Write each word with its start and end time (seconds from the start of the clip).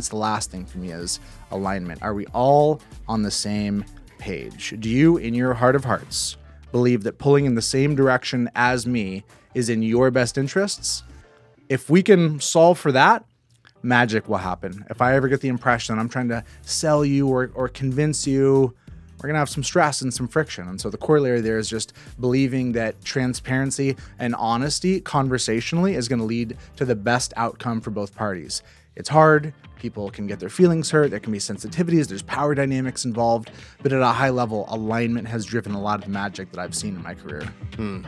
That's 0.00 0.08
the 0.08 0.16
last 0.16 0.50
thing 0.50 0.64
for 0.64 0.78
me 0.78 0.92
is 0.92 1.20
alignment. 1.50 2.02
Are 2.02 2.14
we 2.14 2.24
all 2.28 2.80
on 3.06 3.22
the 3.22 3.30
same 3.30 3.84
page? 4.16 4.74
Do 4.80 4.88
you, 4.88 5.18
in 5.18 5.34
your 5.34 5.52
heart 5.52 5.76
of 5.76 5.84
hearts, 5.84 6.38
believe 6.72 7.02
that 7.02 7.18
pulling 7.18 7.44
in 7.44 7.54
the 7.54 7.60
same 7.60 7.94
direction 7.94 8.48
as 8.54 8.86
me 8.86 9.24
is 9.52 9.68
in 9.68 9.82
your 9.82 10.10
best 10.10 10.38
interests? 10.38 11.02
If 11.68 11.90
we 11.90 12.02
can 12.02 12.40
solve 12.40 12.78
for 12.78 12.92
that, 12.92 13.26
magic 13.82 14.26
will 14.26 14.38
happen. 14.38 14.86
If 14.88 15.02
I 15.02 15.14
ever 15.16 15.28
get 15.28 15.42
the 15.42 15.48
impression 15.48 15.98
I'm 15.98 16.08
trying 16.08 16.30
to 16.30 16.42
sell 16.62 17.04
you 17.04 17.28
or, 17.28 17.50
or 17.54 17.68
convince 17.68 18.26
you, 18.26 18.74
we're 19.18 19.26
going 19.26 19.34
to 19.34 19.40
have 19.40 19.50
some 19.50 19.62
stress 19.62 20.00
and 20.00 20.14
some 20.14 20.28
friction. 20.28 20.66
And 20.66 20.80
so 20.80 20.88
the 20.88 20.96
corollary 20.96 21.42
there 21.42 21.58
is 21.58 21.68
just 21.68 21.92
believing 22.18 22.72
that 22.72 23.04
transparency 23.04 23.96
and 24.18 24.34
honesty 24.36 24.98
conversationally 25.02 25.94
is 25.94 26.08
going 26.08 26.20
to 26.20 26.24
lead 26.24 26.56
to 26.76 26.86
the 26.86 26.96
best 26.96 27.34
outcome 27.36 27.82
for 27.82 27.90
both 27.90 28.14
parties. 28.14 28.62
It's 29.00 29.08
hard. 29.08 29.54
People 29.78 30.10
can 30.10 30.26
get 30.26 30.40
their 30.40 30.50
feelings 30.50 30.90
hurt. 30.90 31.10
There 31.10 31.20
can 31.20 31.32
be 31.32 31.38
sensitivities. 31.38 32.06
There's 32.06 32.20
power 32.20 32.54
dynamics 32.54 33.06
involved. 33.06 33.50
But 33.82 33.94
at 33.94 34.02
a 34.02 34.08
high 34.08 34.28
level, 34.28 34.66
alignment 34.68 35.26
has 35.26 35.46
driven 35.46 35.72
a 35.72 35.80
lot 35.80 36.00
of 36.00 36.04
the 36.04 36.10
magic 36.10 36.52
that 36.52 36.60
I've 36.60 36.74
seen 36.74 36.96
in 36.96 37.02
my 37.02 37.14
career. 37.14 37.50
Hmm. 37.76 38.02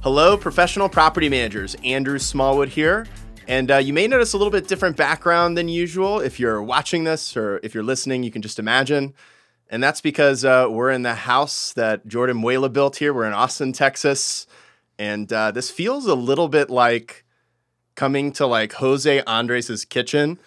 Hello, 0.00 0.38
professional 0.38 0.88
property 0.88 1.28
managers. 1.28 1.76
Andrew 1.84 2.18
Smallwood 2.18 2.70
here. 2.70 3.06
And 3.46 3.70
uh, 3.70 3.76
you 3.76 3.92
may 3.92 4.08
notice 4.08 4.32
a 4.32 4.38
little 4.38 4.50
bit 4.50 4.68
different 4.68 4.96
background 4.96 5.58
than 5.58 5.68
usual. 5.68 6.20
If 6.20 6.40
you're 6.40 6.62
watching 6.62 7.04
this 7.04 7.36
or 7.36 7.60
if 7.62 7.74
you're 7.74 7.84
listening, 7.84 8.22
you 8.22 8.30
can 8.30 8.40
just 8.40 8.58
imagine. 8.58 9.12
And 9.68 9.82
that's 9.82 10.00
because 10.00 10.44
uh, 10.44 10.68
we're 10.70 10.90
in 10.90 11.02
the 11.02 11.14
house 11.14 11.72
that 11.72 12.06
Jordan 12.06 12.40
Muela 12.40 12.72
built 12.72 12.96
here. 12.96 13.12
We're 13.12 13.26
in 13.26 13.32
Austin, 13.32 13.72
Texas. 13.72 14.46
And 14.98 15.32
uh, 15.32 15.50
this 15.50 15.70
feels 15.70 16.06
a 16.06 16.14
little 16.14 16.48
bit 16.48 16.70
like 16.70 17.24
coming 17.96 18.32
to 18.32 18.46
like 18.46 18.74
Jose 18.74 19.22
Andres' 19.22 19.84
kitchen 19.84 20.38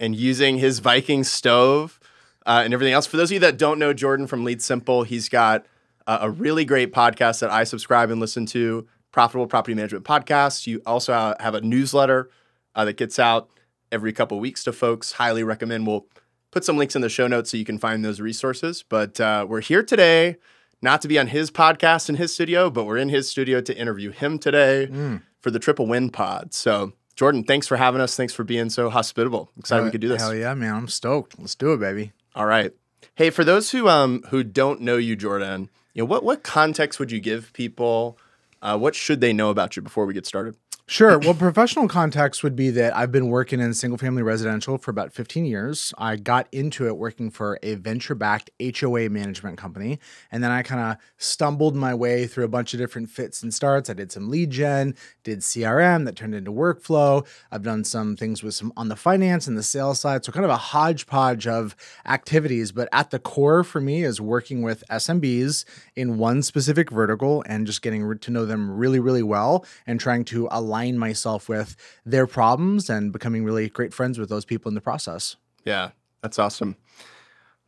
and 0.00 0.14
using 0.14 0.58
his 0.58 0.78
Viking 0.78 1.24
stove 1.24 1.98
uh, 2.46 2.62
and 2.64 2.72
everything 2.72 2.94
else. 2.94 3.06
For 3.06 3.16
those 3.16 3.30
of 3.30 3.34
you 3.34 3.40
that 3.40 3.58
don't 3.58 3.78
know 3.78 3.92
Jordan 3.92 4.26
from 4.26 4.44
Lead 4.44 4.62
Simple, 4.62 5.02
he's 5.02 5.28
got 5.28 5.66
a 6.06 6.28
really 6.28 6.64
great 6.64 6.92
podcast 6.92 7.40
that 7.40 7.50
I 7.50 7.62
subscribe 7.62 8.10
and 8.10 8.20
listen 8.20 8.44
to 8.46 8.88
Profitable 9.12 9.46
Property 9.46 9.74
Management 9.74 10.04
Podcast. 10.04 10.66
You 10.66 10.82
also 10.84 11.34
have 11.38 11.54
a 11.54 11.60
newsletter 11.60 12.30
uh, 12.74 12.84
that 12.84 12.96
gets 12.96 13.18
out 13.18 13.50
every 13.92 14.12
couple 14.12 14.40
weeks 14.40 14.64
to 14.64 14.72
folks. 14.72 15.12
Highly 15.12 15.44
recommend. 15.44 15.86
We'll 15.86 16.06
put 16.50 16.64
some 16.64 16.76
links 16.76 16.96
in 16.96 17.02
the 17.02 17.08
show 17.08 17.26
notes 17.26 17.50
so 17.50 17.56
you 17.56 17.64
can 17.64 17.78
find 17.78 18.04
those 18.04 18.20
resources. 18.20 18.84
But 18.88 19.20
uh, 19.20 19.46
we're 19.48 19.60
here 19.60 19.82
today 19.82 20.36
not 20.82 21.02
to 21.02 21.08
be 21.08 21.18
on 21.18 21.28
his 21.28 21.50
podcast 21.50 22.08
in 22.08 22.16
his 22.16 22.32
studio, 22.32 22.70
but 22.70 22.84
we're 22.84 22.96
in 22.96 23.08
his 23.08 23.30
studio 23.30 23.60
to 23.60 23.76
interview 23.76 24.10
him 24.10 24.38
today 24.38 24.88
mm. 24.90 25.22
for 25.40 25.50
the 25.50 25.58
Triple 25.58 25.86
Win 25.86 26.10
Pod. 26.10 26.54
So, 26.54 26.92
Jordan, 27.16 27.44
thanks 27.44 27.66
for 27.66 27.76
having 27.76 28.00
us. 28.00 28.16
Thanks 28.16 28.32
for 28.32 28.44
being 28.44 28.70
so 28.70 28.90
hospitable. 28.90 29.50
Excited 29.58 29.84
we 29.84 29.90
could 29.90 30.00
do 30.00 30.08
this. 30.08 30.22
Hell 30.22 30.34
yeah, 30.34 30.54
man! 30.54 30.74
I'm 30.74 30.88
stoked. 30.88 31.38
Let's 31.38 31.54
do 31.54 31.72
it, 31.72 31.80
baby. 31.80 32.12
All 32.34 32.46
right. 32.46 32.72
Hey, 33.14 33.30
for 33.30 33.44
those 33.44 33.72
who 33.72 33.88
um 33.88 34.22
who 34.30 34.42
don't 34.42 34.80
know 34.80 34.96
you, 34.96 35.16
Jordan, 35.16 35.68
you 35.92 36.02
know 36.02 36.06
what 36.06 36.24
what 36.24 36.42
context 36.42 36.98
would 36.98 37.12
you 37.12 37.20
give 37.20 37.52
people? 37.52 38.18
Uh, 38.62 38.78
what 38.78 38.94
should 38.94 39.20
they 39.20 39.32
know 39.32 39.50
about 39.50 39.76
you 39.76 39.82
before 39.82 40.06
we 40.06 40.14
get 40.14 40.26
started? 40.26 40.54
Sure. 40.90 41.20
Well, 41.20 41.34
professional 41.34 41.86
context 41.86 42.42
would 42.42 42.56
be 42.56 42.70
that 42.70 42.96
I've 42.96 43.12
been 43.12 43.28
working 43.28 43.60
in 43.60 43.72
single 43.74 43.96
family 43.96 44.24
residential 44.24 44.76
for 44.76 44.90
about 44.90 45.12
15 45.12 45.44
years. 45.44 45.94
I 45.98 46.16
got 46.16 46.48
into 46.50 46.88
it 46.88 46.96
working 46.96 47.30
for 47.30 47.60
a 47.62 47.76
venture 47.76 48.16
backed 48.16 48.50
HOA 48.60 49.08
management 49.08 49.56
company. 49.56 50.00
And 50.32 50.42
then 50.42 50.50
I 50.50 50.64
kind 50.64 50.80
of 50.80 50.96
stumbled 51.16 51.76
my 51.76 51.94
way 51.94 52.26
through 52.26 52.44
a 52.44 52.48
bunch 52.48 52.74
of 52.74 52.80
different 52.80 53.08
fits 53.08 53.40
and 53.40 53.54
starts. 53.54 53.88
I 53.88 53.92
did 53.92 54.10
some 54.10 54.28
lead 54.30 54.50
gen, 54.50 54.96
did 55.22 55.42
CRM 55.42 56.06
that 56.06 56.16
turned 56.16 56.34
into 56.34 56.50
workflow. 56.50 57.24
I've 57.52 57.62
done 57.62 57.84
some 57.84 58.16
things 58.16 58.42
with 58.42 58.54
some 58.54 58.72
on 58.76 58.88
the 58.88 58.96
finance 58.96 59.46
and 59.46 59.56
the 59.56 59.62
sales 59.62 60.00
side. 60.00 60.24
So 60.24 60.32
kind 60.32 60.44
of 60.44 60.50
a 60.50 60.56
hodgepodge 60.56 61.46
of 61.46 61.76
activities. 62.04 62.72
But 62.72 62.88
at 62.90 63.10
the 63.10 63.20
core 63.20 63.62
for 63.62 63.80
me 63.80 64.02
is 64.02 64.20
working 64.20 64.62
with 64.62 64.82
SMBs 64.90 65.64
in 65.94 66.18
one 66.18 66.42
specific 66.42 66.90
vertical 66.90 67.44
and 67.46 67.64
just 67.64 67.80
getting 67.80 68.18
to 68.18 68.30
know 68.32 68.44
them 68.44 68.68
really, 68.68 68.98
really 68.98 69.22
well 69.22 69.64
and 69.86 70.00
trying 70.00 70.24
to 70.24 70.48
align 70.50 70.79
align 70.80 70.98
myself 70.98 71.48
with 71.48 71.76
their 72.04 72.26
problems 72.26 72.90
and 72.90 73.12
becoming 73.12 73.44
really 73.44 73.68
great 73.68 73.94
friends 73.94 74.18
with 74.18 74.28
those 74.28 74.44
people 74.44 74.68
in 74.68 74.74
the 74.74 74.80
process. 74.80 75.36
Yeah, 75.64 75.90
that's 76.22 76.38
awesome. 76.38 76.76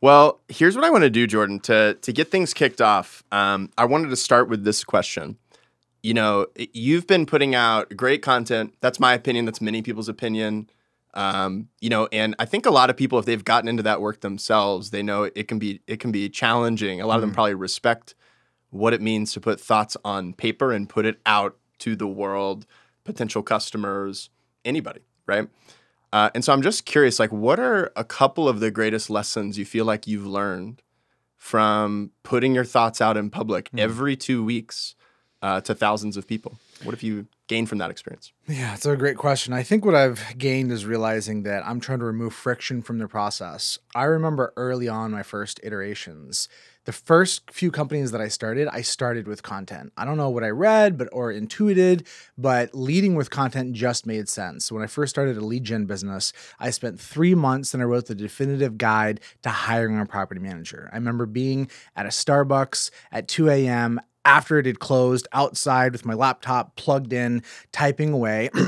Well, 0.01 0.41
here's 0.49 0.75
what 0.75 0.83
I 0.83 0.89
want 0.89 1.03
to 1.03 1.09
do, 1.09 1.27
Jordan. 1.27 1.59
To 1.61 1.93
to 1.93 2.11
get 2.11 2.29
things 2.29 2.53
kicked 2.53 2.81
off, 2.81 3.23
um, 3.31 3.71
I 3.77 3.85
wanted 3.85 4.09
to 4.09 4.15
start 4.15 4.49
with 4.49 4.63
this 4.63 4.83
question. 4.83 5.37
You 6.01 6.13
know, 6.13 6.47
you've 6.73 7.07
been 7.07 7.25
putting 7.25 7.55
out 7.55 7.95
great 7.95 8.21
content. 8.21 8.73
That's 8.81 8.99
my 8.99 9.13
opinion. 9.13 9.45
That's 9.45 9.61
many 9.61 9.81
people's 9.81 10.09
opinion. 10.09 10.69
Um, 11.13 11.69
you 11.79 11.89
know, 11.89 12.09
and 12.11 12.35
I 12.39 12.45
think 12.45 12.65
a 12.65 12.71
lot 12.71 12.89
of 12.89 12.97
people, 12.97 13.19
if 13.19 13.25
they've 13.25 13.45
gotten 13.45 13.69
into 13.69 13.83
that 13.83 14.01
work 14.01 14.19
themselves, 14.19 14.89
they 14.89 15.03
know 15.03 15.23
it 15.23 15.47
can 15.47 15.59
be 15.59 15.79
it 15.87 15.99
can 15.99 16.11
be 16.11 16.27
challenging. 16.29 16.99
A 16.99 17.07
lot 17.07 17.13
mm. 17.13 17.17
of 17.17 17.21
them 17.21 17.31
mm. 17.31 17.35
probably 17.35 17.53
respect 17.53 18.15
what 18.71 18.93
it 18.93 19.01
means 19.01 19.31
to 19.33 19.39
put 19.39 19.61
thoughts 19.61 19.95
on 20.03 20.33
paper 20.33 20.73
and 20.73 20.89
put 20.89 21.05
it 21.05 21.19
out 21.25 21.55
to 21.77 21.95
the 21.95 22.07
world 22.07 22.65
potential 23.03 23.43
customers, 23.43 24.29
anybody, 24.65 25.01
right? 25.27 25.47
Uh, 26.11 26.29
and 26.35 26.45
so 26.45 26.53
I'm 26.53 26.61
just 26.61 26.85
curious, 26.85 27.19
like, 27.19 27.31
what 27.31 27.59
are 27.59 27.91
a 27.95 28.03
couple 28.03 28.47
of 28.47 28.59
the 28.59 28.69
greatest 28.69 29.09
lessons 29.09 29.57
you 29.57 29.65
feel 29.65 29.85
like 29.85 30.05
you've 30.05 30.27
learned 30.27 30.81
from 31.37 32.11
putting 32.21 32.53
your 32.53 32.63
thoughts 32.63 33.01
out 33.01 33.17
in 33.17 33.29
public 33.29 33.65
mm-hmm. 33.65 33.79
every 33.79 34.15
two 34.15 34.43
weeks 34.43 34.95
uh, 35.41 35.59
to 35.61 35.73
thousands 35.73 36.15
of 36.15 36.27
people? 36.27 36.59
What 36.83 36.93
have 36.93 37.01
you 37.01 37.27
gained 37.47 37.67
from 37.67 37.79
that 37.79 37.89
experience? 37.89 38.31
Yeah, 38.47 38.75
it's 38.75 38.85
a 38.85 38.95
great 38.95 39.17
question. 39.17 39.53
I 39.53 39.63
think 39.63 39.85
what 39.85 39.95
I've 39.95 40.37
gained 40.37 40.71
is 40.71 40.85
realizing 40.85 41.43
that 41.43 41.65
I'm 41.65 41.79
trying 41.79 41.99
to 41.99 42.05
remove 42.05 42.33
friction 42.33 42.81
from 42.81 42.99
the 42.99 43.07
process. 43.07 43.79
I 43.95 44.03
remember 44.03 44.53
early 44.55 44.87
on 44.87 45.11
my 45.11 45.23
first 45.23 45.59
iterations 45.63 46.47
the 46.85 46.91
first 46.91 47.49
few 47.51 47.71
companies 47.71 48.11
that 48.11 48.21
I 48.21 48.27
started, 48.27 48.67
I 48.67 48.81
started 48.81 49.27
with 49.27 49.43
content. 49.43 49.93
I 49.95 50.05
don't 50.05 50.17
know 50.17 50.29
what 50.29 50.43
I 50.43 50.49
read, 50.49 50.97
but 50.97 51.07
or 51.11 51.31
intuited, 51.31 52.05
but 52.37 52.73
leading 52.73 53.15
with 53.15 53.29
content 53.29 53.73
just 53.73 54.05
made 54.05 54.27
sense. 54.27 54.71
When 54.71 54.83
I 54.83 54.87
first 54.87 55.11
started 55.11 55.37
a 55.37 55.45
lead 55.45 55.63
gen 55.63 55.85
business, 55.85 56.33
I 56.59 56.71
spent 56.71 56.99
three 56.99 57.35
months 57.35 57.73
and 57.73 57.81
I 57.81 57.85
wrote 57.85 58.07
the 58.07 58.15
definitive 58.15 58.77
guide 58.77 59.21
to 59.43 59.49
hiring 59.49 59.99
a 59.99 60.05
property 60.05 60.41
manager. 60.41 60.89
I 60.91 60.95
remember 60.97 61.25
being 61.25 61.69
at 61.95 62.05
a 62.05 62.09
Starbucks 62.09 62.91
at 63.11 63.27
2 63.27 63.49
a.m. 63.49 64.01
after 64.25 64.59
it 64.59 64.65
had 64.65 64.79
closed 64.79 65.27
outside 65.31 65.93
with 65.93 66.05
my 66.05 66.13
laptop 66.13 66.75
plugged 66.75 67.13
in, 67.13 67.43
typing 67.71 68.11
away. 68.11 68.49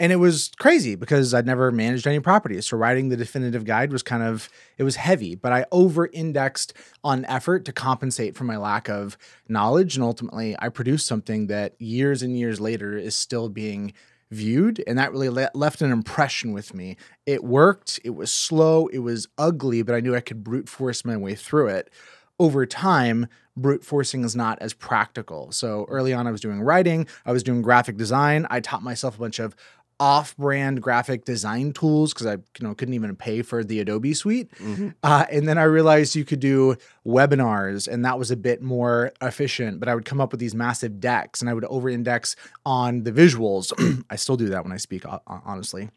and 0.00 0.10
it 0.10 0.16
was 0.16 0.50
crazy 0.58 0.94
because 0.94 1.34
I'd 1.34 1.44
never 1.44 1.70
managed 1.70 2.06
any 2.06 2.20
properties. 2.20 2.66
So 2.66 2.78
writing 2.78 3.10
the 3.10 3.18
definitive 3.18 3.66
guide 3.66 3.92
was 3.92 4.02
kind 4.02 4.22
of 4.22 4.48
it 4.78 4.82
was 4.82 4.96
heavy, 4.96 5.34
but 5.34 5.52
I 5.52 5.66
over-indexed 5.70 6.72
on 7.04 7.26
effort 7.26 7.66
to 7.66 7.72
compensate 7.72 8.34
for 8.34 8.44
my 8.44 8.56
lack 8.56 8.88
of 8.88 9.18
knowledge 9.46 9.94
and 9.94 10.02
ultimately 10.02 10.56
I 10.58 10.70
produced 10.70 11.06
something 11.06 11.48
that 11.48 11.78
years 11.78 12.22
and 12.22 12.36
years 12.36 12.60
later 12.60 12.96
is 12.96 13.14
still 13.14 13.50
being 13.50 13.92
viewed 14.30 14.82
and 14.86 14.98
that 14.98 15.12
really 15.12 15.28
le- 15.28 15.50
left 15.54 15.82
an 15.82 15.92
impression 15.92 16.54
with 16.54 16.72
me. 16.72 16.96
It 17.26 17.44
worked, 17.44 18.00
it 18.02 18.10
was 18.10 18.32
slow, 18.32 18.86
it 18.86 19.00
was 19.00 19.28
ugly, 19.36 19.82
but 19.82 19.94
I 19.94 20.00
knew 20.00 20.16
I 20.16 20.20
could 20.20 20.42
brute 20.42 20.68
force 20.68 21.04
my 21.04 21.16
way 21.16 21.34
through 21.34 21.68
it. 21.68 21.90
Over 22.38 22.64
time, 22.64 23.26
brute 23.56 23.84
forcing 23.84 24.24
is 24.24 24.34
not 24.34 24.58
as 24.60 24.72
practical. 24.72 25.52
So 25.52 25.84
early 25.88 26.12
on, 26.12 26.26
I 26.26 26.30
was 26.30 26.40
doing 26.40 26.62
writing, 26.62 27.06
I 27.26 27.32
was 27.32 27.42
doing 27.42 27.62
graphic 27.62 27.96
design. 27.96 28.46
I 28.50 28.60
taught 28.60 28.82
myself 28.82 29.16
a 29.16 29.20
bunch 29.20 29.38
of 29.38 29.54
off-brand 30.00 30.82
graphic 30.82 31.26
design 31.26 31.72
tools 31.72 32.12
because 32.12 32.26
I 32.26 32.32
you 32.32 32.62
know 32.62 32.74
couldn't 32.74 32.94
even 32.94 33.14
pay 33.14 33.42
for 33.42 33.62
the 33.62 33.78
Adobe 33.80 34.14
suite. 34.14 34.50
Mm-hmm. 34.54 34.88
Uh, 35.02 35.26
and 35.30 35.46
then 35.46 35.58
I 35.58 35.64
realized 35.64 36.16
you 36.16 36.24
could 36.24 36.40
do 36.40 36.76
webinars, 37.06 37.86
and 37.86 38.04
that 38.04 38.18
was 38.18 38.30
a 38.30 38.36
bit 38.36 38.62
more 38.62 39.12
efficient. 39.20 39.78
But 39.78 39.88
I 39.88 39.94
would 39.94 40.06
come 40.06 40.20
up 40.20 40.32
with 40.32 40.40
these 40.40 40.54
massive 40.54 40.98
decks, 40.98 41.40
and 41.40 41.50
I 41.50 41.54
would 41.54 41.66
over-index 41.66 42.34
on 42.64 43.04
the 43.04 43.12
visuals. 43.12 43.72
I 44.10 44.16
still 44.16 44.36
do 44.36 44.48
that 44.48 44.64
when 44.64 44.72
I 44.72 44.78
speak, 44.78 45.04
honestly. 45.26 45.90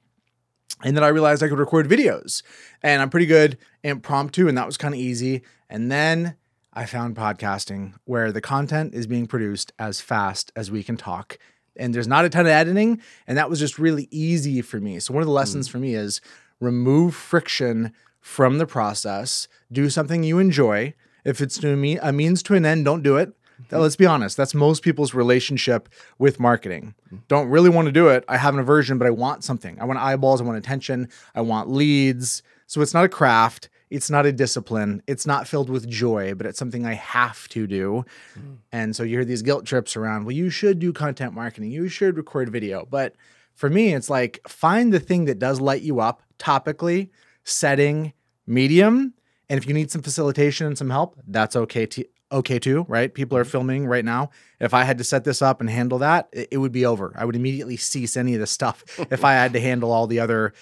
And 0.84 0.98
then 0.98 1.04
I 1.04 1.08
realized 1.08 1.42
I 1.42 1.48
could 1.48 1.60
record 1.60 1.88
videos, 1.88 2.44
and 2.82 3.02
I'm 3.02 3.10
pretty 3.10 3.26
good 3.26 3.58
impromptu, 3.84 4.50
and 4.50 4.58
that 4.58 4.66
was 4.66 4.76
kind 4.76 4.94
of 4.94 5.00
easy. 5.00 5.44
And 5.70 5.90
then 5.90 6.36
I 6.74 6.86
found 6.86 7.16
podcasting 7.16 7.94
where 8.06 8.32
the 8.32 8.42
content 8.42 8.94
is 8.94 9.08
being 9.08 9.28
produced 9.28 9.72
as 9.80 10.02
fast 10.02 10.52
as 10.56 10.72
we 10.72 10.84
can 10.84 10.98
talk 10.98 11.38
and 11.76 11.94
there's 11.94 12.08
not 12.08 12.26
a 12.26 12.30
ton 12.30 12.46
of 12.46 12.52
editing 12.52 13.02
and 13.28 13.38
that 13.38 13.50
was 13.50 13.60
just 13.60 13.80
really 13.80 14.08
easy 14.12 14.62
for 14.62 14.80
me. 14.80 15.00
So 15.00 15.14
one 15.14 15.22
of 15.22 15.28
the 15.28 15.34
lessons 15.34 15.68
mm. 15.68 15.72
for 15.72 15.78
me 15.80 15.96
is 15.96 16.22
remove 16.60 17.16
friction 17.16 17.94
from 18.20 18.58
the 18.58 18.66
process 18.66 19.48
do 19.72 19.90
something 19.90 20.24
you 20.24 20.40
enjoy. 20.40 20.94
If 21.26 21.42
it's 21.42 21.58
to 21.60 21.76
me 21.76 21.98
a 21.98 22.12
means 22.12 22.44
to 22.44 22.56
an 22.56 22.66
end 22.66 22.86
don't 22.86 23.04
do 23.04 23.18
it. 23.18 23.30
Mm-hmm. 23.30 23.78
let's 23.78 23.96
be 23.96 24.08
honest 24.08 24.36
that's 24.36 24.56
most 24.56 24.82
people's 24.82 25.14
relationship 25.14 25.90
with 26.18 26.40
marketing. 26.40 26.96
Mm. 27.14 27.20
don't 27.28 27.50
really 27.50 27.70
want 27.70 27.86
to 27.86 27.92
do 27.92 28.08
it. 28.08 28.24
I 28.28 28.38
have 28.38 28.54
an 28.54 28.60
aversion 28.60 28.98
but 28.98 29.08
i 29.08 29.12
want 29.12 29.44
something. 29.44 29.80
I 29.80 29.86
want 29.86 30.00
eyeballs 30.00 30.42
i 30.42 30.44
want 30.44 30.58
attention 30.58 31.10
i 31.36 31.42
want 31.42 31.70
leads. 31.70 32.44
So 32.68 32.82
it's 32.82 32.94
not 32.94 33.06
a 33.06 33.10
craft 33.10 33.70
It's 33.94 34.10
not 34.10 34.26
a 34.26 34.32
discipline. 34.32 35.04
It's 35.06 35.28
not 35.28 35.48
filled 35.48 35.70
with 35.70 35.88
joy, 35.88 36.34
but 36.34 36.48
it's 36.48 36.58
something 36.58 36.86
I 36.86 36.96
have 36.96 37.48
to 37.50 37.68
do. 37.68 38.06
Mm. 38.38 38.58
And 38.72 38.96
so 38.96 39.04
you 39.04 39.18
hear 39.18 39.26
these 39.26 39.44
guilt 39.44 39.66
trips 39.66 39.96
around, 39.96 40.26
well, 40.26 40.36
you 40.36 40.50
should 40.50 40.80
do 40.80 40.92
content 40.92 41.34
marketing, 41.34 41.72
you 41.72 41.88
should 41.88 42.18
record 42.18 42.50
video. 42.50 42.88
But 42.90 43.16
for 43.54 43.70
me, 43.70 43.94
it's 43.94 44.10
like 44.10 44.42
find 44.48 44.92
the 44.92 45.00
thing 45.00 45.26
that 45.26 45.38
does 45.38 45.62
light 45.62 45.84
you 45.84 46.00
up 46.00 46.24
topically, 46.40 47.10
setting, 47.44 48.14
medium. 48.48 49.14
And 49.48 49.60
if 49.60 49.68
you 49.68 49.76
need 49.76 49.92
some 49.92 50.02
facilitation 50.02 50.66
and 50.66 50.78
some 50.78 50.90
help, 50.90 51.20
that's 51.28 51.56
okay 51.56 51.86
to 51.86 52.06
okay 52.32 52.58
too, 52.58 52.86
right? 52.90 53.14
People 53.14 53.38
are 53.38 53.44
mm-hmm. 53.44 53.52
filming 53.52 53.86
right 53.86 54.04
now. 54.04 54.32
If 54.60 54.74
I 54.74 54.86
had 54.86 54.98
to 54.98 55.04
set 55.04 55.24
this 55.24 55.44
up 55.44 55.62
and 55.62 55.70
handle 55.70 56.00
that, 56.00 56.30
it, 56.34 56.48
it 56.54 56.58
would 56.58 56.72
be 56.72 56.86
over. 56.86 57.14
I 57.16 57.26
would 57.26 57.36
immediately 57.36 57.78
cease 57.78 58.18
any 58.18 58.34
of 58.34 58.40
this 58.40 58.50
stuff 58.50 58.84
if 59.12 59.24
I 59.24 59.34
had 59.34 59.54
to 59.54 59.62
handle 59.62 59.92
all 59.92 60.08
the 60.08 60.20
other 60.20 60.54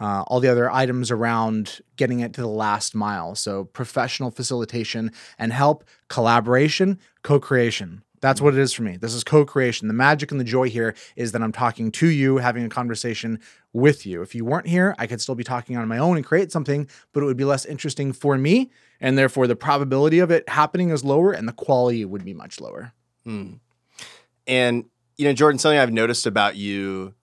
uh, 0.00 0.24
all 0.26 0.40
the 0.40 0.48
other 0.48 0.70
items 0.70 1.10
around 1.10 1.80
getting 1.96 2.20
it 2.20 2.32
to 2.32 2.40
the 2.40 2.48
last 2.48 2.94
mile. 2.94 3.34
So 3.34 3.64
professional 3.64 4.30
facilitation 4.30 5.12
and 5.38 5.52
help, 5.52 5.84
collaboration, 6.08 6.98
co-creation. 7.22 8.02
That's 8.20 8.40
what 8.40 8.54
it 8.54 8.60
is 8.60 8.72
for 8.72 8.82
me. 8.82 8.96
This 8.96 9.14
is 9.14 9.24
co 9.24 9.44
creation. 9.44 9.88
The 9.88 9.94
magic 9.94 10.30
and 10.30 10.40
the 10.40 10.44
joy 10.44 10.68
here 10.68 10.94
is 11.16 11.32
that 11.32 11.42
I'm 11.42 11.52
talking 11.52 11.90
to 11.92 12.06
you, 12.06 12.38
having 12.38 12.64
a 12.64 12.68
conversation 12.68 13.40
with 13.72 14.04
you. 14.04 14.20
If 14.20 14.34
you 14.34 14.44
weren't 14.44 14.66
here, 14.66 14.94
I 14.98 15.06
could 15.06 15.20
still 15.20 15.34
be 15.34 15.44
talking 15.44 15.76
on 15.76 15.88
my 15.88 15.98
own 15.98 16.16
and 16.16 16.24
create 16.24 16.52
something, 16.52 16.88
but 17.12 17.22
it 17.22 17.26
would 17.26 17.38
be 17.38 17.44
less 17.44 17.64
interesting 17.64 18.12
for 18.12 18.36
me. 18.36 18.70
And 19.00 19.16
therefore, 19.16 19.46
the 19.46 19.56
probability 19.56 20.18
of 20.18 20.30
it 20.30 20.48
happening 20.48 20.90
is 20.90 21.02
lower 21.02 21.32
and 21.32 21.48
the 21.48 21.52
quality 21.52 22.04
would 22.04 22.24
be 22.24 22.34
much 22.34 22.60
lower. 22.60 22.92
Hmm. 23.24 23.54
And, 24.46 24.84
you 25.16 25.24
know, 25.24 25.32
Jordan, 25.32 25.58
something 25.58 25.78
I've 25.78 25.92
noticed 25.92 26.26
about 26.26 26.56
you 26.56 27.14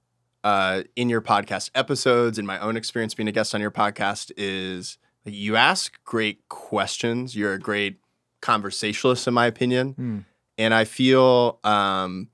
uh, 0.48 0.84
in 0.96 1.10
your 1.10 1.22
podcast 1.22 1.70
episodes, 1.76 2.40
in 2.40 2.46
my 2.46 2.60
own 2.60 2.78
experience 2.78 3.14
being 3.14 3.28
a 3.28 3.32
guest 3.32 3.54
on 3.54 3.62
your 3.62 3.72
podcast, 3.72 4.32
is 4.38 4.98
you 5.26 5.56
ask 5.56 6.04
great 6.06 6.48
questions. 6.50 7.36
You're 7.36 7.54
a 7.54 7.60
great 7.60 8.00
conversationalist, 8.42 9.28
in 9.28 9.34
my 9.34 9.46
opinion. 9.46 9.94
Hmm 9.94 10.20
and 10.58 10.74
I 10.74 10.86
feel 10.86 11.60
um, 11.64 12.30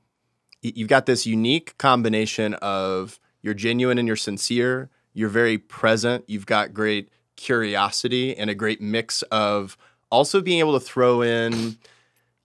you've 0.61 0.87
got 0.87 1.05
this 1.05 1.25
unique 1.25 1.77
combination 1.77 2.53
of 2.55 3.19
you're 3.41 3.53
genuine 3.53 3.97
and 3.97 4.07
you're 4.07 4.15
sincere. 4.15 4.89
You're 5.13 5.29
very 5.29 5.57
present. 5.57 6.23
You've 6.27 6.45
got 6.45 6.73
great 6.73 7.09
curiosity 7.35 8.35
and 8.35 8.49
a 8.49 8.55
great 8.55 8.81
mix 8.81 9.21
of 9.23 9.77
also 10.09 10.41
being 10.41 10.59
able 10.59 10.79
to 10.79 10.85
throw 10.85 11.21
in, 11.21 11.77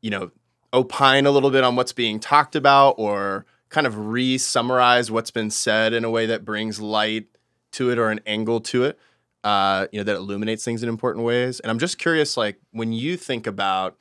you 0.01 0.11
know, 0.11 0.31
opine 0.75 1.27
a 1.27 1.31
little 1.31 1.51
bit 1.51 1.65
on 1.65 1.77
what's 1.77 1.93
being 1.93 2.19
talked 2.19 2.57
about 2.57 2.93
or 2.99 3.47
kind 3.69 3.87
of 3.87 4.09
re-summarize 4.09 5.11
what's 5.11 5.31
been 5.31 5.51
said 5.51 5.93
in 5.93 6.05
a 6.05 6.11
way 6.11 6.27
that 6.27 6.45
brings 6.45 6.81
light 6.81 7.27
to 7.73 7.91
it 7.91 7.99
or 7.99 8.11
an 8.11 8.21
angle 8.27 8.61
to 8.61 8.85
it. 8.85 8.99
Uh, 9.45 9.87
you 9.93 10.01
know, 10.01 10.05
that 10.05 10.17
illuminates 10.17 10.65
things 10.65 10.83
in 10.83 10.89
important 10.89 11.25
ways. 11.25 11.61
And 11.61 11.71
I'm 11.71 11.79
just 11.79 11.97
curious, 11.99 12.37
like 12.37 12.59
when 12.73 12.93
you 12.93 13.17
think 13.17 13.47
about 13.47 13.97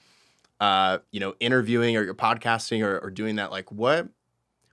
uh, 0.59 0.99
you 1.11 1.19
know, 1.19 1.35
interviewing 1.39 1.95
or 1.95 2.03
you're 2.03 2.15
podcasting 2.15 2.83
or, 2.83 2.99
or 2.99 3.09
doing 3.09 3.35
that, 3.35 3.51
like 3.51 3.71
what 3.71 4.07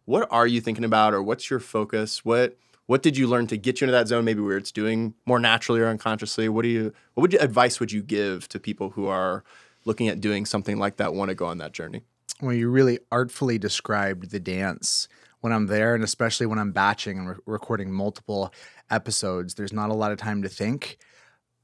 what 0.07 0.29
are 0.31 0.47
you 0.47 0.61
thinking 0.61 0.85
about 0.85 1.15
or 1.15 1.23
what's 1.23 1.51
your 1.51 1.61
focus? 1.61 2.25
What 2.25 2.57
what 2.87 3.03
did 3.03 3.17
you 3.17 3.27
learn 3.27 3.47
to 3.49 3.57
get 3.57 3.81
you 3.81 3.87
into 3.87 3.93
that 3.93 4.09
zone 4.09 4.25
maybe 4.25 4.41
where 4.41 4.57
it's 4.57 4.73
doing 4.73 5.15
more 5.27 5.39
naturally 5.39 5.81
or 5.81 5.89
unconsciously? 5.89 6.49
What 6.49 6.63
do 6.63 6.69
you 6.69 6.93
what 7.15 7.23
would 7.23 7.33
you, 7.33 7.39
advice 7.39 7.81
would 7.81 7.93
you 7.93 8.03
give 8.03 8.49
to 8.49 8.59
people 8.59 8.91
who 8.91 9.07
are 9.07 9.45
looking 9.85 10.09
at 10.09 10.21
doing 10.21 10.47
something 10.47 10.79
like 10.79 10.97
that, 10.97 11.15
want 11.15 11.29
to 11.29 11.35
go 11.35 11.47
on 11.47 11.59
that 11.59 11.73
journey? 11.73 12.03
Well, 12.41 12.53
you 12.55 12.69
really 12.69 12.99
artfully 13.13 13.59
described 13.59 14.31
the 14.31 14.41
dance 14.41 15.09
when 15.41 15.53
I'm 15.53 15.67
there, 15.67 15.95
and 15.95 16.03
especially 16.03 16.47
when 16.47 16.59
I'm 16.59 16.73
batching 16.73 17.19
and 17.19 17.29
re- 17.29 17.37
recording 17.47 17.93
multiple 17.93 18.53
episodes, 18.91 19.55
there's 19.55 19.73
not 19.73 19.91
a 19.91 19.95
lot 19.95 20.13
of 20.13 20.19
time 20.19 20.43
to 20.43 20.49
think 20.49 20.99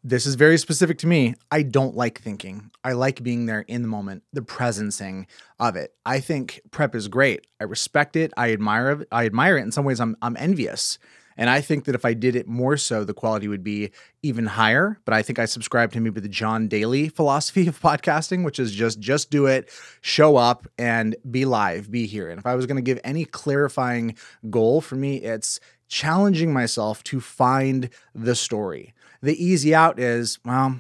this 0.03 0.25
is 0.25 0.35
very 0.35 0.57
specific 0.57 0.99
to 0.99 1.07
me. 1.07 1.35
I 1.51 1.63
don't 1.63 1.95
like 1.95 2.21
thinking. 2.21 2.71
I 2.83 2.93
like 2.93 3.23
being 3.23 3.47
there 3.47 3.61
in 3.63 3.83
the 3.83 3.89
moment, 3.89 4.23
the 4.33 4.41
presencing 4.41 5.27
of 5.59 5.77
it. 5.77 5.95
I 6.07 6.21
think 6.21 6.61
prep 6.71 6.95
is 6.95 7.09
great. 7.09 7.47
I 7.61 7.65
respect 7.65 8.17
it. 8.17 8.33
I 8.37 8.53
admire 8.53 8.93
it. 8.93 9.09
I 9.13 9.27
admire 9.27 9.59
it. 9.59 9.63
In 9.63 9.73
some 9.73 9.85
ways, 9.85 10.01
I'm 10.01 10.17
I'm 10.23 10.37
envious. 10.39 10.99
And 11.41 11.49
I 11.49 11.63
think 11.63 11.87
that 11.87 11.95
if 11.95 12.05
I 12.05 12.13
did 12.13 12.37
it 12.37 12.47
more 12.47 12.77
so, 12.77 13.03
the 13.03 13.15
quality 13.15 13.49
would 13.49 13.65
be 13.65 13.93
even 14.23 14.45
higher. 14.45 14.99
But 15.07 15.15
I 15.15 15.23
think 15.23 15.39
I 15.39 15.47
subscribe 15.47 15.91
to 15.93 16.01
maybe 16.01 16.21
the 16.21 16.29
John 16.29 16.69
Daly 16.69 17.09
philosophy 17.09 17.67
of 17.67 17.81
podcasting, 17.81 18.45
which 18.45 18.59
is 18.59 18.73
just 18.73 19.01
just 19.01 19.31
do 19.31 19.47
it, 19.47 19.71
show 20.03 20.37
up, 20.37 20.69
and 20.77 21.17
be 21.31 21.47
live, 21.47 21.91
be 21.91 22.07
here. 22.07 22.29
And 22.29 22.39
if 22.39 22.45
I 22.45 22.55
was 22.55 22.67
going 22.67 22.77
to 22.77 22.83
give 22.83 23.01
any 23.03 23.25
clarifying 23.25 24.17
goal 24.51 24.83
for 24.83 24.97
me, 24.97 25.17
it's 25.17 25.61
challenging 25.89 26.53
myself 26.53 27.03
to 27.05 27.23
find 27.23 27.89
the 28.15 28.35
story. 28.35 28.93
The 29.23 29.43
easy 29.43 29.75
out 29.75 29.99
is, 29.99 30.39
well, 30.45 30.79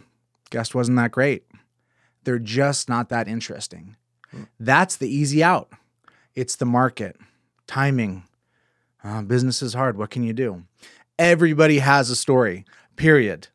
guest 0.50 0.74
wasn't 0.74 0.98
that 0.98 1.10
great. 1.10 1.44
They're 2.24 2.38
just 2.38 2.86
not 2.86 3.08
that 3.08 3.28
interesting. 3.28 3.96
Hmm. 4.30 4.42
That's 4.58 4.96
the 4.96 5.08
easy 5.08 5.42
out. 5.42 5.72
It's 6.34 6.56
the 6.56 6.66
market, 6.66 7.16
timing. 7.66 8.24
Uh, 9.02 9.22
business 9.22 9.62
is 9.62 9.74
hard. 9.74 9.96
What 9.96 10.10
can 10.10 10.22
you 10.22 10.32
do? 10.32 10.64
Everybody 11.18 11.78
has 11.78 12.10
a 12.10 12.16
story, 12.16 12.64
period. 12.96 13.48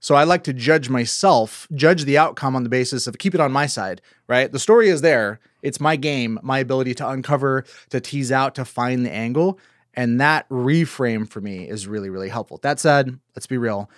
So 0.00 0.16
I 0.16 0.24
like 0.24 0.42
to 0.44 0.52
judge 0.52 0.88
myself, 0.88 1.68
judge 1.74 2.04
the 2.04 2.18
outcome 2.18 2.56
on 2.56 2.64
the 2.64 2.68
basis 2.68 3.06
of 3.06 3.18
keep 3.18 3.34
it 3.34 3.40
on 3.40 3.52
my 3.52 3.66
side, 3.66 4.00
right? 4.26 4.50
The 4.50 4.58
story 4.58 4.88
is 4.88 5.00
there. 5.00 5.38
It's 5.62 5.80
my 5.80 5.94
game, 5.94 6.40
my 6.42 6.58
ability 6.58 6.94
to 6.94 7.08
uncover, 7.08 7.64
to 7.90 8.00
tease 8.00 8.32
out, 8.32 8.56
to 8.56 8.64
find 8.64 9.06
the 9.06 9.12
angle. 9.12 9.60
And 9.94 10.20
that 10.20 10.48
reframe 10.48 11.28
for 11.28 11.40
me 11.40 11.68
is 11.68 11.86
really, 11.86 12.10
really 12.10 12.28
helpful. 12.28 12.58
That 12.62 12.80
said, 12.80 13.16
let's 13.36 13.46
be 13.46 13.58
real 13.58 13.88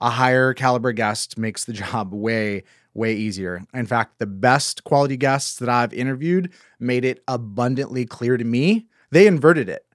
a 0.00 0.10
higher 0.10 0.52
caliber 0.54 0.92
guest 0.92 1.38
makes 1.38 1.64
the 1.64 1.72
job 1.84 2.12
way, 2.12 2.64
way 2.94 3.14
easier. 3.14 3.64
In 3.74 3.86
fact, 3.86 4.18
the 4.18 4.26
best 4.26 4.84
quality 4.84 5.16
guests 5.16 5.56
that 5.58 5.68
I've 5.68 5.92
interviewed 5.92 6.52
made 6.78 7.04
it 7.04 7.22
abundantly 7.28 8.04
clear 8.04 8.36
to 8.36 8.44
me 8.44 8.86
they 9.10 9.26
inverted 9.26 9.68
it. 9.68 9.85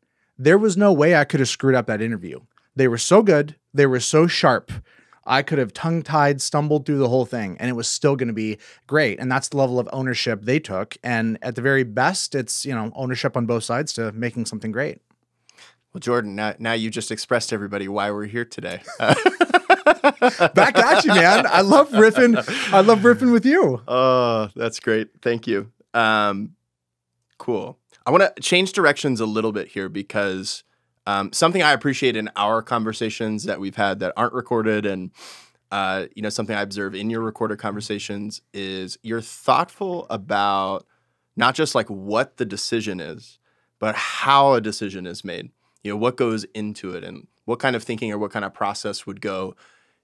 There 0.42 0.58
was 0.58 0.76
no 0.76 0.92
way 0.92 1.16
I 1.16 1.24
could 1.24 1.40
have 1.40 1.50
screwed 1.50 1.76
up 1.76 1.86
that 1.86 2.02
interview. 2.02 2.40
They 2.76 2.88
were 2.88 2.98
so 2.98 3.22
good, 3.22 3.58
they 3.76 3.86
were 3.86 4.00
so 4.00 4.26
sharp. 4.26 4.72
I 5.24 5.44
could 5.44 5.60
have 5.60 5.72
tongue 5.72 6.02
tied, 6.02 6.42
stumbled 6.42 6.88
through 6.88 6.98
the 6.98 7.10
whole 7.10 7.26
thing, 7.26 7.58
and 7.60 7.70
it 7.70 7.74
was 7.74 7.88
still 7.88 8.16
going 8.16 8.28
to 8.28 8.34
be 8.34 8.58
great. 8.88 9.20
And 9.20 9.32
that's 9.32 9.50
the 9.50 9.58
level 9.58 9.80
of 9.80 9.88
ownership 9.94 10.42
they 10.42 10.60
took. 10.60 10.98
And 11.04 11.38
at 11.44 11.54
the 11.54 11.62
very 11.62 11.84
best, 11.84 12.34
it's 12.34 12.66
you 12.66 12.74
know 12.74 12.92
ownership 12.96 13.38
on 13.38 13.46
both 13.46 13.64
sides 13.64 13.94
to 13.94 14.12
making 14.14 14.48
something 14.48 14.72
great. 14.72 14.98
Well, 15.94 16.00
Jordan, 16.00 16.34
now, 16.36 16.56
now 16.58 16.74
you 16.74 16.90
just 16.90 17.12
expressed 17.12 17.54
everybody 17.54 17.88
why 17.88 18.10
we're 18.10 18.26
here 18.26 18.46
today. 18.46 18.82
Back 19.00 20.76
at 20.76 21.06
you, 21.06 21.14
man. 21.14 21.46
I 21.46 21.62
love 21.62 21.92
riffing. 21.92 22.36
I 22.74 22.80
love 22.80 23.02
riffing 23.02 23.32
with 23.32 23.46
you. 23.46 23.80
Oh, 23.88 24.50
that's 24.56 24.80
great. 24.80 25.10
Thank 25.22 25.46
you. 25.46 25.72
Um, 25.94 26.56
cool. 27.38 27.78
I 28.06 28.12
want 28.12 28.24
to 28.24 28.42
change 28.42 28.74
directions 28.74 29.20
a 29.20 29.26
little 29.26 29.52
bit 29.52 29.68
here 29.68 29.90
because 29.90 30.64
um, 31.06 31.32
something 31.34 31.62
I 31.62 31.74
appreciate 31.74 32.16
in 32.16 32.30
our 32.36 32.62
conversations 32.62 33.44
that 33.44 33.60
we've 33.60 33.76
had 33.76 34.00
that 34.00 34.14
aren't 34.18 34.34
recorded 34.34 34.86
and 34.86 35.12
uh, 35.72 36.08
you 36.16 36.22
know 36.22 36.30
something 36.30 36.56
I 36.56 36.62
observe 36.62 36.96
in 36.96 37.10
your 37.10 37.22
recorded 37.22 37.60
conversations 37.60 38.42
is 38.54 38.98
you're 39.04 39.22
thoughtful 39.22 40.06
about 40.10 40.86
not 41.38 41.56
just 41.56 41.76
like 41.76 41.88
what 41.88 42.38
the 42.38 42.46
decision 42.46 43.00
is, 43.00 43.40
but 43.80 43.96
how 43.96 44.54
a 44.54 44.62
decision 44.62 45.06
is 45.08 45.24
made. 45.24 45.50
You 45.84 45.92
know 45.92 45.98
what 45.98 46.18
goes 46.18 46.44
into 46.54 46.94
it 46.94 47.04
and 47.04 47.28
what 47.46 47.60
kind 47.60 47.76
of 47.76 47.84
thinking 47.84 48.12
or 48.12 48.18
what 48.18 48.32
kind 48.32 48.46
of 48.46 48.54
process 48.54 49.06
would 49.06 49.22
go 49.22 49.56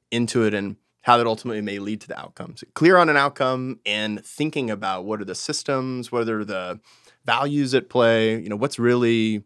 into 0.09 0.43
it 0.43 0.53
and 0.53 0.77
how 1.01 1.17
that 1.17 1.27
ultimately 1.27 1.61
may 1.61 1.79
lead 1.79 2.01
to 2.01 2.07
the 2.07 2.19
outcomes. 2.19 2.63
Clear 2.73 2.97
on 2.97 3.09
an 3.09 3.17
outcome 3.17 3.79
and 3.85 4.23
thinking 4.25 4.69
about 4.69 5.05
what 5.05 5.21
are 5.21 5.25
the 5.25 5.35
systems, 5.35 6.11
what 6.11 6.29
are 6.29 6.45
the 6.45 6.79
values 7.27 7.75
at 7.75 7.89
play, 7.89 8.41
you 8.41 8.49
know, 8.49 8.55
what's 8.55 8.79
really 8.79 9.43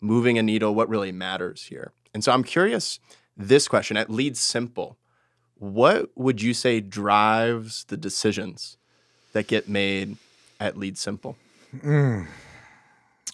moving 0.00 0.38
a 0.38 0.42
needle, 0.42 0.74
what 0.74 0.88
really 0.88 1.12
matters 1.12 1.62
here. 1.62 1.92
And 2.12 2.24
so 2.24 2.32
I'm 2.32 2.42
curious 2.42 2.98
this 3.36 3.68
question 3.68 3.96
at 3.96 4.10
Lead 4.10 4.36
Simple, 4.36 4.98
what 5.54 6.10
would 6.16 6.42
you 6.42 6.54
say 6.54 6.80
drives 6.80 7.84
the 7.84 7.96
decisions 7.96 8.76
that 9.32 9.46
get 9.46 9.68
made 9.68 10.16
at 10.58 10.76
Lead 10.76 10.98
Simple? 10.98 11.36
Mm. 11.76 12.26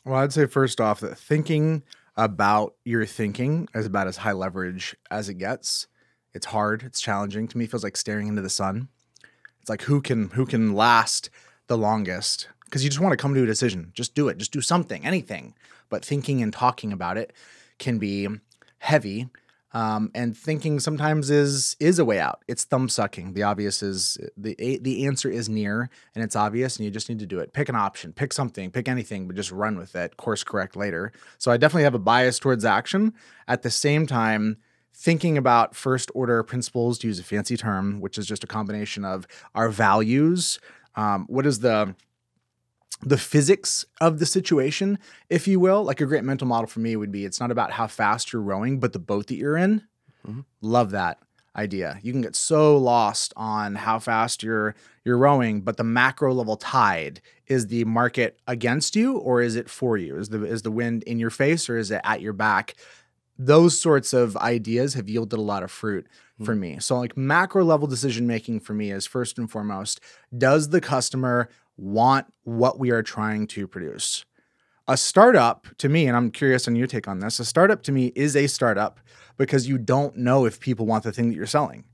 Well, 0.05 0.17
I'd 0.17 0.33
say 0.33 0.47
first 0.47 0.81
off 0.81 1.01
that 1.01 1.17
thinking 1.17 1.83
about 2.17 2.75
your 2.85 3.07
thinking 3.07 3.69
is 3.75 3.87
about 3.87 4.07
as 4.07 4.19
high 4.19 4.33
leverage 4.33 4.95
as 5.11 5.29
it 5.29 5.35
gets. 5.35 5.87
It's 6.35 6.47
hard, 6.47 6.83
it's 6.83 7.01
challenging. 7.01 7.49
To 7.49 7.59
me, 7.59 7.67
feels 7.67 7.85
like 7.85 7.97
staring 7.97 8.27
into 8.27 8.43
the 8.43 8.51
sun. 8.51 8.89
It's 9.61 9.71
like 9.71 9.83
who 9.83 10.03
can 10.03 10.31
who 10.31 10.45
can 10.47 10.75
last 10.75 11.31
the 11.69 11.79
longest? 11.79 12.49
Because 12.75 12.83
you 12.83 12.91
just 12.91 13.01
want 13.01 13.13
to 13.13 13.17
come 13.17 13.35
to 13.35 13.43
a 13.45 13.47
decision. 13.47 13.93
Just 13.95 14.17
do 14.17 14.27
it. 14.27 14.37
Just 14.37 14.51
do 14.51 14.61
something, 14.61 15.07
anything. 15.07 15.55
But 15.91 16.05
thinking 16.05 16.43
and 16.43 16.53
talking 16.53 16.93
about 16.93 17.17
it 17.17 17.33
can 17.79 18.01
be 18.01 18.27
heavy 18.79 19.29
um, 19.71 20.11
and 20.13 20.37
thinking 20.37 20.81
sometimes 20.81 21.31
is 21.31 21.77
is 21.79 22.01
a 22.01 22.05
way 22.05 22.19
out. 22.19 22.43
It's 22.49 22.65
thumb 22.65 22.89
sucking. 22.89 23.35
The 23.35 23.45
obvious 23.45 23.81
is 23.81 24.19
the 24.37 24.57
the 24.83 25.07
answer 25.07 25.31
is 25.31 25.49
near 25.49 25.89
and 26.17 26.25
it's 26.25 26.35
obvious, 26.35 26.77
and 26.77 26.85
you 26.85 26.91
just 26.91 27.09
need 27.09 27.21
to 27.21 27.27
do 27.27 27.39
it. 27.39 27.53
Pick 27.53 27.69
an 27.69 27.77
option, 27.77 28.13
pick 28.13 28.33
something, 28.33 28.73
pick 28.73 28.89
anything, 28.89 29.29
but 29.29 29.37
just 29.37 29.53
run 29.53 29.79
with 29.79 29.95
it. 29.95 30.17
Course 30.17 30.43
correct 30.43 30.75
later. 30.75 31.13
So 31.39 31.53
I 31.53 31.57
definitely 31.57 31.85
have 31.85 31.95
a 31.95 32.01
bias 32.01 32.41
towards 32.41 32.65
action. 32.65 33.15
At 33.47 33.63
the 33.63 33.71
same 33.71 34.05
time, 34.05 34.57
thinking 34.93 35.39
about 35.39 35.77
first 35.77 36.11
order 36.13 36.43
principles, 36.43 36.99
to 36.99 37.07
use 37.07 37.21
a 37.21 37.23
fancy 37.23 37.57
term, 37.57 38.01
which 38.01 38.19
is 38.19 38.27
just 38.27 38.43
a 38.43 38.49
combination 38.49 39.05
of 39.05 39.29
our 39.55 39.69
values. 39.69 40.59
Um, 40.97 41.27
what 41.29 41.47
is 41.47 41.61
the 41.61 41.95
the 43.01 43.19
physics 43.19 43.85
of 44.01 44.19
the 44.19 44.27
situation, 44.27 44.99
if 45.29 45.47
you 45.47 45.61
will. 45.61 45.83
Like 45.85 46.01
a 46.01 46.07
great 46.07 46.25
mental 46.25 46.47
model 46.47 46.67
for 46.67 46.81
me 46.81 46.97
would 46.97 47.13
be 47.13 47.25
it's 47.25 47.41
not 47.41 47.51
about 47.51 47.73
how 47.73 47.87
fast 47.87 48.33
you're 48.33 48.43
rowing, 48.43 48.81
but 48.81 48.93
the 48.93 48.99
boat 48.99 49.27
that 49.29 49.37
you're 49.37 49.57
in. 49.57 49.83
Mm-hmm. 50.27 50.41
Love 50.61 50.91
that 50.93 51.19
idea. 51.57 51.99
You 52.03 52.13
can 52.13 52.23
get 52.23 52.35
so 52.35 52.77
lost 52.77 53.33
on 53.37 53.77
how 53.77 53.99
fast 53.99 54.43
you're 54.43 54.75
you're 55.05 55.19
rowing, 55.19 55.61
but 55.61 55.77
the 55.77 55.85
macro 55.85 56.33
level 56.33 56.57
tide 56.57 57.21
is 57.47 57.67
the 57.67 57.85
market 57.85 58.41
against 58.47 58.97
you 58.97 59.19
or 59.19 59.43
is 59.43 59.55
it 59.55 59.69
for 59.69 59.97
you? 59.97 60.17
Is 60.17 60.31
the 60.31 60.45
is 60.45 60.63
the 60.63 60.71
wind 60.71 61.03
in 61.05 61.19
your 61.19 61.31
face 61.31 61.69
or 61.69 61.77
is 61.77 61.91
it 61.91 62.01
at 62.05 62.21
your 62.21 62.33
back? 62.33 62.75
Those 63.39 63.81
sorts 63.81 64.13
of 64.13 64.37
ideas 64.37 64.95
have 64.95 65.09
yielded 65.09 65.39
a 65.39 65.43
lot 65.43 65.63
of 65.63 65.71
fruit 65.71 66.07
mm-hmm. 66.07 66.45
for 66.45 66.55
me. 66.55 66.79
So 66.81 66.99
like 66.99 67.17
macro 67.17 67.65
level 67.65 67.87
decision 67.87 68.27
making 68.27 68.61
for 68.61 68.75
me 68.75 68.91
is 68.91 69.07
first 69.07 69.39
and 69.39 69.51
foremost, 69.51 70.01
does 70.37 70.71
the 70.71 70.81
customer 70.81 71.49
want 71.77 72.27
what 72.45 72.79
we 72.79 72.91
are 72.91 73.03
trying 73.03 73.47
to 73.49 73.67
produce? 73.67 74.25
A 74.87 74.97
startup 74.97 75.67
to 75.79 75.89
me, 75.89 76.07
and 76.07 76.17
I'm 76.17 76.31
curious 76.31 76.69
on 76.69 76.77
your 76.77 76.87
take 76.87 77.09
on 77.09 77.21
this, 77.21 77.41
a 77.41 77.45
startup 77.45 77.83
to 77.85 77.93
me 77.93 78.13
is 78.15 78.37
a 78.37 78.47
startup 78.47 79.01
because 79.39 79.67
you 79.67 79.79
don't 79.79 80.17
know 80.17 80.45
if 80.45 80.61
people 80.61 80.87
want 80.87 81.05
the 81.05 81.13
thing 81.13 81.29
that 81.29 81.35
you're 81.35 81.47
selling. 81.47 81.85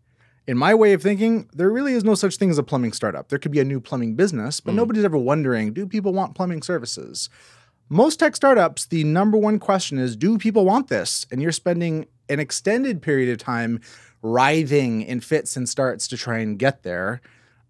In 0.46 0.58
my 0.58 0.74
way 0.74 0.92
of 0.92 1.02
thinking, 1.02 1.48
there 1.52 1.70
really 1.70 1.92
is 1.92 2.02
no 2.02 2.14
such 2.14 2.36
thing 2.36 2.50
as 2.50 2.58
a 2.58 2.62
plumbing 2.64 2.92
startup. 2.92 3.28
There 3.28 3.38
could 3.38 3.52
be 3.52 3.60
a 3.60 3.64
new 3.64 3.80
plumbing 3.80 4.16
business, 4.16 4.58
but 4.58 4.72
mm. 4.72 4.76
nobody's 4.76 5.04
ever 5.04 5.18
wondering 5.18 5.72
do 5.72 5.86
people 5.86 6.12
want 6.12 6.34
plumbing 6.34 6.62
services? 6.62 7.28
Most 7.88 8.20
tech 8.20 8.36
startups, 8.36 8.86
the 8.86 9.04
number 9.04 9.36
one 9.36 9.58
question 9.58 9.98
is 9.98 10.16
do 10.16 10.38
people 10.38 10.64
want 10.64 10.88
this? 10.88 11.26
And 11.30 11.40
you're 11.40 11.52
spending 11.52 12.06
an 12.28 12.40
extended 12.40 13.02
period 13.02 13.30
of 13.30 13.38
time 13.38 13.80
writhing 14.22 15.02
in 15.02 15.20
fits 15.20 15.56
and 15.56 15.68
starts 15.68 16.06
to 16.08 16.16
try 16.16 16.38
and 16.38 16.58
get 16.58 16.82
there. 16.82 17.20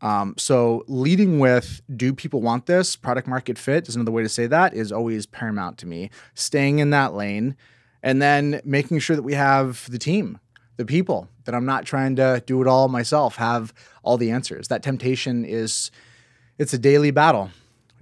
Um, 0.02 0.34
so 0.38 0.84
leading 0.88 1.38
with 1.38 1.82
do 1.94 2.14
people 2.14 2.40
want 2.40 2.66
this? 2.66 2.96
Product 2.96 3.28
market 3.28 3.58
fit 3.58 3.88
is 3.88 3.96
another 3.96 4.12
way 4.12 4.22
to 4.22 4.28
say 4.28 4.46
that 4.46 4.74
is 4.74 4.92
always 4.92 5.26
paramount 5.26 5.78
to 5.78 5.86
me. 5.86 6.10
Staying 6.34 6.78
in 6.78 6.90
that 6.90 7.14
lane 7.14 7.56
and 8.02 8.20
then 8.22 8.60
making 8.64 8.98
sure 9.00 9.16
that 9.16 9.22
we 9.22 9.34
have 9.34 9.90
the 9.90 9.98
team 9.98 10.38
the 10.80 10.86
people 10.86 11.28
that 11.44 11.54
i'm 11.54 11.66
not 11.66 11.84
trying 11.84 12.16
to 12.16 12.42
do 12.46 12.62
it 12.62 12.66
all 12.66 12.88
myself 12.88 13.36
have 13.36 13.74
all 14.02 14.16
the 14.16 14.30
answers. 14.30 14.68
That 14.68 14.82
temptation 14.82 15.44
is 15.44 15.90
it's 16.58 16.72
a 16.72 16.78
daily 16.78 17.10
battle 17.10 17.50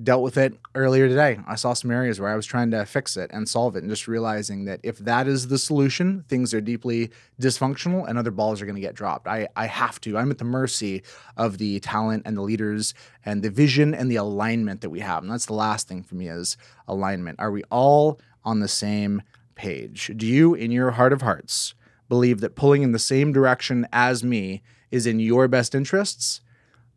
dealt 0.02 0.22
with 0.22 0.36
it 0.36 0.54
earlier 0.74 1.08
today. 1.08 1.40
I 1.46 1.56
saw 1.56 1.72
some 1.72 1.90
areas 1.90 2.20
where 2.20 2.30
I 2.30 2.36
was 2.36 2.46
trying 2.46 2.70
to 2.70 2.86
fix 2.86 3.16
it 3.16 3.30
and 3.32 3.48
solve 3.48 3.74
it, 3.74 3.82
and 3.82 3.90
just 3.90 4.06
realizing 4.06 4.64
that 4.66 4.80
if 4.82 4.98
that 4.98 5.26
is 5.26 5.48
the 5.48 5.58
solution, 5.58 6.24
things 6.28 6.54
are 6.54 6.60
deeply 6.60 7.10
dysfunctional 7.40 8.08
and 8.08 8.18
other 8.18 8.30
balls 8.30 8.62
are 8.62 8.66
going 8.66 8.76
to 8.76 8.80
get 8.80 8.94
dropped. 8.94 9.26
I, 9.26 9.48
I 9.56 9.66
have 9.66 10.00
to. 10.02 10.16
I'm 10.16 10.30
at 10.30 10.38
the 10.38 10.44
mercy 10.44 11.02
of 11.36 11.58
the 11.58 11.80
talent 11.80 12.22
and 12.26 12.36
the 12.36 12.42
leaders 12.42 12.94
and 13.24 13.42
the 13.42 13.50
vision 13.50 13.94
and 13.94 14.10
the 14.10 14.16
alignment 14.16 14.82
that 14.82 14.90
we 14.90 15.00
have. 15.00 15.22
And 15.22 15.32
that's 15.32 15.46
the 15.46 15.54
last 15.54 15.88
thing 15.88 16.02
for 16.02 16.14
me 16.14 16.28
is 16.28 16.56
alignment. 16.86 17.40
Are 17.40 17.50
we 17.50 17.64
all 17.64 18.20
on 18.44 18.60
the 18.60 18.68
same 18.68 19.22
page? 19.56 20.12
Do 20.16 20.26
you, 20.26 20.54
in 20.54 20.70
your 20.70 20.92
heart 20.92 21.12
of 21.12 21.22
hearts, 21.22 21.74
believe 22.08 22.40
that 22.40 22.54
pulling 22.54 22.82
in 22.82 22.92
the 22.92 22.98
same 22.98 23.32
direction 23.32 23.86
as 23.92 24.22
me 24.22 24.62
is 24.90 25.06
in 25.06 25.18
your 25.18 25.48
best 25.48 25.74
interests? 25.74 26.40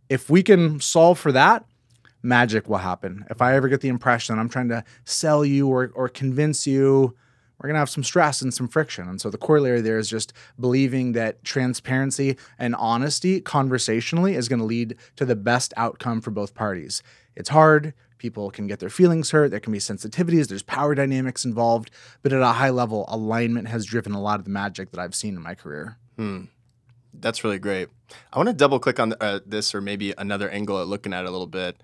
If 0.08 0.30
we 0.30 0.44
can 0.44 0.80
solve 0.80 1.18
for 1.18 1.32
that, 1.32 1.66
magic 2.24 2.68
will 2.70 2.78
happen. 2.78 3.26
If 3.30 3.42
I 3.42 3.56
ever 3.56 3.68
get 3.68 3.82
the 3.82 3.90
impression 3.90 4.38
I'm 4.38 4.50
trying 4.50 4.70
to 4.70 4.84
sell 5.06 5.44
you 5.44 5.68
or, 5.68 5.92
or 5.96 6.10
convince 6.10 6.68
you, 6.68 7.16
we're 7.62 7.68
going 7.68 7.76
to 7.76 7.80
have 7.80 7.90
some 7.90 8.04
stress 8.04 8.42
and 8.42 8.52
some 8.52 8.68
friction. 8.68 9.08
And 9.08 9.22
so 9.22 9.30
the 9.30 9.38
corollary 9.38 9.82
there 9.82 10.00
is 10.00 10.10
just 10.10 10.34
believing 10.60 11.12
that 11.12 11.44
transparency 11.44 12.38
and 12.58 12.76
honesty 12.76 13.40
conversationally 13.40 14.34
is 14.34 14.50
going 14.50 14.60
to 14.60 14.66
lead 14.66 14.96
to 15.18 15.26
the 15.26 15.36
best 15.36 15.72
outcome 15.78 16.22
for 16.22 16.32
both 16.32 16.56
parties. 16.56 17.04
It's 17.36 17.50
hard. 17.50 17.94
People 18.18 18.50
can 18.50 18.66
get 18.66 18.80
their 18.80 18.90
feelings 18.90 19.30
hurt. 19.30 19.52
There 19.52 19.60
can 19.60 19.74
be 19.74 19.80
sensitivities. 19.80 20.48
There's 20.48 20.64
power 20.64 20.96
dynamics 20.96 21.46
involved. 21.46 21.92
But 22.24 22.34
at 22.34 22.42
a 22.42 22.48
high 22.48 22.72
level, 22.72 23.06
alignment 23.08 23.68
has 23.68 23.86
driven 23.86 24.14
a 24.14 24.22
lot 24.22 24.40
of 24.40 24.46
the 24.46 24.52
magic 24.52 24.90
that 24.92 25.00
I've 25.00 25.16
seen 25.16 25.36
in 25.36 25.42
my 25.42 25.54
career. 25.54 25.98
Hmm. 26.18 26.46
That's 27.14 27.44
really 27.44 27.60
great. 27.60 27.90
I 28.34 28.38
want 28.38 28.48
to 28.48 28.54
double 28.54 28.80
click 28.80 29.00
on 29.00 29.14
uh, 29.22 29.40
this 29.46 29.76
or 29.76 29.82
maybe 29.82 30.14
another 30.18 30.50
angle 30.50 30.80
at 30.82 30.88
looking 30.88 31.14
at 31.14 31.26
it 31.26 31.28
a 31.28 31.32
little 31.32 31.46
bit 31.46 31.82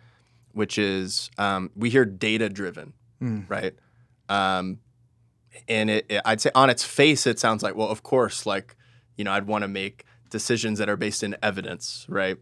which 0.58 0.80
is 0.80 1.30
um, 1.38 1.70
we 1.76 1.92
hear 1.92 2.04
data 2.04 2.50
driven, 2.50 2.94
mm. 3.22 3.48
right? 3.48 3.76
Um, 4.28 4.80
and 5.68 5.92
it, 5.92 6.08
it, 6.10 6.22
I'd 6.26 6.42
say 6.42 6.50
on 6.56 6.72
its 6.72 6.84
face, 6.84 7.28
it 7.28 7.38
sounds 7.38 7.62
like, 7.62 7.76
well, 7.76 7.90
of 7.90 8.02
course, 8.02 8.48
like, 8.48 8.76
you 9.18 9.24
know, 9.24 9.32
I'd 9.32 9.46
want 9.46 9.62
to 9.62 9.68
make 9.68 10.04
decisions 10.32 10.80
that 10.80 10.90
are 10.90 10.98
based 10.98 11.22
in 11.22 11.38
evidence, 11.44 12.08
right? 12.10 12.38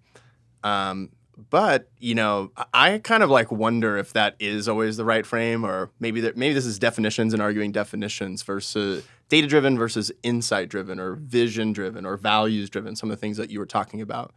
Um, 0.63 1.10
but 1.50 1.89
you 2.00 2.15
know, 2.15 2.51
I 2.74 3.00
kind 3.00 3.22
of 3.22 3.29
like 3.29 3.51
wonder 3.51 3.98
if 3.98 4.13
that 4.13 4.38
is 4.39 4.69
always 4.69 4.95
the 4.95 5.03
right 5.03 5.25
frame, 5.25 5.65
or 5.65 5.91
maybe 6.00 6.22
that 6.22 6.38
maybe 6.38 6.53
this 6.53 6.65
is 6.65 6.79
definitions 6.79 7.34
and 7.34 7.41
arguing 7.41 7.74
definitions 7.74 8.41
versus 8.43 9.05
data 9.27 9.45
driven 9.45 9.77
versus 9.77 10.10
insight 10.24 10.69
driven, 10.69 11.01
or 11.01 11.15
vision 11.15 11.74
driven, 11.74 12.05
or 12.05 12.15
values 12.15 12.69
driven. 12.69 12.95
Some 12.95 13.12
of 13.12 13.17
the 13.17 13.19
things 13.19 13.36
that 13.36 13.50
you 13.50 13.60
were 13.60 13.65
talking 13.65 14.00
about, 14.00 14.34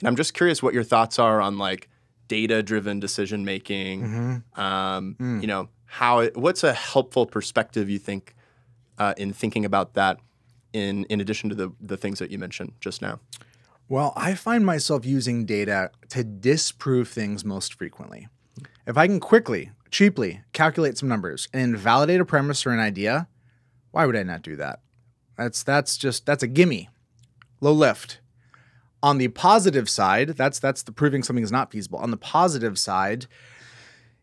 and 0.00 0.06
I'm 0.06 0.16
just 0.16 0.34
curious 0.34 0.62
what 0.62 0.74
your 0.74 0.84
thoughts 0.84 1.18
are 1.18 1.40
on 1.40 1.56
like 1.56 1.88
data 2.28 2.62
driven 2.62 3.00
decision 3.00 3.44
making. 3.44 4.02
Mm-hmm. 4.02 4.60
Um, 4.60 5.16
mm. 5.18 5.40
You 5.40 5.46
know, 5.46 5.68
how 5.86 6.20
it, 6.20 6.36
what's 6.36 6.62
a 6.62 6.72
helpful 6.72 7.26
perspective 7.26 7.90
you 7.90 7.98
think 7.98 8.34
uh, 8.98 9.14
in 9.16 9.32
thinking 9.32 9.64
about 9.64 9.94
that? 9.94 10.18
In 10.74 11.04
in 11.04 11.20
addition 11.20 11.48
to 11.48 11.54
the 11.54 11.72
the 11.80 11.96
things 11.96 12.18
that 12.18 12.30
you 12.30 12.38
mentioned 12.38 12.72
just 12.80 13.00
now. 13.00 13.20
Well, 13.88 14.12
I 14.16 14.34
find 14.34 14.66
myself 14.66 15.06
using 15.06 15.46
data 15.46 15.90
to 16.10 16.22
disprove 16.22 17.08
things 17.08 17.42
most 17.42 17.72
frequently. 17.72 18.28
If 18.86 18.98
I 18.98 19.06
can 19.06 19.18
quickly, 19.18 19.70
cheaply 19.90 20.42
calculate 20.52 20.98
some 20.98 21.08
numbers 21.08 21.48
and 21.54 21.76
validate 21.76 22.20
a 22.20 22.24
premise 22.26 22.66
or 22.66 22.70
an 22.70 22.80
idea, 22.80 23.28
why 23.90 24.04
would 24.04 24.16
I 24.16 24.22
not 24.22 24.42
do 24.42 24.56
that? 24.56 24.80
That's 25.38 25.62
that's 25.62 25.96
just 25.96 26.26
that's 26.26 26.42
a 26.42 26.46
gimme. 26.46 26.88
Low 27.60 27.72
lift. 27.72 28.20
On 29.02 29.18
the 29.18 29.28
positive 29.28 29.88
side, 29.88 30.30
that's 30.30 30.58
that's 30.58 30.82
the 30.82 30.92
proving 30.92 31.22
something 31.22 31.44
is 31.44 31.52
not 31.52 31.70
feasible. 31.70 31.98
On 31.98 32.10
the 32.10 32.16
positive 32.16 32.78
side, 32.78 33.26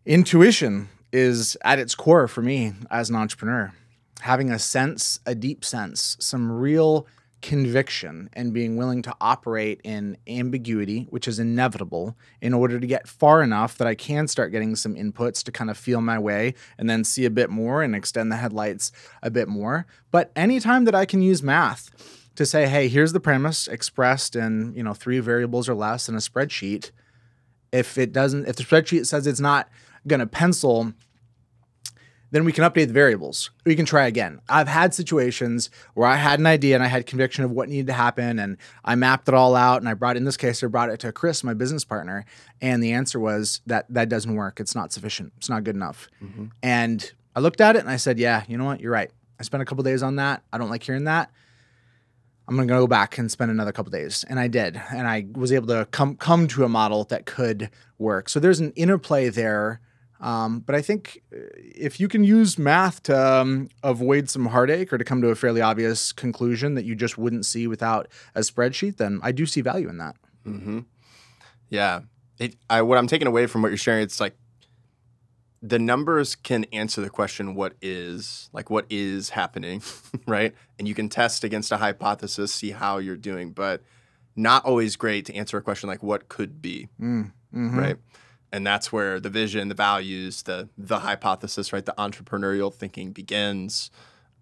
intuition 0.05 0.89
is 1.13 1.55
at 1.63 1.79
its 1.79 1.96
core 1.96 2.27
for 2.27 2.41
me 2.41 2.74
as 2.91 3.10
an 3.10 3.15
entrepreneur. 3.15 3.74
Having 4.22 4.51
a 4.51 4.60
sense, 4.60 5.20
a 5.25 5.34
deep 5.36 5.63
sense, 5.63 6.17
some 6.20 6.51
real 6.51 7.08
conviction 7.41 8.27
and 8.34 8.53
being 8.53 8.75
willing 8.75 9.03
to 9.03 9.13
operate 9.22 9.79
in 9.84 10.17
ambiguity, 10.27 11.05
which 11.12 11.27
is 11.27 11.38
inevitable, 11.38 12.17
in 12.41 12.53
order 12.53 12.79
to 12.79 12.88
get 12.88 13.08
far 13.08 13.44
enough 13.44 13.77
that 13.77 13.88
I 13.88 13.94
can 13.94 14.27
start 14.27 14.51
getting 14.51 14.75
some 14.75 14.96
inputs 14.96 15.44
to 15.44 15.51
kind 15.51 15.70
of 15.70 15.77
feel 15.77 16.01
my 16.01 16.17
way 16.17 16.55
and 16.77 16.89
then 16.89 17.03
see 17.03 17.24
a 17.24 17.29
bit 17.29 17.51
more 17.51 17.84
and 17.84 17.96
extend 17.96 18.32
the 18.32 18.38
headlights 18.38 18.91
a 19.22 19.29
bit 19.29 19.48
more. 19.48 19.86
But 20.10 20.32
anytime 20.36 20.86
that 20.86 20.96
I 20.96 21.05
can 21.05 21.22
use 21.22 21.44
math, 21.44 21.91
to 22.35 22.45
say, 22.45 22.67
hey, 22.67 22.87
here's 22.87 23.13
the 23.13 23.19
premise 23.19 23.67
expressed 23.67 24.35
in 24.35 24.73
you 24.75 24.83
know 24.83 24.93
three 24.93 25.19
variables 25.19 25.67
or 25.69 25.73
less 25.73 26.09
in 26.09 26.15
a 26.15 26.19
spreadsheet. 26.19 26.91
If 27.71 27.97
it 27.97 28.13
doesn't, 28.13 28.47
if 28.47 28.55
the 28.55 28.63
spreadsheet 28.63 29.05
says 29.05 29.27
it's 29.27 29.39
not 29.39 29.69
going 30.07 30.19
to 30.19 30.27
pencil, 30.27 30.93
then 32.31 32.45
we 32.45 32.51
can 32.51 32.63
update 32.63 32.87
the 32.87 32.93
variables. 32.93 33.49
We 33.65 33.75
can 33.75 33.85
try 33.85 34.07
again. 34.07 34.41
I've 34.49 34.67
had 34.67 34.93
situations 34.93 35.69
where 35.93 36.07
I 36.07 36.15
had 36.15 36.39
an 36.39 36.45
idea 36.45 36.75
and 36.75 36.83
I 36.83 36.87
had 36.87 37.05
conviction 37.05 37.43
of 37.43 37.51
what 37.51 37.69
needed 37.69 37.87
to 37.87 37.93
happen, 37.93 38.39
and 38.39 38.57
I 38.83 38.95
mapped 38.95 39.27
it 39.27 39.33
all 39.33 39.55
out. 39.55 39.81
And 39.81 39.87
I 39.89 39.93
brought, 39.93 40.17
in 40.17 40.25
this 40.25 40.37
case, 40.37 40.63
I 40.63 40.67
brought 40.67 40.89
it 40.89 40.99
to 41.01 41.11
Chris, 41.11 41.43
my 41.43 41.53
business 41.53 41.85
partner, 41.85 42.25
and 42.61 42.83
the 42.83 42.91
answer 42.93 43.19
was 43.19 43.61
that 43.67 43.85
that 43.89 44.09
doesn't 44.09 44.35
work. 44.35 44.59
It's 44.59 44.75
not 44.75 44.91
sufficient. 44.91 45.33
It's 45.37 45.49
not 45.49 45.63
good 45.63 45.75
enough. 45.75 46.09
Mm-hmm. 46.23 46.45
And 46.61 47.11
I 47.35 47.39
looked 47.39 47.61
at 47.61 47.75
it 47.75 47.79
and 47.79 47.89
I 47.89 47.97
said, 47.97 48.19
yeah, 48.19 48.43
you 48.47 48.57
know 48.57 48.65
what? 48.65 48.79
You're 48.79 48.91
right. 48.91 49.11
I 49.39 49.43
spent 49.43 49.61
a 49.61 49.65
couple 49.65 49.83
days 49.83 50.03
on 50.03 50.15
that. 50.17 50.43
I 50.53 50.57
don't 50.57 50.69
like 50.69 50.83
hearing 50.83 51.05
that. 51.05 51.31
I'm 52.47 52.55
gonna 52.55 52.67
go 52.67 52.87
back 52.87 53.17
and 53.17 53.31
spend 53.31 53.51
another 53.51 53.71
couple 53.71 53.91
days, 53.91 54.23
and 54.29 54.39
I 54.39 54.47
did, 54.47 54.81
and 54.91 55.07
I 55.07 55.27
was 55.33 55.51
able 55.51 55.67
to 55.67 55.87
come 55.91 56.15
come 56.15 56.47
to 56.49 56.63
a 56.63 56.69
model 56.69 57.03
that 57.05 57.25
could 57.25 57.69
work. 57.97 58.29
So 58.29 58.39
there's 58.39 58.59
an 58.59 58.71
interplay 58.71 59.29
there, 59.29 59.81
um, 60.19 60.59
but 60.59 60.75
I 60.75 60.81
think 60.81 61.23
uh, 61.33 61.39
if 61.55 61.99
you 61.99 62.07
can 62.07 62.23
use 62.23 62.57
math 62.57 63.03
to 63.03 63.17
um, 63.41 63.69
avoid 63.83 64.29
some 64.29 64.47
heartache 64.47 64.93
or 64.93 64.97
to 64.97 65.03
come 65.03 65.21
to 65.21 65.29
a 65.29 65.35
fairly 65.35 65.61
obvious 65.61 66.11
conclusion 66.11 66.75
that 66.75 66.85
you 66.85 66.95
just 66.95 67.17
wouldn't 67.17 67.45
see 67.45 67.67
without 67.67 68.07
a 68.35 68.41
spreadsheet, 68.41 68.97
then 68.97 69.19
I 69.23 69.31
do 69.31 69.45
see 69.45 69.61
value 69.61 69.89
in 69.89 69.97
that. 69.97 70.15
Mm-hmm. 70.45 70.79
Yeah, 71.69 72.01
it, 72.39 72.55
I, 72.69 72.83
what 72.83 72.97
I'm 72.97 73.07
taking 73.07 73.27
away 73.27 73.47
from 73.47 73.61
what 73.61 73.69
you're 73.69 73.77
sharing, 73.77 74.03
it's 74.03 74.19
like 74.19 74.35
the 75.67 75.79
numbers 75.79 76.36
can 76.36 76.65
answer 76.65 77.01
the 77.01 77.10
question 77.10 77.55
what 77.55 77.74
is 77.81 78.50
like 78.53 78.69
what 78.69 78.86
is 78.89 79.29
happening 79.29 79.81
right 80.27 80.53
and 80.77 80.88
you 80.88 80.93
can 80.93 81.10
test 81.10 81.43
against 81.43 81.72
a 81.72 81.77
hypothesis 81.77 82.53
see 82.53 82.72
how 82.72 82.98
you're 83.00 83.15
doing 83.17 83.51
but 83.51 83.81
not 84.36 84.63
always 84.65 84.95
great 84.95 85.25
to 85.25 85.34
answer 85.34 85.57
a 85.57 85.62
question 85.62 85.88
like 85.89 86.03
what 86.03 86.27
could 86.27 86.62
be 86.62 86.88
mm, 87.01 87.31
mm-hmm. 87.53 87.79
right 87.79 87.98
and 88.51 88.65
that's 88.67 88.91
where 88.91 89.19
the 89.19 89.29
vision 89.29 89.69
the 89.69 89.75
values 89.75 90.43
the 90.43 90.69
the 90.77 91.00
hypothesis 91.00 91.72
right 91.74 91.86
the 91.86 91.95
entrepreneurial 91.98 92.72
thinking 92.74 93.12
begins 93.12 93.89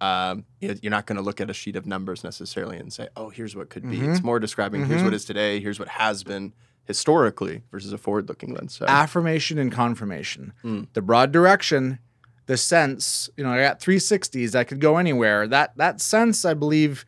Um, 0.00 0.44
you 0.60 0.68
know, 0.68 0.74
you're 0.82 0.90
not 0.98 1.06
going 1.06 1.16
to 1.16 1.22
look 1.22 1.40
at 1.40 1.48
a 1.48 1.54
sheet 1.54 1.76
of 1.76 1.86
numbers 1.86 2.24
necessarily 2.24 2.76
and 2.76 2.92
say, 2.92 3.06
"Oh, 3.16 3.30
here's 3.30 3.54
what 3.54 3.70
could 3.70 3.88
be." 3.88 3.98
Mhm. 3.98 4.08
It's 4.10 4.24
more 4.24 4.40
describing 4.40 4.84
here's 4.86 5.00
Mhm. 5.00 5.04
what 5.04 5.14
is 5.14 5.24
today, 5.24 5.60
here's 5.60 5.78
what 5.78 5.88
has 6.02 6.24
been 6.24 6.52
historically 6.84 7.62
versus 7.70 7.92
a 7.92 7.98
forward-looking 7.98 8.54
lens. 8.54 8.76
So, 8.76 8.86
affirmation 8.86 9.58
and 9.58 9.72
confirmation. 9.72 10.52
Mm. 10.62 10.88
The 10.92 11.02
broad 11.02 11.32
direction, 11.32 11.98
the 12.46 12.56
sense, 12.56 13.30
you 13.36 13.44
know, 13.44 13.50
I 13.50 13.60
got 13.62 13.80
360s, 13.80 14.54
I 14.54 14.64
could 14.64 14.80
go 14.80 14.96
anywhere. 14.98 15.46
That 15.48 15.76
that 15.76 16.00
sense, 16.00 16.44
I 16.44 16.54
believe, 16.54 17.04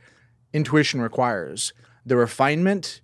intuition 0.52 1.00
requires. 1.00 1.73
The 2.04 2.16
refinement, 2.16 3.00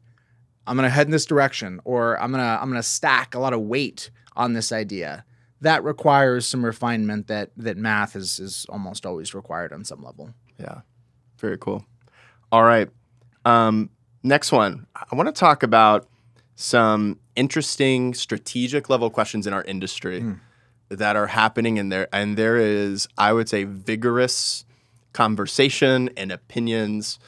I'm 0.67 0.76
gonna 0.76 0.91
head 0.91 1.07
in 1.07 1.11
this 1.12 1.26
direction, 1.26 1.81
or 1.85 2.21
I'm 2.21 2.31
gonna 2.31 2.59
I'm 2.61 2.69
gonna 2.71 2.83
stack 2.83 3.35
a 3.35 3.38
lot 3.38 3.52
of 3.52 3.61
weight 3.61 4.11
on 4.35 4.55
this 4.55 4.73
idea. 4.73 5.25
That 5.61 5.85
requires 5.85 6.47
some 6.47 6.64
refinement 6.64 7.29
that 7.29 7.50
that 7.57 7.76
math 7.76 8.17
is 8.17 8.41
is 8.41 8.67
almost 8.69 9.05
always 9.05 9.35
required 9.35 9.73
on 9.73 9.85
some 9.85 10.02
level. 10.02 10.35
yeah, 10.59 10.81
very 11.38 11.59
cool. 11.59 11.85
All 12.50 12.64
right, 12.64 12.88
um, 13.45 13.91
next 14.23 14.52
one. 14.52 14.87
I 14.95 15.14
want 15.14 15.29
to 15.29 15.33
talk 15.33 15.62
about 15.62 16.09
some 16.54 17.18
interesting 17.37 18.14
strategic 18.14 18.88
level 18.90 19.11
questions 19.11 19.47
in 19.47 19.52
our 19.52 19.64
industry 19.64 20.21
Mm. 20.21 20.40
that 20.90 21.16
are 21.16 21.28
happening 21.28 21.78
in 21.78 21.88
there, 21.88 22.09
and 22.12 22.37
there 22.37 22.56
is, 22.59 23.09
I 23.16 23.32
would 23.32 23.49
say, 23.49 23.64
vigorous 23.64 24.64
conversation 25.12 26.11
and 26.16 26.30
opinions 26.32 27.18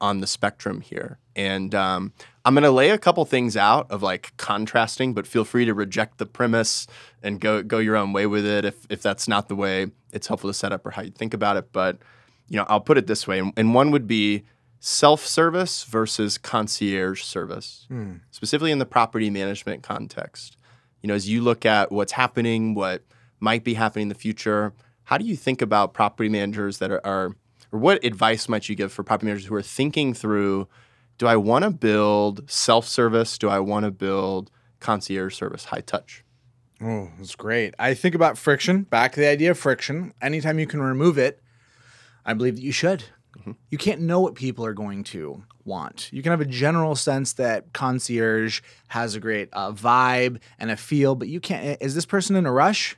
on 0.00 0.20
the 0.20 0.26
spectrum 0.26 0.80
here. 0.80 1.18
And 1.36 1.74
um, 1.74 2.12
I'm 2.44 2.54
going 2.54 2.64
to 2.64 2.70
lay 2.70 2.90
a 2.90 2.98
couple 2.98 3.24
things 3.24 3.56
out 3.56 3.90
of 3.90 4.02
like 4.02 4.32
contrasting, 4.36 5.14
but 5.14 5.26
feel 5.26 5.44
free 5.44 5.64
to 5.64 5.74
reject 5.74 6.18
the 6.18 6.26
premise 6.26 6.86
and 7.22 7.40
go 7.40 7.62
go 7.62 7.78
your 7.78 7.96
own 7.96 8.12
way 8.12 8.26
with 8.26 8.44
it 8.44 8.64
if 8.64 8.84
if 8.90 9.00
that's 9.00 9.28
not 9.28 9.48
the 9.48 9.54
way 9.56 9.86
it's 10.12 10.26
helpful 10.26 10.50
to 10.50 10.54
set 10.54 10.72
up 10.72 10.84
or 10.84 10.90
how 10.90 11.02
you 11.02 11.10
think 11.10 11.32
about 11.34 11.56
it. 11.56 11.72
But 11.72 11.98
you 12.48 12.56
know, 12.58 12.66
I'll 12.68 12.80
put 12.80 12.98
it 12.98 13.06
this 13.06 13.26
way, 13.26 13.38
and, 13.38 13.52
and 13.56 13.74
one 13.74 13.90
would 13.92 14.06
be 14.06 14.42
self-service 14.84 15.84
versus 15.84 16.36
concierge 16.36 17.22
service, 17.22 17.86
hmm. 17.86 18.14
specifically 18.32 18.72
in 18.72 18.80
the 18.80 18.84
property 18.84 19.30
management 19.30 19.84
context. 19.84 20.56
You 21.02 21.06
know, 21.06 21.14
as 21.14 21.28
you 21.28 21.40
look 21.40 21.64
at 21.64 21.92
what's 21.92 22.12
happening, 22.12 22.74
what 22.74 23.04
might 23.38 23.62
be 23.62 23.74
happening 23.74 24.04
in 24.04 24.08
the 24.08 24.16
future, 24.16 24.72
how 25.04 25.18
do 25.18 25.24
you 25.24 25.36
think 25.36 25.62
about 25.62 25.94
property 25.94 26.28
managers 26.28 26.78
that 26.78 26.90
are, 26.90 27.06
are 27.06 27.36
or 27.70 27.78
what 27.78 28.04
advice 28.04 28.48
might 28.48 28.68
you 28.68 28.74
give 28.74 28.92
for 28.92 29.04
property 29.04 29.26
managers 29.26 29.46
who 29.46 29.54
are 29.54 29.62
thinking 29.62 30.14
through 30.14 30.66
do 31.16 31.28
I 31.28 31.36
want 31.36 31.62
to 31.62 31.70
build 31.70 32.50
self 32.50 32.88
service? 32.88 33.38
Do 33.38 33.48
I 33.48 33.60
want 33.60 33.84
to 33.84 33.92
build 33.92 34.50
concierge 34.80 35.36
service, 35.36 35.66
high 35.66 35.82
touch? 35.82 36.24
Oh, 36.82 37.08
that's 37.18 37.36
great. 37.36 37.74
I 37.78 37.94
think 37.94 38.16
about 38.16 38.36
friction, 38.36 38.82
back 38.82 39.12
to 39.12 39.20
the 39.20 39.28
idea 39.28 39.52
of 39.52 39.58
friction. 39.58 40.12
Anytime 40.20 40.58
you 40.58 40.66
can 40.66 40.82
remove 40.82 41.18
it, 41.18 41.40
I 42.26 42.34
believe 42.34 42.56
that 42.56 42.62
you 42.62 42.72
should. 42.72 43.04
You 43.70 43.78
can't 43.78 44.02
know 44.02 44.20
what 44.20 44.34
people 44.34 44.64
are 44.64 44.74
going 44.74 45.04
to 45.04 45.42
want. 45.64 46.12
You 46.12 46.22
can 46.22 46.30
have 46.30 46.40
a 46.40 46.46
general 46.46 46.94
sense 46.94 47.34
that 47.34 47.72
concierge 47.72 48.60
has 48.88 49.14
a 49.14 49.20
great 49.20 49.48
uh, 49.52 49.72
vibe 49.72 50.40
and 50.58 50.70
a 50.70 50.76
feel, 50.76 51.14
but 51.14 51.28
you 51.28 51.40
can't. 51.40 51.80
Is 51.80 51.94
this 51.94 52.06
person 52.06 52.36
in 52.36 52.46
a 52.46 52.52
rush? 52.52 52.96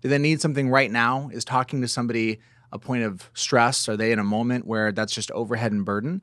Do 0.00 0.08
they 0.08 0.18
need 0.18 0.40
something 0.40 0.68
right 0.68 0.90
now? 0.90 1.30
Is 1.32 1.44
talking 1.44 1.80
to 1.80 1.88
somebody 1.88 2.40
a 2.72 2.78
point 2.78 3.04
of 3.04 3.30
stress? 3.34 3.88
Are 3.88 3.96
they 3.96 4.12
in 4.12 4.18
a 4.18 4.24
moment 4.24 4.66
where 4.66 4.92
that's 4.92 5.14
just 5.14 5.30
overhead 5.32 5.72
and 5.72 5.84
burden? 5.84 6.22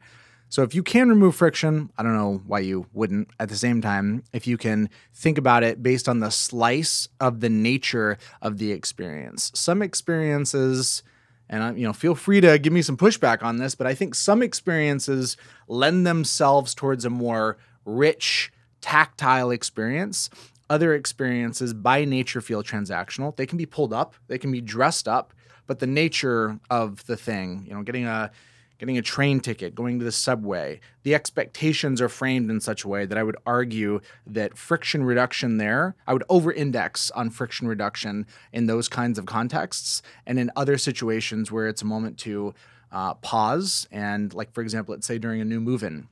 So 0.49 0.63
if 0.63 0.73
you 0.73 0.81
can 0.81 1.09
remove 1.09 1.35
friction, 1.35 1.91
I 1.97 2.01
don't 2.01 2.15
know 2.15 2.41
why 2.47 2.59
you 2.59 2.87
wouldn't. 2.91 3.29
At 3.39 3.49
the 3.49 3.55
same 3.55 3.81
time, 3.81 4.23
if 4.33 4.47
you 4.47 4.57
can 4.57 4.89
think 5.13 5.37
about 5.37 5.63
it 5.63 5.83
based 5.83 6.09
on 6.09 6.19
the 6.19 6.31
slice 6.31 7.07
of 7.19 7.39
the 7.39 7.49
nature 7.49 8.17
of 8.41 8.57
the 8.57 8.71
experience. 8.71 9.51
Some 9.53 9.83
experiences 9.83 11.03
and 11.49 11.63
I, 11.63 11.71
you 11.71 11.85
know, 11.85 11.93
feel 11.93 12.15
free 12.15 12.41
to 12.41 12.59
give 12.59 12.71
me 12.71 12.81
some 12.81 12.97
pushback 12.97 13.41
on 13.43 13.57
this, 13.57 13.75
but 13.75 13.87
I 13.87 13.95
think 13.95 14.15
some 14.15 14.43
experiences 14.43 15.35
lend 15.67 16.05
themselves 16.05 16.75
towards 16.75 17.05
a 17.05 17.09
more 17.09 17.57
rich, 17.85 18.51
tactile 18.81 19.51
experience. 19.51 20.29
Other 20.69 20.93
experiences 20.93 21.73
by 21.73 22.05
nature 22.05 22.41
feel 22.41 22.61
transactional. 22.61 23.35
They 23.35 23.47
can 23.47 23.57
be 23.57 23.65
pulled 23.65 23.93
up, 23.93 24.13
they 24.27 24.37
can 24.37 24.51
be 24.51 24.61
dressed 24.61 25.07
up, 25.07 25.33
but 25.65 25.79
the 25.79 25.87
nature 25.87 26.59
of 26.69 27.05
the 27.07 27.17
thing, 27.17 27.65
you 27.67 27.73
know, 27.73 27.81
getting 27.81 28.05
a 28.05 28.31
getting 28.79 28.97
a 28.97 29.01
train 29.01 29.39
ticket, 29.41 29.75
going 29.75 29.99
to 29.99 30.05
the 30.05 30.11
subway, 30.11 30.79
the 31.03 31.13
expectations 31.13 32.01
are 32.01 32.09
framed 32.09 32.49
in 32.49 32.61
such 32.61 32.83
a 32.83 32.87
way 32.87 33.05
that 33.05 33.17
I 33.17 33.23
would 33.23 33.35
argue 33.45 33.99
that 34.25 34.57
friction 34.57 35.03
reduction 35.03 35.57
there, 35.57 35.95
I 36.07 36.13
would 36.13 36.23
over 36.29 36.51
index 36.51 37.11
on 37.11 37.29
friction 37.29 37.67
reduction 37.67 38.25
in 38.53 38.65
those 38.65 38.87
kinds 38.87 39.19
of 39.19 39.25
contexts. 39.25 40.01
And 40.25 40.39
in 40.39 40.49
other 40.55 40.77
situations 40.77 41.51
where 41.51 41.67
it's 41.67 41.81
a 41.81 41.85
moment 41.85 42.17
to 42.19 42.53
uh, 42.91 43.15
pause 43.15 43.87
and, 43.91 44.33
like, 44.33 44.53
for 44.53 44.61
example, 44.61 44.93
let's 44.95 45.05
say 45.05 45.17
during 45.19 45.41
a 45.41 45.45
new 45.45 45.59
move 45.59 45.83
in, 45.83 46.07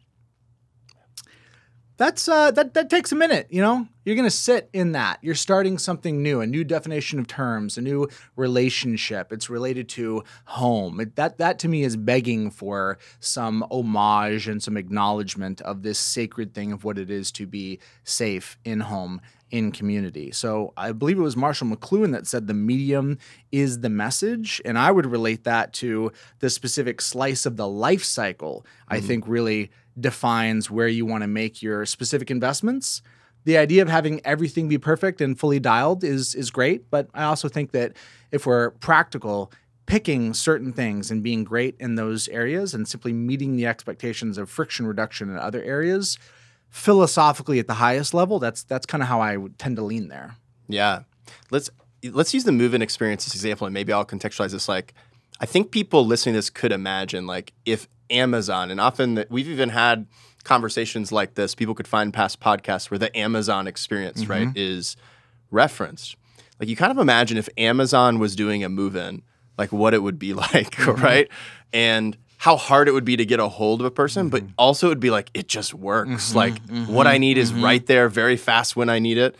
that's 1.98 2.28
uh, 2.28 2.52
that 2.52 2.74
that 2.76 2.90
takes 2.90 3.12
a 3.12 3.16
minute. 3.16 3.48
You 3.50 3.62
know, 3.62 3.88
you're 4.06 4.16
gonna 4.16 4.30
sit 4.30 4.70
in 4.72 4.92
that. 4.94 5.18
You're 5.22 5.36
starting 5.36 5.78
something 5.78 6.22
new, 6.22 6.42
a 6.42 6.48
new 6.48 6.64
definition 6.64 7.20
of 7.20 7.28
terms, 7.28 7.78
a 7.78 7.82
new 7.82 8.08
relationship. 8.36 9.34
It's 9.34 9.50
related 9.50 9.90
to 9.90 10.24
home. 10.46 11.00
It, 11.00 11.16
that 11.16 11.40
that 11.40 11.60
to 11.60 11.68
me 11.68 11.84
is 11.84 11.98
begging 11.98 12.52
for 12.52 13.00
some 13.20 13.66
homage 13.72 14.48
and 14.48 14.62
some 14.62 14.78
acknowledgement 14.78 15.60
of 15.62 15.82
this 15.82 15.98
sacred 15.98 16.54
thing 16.54 16.72
of 16.72 16.84
what 16.84 16.98
it 17.00 17.10
is 17.10 17.32
to 17.34 17.48
be 17.48 17.80
safe 18.04 18.58
in 18.64 18.82
home 18.82 19.20
in 19.50 19.72
community. 19.72 20.32
So 20.32 20.74
I 20.76 20.92
believe 20.92 21.18
it 21.18 21.22
was 21.22 21.38
Marshall 21.38 21.68
McLuhan 21.68 22.12
that 22.12 22.28
said 22.28 22.48
the 22.48 22.54
medium 22.54 23.18
is 23.52 23.80
the 23.80 23.90
message, 23.90 24.62
and 24.66 24.78
I 24.78 24.92
would 24.92 25.06
relate 25.06 25.46
that 25.46 25.74
to 25.76 26.12
the 26.40 26.50
specific 26.50 27.02
slice 27.02 27.46
of 27.46 27.56
the 27.56 27.68
life 27.68 28.04
cycle. 28.04 28.66
I 28.90 29.00
think 29.00 29.24
really 29.26 29.72
defines 30.00 30.70
where 30.70 30.88
you 30.88 31.06
want 31.06 31.24
to 31.24 31.28
make 31.28 31.62
your 31.62 31.86
specific 31.86 32.30
investments. 32.32 33.02
The 33.46 33.58
idea 33.58 33.82
of 33.82 33.90
having 33.90 34.22
everything 34.26 34.68
be 34.68 34.78
perfect 34.78 35.22
and 35.22 35.40
fully 35.40 35.60
dialed 35.60 36.04
is 36.04 36.36
is 36.36 36.52
great, 36.52 36.90
but 36.90 37.10
I 37.14 37.24
also 37.24 37.48
think 37.48 37.72
that 37.72 37.94
if 38.32 38.46
we're 38.46 38.72
practical, 38.72 39.52
picking 39.86 40.34
certain 40.34 40.74
things 40.74 41.10
and 41.10 41.24
being 41.24 41.44
great 41.44 41.76
in 41.80 41.96
those 41.96 42.28
areas 42.28 42.74
and 42.74 42.88
simply 42.88 43.14
meeting 43.14 43.56
the 43.56 43.66
expectations 43.66 44.38
of 44.38 44.50
friction 44.50 44.86
reduction 44.86 45.30
in 45.30 45.38
other 45.38 45.64
areas, 45.64 46.20
philosophically 46.70 47.58
at 47.58 47.68
the 47.68 47.76
highest 47.76 48.14
level, 48.14 48.38
that's 48.38 48.64
that's 48.64 48.86
kind 48.86 49.02
of 49.02 49.08
how 49.08 49.22
I 49.22 49.38
would 49.38 49.58
tend 49.58 49.78
to 49.78 49.82
lean 49.82 50.10
there. 50.10 50.36
Yeah. 50.68 51.04
Let's 51.52 51.70
let's 52.12 52.34
use 52.34 52.44
the 52.44 52.52
move-in 52.52 52.82
experience 52.82 53.26
as 53.26 53.34
example, 53.34 53.66
and 53.66 53.74
maybe 53.74 53.94
I'll 53.94 54.06
contextualize 54.06 54.52
this. 54.52 54.68
Like, 54.68 54.94
I 55.40 55.46
think 55.46 55.72
people 55.72 56.06
listening 56.06 56.34
to 56.34 56.38
this 56.38 56.50
could 56.50 56.72
imagine, 56.72 57.26
like, 57.28 57.54
if 57.66 57.88
Amazon, 58.10 58.72
and 58.72 58.80
often 58.80 59.16
that 59.16 59.30
we've 59.30 59.48
even 59.48 59.70
had 59.70 60.08
conversations 60.44 61.12
like 61.12 61.36
this, 61.36 61.56
people 61.56 61.76
could 61.76 61.88
find 61.88 62.14
past 62.14 62.40
podcasts 62.40 62.90
where 62.90 62.98
the 62.98 63.16
Amazon 63.18 63.68
experience, 63.68 64.26
right, 64.28 64.48
mm-hmm. 64.48 64.58
is 64.58 64.96
referenced. 65.52 66.16
Like, 66.60 66.70
you 66.70 66.76
kind 66.76 66.92
of 66.92 66.98
imagine 66.98 67.38
if 67.38 67.50
Amazon 67.58 68.18
was 68.18 68.36
doing 68.36 68.64
a 68.64 68.70
move-in, 68.70 69.22
like 69.58 69.72
what 69.72 69.94
it 69.94 70.02
would 70.02 70.18
be 70.18 70.34
like, 70.46 70.72
mm-hmm. 70.72 71.02
right? 71.02 71.30
And 71.74 72.18
how 72.38 72.56
hard 72.56 72.88
it 72.88 72.92
would 72.92 73.06
be 73.06 73.18
to 73.18 73.26
get 73.26 73.40
a 73.40 73.48
hold 73.48 73.82
of 73.82 73.86
a 73.86 73.92
person, 73.92 74.30
but 74.30 74.44
mm-hmm. 74.44 74.54
also 74.58 74.88
it 74.88 74.90
would 74.90 75.00
be 75.00 75.10
like 75.10 75.30
it 75.34 75.48
just 75.48 75.74
works. 75.74 76.36
like 76.36 76.60
what 76.88 77.08
I 77.08 77.18
need 77.18 77.38
is 77.38 77.52
right 77.54 77.86
there, 77.86 78.10
very 78.10 78.38
fast 78.38 78.76
when 78.76 78.90
I 78.90 79.00
need 79.00 79.18
it. 79.18 79.36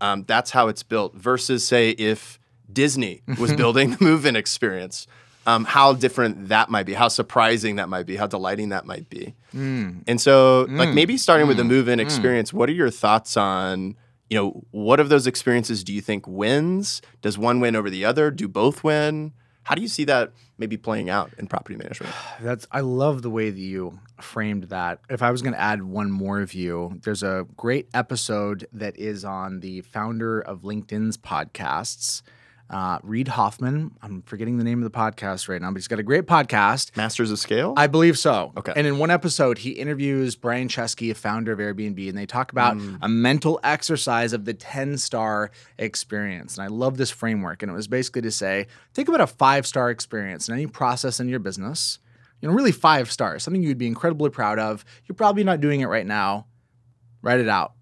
Um, 0.00 0.24
that's 0.26 0.52
how 0.52 0.68
it's 0.68 0.84
built. 0.84 1.14
Versus, 1.14 1.66
say, 1.66 1.90
if 1.90 2.38
Disney 2.72 3.22
was 3.38 3.52
building 3.56 3.90
the 3.90 4.04
move-in 4.04 4.36
experience, 4.36 5.08
um, 5.48 5.64
how 5.64 5.94
different 5.94 6.48
that 6.48 6.68
might 6.68 6.84
be, 6.84 6.92
how 6.92 7.08
surprising 7.08 7.76
that 7.76 7.88
might 7.88 8.04
be, 8.04 8.16
how 8.16 8.26
delighting 8.26 8.68
that 8.68 8.84
might 8.84 9.08
be. 9.08 9.34
Mm. 9.54 10.02
And 10.06 10.20
so, 10.20 10.66
like 10.68 10.90
mm. 10.90 10.94
maybe 10.94 11.16
starting 11.16 11.48
with 11.48 11.56
the 11.56 11.62
mm. 11.62 11.68
move-in 11.68 12.00
experience, 12.00 12.52
what 12.52 12.68
are 12.68 12.72
your 12.72 12.90
thoughts 12.90 13.34
on? 13.34 13.96
You 14.28 14.36
know, 14.36 14.62
what 14.72 15.00
of 15.00 15.08
those 15.08 15.26
experiences 15.26 15.82
do 15.82 15.94
you 15.94 16.02
think 16.02 16.28
wins? 16.28 17.00
Does 17.22 17.38
one 17.38 17.60
win 17.60 17.74
over 17.76 17.88
the 17.88 18.04
other? 18.04 18.30
Do 18.30 18.46
both 18.46 18.84
win? 18.84 19.32
How 19.62 19.74
do 19.74 19.80
you 19.80 19.88
see 19.88 20.04
that 20.04 20.32
maybe 20.58 20.76
playing 20.76 21.08
out 21.08 21.32
in 21.38 21.46
property 21.46 21.76
management? 21.76 22.14
That's 22.42 22.66
I 22.70 22.80
love 22.80 23.22
the 23.22 23.30
way 23.30 23.48
that 23.48 23.58
you 23.58 24.00
framed 24.20 24.64
that. 24.64 25.00
If 25.08 25.22
I 25.22 25.30
was 25.30 25.40
going 25.40 25.54
to 25.54 25.60
add 25.60 25.82
one 25.82 26.10
more 26.10 26.44
view, 26.44 27.00
there's 27.04 27.22
a 27.22 27.46
great 27.56 27.88
episode 27.94 28.66
that 28.74 28.98
is 28.98 29.24
on 29.24 29.60
the 29.60 29.80
founder 29.80 30.40
of 30.42 30.60
LinkedIn's 30.60 31.16
podcasts, 31.16 32.20
uh, 32.70 32.98
Reid 33.02 33.28
Hoffman. 33.28 33.92
I'm 34.02 34.22
forgetting 34.22 34.58
the 34.58 34.64
name 34.64 34.82
of 34.82 34.90
the 34.90 34.96
podcast 34.96 35.48
right 35.48 35.60
now, 35.60 35.70
but 35.70 35.76
he's 35.76 35.88
got 35.88 35.98
a 35.98 36.02
great 36.02 36.26
podcast. 36.26 36.96
Masters 36.96 37.30
of 37.30 37.38
Scale? 37.38 37.74
I 37.76 37.86
believe 37.86 38.18
so. 38.18 38.52
Okay. 38.56 38.72
And 38.76 38.86
in 38.86 38.98
one 38.98 39.10
episode, 39.10 39.58
he 39.58 39.70
interviews 39.70 40.36
Brian 40.36 40.68
Chesky, 40.68 41.10
a 41.10 41.14
founder 41.14 41.52
of 41.52 41.58
Airbnb, 41.58 42.08
and 42.08 42.16
they 42.16 42.26
talk 42.26 42.52
about 42.52 42.76
a 43.00 43.08
mental 43.08 43.58
exercise 43.64 44.32
of 44.32 44.44
the 44.44 44.54
10 44.54 44.98
star 44.98 45.50
experience. 45.78 46.56
And 46.56 46.64
I 46.64 46.68
love 46.68 46.96
this 46.96 47.10
framework. 47.10 47.62
And 47.62 47.70
it 47.70 47.74
was 47.74 47.88
basically 47.88 48.22
to 48.22 48.30
say, 48.30 48.66
think 48.94 49.08
about 49.08 49.20
a 49.20 49.26
five 49.26 49.66
star 49.66 49.90
experience 49.90 50.48
in 50.48 50.54
any 50.54 50.66
process 50.66 51.20
in 51.20 51.28
your 51.28 51.40
business. 51.40 51.98
You 52.40 52.48
know, 52.48 52.54
really 52.54 52.72
five 52.72 53.10
stars, 53.10 53.42
something 53.42 53.62
you'd 53.62 53.78
be 53.78 53.88
incredibly 53.88 54.30
proud 54.30 54.58
of. 54.58 54.84
You're 55.06 55.16
probably 55.16 55.42
not 55.42 55.60
doing 55.60 55.80
it 55.80 55.86
right 55.86 56.06
now. 56.06 56.46
Write 57.20 57.40
it 57.40 57.48
out. 57.48 57.72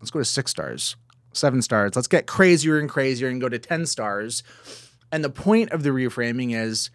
Let's 0.00 0.10
go 0.10 0.18
to 0.18 0.24
six 0.24 0.50
stars, 0.50 0.96
seven 1.32 1.62
stars. 1.62 1.96
Let's 1.96 2.08
get 2.08 2.26
crazier 2.26 2.78
and 2.78 2.88
crazier 2.88 3.28
and 3.28 3.40
go 3.40 3.48
to 3.48 3.58
10 3.58 3.86
stars. 3.86 4.42
And 5.12 5.24
the 5.24 5.30
point 5.30 5.70
of 5.70 5.82
the 5.82 5.90
reframing 5.90 6.54
is 6.54 6.90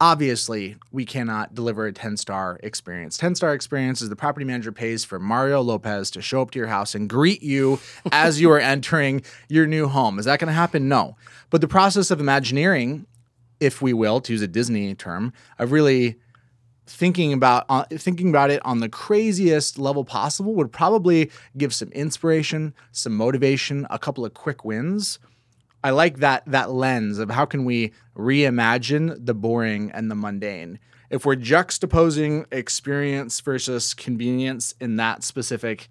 obviously 0.00 0.76
we 0.90 1.04
cannot 1.04 1.54
deliver 1.54 1.86
a 1.86 1.92
10 1.92 2.16
star 2.16 2.58
experience 2.62 3.18
10 3.18 3.34
star 3.34 3.52
experience 3.52 4.00
is 4.00 4.08
the 4.08 4.16
property 4.16 4.46
manager 4.46 4.72
pays 4.72 5.04
for 5.04 5.18
mario 5.18 5.60
lopez 5.60 6.10
to 6.10 6.22
show 6.22 6.40
up 6.40 6.50
to 6.50 6.58
your 6.58 6.68
house 6.68 6.94
and 6.94 7.10
greet 7.10 7.42
you 7.42 7.78
as 8.12 8.40
you 8.40 8.50
are 8.50 8.58
entering 8.58 9.22
your 9.50 9.66
new 9.66 9.86
home 9.86 10.18
is 10.18 10.24
that 10.24 10.40
going 10.40 10.48
to 10.48 10.54
happen 10.54 10.88
no 10.88 11.16
but 11.50 11.60
the 11.60 11.68
process 11.68 12.10
of 12.10 12.18
imagineering 12.18 13.06
if 13.60 13.82
we 13.82 13.92
will 13.92 14.22
to 14.22 14.32
use 14.32 14.40
a 14.40 14.48
disney 14.48 14.94
term 14.94 15.34
of 15.58 15.70
really 15.70 16.16
thinking 16.90 17.32
about 17.32 17.64
uh, 17.68 17.84
thinking 17.92 18.28
about 18.28 18.50
it 18.50 18.60
on 18.64 18.80
the 18.80 18.88
craziest 18.88 19.78
level 19.78 20.04
possible 20.04 20.54
would 20.54 20.72
probably 20.72 21.30
give 21.56 21.72
some 21.72 21.90
inspiration 21.92 22.74
some 22.92 23.14
motivation 23.14 23.86
a 23.90 23.98
couple 23.98 24.24
of 24.24 24.34
quick 24.34 24.64
wins 24.64 25.18
I 25.82 25.90
like 25.90 26.18
that 26.18 26.42
that 26.46 26.70
lens 26.70 27.18
of 27.18 27.30
how 27.30 27.46
can 27.46 27.64
we 27.64 27.92
reimagine 28.16 29.24
the 29.24 29.34
boring 29.34 29.90
and 29.92 30.10
the 30.10 30.14
mundane. 30.14 30.78
If 31.08 31.24
we're 31.24 31.36
juxtaposing 31.36 32.46
experience 32.52 33.40
versus 33.40 33.94
convenience 33.94 34.74
in 34.80 34.96
that 34.96 35.24
specific 35.24 35.88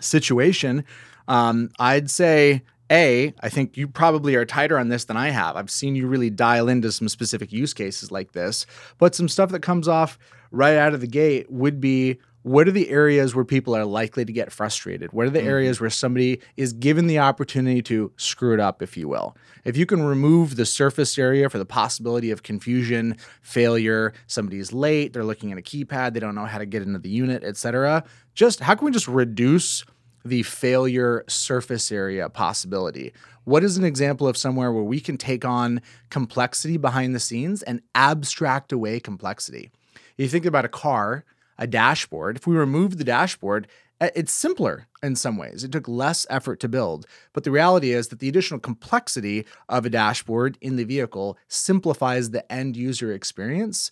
situation, 0.00 0.84
um, 1.28 1.70
I'd 1.78 2.10
say 2.10 2.62
a, 2.90 3.34
I 3.40 3.48
think 3.48 3.76
you 3.76 3.88
probably 3.88 4.34
are 4.34 4.44
tighter 4.44 4.78
on 4.78 4.88
this 4.88 5.04
than 5.04 5.16
I 5.16 5.30
have. 5.30 5.56
I've 5.56 5.70
seen 5.70 5.94
you 5.94 6.06
really 6.06 6.30
dial 6.30 6.68
into 6.68 6.90
some 6.92 7.08
specific 7.08 7.52
use 7.52 7.74
cases 7.74 8.10
like 8.10 8.32
this, 8.32 8.66
but 8.98 9.14
some 9.14 9.28
stuff 9.28 9.50
that 9.50 9.60
comes 9.60 9.88
off 9.88 10.18
right 10.50 10.76
out 10.76 10.94
of 10.94 11.00
the 11.00 11.06
gate 11.06 11.50
would 11.50 11.80
be 11.80 12.18
what 12.42 12.68
are 12.68 12.72
the 12.72 12.88
areas 12.88 13.34
where 13.34 13.44
people 13.44 13.76
are 13.76 13.84
likely 13.84 14.24
to 14.24 14.32
get 14.32 14.52
frustrated? 14.52 15.12
What 15.12 15.26
are 15.26 15.30
the 15.30 15.40
mm-hmm. 15.40 15.48
areas 15.48 15.80
where 15.80 15.90
somebody 15.90 16.40
is 16.56 16.72
given 16.72 17.06
the 17.06 17.18
opportunity 17.18 17.82
to 17.82 18.12
screw 18.16 18.54
it 18.54 18.60
up, 18.60 18.80
if 18.80 18.96
you 18.96 19.08
will? 19.08 19.36
If 19.64 19.76
you 19.76 19.84
can 19.84 20.02
remove 20.02 20.56
the 20.56 20.64
surface 20.64 21.18
area 21.18 21.50
for 21.50 21.58
the 21.58 21.66
possibility 21.66 22.30
of 22.30 22.42
confusion, 22.42 23.16
failure, 23.42 24.14
somebody's 24.28 24.72
late, 24.72 25.12
they're 25.12 25.24
looking 25.24 25.52
at 25.52 25.58
a 25.58 25.62
keypad, 25.62 26.14
they 26.14 26.20
don't 26.20 26.34
know 26.34 26.46
how 26.46 26.58
to 26.58 26.66
get 26.66 26.82
into 26.82 26.98
the 26.98 27.10
unit, 27.10 27.44
etc. 27.44 28.04
Just 28.34 28.60
how 28.60 28.74
can 28.74 28.86
we 28.86 28.92
just 28.92 29.08
reduce 29.08 29.84
the 30.28 30.42
failure 30.42 31.24
surface 31.28 31.90
area 31.90 32.28
possibility? 32.28 33.12
What 33.44 33.64
is 33.64 33.76
an 33.76 33.84
example 33.84 34.28
of 34.28 34.36
somewhere 34.36 34.72
where 34.72 34.82
we 34.82 35.00
can 35.00 35.16
take 35.16 35.44
on 35.44 35.80
complexity 36.10 36.76
behind 36.76 37.14
the 37.14 37.20
scenes 37.20 37.62
and 37.62 37.82
abstract 37.94 38.72
away 38.72 39.00
complexity? 39.00 39.70
You 40.16 40.28
think 40.28 40.44
about 40.44 40.64
a 40.64 40.68
car 40.68 41.24
a 41.58 41.66
dashboard, 41.66 42.36
if 42.36 42.46
we 42.46 42.56
remove 42.56 42.96
the 42.96 43.04
dashboard, 43.04 43.66
it's 44.00 44.32
simpler 44.32 44.86
in 45.02 45.16
some 45.16 45.36
ways. 45.36 45.64
It 45.64 45.72
took 45.72 45.88
less 45.88 46.24
effort 46.30 46.60
to 46.60 46.68
build. 46.68 47.04
But 47.32 47.42
the 47.42 47.50
reality 47.50 47.90
is 47.90 48.08
that 48.08 48.20
the 48.20 48.28
additional 48.28 48.60
complexity 48.60 49.44
of 49.68 49.84
a 49.84 49.90
dashboard 49.90 50.56
in 50.60 50.76
the 50.76 50.84
vehicle 50.84 51.36
simplifies 51.48 52.30
the 52.30 52.50
end 52.50 52.76
user 52.76 53.12
experience. 53.12 53.90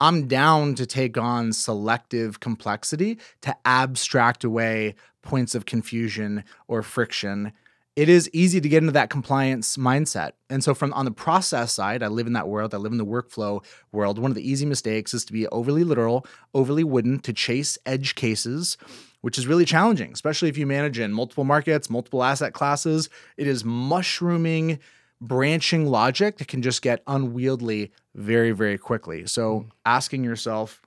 I'm 0.00 0.26
down 0.26 0.74
to 0.74 0.84
take 0.84 1.16
on 1.16 1.52
selective 1.54 2.40
complexity 2.40 3.18
to 3.40 3.56
abstract 3.64 4.44
away 4.44 4.96
points 5.22 5.54
of 5.54 5.66
confusion 5.66 6.44
or 6.68 6.82
friction 6.82 7.52
it 7.94 8.08
is 8.08 8.30
easy 8.32 8.60
to 8.60 8.68
get 8.68 8.82
into 8.82 8.92
that 8.92 9.10
compliance 9.10 9.76
mindset. 9.76 10.32
And 10.48 10.64
so 10.64 10.74
from 10.74 10.94
on 10.94 11.04
the 11.04 11.10
process 11.10 11.72
side, 11.72 12.02
I 12.02 12.08
live 12.08 12.26
in 12.26 12.32
that 12.32 12.48
world, 12.48 12.74
I 12.74 12.78
live 12.78 12.92
in 12.92 12.98
the 12.98 13.04
workflow 13.04 13.62
world. 13.92 14.18
One 14.18 14.30
of 14.30 14.34
the 14.34 14.48
easy 14.48 14.64
mistakes 14.64 15.12
is 15.12 15.24
to 15.26 15.32
be 15.32 15.46
overly 15.48 15.84
literal, 15.84 16.26
overly 16.54 16.84
wooden, 16.84 17.18
to 17.20 17.34
chase 17.34 17.76
edge 17.84 18.14
cases, 18.14 18.78
which 19.20 19.36
is 19.36 19.46
really 19.46 19.66
challenging, 19.66 20.12
especially 20.12 20.48
if 20.48 20.56
you 20.56 20.66
manage 20.66 20.98
in 20.98 21.12
multiple 21.12 21.44
markets, 21.44 21.90
multiple 21.90 22.24
asset 22.24 22.54
classes. 22.54 23.10
It 23.36 23.46
is 23.46 23.62
mushrooming 23.62 24.78
branching 25.20 25.86
logic 25.86 26.38
that 26.38 26.48
can 26.48 26.62
just 26.62 26.82
get 26.82 27.02
unwieldy 27.06 27.92
very 28.14 28.52
very 28.52 28.78
quickly. 28.78 29.26
So 29.26 29.60
hmm. 29.60 29.68
asking 29.84 30.24
yourself 30.24 30.80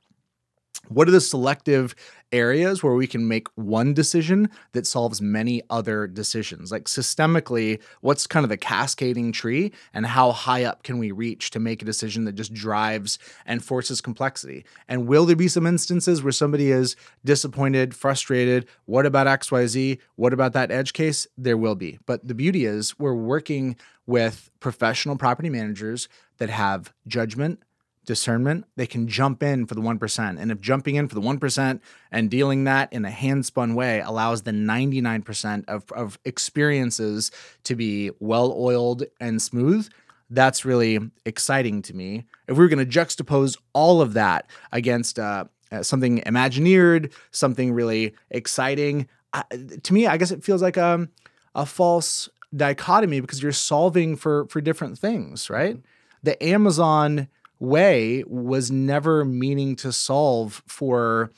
what 0.89 1.07
are 1.07 1.11
the 1.11 1.21
selective 1.21 1.95
areas 2.35 2.83
where 2.83 2.93
we 2.93 3.07
can 3.07 3.27
make 3.27 3.47
one 3.55 3.93
decision 3.93 4.49
that 4.73 4.85
solves 4.85 5.21
many 5.21 5.61
other 5.69 6.05
decisions? 6.05 6.71
Like 6.71 6.85
systemically, 6.85 7.81
what's 8.01 8.27
kind 8.27 8.43
of 8.43 8.49
the 8.49 8.57
cascading 8.57 9.31
tree 9.31 9.71
and 9.93 10.05
how 10.05 10.31
high 10.31 10.65
up 10.65 10.83
can 10.83 10.97
we 10.97 11.11
reach 11.11 11.49
to 11.51 11.59
make 11.59 11.81
a 11.81 11.85
decision 11.85 12.25
that 12.25 12.35
just 12.35 12.53
drives 12.53 13.17
and 13.45 13.63
forces 13.63 14.01
complexity? 14.01 14.65
And 14.87 15.07
will 15.07 15.25
there 15.25 15.35
be 15.35 15.47
some 15.47 15.65
instances 15.65 16.21
where 16.21 16.31
somebody 16.31 16.71
is 16.71 16.95
disappointed, 17.23 17.95
frustrated? 17.95 18.67
What 18.85 19.05
about 19.05 19.27
XYZ? 19.27 19.99
What 20.15 20.33
about 20.33 20.53
that 20.53 20.71
edge 20.71 20.93
case? 20.93 21.27
There 21.37 21.57
will 21.57 21.75
be. 21.75 21.99
But 22.05 22.27
the 22.27 22.35
beauty 22.35 22.65
is 22.65 22.99
we're 22.99 23.13
working 23.13 23.77
with 24.05 24.51
professional 24.59 25.15
property 25.15 25.49
managers 25.49 26.09
that 26.37 26.49
have 26.49 26.93
judgment 27.07 27.61
discernment, 28.05 28.65
they 28.75 28.87
can 28.87 29.07
jump 29.07 29.43
in 29.43 29.65
for 29.65 29.75
the 29.75 29.81
1%. 29.81 30.39
And 30.39 30.51
if 30.51 30.61
jumping 30.61 30.95
in 30.95 31.07
for 31.07 31.15
the 31.15 31.21
1% 31.21 31.79
and 32.11 32.29
dealing 32.29 32.63
that 32.65 32.91
in 32.93 33.05
a 33.05 33.09
handspun 33.09 33.75
way 33.75 33.99
allows 33.99 34.43
the 34.43 34.51
99% 34.51 35.65
of, 35.67 35.91
of 35.91 36.19
experiences 36.25 37.31
to 37.63 37.75
be 37.75 38.11
well 38.19 38.53
oiled 38.57 39.03
and 39.19 39.41
smooth, 39.41 39.89
that's 40.29 40.65
really 40.65 40.99
exciting 41.25 41.81
to 41.83 41.95
me. 41.95 42.25
If 42.47 42.57
we 42.57 42.63
were 42.63 42.69
going 42.69 42.87
to 42.87 42.99
juxtapose 42.99 43.57
all 43.73 44.01
of 44.01 44.13
that 44.13 44.47
against 44.71 45.19
uh, 45.19 45.45
uh, 45.71 45.83
something 45.83 46.21
imagineered, 46.21 47.11
something 47.31 47.73
really 47.73 48.15
exciting, 48.29 49.07
uh, 49.33 49.43
to 49.83 49.93
me, 49.93 50.07
I 50.07 50.17
guess 50.17 50.31
it 50.31 50.43
feels 50.43 50.61
like 50.61 50.77
a, 50.77 50.85
um, 50.85 51.09
a 51.53 51.65
false 51.65 52.29
dichotomy 52.55 53.19
because 53.19 53.41
you're 53.41 53.51
solving 53.51 54.15
for 54.15 54.47
for 54.47 54.61
different 54.61 54.97
things, 54.97 55.49
right? 55.49 55.77
The 56.23 56.41
Amazon 56.43 57.27
way 57.65 58.23
was 58.27 58.71
never 58.71 59.25
meaning 59.25 59.75
to 59.77 59.91
solve 59.91 60.63
for 60.67 61.31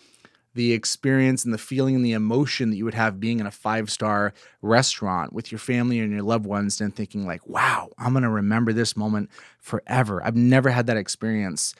the 0.53 0.73
experience 0.73 1.45
and 1.45 1.53
the 1.53 1.59
feeling 1.59 1.95
and 1.95 2.03
the 2.03 2.13
emotion 2.13 2.71
that 2.71 2.77
you 2.77 2.83
would 2.83 2.95
have 2.95 3.19
being 3.19 3.39
in 3.39 3.45
a 3.45 3.51
five 3.51 3.91
star 3.91 4.33
restaurant 4.63 5.31
with 5.31 5.51
your 5.51 5.59
family 5.59 5.99
and 5.99 6.11
your 6.11 6.23
loved 6.23 6.47
ones 6.47 6.81
and 6.81 6.95
thinking 6.95 7.27
like 7.27 7.47
wow 7.47 7.89
i'm 7.99 8.13
going 8.13 8.23
to 8.23 8.29
remember 8.29 8.73
this 8.73 8.97
moment 8.97 9.29
forever. 9.67 10.23
I've 10.23 10.35
never 10.35 10.69
had 10.69 10.87
that 10.87 10.97
experience 10.97 11.75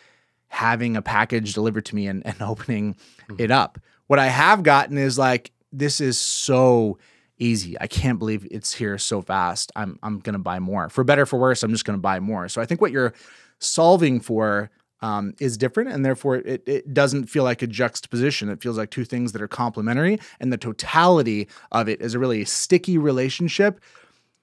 having 0.49 0.95
a 0.95 1.01
package 1.01 1.53
delivered 1.53 1.85
to 1.85 1.95
me 1.95 2.07
and, 2.07 2.25
and 2.25 2.39
opening 2.41 2.93
mm-hmm. 2.93 3.41
it 3.41 3.49
up. 3.49 3.79
What 4.05 4.19
i 4.19 4.27
have 4.27 4.61
gotten 4.63 4.97
is 4.97 5.17
like 5.17 5.51
this 5.71 5.99
is 5.99 6.19
so 6.19 6.97
easy. 7.39 7.79
I 7.79 7.87
can't 7.87 8.19
believe 8.19 8.47
it's 8.49 8.73
here 8.73 8.97
so 8.97 9.21
fast. 9.21 9.71
I'm, 9.75 9.99
I'm 10.01 10.19
going 10.19 10.33
to 10.33 10.39
buy 10.39 10.57
more. 10.59 10.89
For 10.89 11.03
better 11.03 11.25
for 11.25 11.37
worse 11.37 11.63
i'm 11.63 11.71
just 11.71 11.85
going 11.85 11.97
to 11.97 12.01
buy 12.01 12.19
more. 12.19 12.47
So 12.49 12.61
i 12.61 12.65
think 12.65 12.81
what 12.81 12.91
you're 12.91 13.13
solving 13.59 14.19
for 14.19 14.69
um, 15.01 15.35
is 15.39 15.57
different, 15.57 15.91
and 15.91 16.03
therefore 16.03 16.37
it, 16.37 16.63
it 16.67 16.93
doesn't 16.93 17.25
feel 17.25 17.43
like 17.43 17.61
a 17.61 17.67
juxtaposition. 17.67 18.49
It 18.49 18.61
feels 18.61 18.77
like 18.77 18.89
two 18.89 19.05
things 19.05 19.31
that 19.31 19.41
are 19.41 19.47
complementary, 19.47 20.19
and 20.39 20.51
the 20.51 20.57
totality 20.57 21.47
of 21.71 21.87
it 21.87 22.01
is 22.01 22.13
a 22.13 22.19
really 22.19 22.45
sticky 22.45 22.97
relationship 22.97 23.79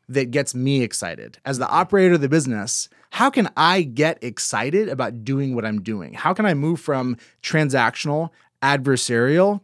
that 0.08 0.30
gets 0.30 0.54
me 0.54 0.82
excited. 0.82 1.38
As 1.44 1.58
the 1.58 1.68
operator 1.68 2.14
of 2.14 2.20
the 2.20 2.28
business, 2.28 2.88
how 3.10 3.30
can 3.30 3.48
I 3.56 3.82
get 3.82 4.22
excited 4.22 4.88
about 4.88 5.24
doing 5.24 5.54
what 5.54 5.64
I'm 5.64 5.82
doing? 5.82 6.12
How 6.14 6.34
can 6.34 6.46
I 6.46 6.54
move 6.54 6.80
from 6.80 7.16
transactional, 7.42 8.30
adversarial 8.62 9.60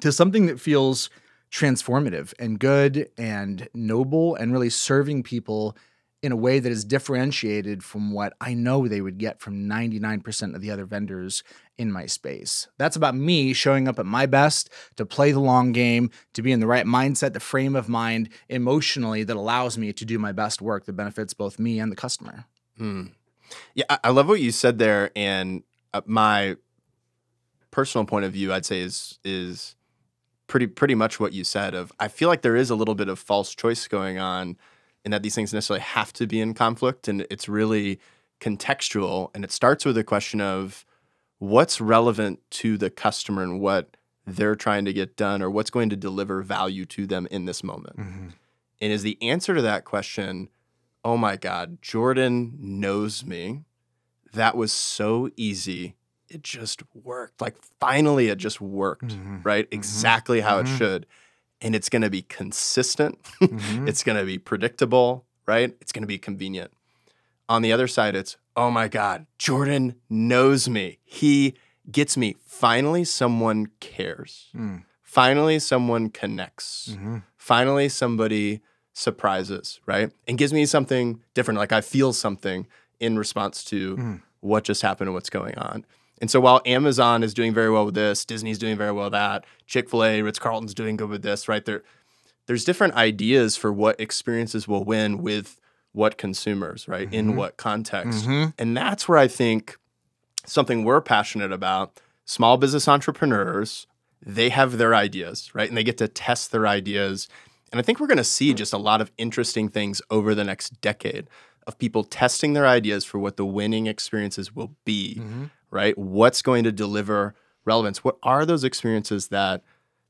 to 0.00 0.10
something 0.10 0.46
that 0.46 0.60
feels 0.60 1.08
transformative 1.52 2.34
and 2.38 2.58
good 2.58 3.08
and 3.16 3.68
noble 3.74 4.34
and 4.34 4.52
really 4.52 4.70
serving 4.70 5.22
people 5.22 5.76
in 6.24 6.32
a 6.32 6.36
way 6.36 6.58
that 6.58 6.72
is 6.72 6.86
differentiated 6.86 7.84
from 7.84 8.10
what 8.10 8.32
I 8.40 8.54
know 8.54 8.88
they 8.88 9.02
would 9.02 9.18
get 9.18 9.42
from 9.42 9.68
99% 9.68 10.54
of 10.54 10.62
the 10.62 10.70
other 10.70 10.86
vendors 10.86 11.44
in 11.76 11.92
my 11.92 12.06
space. 12.06 12.66
That's 12.78 12.96
about 12.96 13.14
me 13.14 13.52
showing 13.52 13.86
up 13.86 13.98
at 13.98 14.06
my 14.06 14.24
best 14.24 14.70
to 14.96 15.04
play 15.04 15.32
the 15.32 15.40
long 15.40 15.72
game, 15.72 16.10
to 16.32 16.40
be 16.40 16.50
in 16.50 16.60
the 16.60 16.66
right 16.66 16.86
mindset, 16.86 17.34
the 17.34 17.40
frame 17.40 17.76
of 17.76 17.90
mind 17.90 18.30
emotionally 18.48 19.22
that 19.22 19.36
allows 19.36 19.76
me 19.76 19.92
to 19.92 20.04
do 20.06 20.18
my 20.18 20.32
best 20.32 20.62
work 20.62 20.86
that 20.86 20.94
benefits 20.94 21.34
both 21.34 21.58
me 21.58 21.78
and 21.78 21.92
the 21.92 21.96
customer. 21.96 22.46
Mm. 22.80 23.10
Yeah, 23.74 23.84
I 24.02 24.08
love 24.08 24.26
what 24.26 24.40
you 24.40 24.50
said 24.50 24.78
there. 24.78 25.10
And 25.14 25.62
uh, 25.92 26.00
my 26.06 26.56
personal 27.70 28.06
point 28.06 28.24
of 28.24 28.32
view, 28.32 28.50
I'd 28.50 28.64
say, 28.64 28.80
is 28.80 29.18
is 29.26 29.76
pretty 30.46 30.68
pretty 30.68 30.94
much 30.94 31.20
what 31.20 31.34
you 31.34 31.44
said. 31.44 31.74
Of 31.74 31.92
I 32.00 32.08
feel 32.08 32.30
like 32.30 32.40
there 32.40 32.56
is 32.56 32.70
a 32.70 32.74
little 32.74 32.94
bit 32.94 33.10
of 33.10 33.18
false 33.18 33.54
choice 33.54 33.86
going 33.88 34.18
on 34.18 34.56
and 35.04 35.12
that 35.12 35.22
these 35.22 35.34
things 35.34 35.52
necessarily 35.52 35.82
have 35.82 36.12
to 36.14 36.26
be 36.26 36.40
in 36.40 36.54
conflict 36.54 37.08
and 37.08 37.26
it's 37.30 37.48
really 37.48 38.00
contextual 38.40 39.30
and 39.34 39.44
it 39.44 39.52
starts 39.52 39.84
with 39.84 39.96
a 39.96 40.04
question 40.04 40.40
of 40.40 40.84
what's 41.38 41.80
relevant 41.80 42.40
to 42.50 42.76
the 42.76 42.90
customer 42.90 43.42
and 43.42 43.60
what 43.60 43.96
they're 44.26 44.56
trying 44.56 44.84
to 44.84 44.92
get 44.92 45.16
done 45.16 45.42
or 45.42 45.50
what's 45.50 45.70
going 45.70 45.90
to 45.90 45.96
deliver 45.96 46.42
value 46.42 46.84
to 46.86 47.06
them 47.06 47.28
in 47.30 47.44
this 47.44 47.62
moment. 47.62 47.98
Mm-hmm. 47.98 48.28
And 48.80 48.92
is 48.92 49.02
the 49.02 49.18
answer 49.22 49.54
to 49.54 49.62
that 49.62 49.84
question, 49.84 50.48
oh 51.04 51.16
my 51.16 51.36
God, 51.36 51.82
Jordan 51.82 52.56
knows 52.58 53.24
me. 53.24 53.64
That 54.32 54.56
was 54.56 54.72
so 54.72 55.30
easy. 55.36 55.94
It 56.28 56.42
just 56.42 56.82
worked. 56.94 57.40
Like 57.40 57.56
finally, 57.78 58.28
it 58.28 58.38
just 58.38 58.60
worked, 58.60 59.08
mm-hmm. 59.08 59.42
right? 59.42 59.66
Mm-hmm. 59.66 59.74
Exactly 59.74 60.40
how 60.40 60.58
it 60.58 60.66
mm-hmm. 60.66 60.76
should 60.76 61.06
and 61.64 61.74
it's 61.74 61.88
going 61.88 62.02
to 62.02 62.10
be 62.10 62.22
consistent. 62.22 63.20
Mm-hmm. 63.40 63.88
it's 63.88 64.04
going 64.04 64.18
to 64.18 64.24
be 64.24 64.38
predictable, 64.38 65.24
right? 65.46 65.74
It's 65.80 65.90
going 65.90 66.02
to 66.04 66.06
be 66.08 66.18
convenient. 66.18 66.70
On 67.48 67.62
the 67.62 67.72
other 67.72 67.88
side, 67.88 68.14
it's, 68.14 68.36
oh 68.56 68.70
my 68.70 68.86
God, 68.86 69.26
Jordan 69.38 69.96
knows 70.08 70.68
me. 70.68 70.98
He 71.04 71.54
gets 71.90 72.16
me. 72.16 72.36
Finally, 72.46 73.04
someone 73.04 73.66
cares. 73.80 74.50
Mm. 74.54 74.84
Finally, 75.02 75.58
someone 75.58 76.08
connects. 76.10 76.94
Mhm. 76.96 77.22
Finally, 77.36 77.88
somebody 77.88 78.60
surprises, 78.94 79.80
right? 79.86 80.10
And 80.26 80.38
gives 80.38 80.52
me 80.52 80.64
something 80.66 81.20
different. 81.34 81.58
Like 81.58 81.72
I 81.72 81.80
feel 81.80 82.12
something 82.12 82.66
in 83.00 83.18
response 83.18 83.64
to 83.64 83.96
Mm. 83.96 84.22
what 84.40 84.64
just 84.64 84.82
happened 84.82 85.08
and 85.08 85.14
what's 85.14 85.30
going 85.30 85.56
on. 85.58 85.84
And 86.24 86.30
so 86.30 86.40
while 86.40 86.62
Amazon 86.64 87.22
is 87.22 87.34
doing 87.34 87.52
very 87.52 87.70
well 87.70 87.84
with 87.84 87.94
this, 87.94 88.24
Disney's 88.24 88.56
doing 88.58 88.78
very 88.78 88.92
well 88.92 89.04
with 89.04 89.12
that, 89.12 89.44
Chick 89.66 89.90
fil 89.90 90.02
A, 90.02 90.22
Ritz 90.22 90.38
Carlton's 90.38 90.72
doing 90.72 90.96
good 90.96 91.10
with 91.10 91.20
this, 91.20 91.48
right? 91.50 91.62
There, 91.62 91.82
there's 92.46 92.64
different 92.64 92.94
ideas 92.94 93.58
for 93.58 93.70
what 93.70 94.00
experiences 94.00 94.66
will 94.66 94.84
win 94.84 95.18
with 95.18 95.60
what 95.92 96.16
consumers, 96.16 96.88
right? 96.88 97.12
In 97.12 97.32
Mhm. 97.32 97.36
what 97.36 97.58
context. 97.58 98.24
Mhm. 98.26 98.54
And 98.58 98.74
that's 98.74 99.06
where 99.06 99.18
I 99.18 99.28
think 99.28 99.76
something 100.46 100.82
we're 100.82 101.02
passionate 101.02 101.52
about 101.52 102.00
small 102.24 102.56
business 102.56 102.88
entrepreneurs, 102.88 103.86
they 104.24 104.48
have 104.48 104.78
their 104.78 104.94
ideas, 104.94 105.50
right? 105.54 105.68
And 105.68 105.76
they 105.76 105.84
get 105.84 105.98
to 105.98 106.08
test 106.08 106.52
their 106.52 106.66
ideas. 106.66 107.28
And 107.70 107.78
I 107.78 107.82
think 107.82 108.00
we're 108.00 108.06
going 108.06 108.16
to 108.16 108.24
see 108.24 108.54
just 108.54 108.72
a 108.72 108.78
lot 108.78 109.02
of 109.02 109.12
interesting 109.18 109.68
things 109.68 110.00
over 110.10 110.34
the 110.34 110.44
next 110.44 110.80
decade 110.80 111.26
of 111.66 111.76
people 111.78 112.02
testing 112.02 112.54
their 112.54 112.66
ideas 112.66 113.04
for 113.04 113.18
what 113.18 113.36
the 113.36 113.44
winning 113.44 113.86
experiences 113.86 114.54
will 114.56 114.74
be, 114.86 115.16
Mhm. 115.20 115.50
Right? 115.74 115.96
What's 115.98 116.40
going 116.40 116.64
to 116.64 116.72
deliver 116.72 117.34
relevance? 117.66 118.02
What 118.04 118.16
are 118.22 118.46
those 118.46 118.64
experiences 118.64 119.28
that 119.28 119.62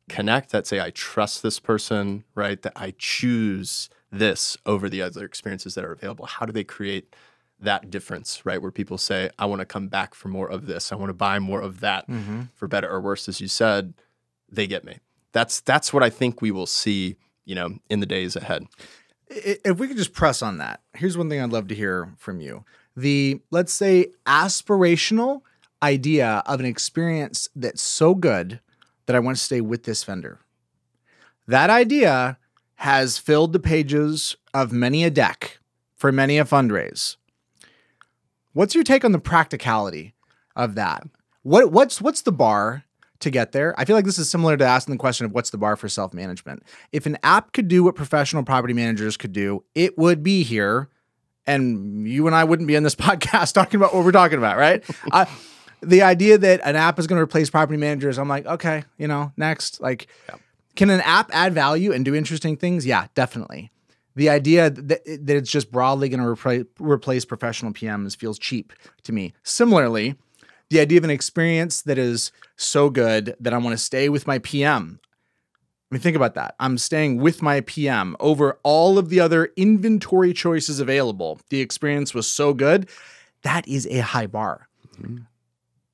connect 0.09 0.51
that 0.53 0.67
say, 0.67 0.81
I 0.81 0.91
trust 0.91 1.43
this 1.43 1.59
person, 1.59 2.23
right? 2.35 2.61
That 2.63 2.75
I 2.77 2.93
choose 2.99 3.89
this 4.13 4.57
over 4.67 4.89
the 4.89 5.03
other 5.03 5.25
experiences 5.25 5.75
that 5.75 5.85
are 5.85 5.93
available? 5.93 6.27
How 6.27 6.45
do 6.47 6.53
they 6.53 6.63
create 6.65 7.17
that 7.59 7.91
difference, 7.91 8.45
right? 8.45 8.61
Where 8.61 8.71
people 8.71 8.99
say, 8.99 9.31
I 9.39 9.47
want 9.47 9.61
to 9.61 9.65
come 9.65 9.89
back 9.89 10.15
for 10.15 10.29
more 10.29 10.49
of 10.49 10.67
this. 10.67 10.93
I 10.93 10.97
want 10.97 11.09
to 11.09 11.15
buy 11.15 11.39
more 11.39 11.63
of 11.63 11.81
that 11.81 12.07
Mhm. 12.09 12.51
for 12.55 12.69
better 12.69 12.89
or 12.91 13.01
worse, 13.01 13.29
as 13.29 13.41
you 13.41 13.49
said, 13.49 13.95
they 14.51 14.67
get 14.67 14.85
me. 14.85 14.99
That's 15.33 15.61
that's 15.61 15.93
what 15.93 16.03
I 16.03 16.11
think 16.11 16.43
we 16.43 16.51
will 16.51 16.67
see, 16.67 17.17
you 17.45 17.55
know, 17.55 17.79
in 17.89 18.01
the 18.01 18.07
days 18.07 18.37
ahead. 18.37 18.67
If 19.29 19.79
we 19.79 19.89
could 19.89 19.97
just 19.97 20.13
press 20.13 20.43
on 20.43 20.59
that, 20.59 20.83
here's 20.95 21.17
one 21.17 21.31
thing 21.31 21.41
I'd 21.41 21.51
love 21.51 21.69
to 21.69 21.75
hear 21.75 22.13
from 22.19 22.41
you. 22.41 22.65
The, 22.95 23.41
let's 23.51 23.73
say, 23.73 24.09
aspirational 24.27 25.41
idea 25.85 26.43
of 26.47 26.61
an 26.61 26.67
experience 26.67 27.49
that's 27.55 27.83
so 27.83 28.15
good 28.15 28.61
that 29.07 29.15
I 29.15 29.21
want 29.21 29.37
to 29.37 29.43
stay 29.43 29.61
with 29.61 29.85
this 29.85 30.03
vendor. 30.03 30.41
That 31.47 31.69
idea 31.69 32.39
has 32.77 33.19
filled 33.19 33.53
the 33.53 33.59
pages 33.59 34.37
of 34.55 34.73
many 34.73 35.05
a 35.05 35.11
deck 35.11 35.59
for 35.95 36.11
many 36.11 36.39
a 36.39 36.45
fundraise. 36.45 37.17
What's 38.55 38.75
your 38.75 38.85
take 38.85 39.05
on 39.05 39.13
the 39.13 39.19
practicality 39.19 40.15
of 40.57 40.75
that? 40.77 41.05
What 41.43 41.71
what's 41.71 42.01
what's 42.01 42.23
the 42.23 42.33
bar 42.33 42.85
to 43.21 43.31
get 43.31 43.53
there? 43.53 43.75
I 43.79 43.85
feel 43.85 43.95
like 43.95 44.07
this 44.07 44.19
is 44.19 44.31
similar 44.31 44.57
to 44.57 44.65
asking 44.65 44.95
the 44.95 44.99
question 44.99 45.27
of 45.27 45.33
what's 45.33 45.51
the 45.51 45.59
bar 45.59 45.77
for 45.77 45.89
self-management. 45.89 46.63
If 46.93 47.05
an 47.05 47.19
app 47.23 47.53
could 47.53 47.69
do 47.69 47.85
what 47.85 47.95
professional 47.95 48.43
property 48.43 48.73
managers 48.73 49.17
could 49.17 49.33
do, 49.33 49.65
it 49.75 49.99
would 49.99 50.23
be 50.23 50.43
here 50.45 50.89
and 51.47 52.09
you 52.09 52.27
and 52.27 52.35
I 52.35 52.45
wouldn't 52.45 52.69
be 52.69 52.75
in 52.75 52.85
this 52.85 52.95
podcast 52.95 53.53
talking 53.53 53.79
about 53.79 53.95
what 53.95 54.05
we're 54.05 54.13
talking 54.13 54.39
about, 54.39 54.57
right? 54.57 54.83
I, 55.13 55.27
the 55.85 56.03
idea 56.03 56.39
that 56.39 56.61
an 56.65 56.77
app 56.77 56.99
is 56.99 57.07
going 57.07 57.19
to 57.19 57.23
replace 57.23 57.51
property 57.51 57.77
managers, 57.77 58.19
I'm 58.19 58.29
like, 58.29 58.47
okay, 58.47 58.85
you 58.99 59.09
know, 59.09 59.33
next. 59.37 59.81
Like, 59.81 60.09
can 60.77 60.91
an 60.91 61.01
app 61.01 61.31
add 61.33 61.55
value 61.55 61.93
and 61.93 62.05
do 62.05 62.15
interesting 62.15 62.57
things? 62.57 62.85
Yeah, 62.87 63.07
definitely. 63.15 63.71
The 64.17 64.29
idea 64.29 64.71
that, 64.71 65.05
that 65.05 65.37
it's 65.37 65.51
just 65.51 65.73
broadly 65.73 66.09
going 66.09 66.21
to 66.21 66.27
repla- 66.27 66.67
replace 66.79 67.25
professional 67.25 67.73
PMs 67.73 68.17
feels 68.17 68.39
cheap 68.39 68.73
to 69.03 69.13
me. 69.13 69.35
Similarly, 69.43 70.17
the 70.71 70.81
idea 70.81 70.99
of 70.99 71.05
an 71.05 71.11
experience 71.11 71.83
that 71.83 71.99
is 71.99 72.33
so 72.57 72.91
good 72.91 73.37
that 73.41 73.53
I 73.53 73.59
want 73.59 73.73
to 73.73 73.83
stay 73.83 74.09
with 74.09 74.27
my 74.27 74.39
PM. 74.39 75.01
I 75.91 75.95
mean, 75.95 76.01
think 76.01 76.17
about 76.17 76.35
that. 76.35 76.55
I'm 76.59 76.79
staying 76.79 77.19
with 77.19 77.43
my 77.43 77.61
PM 77.61 78.17
over 78.19 78.59
all 78.63 78.99
of 78.99 79.11
the 79.11 79.21
other 79.21 79.51
inventory 79.57 80.33
choices 80.33 80.81
available. 80.81 81.41
The 81.51 81.61
experience 81.61 82.15
was 82.15 82.27
so 82.27 82.55
good. 82.55 82.89
That 83.43 83.69
is 83.69 83.87
a 83.89 83.99
high 83.99 84.27
bar. 84.27 84.69
Mm-hmm. 84.99 85.19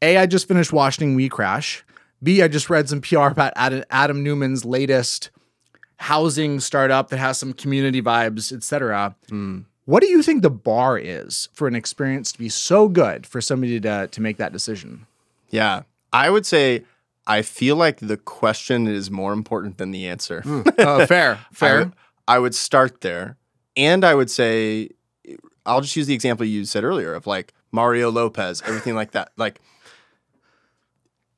A, 0.02 0.16
I 0.16 0.26
just 0.26 0.48
finished 0.48 0.72
watching 0.72 1.14
We 1.14 1.28
Crash. 1.28 1.84
B, 2.22 2.42
I 2.42 2.48
just 2.48 2.68
read 2.70 2.88
some 2.88 3.00
PR 3.00 3.28
about 3.28 3.52
Adam 3.56 4.24
Neumann's 4.24 4.64
latest 4.64 5.30
housing 5.96 6.60
startup 6.60 7.08
that 7.08 7.18
has 7.18 7.38
some 7.38 7.52
community 7.52 8.00
vibes, 8.00 8.52
etc. 8.52 9.14
Hmm. 9.28 9.60
What 9.84 10.02
do 10.02 10.08
you 10.08 10.22
think 10.22 10.42
the 10.42 10.50
bar 10.50 10.98
is 10.98 11.48
for 11.52 11.66
an 11.66 11.74
experience 11.74 12.32
to 12.32 12.38
be 12.38 12.48
so 12.48 12.88
good 12.88 13.26
for 13.26 13.40
somebody 13.40 13.80
to, 13.80 14.06
to 14.06 14.20
make 14.20 14.36
that 14.36 14.52
decision? 14.52 15.06
Yeah. 15.50 15.82
I 16.12 16.30
would 16.30 16.46
say 16.46 16.84
I 17.26 17.42
feel 17.42 17.76
like 17.76 17.98
the 17.98 18.16
question 18.16 18.86
is 18.86 19.10
more 19.10 19.32
important 19.32 19.78
than 19.78 19.90
the 19.90 20.08
answer. 20.08 20.42
Hmm. 20.42 20.62
Oh, 20.78 21.06
fair, 21.08 21.38
fair. 21.52 21.78
would, 21.78 21.92
I 22.26 22.38
would 22.38 22.54
start 22.54 23.02
there. 23.02 23.36
And 23.76 24.04
I 24.04 24.14
would 24.14 24.30
say, 24.30 24.90
I'll 25.64 25.80
just 25.80 25.96
use 25.96 26.06
the 26.06 26.14
example 26.14 26.44
you 26.46 26.64
said 26.64 26.82
earlier 26.82 27.14
of 27.14 27.26
like 27.26 27.54
Mario 27.72 28.10
Lopez, 28.10 28.62
everything 28.66 28.94
like 28.94 29.12
that. 29.12 29.32
Like, 29.36 29.60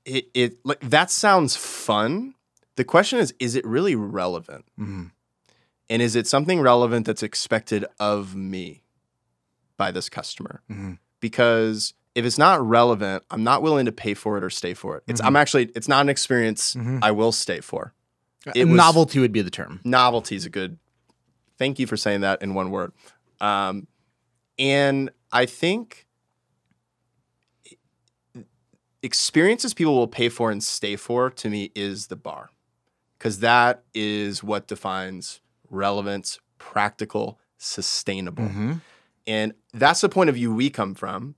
it, 0.05 0.27
it 0.35 0.59
like 0.65 0.81
that 0.81 1.11
sounds 1.11 1.57
fun. 1.57 2.35
The 2.77 2.85
question 2.85 3.19
is, 3.19 3.35
is 3.39 3.55
it 3.55 3.67
really 3.67 3.95
relevant? 3.95 4.65
Mhm. 4.79 5.11
And 5.91 6.03
is 6.03 6.17
it 6.17 6.27
something 6.27 6.61
relevant 6.61 7.07
that's 7.07 7.23
expected 7.23 7.85
of 8.01 8.35
me 8.35 8.83
by 9.77 9.91
this 9.91 10.09
customer? 10.09 10.63
Mhm. 10.71 10.99
Because 11.21 11.93
if 12.15 12.25
it's 12.25 12.39
not 12.39 12.67
relevant, 12.67 13.25
I'm 13.31 13.45
not 13.45 13.63
willing 13.63 13.87
to 13.87 13.93
pay 13.93 14.15
for 14.15 14.37
it 14.39 14.45
or 14.45 14.51
stay 14.51 14.75
for 14.75 14.97
it. 14.97 15.05
It's 15.07 15.21
I'm 15.21 15.37
actually 15.37 15.71
it's 15.75 15.89
not 15.89 16.01
an 16.03 16.09
experience 16.09 16.75
Mhm. 16.75 17.01
I 17.03 17.11
will 17.11 17.33
stay 17.33 17.61
for. 17.61 17.95
Was- 18.47 18.55
Novelty 18.57 19.21
would 19.21 19.33
be 19.33 19.43
the 19.43 19.51
term. 19.51 19.81
Novelty 19.85 20.35
is 20.37 20.45
a 20.47 20.51
good. 20.51 20.79
Thank 21.59 21.79
you 21.79 21.87
for 21.87 21.97
saying 21.97 22.23
that 22.23 22.43
in 22.43 22.55
one 22.55 22.71
word. 22.71 22.93
Um, 23.41 23.87
and 24.59 25.11
I 25.31 25.47
think 25.47 26.07
experiences 29.03 29.75
people 29.75 29.95
will 29.95 30.07
pay 30.09 30.29
for 30.29 30.51
and 30.51 30.63
stay 30.63 30.97
for 30.97 31.31
to 31.31 31.49
me 31.51 31.71
is 31.75 32.07
the 32.07 32.17
bar 32.17 32.51
because 33.19 33.41
that 33.41 33.83
is 33.95 34.43
what 34.45 34.67
defines 34.69 35.41
relevance, 35.71 36.39
practical, 36.59 37.39
sustainable. 37.59 38.45
Mhm. 38.45 38.81
And 39.27 39.55
that's 39.73 40.01
the 40.01 40.09
point 40.09 40.29
of 40.31 40.37
view 40.37 40.53
we 40.55 40.71
come 40.71 40.95
from 40.95 41.35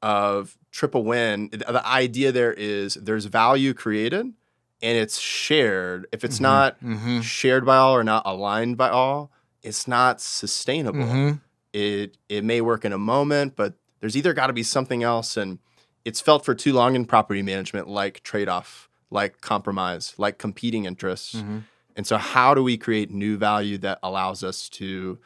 of 0.00 0.56
triple 0.70 1.04
win. 1.04 1.48
The 1.52 1.82
idea 1.86 2.32
there 2.32 2.52
is 2.52 2.94
there's 2.94 3.26
value 3.26 3.72
created 3.74 4.26
and 4.26 4.98
it's 4.98 5.18
shared. 5.18 6.06
If 6.12 6.24
it's 6.24 6.40
not 6.40 6.80
Mhm. 6.82 7.22
shared 7.22 7.64
by 7.64 7.76
all 7.76 7.94
or 7.94 8.02
not 8.04 8.22
aligned 8.26 8.76
by 8.76 8.88
all, 8.90 9.30
it's 9.62 9.86
not 9.86 10.20
sustainable. 10.20 11.00
Mhm. 11.04 11.40
It 11.72 12.16
it 12.28 12.44
may 12.44 12.60
work 12.60 12.84
in 12.84 12.92
a 12.92 12.98
moment, 12.98 13.54
but 13.56 13.74
there's 14.00 14.16
either 14.16 14.32
got 14.34 14.48
to 14.48 14.52
be 14.52 14.62
something 14.62 15.02
else 15.02 15.36
and 15.36 15.58
it's 16.04 16.20
felt 16.20 16.44
for 16.44 16.54
too 16.54 16.72
long 16.72 16.94
in 16.94 17.04
property 17.04 17.42
management 17.42 17.88
like 17.88 18.22
trade-off, 18.22 18.88
like 19.10 19.40
compromise, 19.40 20.14
like 20.18 20.38
competing 20.38 20.84
interests. 20.84 21.36
Mhm. 21.36 21.64
And 21.96 22.06
so 22.06 22.16
how 22.16 22.54
do 22.54 22.62
we 22.62 22.76
create 22.76 23.10
new 23.10 23.36
value 23.36 23.78
that 23.78 23.98
allows 24.02 24.42
us 24.42 24.68
to 24.70 25.18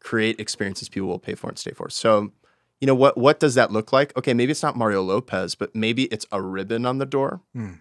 create 0.00 0.38
experiences 0.38 0.88
people 0.88 1.08
will 1.08 1.18
pay 1.18 1.34
for 1.34 1.48
and 1.48 1.58
stay 1.58 1.72
for? 1.72 1.90
So, 1.90 2.32
you 2.80 2.86
know, 2.86 2.94
what 2.94 3.16
what 3.18 3.40
does 3.40 3.54
that 3.54 3.72
look 3.72 3.92
like? 3.92 4.16
Okay, 4.16 4.34
maybe 4.34 4.52
it's 4.52 4.62
not 4.62 4.76
Mario 4.76 5.02
Lopez, 5.02 5.54
but 5.54 5.74
maybe 5.74 6.04
it's 6.04 6.26
a 6.30 6.40
ribbon 6.40 6.86
on 6.86 6.98
the 6.98 7.06
door. 7.06 7.40
Hmm. 7.52 7.72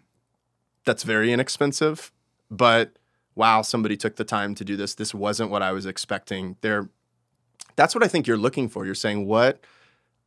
That's 0.86 1.04
very 1.04 1.32
inexpensive, 1.32 2.12
but 2.50 2.98
wow, 3.36 3.62
somebody 3.62 3.96
took 3.98 4.16
the 4.18 4.24
time 4.26 4.54
to 4.56 4.66
do 4.66 4.76
this. 4.76 4.96
This 4.96 5.14
wasn't 5.14 5.50
what 5.50 5.62
I 5.62 5.72
was 5.72 5.86
expecting. 5.86 6.58
There 6.62 6.90
that's 7.76 7.96
what 7.96 8.04
I 8.04 8.08
think 8.08 8.28
you're 8.28 8.38
looking 8.38 8.70
for. 8.70 8.86
You're 8.86 8.96
saying 8.96 9.26
what 9.28 9.64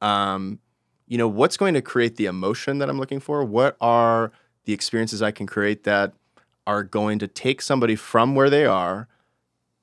um 0.00 0.60
you 1.06 1.16
know, 1.18 1.28
what's 1.28 1.56
going 1.56 1.74
to 1.74 1.82
create 1.82 2.16
the 2.16 2.26
emotion 2.26 2.78
that 2.78 2.88
I'm 2.88 2.98
looking 2.98 3.20
for? 3.20 3.44
What 3.44 3.76
are 3.80 4.32
the 4.64 4.72
experiences 4.72 5.22
I 5.22 5.30
can 5.30 5.46
create 5.46 5.84
that 5.84 6.12
are 6.66 6.82
going 6.82 7.18
to 7.20 7.28
take 7.28 7.62
somebody 7.62 7.94
from 7.94 8.34
where 8.34 8.50
they 8.50 8.64
are 8.66 9.06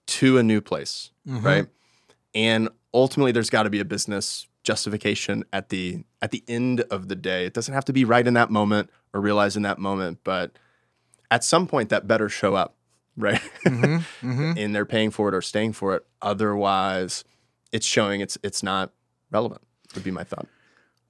to 0.07 0.37
a 0.37 0.43
new 0.43 0.59
place, 0.59 1.11
Mhm. 1.27 1.43
right? 1.43 1.67
And 2.35 2.67
ultimately 2.93 3.31
there's 3.31 3.49
got 3.49 3.63
to 3.63 3.69
be 3.69 3.79
a 3.79 3.85
business 3.85 4.47
justification 4.63 5.43
at 5.53 5.69
the 5.69 6.03
at 6.21 6.31
the 6.31 6.43
end 6.47 6.81
of 6.89 7.07
the 7.09 7.15
day. 7.15 7.45
It 7.45 7.53
doesn't 7.53 7.73
have 7.73 7.85
to 7.85 7.93
be 7.93 8.03
right 8.05 8.25
in 8.25 8.33
that 8.35 8.49
moment 8.49 8.89
or 9.13 9.19
realized 9.21 9.55
in 9.57 9.63
that 9.63 9.77
moment, 9.77 10.19
but 10.23 10.51
at 11.31 11.43
some 11.43 11.67
point 11.67 11.89
that 11.89 12.07
better 12.07 12.27
show 12.29 12.53
up, 12.55 12.75
right? 13.17 13.41
Mhm. 13.65 14.03
Mhm. 14.21 14.57
and 14.57 14.75
they're 14.75 14.85
paying 14.85 15.11
for 15.11 15.29
it 15.29 15.35
or 15.35 15.41
staying 15.41 15.73
for 15.73 15.95
it. 15.95 16.05
Otherwise, 16.21 17.23
it's 17.71 17.85
showing 17.85 18.19
it's 18.21 18.37
it's 18.43 18.61
not 18.63 18.91
relevant. 19.31 19.61
Would 19.95 20.03
be 20.03 20.11
my 20.11 20.23
thought. 20.23 20.47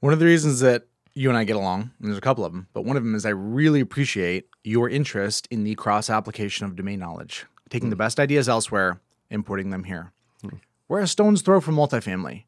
One 0.04 0.12
of 0.12 0.20
the 0.20 0.26
reasons 0.26 0.60
that 0.60 0.84
you 1.14 1.30
and 1.30 1.38
I 1.38 1.46
get 1.46 1.56
along, 1.56 1.92
and 1.98 2.10
there's 2.10 2.18
a 2.18 2.22
couple 2.22 2.44
of 2.44 2.52
them, 2.52 2.68
but 2.74 2.84
one 2.84 2.98
of 2.98 3.04
them 3.04 3.16
is 3.16 3.26
I 3.26 3.30
really 3.30 3.80
appreciate 3.80 4.50
your 4.62 4.90
interest 4.90 5.48
in 5.50 5.64
the 5.64 5.76
cross 5.76 6.10
application 6.10 6.66
of 6.66 6.76
domain 6.76 7.00
knowledge, 7.00 7.46
taking 7.70 7.90
the 7.90 7.96
hmm. 7.96 8.00
best 8.00 8.20
ideas 8.20 8.50
elsewhere, 8.50 9.00
importing 9.30 9.70
them 9.70 9.86
here. 9.86 10.12
Hmm. 10.42 10.58
We're 10.90 11.00
a 11.00 11.08
stone's 11.08 11.42
throw 11.42 11.62
from 11.62 11.78
multifamily. 11.78 12.44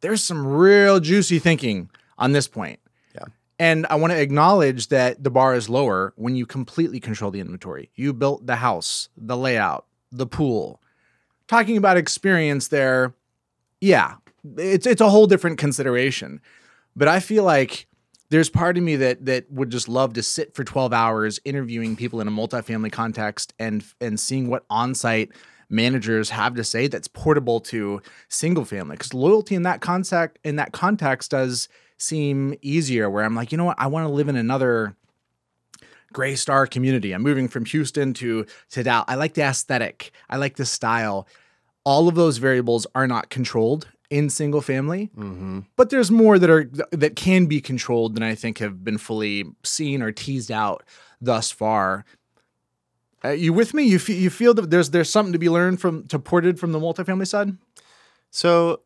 there's 0.00 0.20
some 0.20 0.44
real 0.44 0.98
juicy 0.98 1.38
thinking 1.38 1.90
on 2.18 2.32
this 2.32 2.48
point. 2.48 2.80
Yeah. 3.14 3.26
And 3.60 3.86
I 3.88 3.94
want 3.94 4.12
to 4.12 4.20
acknowledge 4.20 4.88
that 4.88 5.22
the 5.22 5.30
bar 5.30 5.54
is 5.54 5.68
lower 5.68 6.12
when 6.16 6.34
you 6.34 6.44
completely 6.44 6.98
control 6.98 7.30
the 7.30 7.38
inventory. 7.38 7.90
You 7.94 8.12
built 8.12 8.46
the 8.46 8.56
house, 8.56 9.10
the 9.16 9.36
layout, 9.36 9.86
the 10.10 10.26
pool. 10.26 10.82
Talking 11.46 11.76
about 11.76 11.96
experience 11.96 12.66
there, 12.66 13.14
yeah, 13.80 14.16
it's 14.56 14.88
it's 14.88 15.00
a 15.00 15.08
whole 15.08 15.28
different 15.28 15.58
consideration. 15.58 16.40
But 16.96 17.08
I 17.08 17.20
feel 17.20 17.44
like 17.44 17.86
there's 18.30 18.48
part 18.48 18.76
of 18.76 18.82
me 18.82 18.96
that 18.96 19.24
that 19.26 19.50
would 19.50 19.70
just 19.70 19.88
love 19.88 20.14
to 20.14 20.22
sit 20.22 20.54
for 20.54 20.64
12 20.64 20.92
hours 20.92 21.40
interviewing 21.44 21.96
people 21.96 22.20
in 22.20 22.28
a 22.28 22.30
multifamily 22.30 22.90
context 22.90 23.52
and 23.58 23.84
and 24.00 24.18
seeing 24.18 24.48
what 24.48 24.64
on-site 24.70 25.32
managers 25.68 26.30
have 26.30 26.54
to 26.54 26.64
say 26.64 26.88
that's 26.88 27.08
portable 27.08 27.60
to 27.60 28.00
single 28.28 28.64
family. 28.64 28.96
Because 28.96 29.14
loyalty 29.14 29.54
in 29.54 29.62
that 29.62 29.80
context 29.80 30.38
in 30.44 30.56
that 30.56 30.72
context 30.72 31.32
does 31.32 31.68
seem 31.98 32.54
easier 32.62 33.10
where 33.10 33.24
i'm 33.24 33.34
like 33.34 33.52
you 33.52 33.58
know 33.58 33.66
what? 33.66 33.78
I 33.78 33.86
want 33.86 34.06
to 34.06 34.12
live 34.12 34.28
in 34.28 34.36
another 34.36 34.96
Greystar 36.14 36.68
community. 36.68 37.12
I'm 37.12 37.22
moving 37.22 37.46
from 37.46 37.64
houston 37.64 38.14
to 38.14 38.46
to 38.70 38.82
dallas 38.82 39.04
i 39.08 39.16
like 39.16 39.34
the 39.34 39.42
aesthetic. 39.42 40.12
I 40.28 40.36
like 40.36 40.56
the 40.56 40.66
style. 40.66 41.26
All 41.84 42.08
of 42.08 42.14
those 42.14 42.38
variables 42.38 42.86
are 42.94 43.06
not 43.06 43.30
controlled 43.30 43.88
in 44.10 44.28
single 44.28 44.60
family 44.60 45.08
Mm-hmm. 45.16 45.60
but 45.76 45.90
there's 45.90 46.10
more 46.10 46.38
that 46.38 46.50
are 46.50 46.64
that 46.90 47.14
can 47.16 47.46
be 47.46 47.60
controlled 47.60 48.14
than 48.16 48.22
I 48.24 48.34
think 48.34 48.58
have 48.58 48.82
been 48.84 48.98
fully 48.98 49.44
seen 49.62 50.02
or 50.02 50.10
teased 50.12 50.50
out 50.50 50.82
thus 51.20 51.50
far. 51.52 52.04
Uh, 53.24 53.28
you 53.30 53.52
with 53.52 53.72
me? 53.74 53.84
You 53.84 53.98
fe- 53.98 54.14
you 54.18 54.30
feel 54.30 54.52
that 54.54 54.70
there's 54.70 54.90
there's 54.90 55.10
something 55.10 55.32
to 55.32 55.38
be 55.38 55.48
learned 55.48 55.80
from 55.80 56.06
to 56.08 56.18
ported 56.18 56.58
from 56.58 56.72
the 56.72 56.80
multifamily 56.80 57.26
side? 57.26 57.56
So 58.30 58.80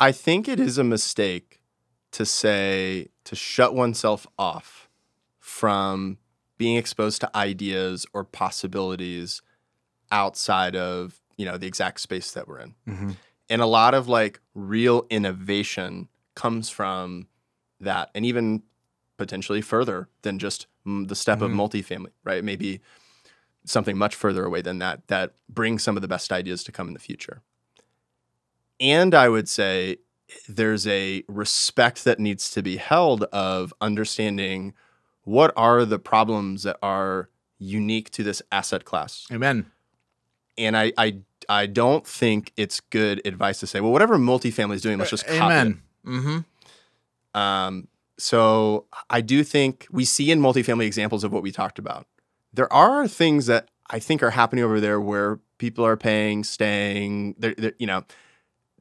I 0.00 0.10
think 0.12 0.48
it 0.48 0.58
is 0.58 0.76
a 0.78 0.84
mistake 0.84 1.60
to 2.12 2.24
say 2.26 3.08
to 3.24 3.36
shut 3.36 3.74
oneself 3.74 4.26
off 4.38 4.88
from 5.38 6.18
being 6.56 6.76
exposed 6.76 7.20
to 7.20 7.36
ideas 7.36 8.06
or 8.12 8.24
possibilities 8.24 9.42
outside 10.10 10.74
of, 10.76 11.20
you 11.36 11.44
know, 11.44 11.58
the 11.58 11.66
exact 11.66 12.00
space 12.00 12.32
that 12.32 12.46
we're 12.48 12.60
in. 12.60 12.74
Mm-hmm. 12.88 13.10
And 13.50 13.60
a 13.60 13.66
lot 13.66 13.94
of 13.94 14.08
like 14.08 14.40
real 14.54 15.06
innovation 15.10 16.08
comes 16.34 16.70
from 16.70 17.28
that 17.80 18.10
and 18.14 18.24
even 18.24 18.62
potentially 19.16 19.60
further 19.60 20.08
than 20.22 20.38
just 20.38 20.66
the 20.84 21.14
step 21.14 21.38
Mhm. 21.38 21.44
of 21.46 21.50
multifamily, 21.52 22.10
right? 22.24 22.42
Maybe 22.42 22.80
something 23.64 23.96
much 23.96 24.14
further 24.14 24.44
away 24.44 24.60
than 24.62 24.78
that 24.78 25.06
that 25.08 25.34
brings 25.48 25.82
some 25.82 25.96
of 25.96 26.02
the 26.02 26.08
best 26.08 26.32
ideas 26.32 26.64
to 26.64 26.72
come 26.72 26.88
in 26.88 26.94
the 26.94 27.00
future. 27.00 27.42
And 28.80 29.14
I 29.14 29.28
would 29.28 29.48
say 29.48 29.98
there's 30.48 30.86
a 30.86 31.22
respect 31.28 32.04
that 32.04 32.18
needs 32.18 32.50
to 32.52 32.62
be 32.62 32.76
held 32.76 33.24
of 33.24 33.72
understanding 33.80 34.74
what 35.22 35.52
are 35.56 35.84
the 35.84 35.98
problems 35.98 36.64
that 36.64 36.76
are 36.82 37.30
unique 37.58 38.10
to 38.10 38.22
this 38.22 38.42
asset 38.50 38.84
class 38.84 39.26
Amen. 39.32 39.70
and 40.58 40.76
I, 40.76 40.92
I 40.98 41.18
I 41.48 41.66
don't 41.66 42.06
think 42.06 42.52
it's 42.56 42.80
good 42.80 43.20
advice 43.26 43.60
to 43.60 43.66
say, 43.66 43.80
well, 43.80 43.92
whatever 43.92 44.18
multifamily 44.18 44.74
is 44.74 44.82
doing, 44.82 44.98
let's 44.98 45.10
just 45.10 45.26
copy 45.26 45.38
Amen. 45.40 45.82
Mm-hmm. 46.06 46.38
it. 47.34 47.40
Um, 47.40 47.88
so 48.18 48.86
I 49.10 49.20
do 49.20 49.42
think 49.42 49.86
we 49.90 50.04
see 50.04 50.30
in 50.30 50.40
multifamily 50.40 50.86
examples 50.86 51.24
of 51.24 51.32
what 51.32 51.42
we 51.42 51.50
talked 51.50 51.78
about. 51.78 52.06
There 52.52 52.72
are 52.72 53.08
things 53.08 53.46
that 53.46 53.68
I 53.90 53.98
think 53.98 54.22
are 54.22 54.30
happening 54.30 54.64
over 54.64 54.80
there 54.80 55.00
where 55.00 55.40
people 55.58 55.84
are 55.84 55.96
paying, 55.96 56.44
staying. 56.44 57.34
They're, 57.38 57.54
they're- 57.56 57.74
you 57.78 57.86
know, 57.86 58.04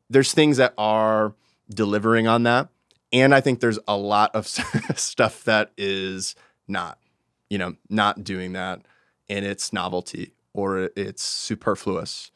there's 0.10 0.34
things 0.34 0.58
that 0.58 0.73
are 0.78 1.34
delivering 1.73 2.28
on 2.28 2.43
that, 2.43 2.69
and 3.12 3.34
I 3.34 3.41
think 3.41 3.60
there's 3.60 3.80
a 3.88 3.97
lot 3.97 4.36
of 4.36 4.47
stuff 4.95 5.43
that 5.45 5.71
is 5.78 6.36
not, 6.67 6.99
you 7.49 7.58
know, 7.58 7.76
not 7.89 8.23
doing 8.23 8.54
that, 8.54 8.82
and 9.30 9.45
it's 9.45 9.73
novelty 9.73 10.34
or 10.54 10.89
it's 10.95 11.23
superfluous. 11.23 12.30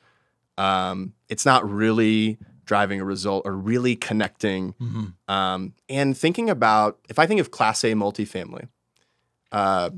Um, 0.57 1.13
it's 1.29 1.45
not 1.45 1.69
really 1.69 2.37
driving 2.65 2.99
a 2.99 3.05
result 3.05 3.43
or 3.45 3.53
really 3.53 3.95
connecting 3.95 4.73
Mm-hmm. 4.73 5.05
um, 5.33 5.73
and 5.87 6.17
thinking 6.17 6.49
about 6.49 6.99
if 7.09 7.17
I 7.19 7.25
think 7.27 7.39
of 7.39 7.51
Class 7.51 7.83
A 7.83 7.93
multifamily, 7.93 8.67
uh, 9.51 9.89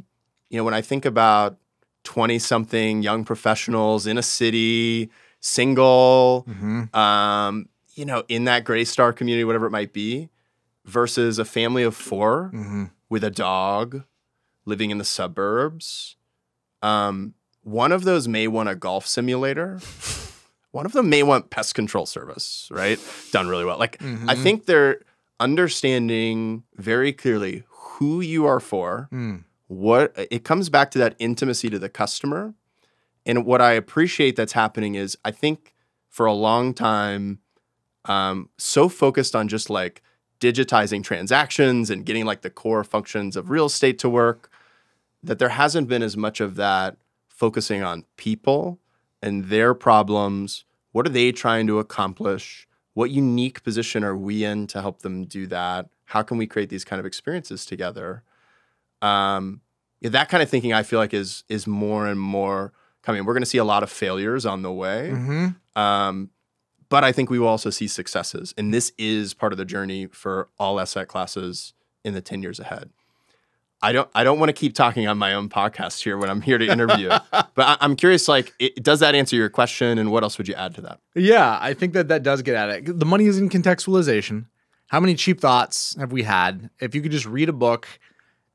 you 0.49 0.57
know, 0.57 0.63
when 0.63 0.73
I 0.73 0.81
think 0.81 1.05
about 1.05 1.57
twenty-something 2.03 3.01
young 3.03 3.23
professionals 3.25 4.05
in 4.07 4.17
a 4.17 4.23
city, 4.23 5.09
single, 5.39 6.45
Mm-hmm. 6.49 6.95
um, 6.95 7.69
you 7.95 8.05
know, 8.05 8.23
in 8.27 8.45
that 8.45 8.63
Greystar 8.65 9.15
community, 9.15 9.43
whatever 9.43 9.65
it 9.65 9.71
might 9.71 9.91
be, 9.93 10.29
versus 10.85 11.39
a 11.39 11.45
family 11.45 11.83
of 11.83 11.95
four 11.95 12.51
Mm-hmm. 12.53 12.85
with 13.09 13.23
a 13.23 13.31
dog 13.31 14.03
living 14.65 14.89
in 14.91 14.97
the 14.99 15.05
suburbs. 15.05 16.15
Um, 16.81 17.33
one 17.63 17.91
of 17.91 18.03
those 18.03 18.27
may 18.27 18.47
want 18.47 18.69
a 18.69 18.75
golf 18.75 19.05
simulator. 19.07 19.79
One 20.71 20.86
of 20.86 20.91
them 20.93 21.10
may 21.10 21.23
want 21.23 21.49
pest 21.49 21.73
control 21.75 22.05
service, 22.05 22.67
right? 22.71 22.99
Done 23.32 23.47
really 23.47 23.65
well. 23.65 23.77
Like 23.79 24.01
I 24.01 24.05
Mhm. 24.36 24.43
think 24.43 24.65
they're 24.65 25.01
understanding 25.39 26.63
very 26.75 27.13
clearly 27.13 27.63
who 27.67 28.21
you 28.21 28.45
are 28.45 28.60
for. 28.60 29.08
Mm. 29.12 29.43
What 29.67 30.13
it 30.32 30.43
comes 30.43 30.69
back 30.69 30.89
to 30.91 30.97
that 30.99 31.15
intimacy 31.19 31.69
to 31.69 31.77
the 31.79 31.89
customer. 31.89 32.53
And 33.25 33.45
what 33.45 33.62
I 33.62 33.73
appreciate 33.73 34.36
that's 34.36 34.53
happening 34.53 34.95
is 34.95 35.17
I 35.23 35.32
think 35.32 35.73
for 36.10 36.25
a 36.25 36.34
long 36.34 36.73
time, 36.73 37.39
um, 38.05 38.49
so 38.58 38.89
focused 38.89 39.36
on 39.36 39.47
just 39.47 39.69
like 39.69 40.01
digitizing 40.39 41.03
transactions 41.03 41.89
and 41.89 42.05
getting 42.05 42.25
like 42.25 42.41
the 42.41 42.49
core 42.49 42.84
functions 42.84 43.36
of 43.36 43.49
real 43.49 43.65
estate 43.67 43.99
to 43.99 44.10
work, 44.10 44.49
that 45.21 45.38
there 45.38 45.49
hasn't 45.49 45.88
been 45.88 46.01
as 46.01 46.15
much 46.17 46.39
of 46.39 46.55
that 46.55 46.97
focusing 47.27 47.84
on 47.84 48.05
people 48.17 48.79
and 49.21 49.45
their 49.45 49.73
problems. 49.73 50.65
What 50.91 51.05
are 51.05 51.12
they 51.12 51.32
trying 51.32 51.67
to 51.67 51.79
accomplish? 51.79 52.67
What 52.93 53.12
unique 53.12 53.63
position 53.63 54.03
are 54.03 54.17
we 54.17 54.43
in 54.43 54.67
to 54.67 54.82
help 54.82 55.01
them 55.01 55.25
do 55.25 55.47
that? 55.47 55.89
How 56.05 56.23
can 56.23 56.38
we 56.38 56.47
create 56.47 56.69
these 56.69 56.84
kind 56.84 56.99
of 56.99 57.05
experiences 57.05 57.65
together? 57.65 58.23
Um, 59.01 59.62
yeah, 60.01 60.10
that 60.10 60.29
kind 60.29 60.41
of 60.41 60.49
thinking 60.49 60.73
I 60.73 60.84
feel 60.84 60.99
like 60.99 61.13
is 61.13 61.43
is 61.49 61.67
more 61.67 62.08
and 62.08 62.19
more 62.19 62.73
coming. 63.01 63.25
We're 63.25 63.34
going 63.34 63.43
to 63.43 63.49
see 63.49 63.58
a 63.58 63.63
lot 63.63 63.84
of 63.84 63.91
failures 63.91 64.45
on 64.45 64.62
the 64.62 64.71
way. 64.71 65.12
Mm-hmm. 65.13 65.79
Um, 65.79 66.32
but 66.89 67.03
I 67.03 67.12
think 67.12 67.29
we 67.29 67.39
will 67.39 67.47
also 67.47 67.69
see 67.69 67.88
successes. 67.88 68.53
And 68.58 68.73
this 68.73 68.91
is 68.97 69.34
part 69.34 69.53
of 69.53 69.58
the 69.58 69.65
journey 69.65 70.08
for 70.08 70.49
all 70.58 70.79
asset 70.79 71.08
classes 71.08 71.73
in 72.03 72.13
the 72.13 72.21
10 72.21 72.41
years 72.41 72.60
ahead. 72.60 72.89
I 73.81 73.91
don't 73.93 74.09
I 74.13 74.23
don't 74.25 74.39
want 74.39 74.49
to 74.49 74.53
keep 74.53 74.73
talking 74.75 75.07
on 75.07 75.17
my 75.17 75.33
own 75.33 75.47
podcast 75.49 76.03
here 76.03 76.17
when 76.17 76.29
I'm 76.29 76.41
here 76.41 76.57
to 76.57 76.65
interview. 76.67 77.09
but 77.31 77.47
I, 77.57 77.77
I'm 77.79 77.95
curious, 77.95 78.27
like, 78.27 78.53
it, 78.59 78.83
does 78.83 78.99
that 78.99 79.15
answer 79.15 79.35
your 79.35 79.49
question? 79.49 79.97
And 79.97 80.11
what 80.11 80.23
else 80.23 80.37
would 80.37 80.47
you 80.47 80.53
add 80.55 80.75
to 80.75 80.81
that? 80.81 80.99
Yeah, 81.15 81.57
I 81.61 81.73
think 81.73 81.93
that 81.93 82.09
that 82.09 82.23
does 82.23 82.41
get 82.41 82.55
at 82.55 82.69
it. 82.69 82.99
The 82.99 83.05
money 83.05 83.25
is 83.25 83.37
in 83.37 83.49
contextualization. 83.49 84.45
How 84.87 84.99
many 84.99 85.15
cheap 85.15 85.39
thoughts 85.39 85.95
have 85.99 86.11
we 86.11 86.23
had? 86.23 86.69
If 86.81 86.93
you 86.95 87.01
could 87.01 87.11
just 87.11 87.25
read 87.25 87.47
a 87.47 87.53
book 87.53 87.87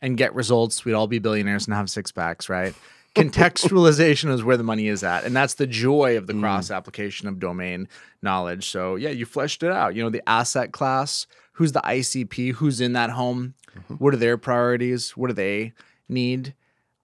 and 0.03 0.17
get 0.19 0.35
results, 0.35 0.85
we'd 0.85 0.93
all 0.95 1.07
be 1.07 1.19
billionaires 1.21 1.67
and 1.67 1.75
have 1.75 1.89
six 1.89 2.13
packs, 2.13 2.49
right? 2.49 2.75
Contextualization 3.15 4.31
is 4.33 4.43
where 4.43 4.57
the 4.57 4.65
money 4.65 4.89
is 4.89 5.03
at. 5.05 5.25
And 5.25 5.35
that's 5.37 5.55
the 5.55 5.67
joy 5.67 6.17
of 6.17 6.27
the 6.27 6.33
Mm. 6.33 6.41
cross 6.41 6.71
application 6.71 7.29
of 7.29 7.39
domain 7.39 7.89
knowledge. 8.23 8.69
So, 8.69 8.97
yeah, 8.97 9.11
you 9.11 9.25
fleshed 9.27 9.63
it 9.63 9.71
out. 9.71 9.95
You 9.95 10.03
know, 10.03 10.11
the 10.11 10.29
asset 10.29 10.73
class, 10.73 11.27
who's 11.55 11.73
the 11.73 11.81
ICP, 11.81 12.55
who's 12.55 12.81
in 12.81 12.93
that 12.93 13.11
home, 13.11 13.55
mm-hmm. 13.77 13.95
what 13.95 14.15
are 14.15 14.19
their 14.19 14.37
priorities, 14.37 15.17
what 15.17 15.29
do 15.29 15.35
they 15.35 15.73
need? 16.09 16.55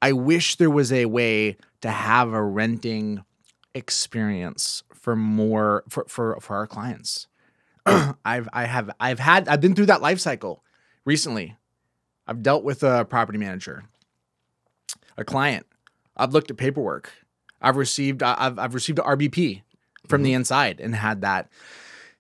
I 0.02 0.12
wish 0.12 0.56
there 0.56 0.70
was 0.70 0.92
a 0.92 1.06
way 1.06 1.56
to 1.80 1.90
have 1.90 2.32
a 2.32 2.42
renting 2.42 3.24
experience 3.74 4.82
for 4.92 5.16
more 5.16 5.84
for 5.88 6.04
for, 6.08 6.38
for 6.40 6.56
our 6.56 6.66
clients. 6.66 7.26
I've 7.86 8.48
I 8.52 8.64
have 8.64 8.90
I've 8.98 9.18
had 9.18 9.48
I've 9.48 9.60
been 9.60 9.74
through 9.74 9.86
that 9.86 10.02
life 10.02 10.20
cycle 10.20 10.62
recently. 11.04 11.56
I've 12.26 12.42
dealt 12.42 12.64
with 12.64 12.82
a 12.82 13.04
property 13.04 13.38
manager, 13.38 13.84
a 15.16 15.24
client. 15.24 15.66
I've 16.16 16.32
looked 16.32 16.50
at 16.50 16.56
paperwork. 16.56 17.12
I've 17.60 17.76
received 17.76 18.22
I've 18.22 18.58
I've 18.58 18.74
received 18.74 18.98
an 18.98 19.04
RBP 19.04 19.62
from 20.06 20.22
the 20.22 20.30
mm-hmm. 20.30 20.36
inside 20.36 20.80
and 20.80 20.94
had 20.94 21.20
that 21.22 21.48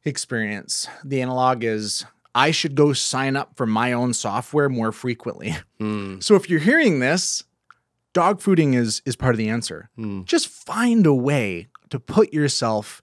experience. 0.04 0.88
The 1.04 1.22
analog 1.22 1.64
is 1.64 2.04
I 2.34 2.50
should 2.52 2.74
go 2.74 2.92
sign 2.92 3.36
up 3.36 3.56
for 3.56 3.66
my 3.66 3.92
own 3.92 4.14
software 4.14 4.68
more 4.68 4.92
frequently. 4.92 5.56
Mm, 5.80 6.22
So 6.22 6.34
if 6.34 6.50
you're 6.50 6.60
hearing 6.60 7.00
this, 7.00 7.42
dog 8.12 8.40
fooding 8.40 8.74
is 8.74 9.00
is 9.06 9.16
part 9.16 9.34
of 9.34 9.38
the 9.38 9.48
answer. 9.48 9.88
mm. 9.98 10.24
Just 10.26 10.46
find 10.48 11.06
a 11.06 11.14
way 11.14 11.68
to 11.88 11.98
put 11.98 12.32
yourself 12.34 13.00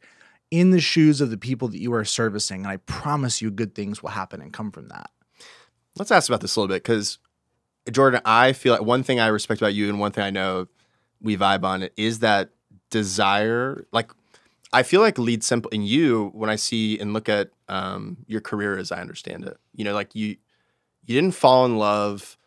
in 0.52 0.70
the 0.72 0.80
shoes 0.80 1.20
of 1.20 1.30
the 1.32 1.38
people 1.38 1.68
that 1.70 1.80
you 1.80 1.92
are 1.94 2.06
servicing, 2.06 2.62
and 2.62 2.68
I 2.72 2.78
promise 2.78 3.42
you, 3.42 3.50
good 3.52 3.74
things 3.76 4.02
will 4.04 4.12
happen 4.12 4.42
and 4.42 4.54
come 4.54 4.72
from 4.72 4.88
that. 4.90 5.10
Let's 5.98 6.12
ask 6.12 6.30
about 6.30 6.42
this 6.42 6.56
a 6.56 6.60
little 6.62 6.74
bit 6.74 6.84
because, 6.84 7.18
Jordan, 7.92 8.22
I 8.24 8.54
feel 8.54 8.74
like 8.74 8.84
one 8.84 9.02
thing 9.04 9.20
I 9.20 9.28
respect 9.28 9.60
about 9.62 9.74
you 9.74 9.90
and 9.90 10.00
one 10.00 10.12
thing 10.12 10.24
I 10.24 10.30
know 10.30 10.68
we 11.20 11.36
vibe 11.36 11.64
on 11.64 11.90
is 11.98 12.20
that 12.20 12.52
desire. 12.92 13.86
Like, 13.92 14.12
I 14.74 14.84
feel 14.84 15.02
like 15.02 15.16
LeadSimple 15.16 15.74
and 15.74 15.88
you 15.88 16.30
when 16.34 16.50
I 16.50 16.56
see 16.58 17.00
and 17.00 17.14
look 17.14 17.30
at 17.30 17.52
um, 17.70 18.18
your 18.28 18.42
career 18.42 18.78
as 18.78 18.92
I 18.92 19.00
understand 19.02 19.46
it, 19.46 19.58
you 19.76 19.84
know, 19.86 19.94
like 19.94 20.14
you 20.16 20.36
you 21.06 21.16
didn't 21.16 21.36
fall 21.36 21.66
in 21.66 21.78
love 21.78 22.38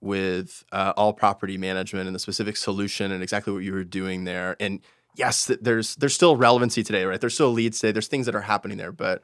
with 0.00 0.64
uh, 0.72 0.92
all 0.96 1.12
property 1.12 1.58
management 1.58 2.06
and 2.06 2.14
the 2.14 2.18
specific 2.20 2.56
solution 2.56 3.12
and 3.12 3.22
exactly 3.22 3.52
what 3.52 3.62
you 3.62 3.72
were 3.72 3.84
doing 3.84 4.24
there. 4.24 4.56
And 4.60 4.80
yes, 5.16 5.50
there's 5.60 5.96
there's 5.96 6.14
still 6.14 6.36
relevancy 6.36 6.82
today, 6.82 7.04
right? 7.04 7.20
There's 7.20 7.34
still 7.34 7.52
leads 7.52 7.78
today. 7.80 7.92
There's 7.92 8.08
things 8.08 8.26
that 8.26 8.34
are 8.34 8.40
happening 8.42 8.78
there, 8.78 8.92
but 8.92 9.22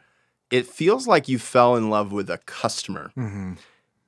it 0.50 0.66
feels 0.66 1.06
like 1.06 1.28
you 1.28 1.38
fell 1.38 1.76
in 1.76 1.88
love 1.88 2.12
with 2.12 2.28
a 2.28 2.38
customer 2.38 3.12
Mm-hmm. 3.16 3.54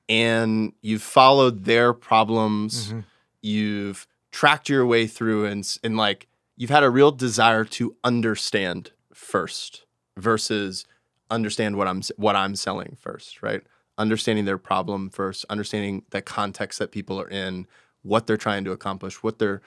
and 0.09 0.73
you've 0.81 1.01
followed 1.01 1.65
their 1.65 1.93
problems. 1.93 2.89
Mm-hmm. 2.89 2.99
You've 3.41 4.07
tracked 4.31 4.69
your 4.69 4.85
way 4.85 5.07
through 5.07 5.45
and 5.45 5.77
and 5.83 5.97
like 5.97 6.27
you've 6.55 6.69
had 6.69 6.83
a 6.83 6.89
real 6.89 7.11
desire 7.11 7.65
to 7.65 7.95
understand 8.03 8.91
first 9.13 9.85
versus 10.17 10.85
understand 11.29 11.75
what 11.75 11.87
I'm 11.87 12.01
what 12.17 12.35
I'm 12.35 12.55
selling 12.55 12.97
first, 12.99 13.41
right? 13.41 13.61
Understanding 13.97 14.45
their 14.45 14.57
problem 14.57 15.09
first, 15.09 15.45
understanding 15.49 16.03
the 16.09 16.21
context 16.21 16.79
that 16.79 16.91
people 16.91 17.19
are 17.19 17.29
in, 17.29 17.67
what 18.03 18.27
they're 18.27 18.37
trying 18.37 18.63
to 18.65 18.71
accomplish, 18.71 19.23
what 19.23 19.39
their 19.39 19.61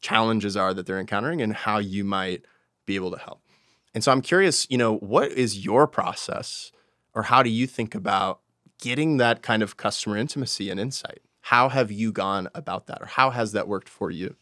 challenges 0.00 0.56
are 0.56 0.74
that 0.74 0.86
they're 0.86 0.98
encountering 0.98 1.40
and 1.40 1.54
how 1.54 1.78
you 1.78 2.04
might 2.04 2.44
be 2.86 2.96
able 2.96 3.10
to 3.10 3.18
help. 3.18 3.40
And 3.94 4.02
so 4.02 4.10
I'm 4.10 4.22
curious, 4.22 4.66
you 4.70 4.78
know, 4.78 4.96
what 4.96 5.30
is 5.32 5.64
your 5.64 5.86
process 5.86 6.72
or 7.14 7.24
how 7.24 7.42
do 7.42 7.50
you 7.50 7.66
think 7.66 7.94
about 7.94 8.40
getting 8.80 9.18
that 9.18 9.42
kind 9.42 9.62
of 9.62 9.76
customer 9.76 10.16
intimacy 10.16 10.70
and 10.70 10.80
insight? 10.80 11.20
How 11.42 11.68
have 11.68 11.92
you 11.92 12.10
gone 12.12 12.48
about 12.54 12.86
that 12.86 13.02
or 13.02 13.06
how 13.06 13.30
has 13.30 13.52
that 13.52 13.68
worked 13.68 13.88
for 13.88 14.10
you? 14.10 14.36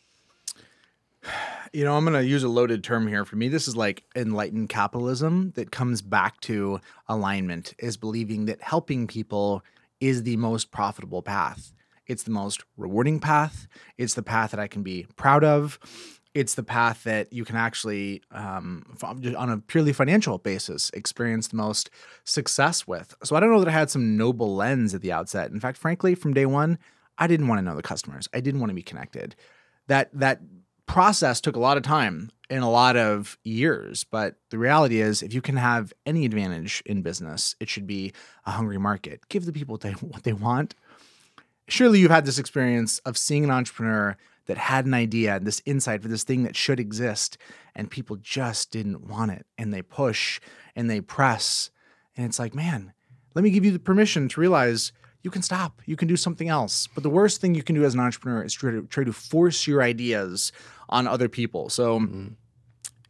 You 1.72 1.84
know, 1.84 1.96
I'm 1.96 2.04
going 2.04 2.20
to 2.20 2.26
use 2.26 2.42
a 2.42 2.48
loaded 2.48 2.82
term 2.82 3.06
here. 3.06 3.24
For 3.24 3.36
me, 3.36 3.48
this 3.48 3.68
is 3.68 3.76
like 3.76 4.04
enlightened 4.16 4.68
capitalism 4.68 5.52
that 5.54 5.70
comes 5.70 6.02
back 6.02 6.40
to 6.42 6.80
alignment, 7.08 7.74
is 7.78 7.96
believing 7.96 8.46
that 8.46 8.60
helping 8.60 9.06
people 9.06 9.62
is 10.00 10.24
the 10.24 10.36
most 10.36 10.72
profitable 10.72 11.22
path. 11.22 11.72
It's 12.06 12.24
the 12.24 12.32
most 12.32 12.64
rewarding 12.76 13.20
path. 13.20 13.68
It's 13.98 14.14
the 14.14 14.22
path 14.22 14.50
that 14.50 14.58
I 14.58 14.66
can 14.66 14.82
be 14.82 15.06
proud 15.14 15.44
of. 15.44 15.78
It's 16.34 16.54
the 16.54 16.62
path 16.62 17.04
that 17.04 17.32
you 17.32 17.44
can 17.44 17.56
actually, 17.56 18.22
um, 18.32 18.84
on 19.02 19.50
a 19.50 19.58
purely 19.58 19.92
financial 19.92 20.38
basis, 20.38 20.90
experience 20.94 21.48
the 21.48 21.56
most 21.56 21.90
success 22.24 22.86
with. 22.86 23.14
So 23.22 23.36
I 23.36 23.40
don't 23.40 23.50
know 23.50 23.60
that 23.60 23.68
I 23.68 23.72
had 23.72 23.90
some 23.90 24.16
noble 24.16 24.54
lens 24.54 24.94
at 24.94 25.02
the 25.02 25.12
outset. 25.12 25.50
In 25.50 25.60
fact, 25.60 25.76
frankly, 25.76 26.14
from 26.14 26.34
day 26.34 26.46
one, 26.46 26.78
I 27.18 27.26
didn't 27.26 27.48
want 27.48 27.58
to 27.58 27.62
know 27.62 27.76
the 27.76 27.82
customers. 27.82 28.28
I 28.32 28.40
didn't 28.40 28.60
want 28.60 28.70
to 28.70 28.74
be 28.74 28.82
connected. 28.82 29.36
That 29.88 30.10
that 30.14 30.40
process 30.90 31.40
took 31.40 31.54
a 31.54 31.60
lot 31.60 31.76
of 31.76 31.84
time 31.84 32.30
and 32.50 32.64
a 32.64 32.68
lot 32.68 32.96
of 32.96 33.38
years. 33.44 34.02
But 34.02 34.34
the 34.50 34.58
reality 34.58 35.00
is, 35.00 35.22
if 35.22 35.32
you 35.32 35.40
can 35.40 35.56
have 35.56 35.92
any 36.04 36.24
advantage 36.24 36.82
in 36.84 37.00
business, 37.00 37.54
it 37.60 37.68
should 37.68 37.86
be 37.86 38.12
a 38.44 38.50
hungry 38.50 38.78
market. 38.78 39.20
Give 39.28 39.44
the 39.44 39.52
people 39.52 39.78
what 40.00 40.24
they, 40.24 40.32
want. 40.32 40.74
Surely 41.68 42.00
you've 42.00 42.10
had 42.10 42.26
this 42.26 42.40
experience 42.40 42.98
of 43.00 43.16
seeing 43.16 43.44
an 43.44 43.52
entrepreneur 43.52 44.16
that 44.46 44.58
had 44.58 44.84
an 44.84 44.94
idea, 44.94 45.36
and 45.36 45.46
this 45.46 45.62
insight 45.64 46.02
for 46.02 46.08
this 46.08 46.24
thing 46.24 46.42
that 46.42 46.56
should 46.56 46.80
exist, 46.80 47.38
and 47.76 47.88
people 47.88 48.16
just 48.16 48.72
didn't 48.72 49.06
want 49.06 49.30
it. 49.30 49.46
And 49.56 49.72
they 49.72 49.82
push 49.82 50.40
and 50.74 50.90
they 50.90 51.00
press. 51.00 51.70
And 52.16 52.26
it's 52.26 52.40
like, 52.40 52.52
man, 52.52 52.92
let 53.34 53.44
me 53.44 53.50
give 53.50 53.64
you 53.64 53.70
the 53.70 53.78
permission 53.78 54.28
to 54.28 54.40
realize 54.40 54.92
you 55.22 55.30
can 55.30 55.42
stop. 55.42 55.82
You 55.84 55.96
can 55.96 56.08
do 56.08 56.16
something 56.16 56.48
else. 56.48 56.88
But 56.92 57.02
the 57.02 57.10
worst 57.10 57.40
thing 57.40 57.54
you 57.54 57.62
can 57.62 57.74
do 57.74 57.84
as 57.84 57.94
an 57.94 58.00
entrepreneur 58.00 58.42
is 58.42 58.54
try 58.54 58.70
to 58.70 58.82
try 58.82 59.04
to 59.04 59.12
force 59.12 59.66
your 59.66 59.82
ideas 59.82 60.52
on 60.90 61.06
other 61.06 61.28
people. 61.28 61.70
So 61.70 62.00
mm-hmm. 62.00 62.28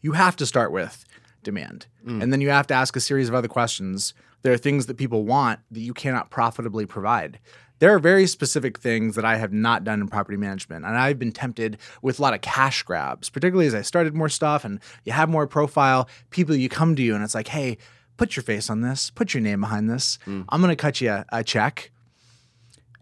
you 0.00 0.12
have 0.12 0.36
to 0.36 0.46
start 0.46 0.72
with 0.72 1.04
demand. 1.42 1.86
Mm. 2.06 2.22
And 2.22 2.32
then 2.32 2.40
you 2.40 2.50
have 2.50 2.66
to 2.68 2.74
ask 2.74 2.94
a 2.96 3.00
series 3.00 3.28
of 3.28 3.34
other 3.34 3.48
questions. 3.48 4.14
There 4.42 4.52
are 4.52 4.58
things 4.58 4.86
that 4.86 4.96
people 4.96 5.24
want 5.24 5.60
that 5.70 5.80
you 5.80 5.94
cannot 5.94 6.30
profitably 6.30 6.86
provide. 6.86 7.38
There 7.78 7.94
are 7.94 7.98
very 7.98 8.26
specific 8.26 8.78
things 8.78 9.16
that 9.16 9.24
I 9.24 9.36
have 9.36 9.52
not 9.52 9.84
done 9.84 10.02
in 10.02 10.08
property 10.08 10.36
management. 10.36 10.84
And 10.84 10.96
I've 10.96 11.18
been 11.18 11.32
tempted 11.32 11.78
with 12.02 12.18
a 12.18 12.22
lot 12.22 12.34
of 12.34 12.42
cash 12.42 12.82
grabs, 12.82 13.30
particularly 13.30 13.66
as 13.66 13.74
I 13.74 13.82
started 13.82 14.14
more 14.14 14.28
stuff 14.28 14.64
and 14.64 14.80
you 15.04 15.12
have 15.12 15.30
more 15.30 15.46
profile, 15.46 16.08
people 16.28 16.54
you 16.54 16.68
come 16.68 16.94
to 16.96 17.02
you 17.02 17.14
and 17.14 17.24
it's 17.24 17.34
like, 17.34 17.48
hey, 17.48 17.78
put 18.18 18.36
your 18.36 18.42
face 18.42 18.68
on 18.68 18.82
this, 18.82 19.08
put 19.08 19.32
your 19.32 19.42
name 19.42 19.62
behind 19.62 19.88
this. 19.88 20.18
Mm. 20.26 20.44
I'm 20.50 20.60
going 20.60 20.70
to 20.70 20.76
cut 20.76 21.00
you 21.00 21.10
a, 21.10 21.24
a 21.32 21.42
check. 21.42 21.90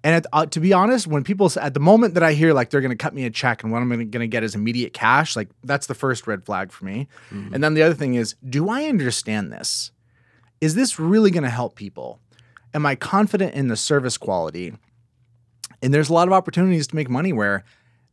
And 0.05 0.15
at, 0.15 0.27
uh, 0.33 0.47
to 0.47 0.61
be 0.61 0.73
honest, 0.73 1.07
when 1.07 1.25
people 1.25 1.51
at 1.61 1.75
the 1.75 1.81
moment 1.81 2.15
that 2.15 2.23
I 2.23 2.33
hear 2.33 2.53
like 2.53 2.71
they're 2.71 2.81
going 2.81 2.97
to 2.97 2.97
cut 2.97 3.15
me 3.15 3.25
a 3.25 3.31
check 3.31 3.63
and 3.63 3.73
what 3.73 3.83
I'm 3.83 3.89
going 3.89 4.11
to 4.11 4.29
get 4.29 4.45
is 4.45 4.55
immediate 4.55 4.93
cash, 4.93 5.35
like 5.35 5.49
that's 5.65 5.87
the 5.87 5.95
first 5.95 6.27
red 6.27 6.45
flag 6.45 6.71
for 6.71 6.85
me. 6.85 7.09
And 7.53 7.65
then 7.65 7.75
the 7.75 7.83
other 7.83 7.95
thing 7.95 8.15
is, 8.15 8.37
do 8.49 8.69
I 8.69 8.85
understand 8.85 9.53
this? 9.53 9.91
Is 10.61 10.75
this 10.75 10.99
really 10.99 11.31
going 11.31 11.45
to 11.45 11.51
help 11.51 11.75
people? 11.75 12.21
Am 12.75 12.87
I 12.87 12.95
confident 12.95 13.55
in 13.55 13.69
the 13.69 13.77
service 13.77 14.17
quality? 14.17 14.75
And 15.83 15.93
there's 15.93 16.11
a 16.11 16.13
lot 16.13 16.29
of 16.29 16.33
opportunities 16.33 16.87
to 16.89 16.97
make 16.97 17.09
money 17.09 17.33
where 17.33 17.65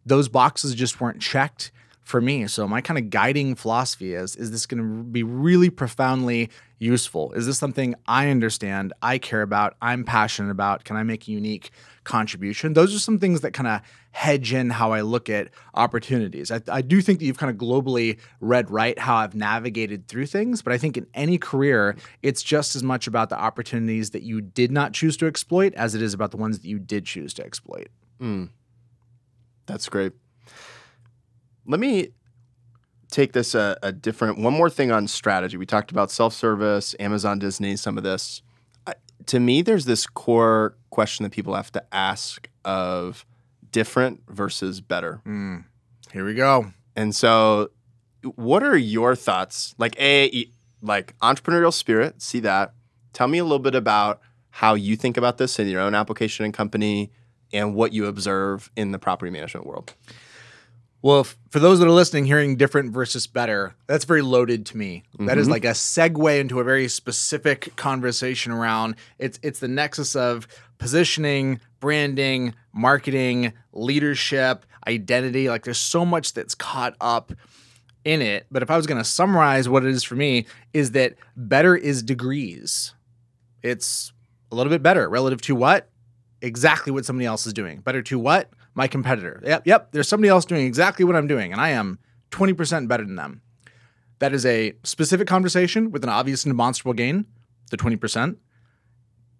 those 0.05 0.27
boxes 0.27 0.75
just 0.75 0.99
weren't 1.01 1.21
checked 1.21 1.71
for 2.05 2.21
me. 2.21 2.45
So 2.47 2.67
my 2.67 2.81
kind 2.81 2.99
of 2.99 3.09
guiding 3.09 3.55
philosophy 3.55 4.13
is 4.13 4.35
is 4.35 4.51
this 4.51 4.65
going 4.65 4.77
to 4.77 5.03
be 5.03 5.23
really 5.23 5.71
profoundly 5.71 6.51
useful? 6.77 7.33
Is 7.33 7.47
this 7.47 7.57
something 7.57 7.95
I 8.07 8.29
understand, 8.29 8.93
I 9.01 9.17
care 9.17 9.41
about, 9.41 9.75
I'm 9.81 10.03
passionate 10.03 10.51
about? 10.51 10.83
Can 10.83 10.97
I 10.97 11.03
make 11.03 11.27
a 11.27 11.31
unique 11.31 11.71
contribution? 12.03 12.73
Those 12.73 12.95
are 12.95 12.99
some 12.99 13.17
things 13.17 13.41
that 13.41 13.53
kind 13.53 13.67
of 13.67 13.81
hedge 14.11 14.53
in 14.53 14.69
how 14.69 14.91
I 14.91 15.01
look 15.01 15.31
at 15.31 15.49
opportunities. 15.73 16.51
I, 16.51 16.61
I 16.71 16.81
do 16.83 17.01
think 17.01 17.19
that 17.19 17.25
you've 17.25 17.39
kind 17.39 17.49
of 17.49 17.57
globally 17.57 18.19
read 18.39 18.69
right 18.69 18.97
how 18.99 19.15
I've 19.15 19.33
navigated 19.33 20.07
through 20.07 20.27
things, 20.27 20.61
but 20.61 20.73
I 20.73 20.77
think 20.77 20.97
in 20.97 21.07
any 21.15 21.39
career, 21.39 21.95
it's 22.21 22.43
just 22.43 22.75
as 22.75 22.83
much 22.83 23.07
about 23.07 23.29
the 23.29 23.37
opportunities 23.37 24.11
that 24.11 24.21
you 24.21 24.41
did 24.41 24.71
not 24.71 24.93
choose 24.93 25.17
to 25.17 25.25
exploit 25.25 25.73
as 25.73 25.95
it 25.95 26.03
is 26.03 26.13
about 26.13 26.29
the 26.29 26.37
ones 26.37 26.59
that 26.59 26.67
you 26.67 26.77
did 26.77 27.05
choose 27.05 27.33
to 27.33 27.43
exploit. 27.43 27.87
Mm. 28.21 28.49
That's 29.65 29.89
great. 29.89 30.13
Let 31.65 31.79
me 31.79 32.09
take 33.11 33.33
this 33.33 33.55
a, 33.55 33.77
a 33.81 33.91
different 33.91 34.37
one 34.37 34.53
more 34.53 34.69
thing 34.69 34.91
on 34.91 35.07
strategy. 35.07 35.57
We 35.57 35.65
talked 35.65 35.91
about 35.91 36.11
self 36.11 36.33
service, 36.33 36.95
Amazon, 36.99 37.39
Disney, 37.39 37.75
some 37.75 37.97
of 37.97 38.03
this. 38.03 38.41
I, 38.85 38.95
to 39.27 39.39
me, 39.39 39.61
there's 39.61 39.85
this 39.85 40.05
core 40.05 40.77
question 40.89 41.23
that 41.23 41.31
people 41.31 41.55
have 41.55 41.71
to 41.73 41.83
ask 41.93 42.49
of 42.63 43.25
different 43.71 44.21
versus 44.29 44.81
better. 44.81 45.21
Mm. 45.25 45.65
Here 46.11 46.25
we 46.25 46.33
go. 46.33 46.71
And 46.95 47.13
so, 47.15 47.71
what 48.35 48.63
are 48.63 48.77
your 48.77 49.15
thoughts? 49.15 49.75
Like 49.77 49.99
a 49.99 50.49
like 50.81 51.17
entrepreneurial 51.19 51.73
spirit, 51.73 52.21
see 52.21 52.39
that. 52.41 52.73
Tell 53.13 53.27
me 53.27 53.37
a 53.37 53.43
little 53.43 53.59
bit 53.59 53.75
about 53.75 54.21
how 54.49 54.73
you 54.73 54.95
think 54.95 55.17
about 55.17 55.37
this 55.37 55.59
in 55.59 55.67
your 55.67 55.81
own 55.81 55.95
application 55.95 56.45
and 56.45 56.53
company 56.53 57.11
and 57.51 57.75
what 57.75 57.93
you 57.93 58.05
observe 58.05 58.71
in 58.75 58.91
the 58.91 58.99
property 58.99 59.31
management 59.31 59.65
world. 59.65 59.93
Well, 61.05 61.23
for 61.23 61.59
those 61.59 61.77
that 61.77 61.85
are 61.85 61.91
listening, 61.91 62.25
hearing 62.25 62.55
different 62.55 62.91
versus 62.91 63.27
better, 63.27 63.75
that's 63.85 64.05
very 64.05 64.23
loaded 64.23 64.65
to 64.65 64.77
me. 64.77 65.03
That 65.19 65.37
is 65.37 65.43
mm-hmm. 65.43 65.51
like 65.51 65.63
a 65.63 65.67
segue 65.67 66.39
into 66.39 66.59
a 66.59 66.63
very 66.63 66.87
specific 66.87 67.75
conversation 67.75 68.51
around 68.51 68.95
it's 69.19 69.37
it's 69.43 69.59
the 69.59 69.67
nexus 69.67 70.15
of 70.15 70.47
positioning, 70.79 71.59
branding, 71.79 72.55
marketing, 72.73 73.53
leadership, 73.71 74.65
identity. 74.87 75.47
Like 75.47 75.63
there's 75.63 75.77
so 75.77 76.07
much 76.07 76.33
that's 76.33 76.55
caught 76.55 76.95
up 76.99 77.31
in 78.03 78.23
it. 78.23 78.47
But 78.49 78.63
if 78.63 78.71
I 78.71 78.75
was 78.75 78.87
going 78.87 78.97
to 78.97 79.07
summarize 79.07 79.69
what 79.69 79.85
it 79.85 79.91
is 79.91 80.03
for 80.03 80.15
me, 80.15 80.47
is 80.73 80.93
that 80.93 81.13
better 81.37 81.75
is 81.75 82.01
degrees. 82.01 82.95
It's 83.61 84.11
a 84.51 84.55
little 84.55 84.71
bit 84.71 84.81
better 84.81 85.07
relative 85.07 85.43
to 85.43 85.53
what? 85.53 85.87
Exactly 86.41 86.91
what 86.91 87.05
somebody 87.05 87.27
else 87.27 87.45
is 87.45 87.53
doing. 87.53 87.81
Better 87.81 88.01
to 88.01 88.17
what? 88.17 88.49
My 88.75 88.87
competitor. 88.87 89.41
Yep, 89.43 89.65
yep. 89.65 89.91
There's 89.91 90.07
somebody 90.07 90.29
else 90.29 90.45
doing 90.45 90.65
exactly 90.67 91.05
what 91.05 91.15
I'm 91.15 91.27
doing, 91.27 91.51
and 91.51 91.61
I 91.61 91.69
am 91.69 91.97
20% 92.31 92.87
better 92.87 93.05
than 93.05 93.15
them. 93.15 93.41
That 94.19 94.33
is 94.33 94.45
a 94.45 94.73
specific 94.83 95.27
conversation 95.27 95.91
with 95.91 96.03
an 96.03 96.09
obvious 96.09 96.43
and 96.43 96.51
demonstrable 96.51 96.93
gain, 96.93 97.25
the 97.71 97.77
20%. 97.77 98.37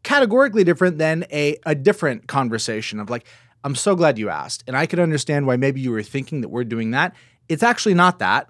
Categorically 0.03 0.63
different 0.63 0.97
than 0.97 1.25
a, 1.31 1.57
a 1.65 1.75
different 1.75 2.27
conversation 2.27 2.99
of 2.99 3.09
like, 3.09 3.25
I'm 3.63 3.75
so 3.75 3.95
glad 3.95 4.19
you 4.19 4.29
asked. 4.29 4.63
And 4.67 4.77
I 4.77 4.85
could 4.85 4.99
understand 4.99 5.47
why 5.47 5.57
maybe 5.57 5.81
you 5.81 5.91
were 5.91 6.03
thinking 6.03 6.41
that 6.41 6.49
we're 6.49 6.63
doing 6.63 6.91
that. 6.91 7.15
It's 7.49 7.63
actually 7.63 7.95
not 7.95 8.19
that. 8.19 8.47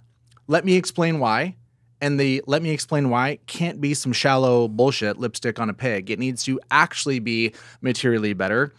Let 0.47 0.65
me 0.65 0.75
explain 0.75 1.19
why. 1.19 1.55
And 2.01 2.19
the 2.19 2.43
let 2.45 2.61
me 2.61 2.71
explain 2.71 3.09
why 3.09 3.39
can't 3.47 3.79
be 3.79 3.93
some 3.93 4.11
shallow 4.11 4.67
bullshit 4.67 5.17
lipstick 5.17 5.59
on 5.59 5.69
a 5.69 5.73
pig. 5.73 6.11
It 6.11 6.19
needs 6.19 6.43
to 6.43 6.59
actually 6.69 7.19
be 7.19 7.53
materially 7.81 8.33
better. 8.33 8.73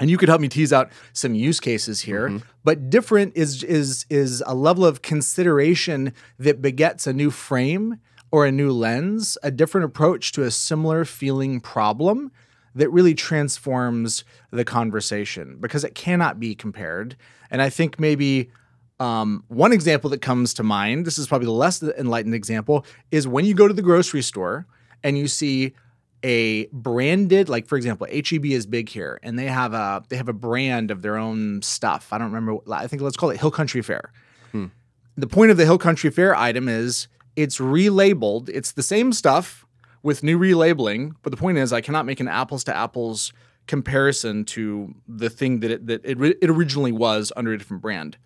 And 0.00 0.10
you 0.10 0.16
could 0.16 0.28
help 0.28 0.40
me 0.40 0.48
tease 0.48 0.72
out 0.72 0.90
some 1.12 1.34
use 1.34 1.60
cases 1.60 2.02
here. 2.02 2.40
But 2.64 2.90
different 2.90 3.36
is 3.36 3.62
is 3.64 4.06
is 4.08 4.42
a 4.46 4.54
level 4.54 4.84
of 4.84 5.02
consideration 5.02 6.12
that 6.38 6.62
begets 6.62 7.06
a 7.06 7.12
new 7.12 7.30
frame 7.30 7.98
or 8.30 8.46
a 8.46 8.52
new 8.52 8.70
lens, 8.70 9.38
a 9.42 9.50
different 9.50 9.84
approach 9.86 10.32
to 10.32 10.42
a 10.42 10.50
similar 10.50 11.04
feeling 11.04 11.60
problem 11.60 12.30
that 12.74 12.90
really 12.90 13.14
transforms 13.14 14.24
the 14.50 14.64
conversation 14.64 15.56
because 15.60 15.82
it 15.82 15.94
cannot 15.94 16.38
be 16.38 16.54
compared. 16.54 17.16
And 17.50 17.60
I 17.62 17.70
think 17.70 17.98
maybe 17.98 18.50
Um, 19.00 19.44
one 19.46 19.72
example 19.72 20.10
that 20.10 20.22
comes 20.22 20.52
to 20.54 20.64
mind, 20.64 21.06
this 21.06 21.18
is 21.18 21.28
probably 21.28 21.46
the 21.46 21.52
less 21.52 21.80
enlightened 21.82 22.34
example, 22.34 22.84
is 23.10 23.28
when 23.28 23.44
you 23.44 23.54
go 23.54 23.68
to 23.68 23.74
the 23.74 23.82
grocery 23.90 24.22
store 24.22 24.66
and 25.04 25.16
you 25.16 25.28
see 25.28 25.72
a 26.22 26.66
branded, 26.66 27.48
like 27.48 27.66
for 27.66 27.76
example, 27.76 28.06
HEB 28.10 28.46
is 28.46 28.66
big 28.66 28.88
here, 28.88 29.20
and 29.22 29.38
they 29.38 29.46
have 29.46 29.72
a 29.72 30.02
they 30.08 30.16
have 30.16 30.28
a 30.28 30.32
brand 30.32 30.90
of 30.90 31.02
their 31.02 31.16
own 31.16 31.62
stuff. 31.62 32.12
I 32.12 32.18
don't 32.18 32.32
remember. 32.32 32.60
I 32.72 32.86
think 32.86 33.02
let's 33.02 33.16
call 33.16 33.30
it 33.30 33.38
Hill 33.38 33.50
Country 33.50 33.82
Fare 33.82 34.12
Hmm. 34.52 34.66
The 35.16 35.26
point 35.26 35.50
of 35.50 35.56
the 35.56 35.64
Hill 35.64 35.78
Country 35.78 36.10
Fare 36.10 36.34
item 36.34 36.68
is 36.68 37.08
it's 37.36 37.58
relabeled. 37.58 38.48
It's 38.48 38.72
the 38.72 38.82
same 38.82 39.12
stuff 39.12 39.66
with 40.02 40.22
new 40.22 40.38
relabeling, 40.38 41.14
but 41.22 41.30
the 41.30 41.36
point 41.36 41.58
is, 41.58 41.72
I 41.72 41.80
cannot 41.80 42.06
make 42.06 42.20
an 42.20 42.28
apples 42.28 42.64
to 42.64 42.76
apples 42.76 43.32
comparison 43.66 44.44
to 44.46 44.94
the 45.06 45.28
thing 45.28 45.60
that 45.60 45.70
it, 45.70 45.86
that 45.86 46.04
it, 46.04 46.18
it 46.40 46.48
originally 46.50 46.92
was 46.92 47.32
under 47.36 47.52
a 47.52 47.58
different 47.58 47.82
brand. 47.82 48.16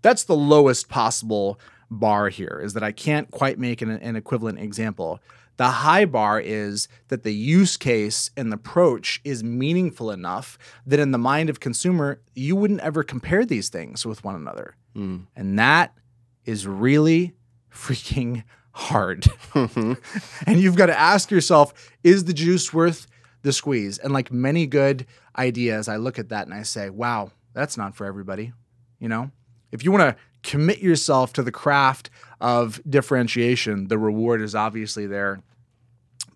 That's 0.00 0.24
the 0.24 0.36
lowest 0.36 0.88
possible 0.88 1.58
bar 1.90 2.28
here. 2.28 2.60
Is 2.62 2.74
that 2.74 2.82
I 2.82 2.92
can't 2.92 3.30
quite 3.30 3.58
make 3.58 3.82
an, 3.82 3.90
an 3.90 4.16
equivalent 4.16 4.58
example. 4.60 5.20
The 5.58 5.68
high 5.68 6.04
bar 6.04 6.40
is 6.40 6.86
that 7.08 7.24
the 7.24 7.34
use 7.34 7.76
case 7.76 8.30
and 8.36 8.52
the 8.52 8.54
approach 8.56 9.20
is 9.24 9.42
meaningful 9.42 10.12
enough 10.12 10.56
that 10.86 11.00
in 11.00 11.10
the 11.10 11.18
mind 11.18 11.50
of 11.50 11.58
consumer, 11.58 12.20
you 12.34 12.54
wouldn't 12.54 12.80
ever 12.80 13.02
compare 13.02 13.44
these 13.44 13.68
things 13.68 14.06
with 14.06 14.22
one 14.22 14.36
another. 14.36 14.76
Mm. 14.96 15.26
And 15.34 15.58
that 15.58 15.98
is 16.44 16.66
really 16.66 17.34
freaking 17.72 18.44
hard. 18.70 19.26
and 19.54 19.98
you've 20.46 20.76
got 20.76 20.86
to 20.86 20.98
ask 20.98 21.30
yourself, 21.30 21.74
is 22.04 22.24
the 22.24 22.32
juice 22.32 22.72
worth 22.72 23.08
the 23.42 23.52
squeeze? 23.52 23.98
And 23.98 24.12
like 24.12 24.30
many 24.30 24.64
good 24.64 25.06
ideas, 25.36 25.88
I 25.88 25.96
look 25.96 26.20
at 26.20 26.28
that 26.28 26.46
and 26.46 26.54
I 26.54 26.62
say, 26.62 26.88
wow, 26.88 27.32
that's 27.52 27.76
not 27.76 27.96
for 27.96 28.06
everybody. 28.06 28.52
You 29.00 29.08
know, 29.08 29.32
if 29.72 29.84
you 29.84 29.90
want 29.90 30.02
to 30.02 30.22
commit 30.42 30.78
yourself 30.80 31.32
to 31.34 31.42
the 31.42 31.52
craft 31.52 32.10
of 32.40 32.80
differentiation, 32.88 33.88
the 33.88 33.98
reward 33.98 34.40
is 34.40 34.54
obviously 34.54 35.06
there. 35.06 35.40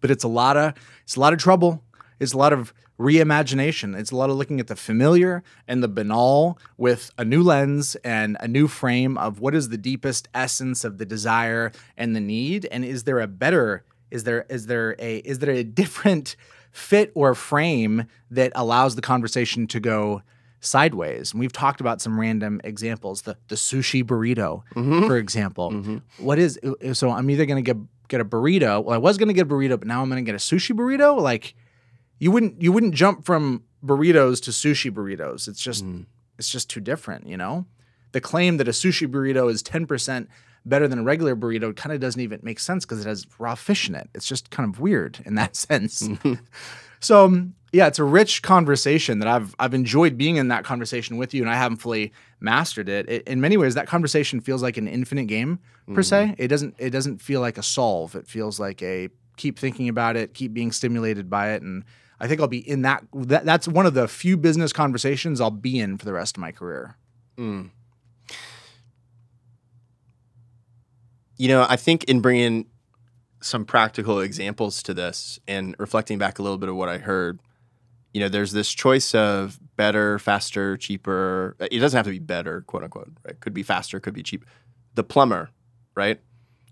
But 0.01 0.11
it's 0.11 0.25
a 0.25 0.29
lot 0.29 0.57
of 0.57 0.75
it's 1.05 1.17
a 1.17 1.21
lot 1.21 1.33
of 1.33 1.39
trouble. 1.39 1.83
It's 2.19 2.33
a 2.33 2.39
lot 2.39 2.53
of 2.53 2.73
reimagination. 2.99 3.99
It's 3.99 4.11
a 4.11 4.17
lot 4.17 4.31
of 4.31 4.37
looking 4.37 4.61
at 4.61 4.69
the 4.69 4.77
familiar 4.77 5.43
and 5.67 5.83
the 5.83 5.89
banal 5.89 6.59
with 6.77 7.11
a 7.19 7.25
new 7.25 7.43
lens 7.43 7.97
and 8.05 8.37
a 8.41 8.47
new 8.47 8.69
frame 8.69 9.19
of 9.19 9.41
what 9.41 9.55
is 9.55 9.69
the 9.69 9.79
deepest 9.79 10.29
essence 10.35 10.85
of 10.85 10.99
the 10.99 11.05
desire 11.05 11.73
and 11.97 12.15
the 12.15 12.21
need 12.21 12.67
and 12.71 12.85
is 12.85 13.05
there 13.05 13.21
a 13.21 13.27
better 13.27 13.85
is 14.11 14.25
there 14.25 14.47
is 14.49 14.67
there 14.67 14.95
a 14.99 15.17
is 15.19 15.41
there 15.41 15.51
a 15.51 15.65
different 15.65 16.37
fit 16.71 17.11
or 17.15 17.35
frame 17.35 18.07
that 18.31 18.53
allows 18.55 18.95
the 18.95 19.03
conversation 19.03 19.67
to 19.67 19.81
go 19.81 20.23
sideways. 20.63 21.33
And 21.33 21.41
we've 21.41 21.53
talked 21.53 21.81
about 21.81 22.01
some 22.01 22.19
random 22.19 22.61
examples. 22.65 23.23
The 23.23 23.37
the 23.49 23.57
sushi 23.57 24.03
burrito, 24.03 24.63
mm-hmm. 24.75 25.07
for 25.07 25.19
example. 25.19 25.71
Mm-hmm. 25.73 25.97
What 26.25 26.39
is 26.39 26.59
so 26.95 27.11
I'm 27.11 27.29
either 27.29 27.45
gonna 27.45 27.63
get 27.63 27.77
get 28.09 28.21
a 28.21 28.25
burrito. 28.25 28.83
Well, 28.83 28.95
I 28.95 28.99
was 28.99 29.19
gonna 29.19 29.35
get 29.35 29.43
a 29.43 29.51
burrito, 29.51 29.79
but 29.79 29.87
now 29.87 30.03
I'm 30.03 30.09
gonna 30.09 30.23
get 30.23 30.35
a 30.35 30.39
sushi 30.39 30.75
burrito. 30.75 31.21
Like 31.21 31.55
you 32.19 32.31
wouldn't 32.31 32.63
you 32.63 32.73
wouldn't 32.73 32.95
jump 32.95 33.25
from 33.25 33.65
burritos 33.85 34.41
to 34.45 34.51
sushi 34.51 34.91
burritos. 34.91 35.49
It's 35.49 35.61
just 35.61 35.85
mm. 35.85 36.07
it's 36.39 36.49
just 36.49 36.71
too 36.71 36.81
different, 36.81 37.27
you 37.27 37.37
know? 37.37 37.67
The 38.13 38.21
claim 38.21 38.59
that 38.59 38.69
a 38.69 38.73
sushi 38.73 39.09
burrito 39.09 39.51
is 39.51 39.63
10% 39.63 40.29
better 40.65 40.87
than 40.87 41.01
a 41.01 41.03
regular 41.03 41.35
burrito 41.35 41.75
kind 41.75 41.93
of 41.93 42.01
doesn't 42.01 42.21
even 42.21 42.41
make 42.43 42.61
sense 42.61 42.85
because 42.85 43.05
it 43.05 43.09
has 43.09 43.27
raw 43.39 43.55
fish 43.55 43.89
in 43.89 43.95
it. 43.95 44.09
It's 44.15 44.29
just 44.29 44.51
kind 44.51 44.69
of 44.69 44.81
weird 44.81 45.21
in 45.25 45.35
that 45.35 45.57
sense. 45.69 46.09
so 47.03 47.27
um, 47.27 47.55
yeah, 47.73 47.87
it's 47.87 47.99
a 47.99 48.05
rich 48.05 48.43
conversation 48.43 49.19
that 49.19 49.29
I've 49.29 49.55
I've 49.59 49.75
enjoyed 49.75 50.17
being 50.17 50.37
in 50.37 50.49
that 50.49 50.65
conversation 50.65 51.17
with 51.17 51.35
you, 51.35 51.43
and 51.43 51.51
I 51.51 51.57
haven't 51.57 51.79
fully 51.79 52.13
mastered 52.41 52.89
it. 52.89 53.09
it 53.09 53.29
in 53.29 53.41
many 53.41 53.57
ways, 53.57 53.75
that 53.75 53.87
conversation 53.87 54.41
feels 54.41 54.63
like 54.63 54.77
an 54.77 54.89
infinite 54.89 55.27
game 55.27 55.59
per 55.89 56.03
mm. 56.03 56.05
se. 56.05 56.35
It 56.39 56.49
doesn't 56.49 56.75
it 56.79 56.91
doesn't 56.91 57.23
feel 57.23 57.41
like 57.41 57.59
a 57.59 57.63
solve. 57.63 58.15
It 58.15 58.27
feels 58.27 58.61
like 58.61 58.83
a 58.83 59.09
keep 59.37 59.59
thinking 59.59 59.89
about 59.89 60.17
it, 60.17 60.35
keep 60.35 60.53
being 60.53 60.71
stimulated 60.71 61.29
by 61.31 61.53
it, 61.53 61.63
and 61.63 61.85
I 62.21 62.29
think 62.29 62.41
I'll 62.41 62.47
be 62.47 62.59
in 62.59 62.83
that, 62.83 63.05
that 63.13 63.45
that's 63.45 63.67
one 63.67 63.85
of 63.85 63.95
the 63.95 64.07
few 64.07 64.37
business 64.37 64.73
conversations 64.73 65.41
I'll 65.41 65.51
be 65.51 65.81
in 65.81 65.99
for 65.99 66.05
the 66.05 66.13
rest 66.13 66.37
of 66.37 66.41
my 66.41 66.53
career. 66.53 66.97
Mm. 67.37 67.71
You 71.37 71.49
know, 71.49 71.67
I 71.69 71.75
think 71.75 72.05
in 72.05 72.21
bringing 72.21 72.67
some 73.43 73.65
practical 73.65 74.21
examples 74.21 74.83
to 74.85 74.95
this 74.95 75.39
and 75.47 75.75
reflecting 75.79 76.19
back 76.19 76.39
a 76.39 76.43
little 76.43 76.59
bit 76.59 76.69
of 76.69 76.77
what 76.77 76.89
I 76.89 76.99
heard, 76.99 77.41
you 78.13 78.21
know, 78.21 78.29
there's 78.29 78.53
this 78.53 78.73
choice 78.73 79.15
of 79.15 79.59
better, 79.77 80.19
faster, 80.19 80.77
cheaper. 80.77 81.57
It 81.59 81.79
doesn't 81.79 81.97
have 81.97 82.07
to 82.07 82.13
be 82.13 82.19
better, 82.19 82.63
quote 82.63 82.85
unquote, 82.85 83.11
right? 83.25 83.39
Could 83.41 83.55
be 83.55 83.63
faster, 83.63 84.01
could 84.01 84.15
be 84.15 84.23
cheap. 84.23 84.45
The 84.95 85.05
plumber, 85.05 85.51
right? 85.95 86.21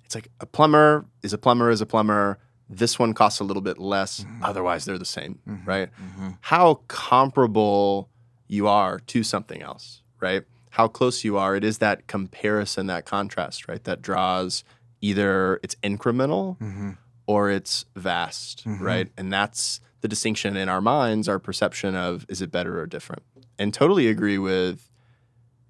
It's 0.04 0.14
like 0.14 0.28
a 0.40 0.46
plumber 0.46 1.06
is 1.22 1.32
a 1.32 1.38
plumber 1.38 1.70
is 1.70 1.80
a 1.80 1.86
plumber 1.86 2.38
this 2.70 2.98
one 2.98 3.12
costs 3.12 3.40
a 3.40 3.44
little 3.44 3.62
bit 3.62 3.78
less. 3.78 4.20
Mm-hmm. 4.20 4.44
Otherwise, 4.44 4.84
they're 4.84 4.96
the 4.96 5.04
same, 5.04 5.40
mm-hmm. 5.46 5.68
right? 5.68 5.90
Mm-hmm. 6.00 6.30
How 6.40 6.74
comparable 6.86 8.08
you 8.46 8.68
are 8.68 9.00
to 9.00 9.24
something 9.24 9.60
else, 9.60 10.02
right? 10.20 10.44
How 10.70 10.86
close 10.86 11.24
you 11.24 11.36
are. 11.36 11.56
It 11.56 11.64
is 11.64 11.78
that 11.78 12.06
comparison, 12.06 12.86
that 12.86 13.04
contrast, 13.04 13.66
right? 13.66 13.82
That 13.82 14.00
draws 14.00 14.62
either 15.01 15.61
it's 15.62 15.74
incremental 15.76 16.59
mm-hmm. 16.59 16.90
or 17.26 17.51
it's 17.51 17.84
vast, 17.96 18.66
mm-hmm. 18.66 18.82
right? 18.82 19.09
And 19.16 19.32
that's 19.32 19.80
the 20.01 20.09
distinction 20.09 20.57
in 20.57 20.68
our 20.68 20.80
minds, 20.80 21.28
our 21.28 21.38
perception 21.38 21.94
of 21.94 22.26
is 22.28 22.42
it 22.42 22.51
better 22.51 22.80
or 22.80 22.86
different. 22.86 23.22
And 23.59 23.74
totally 23.74 24.09
agree 24.09 24.38
with 24.38 24.88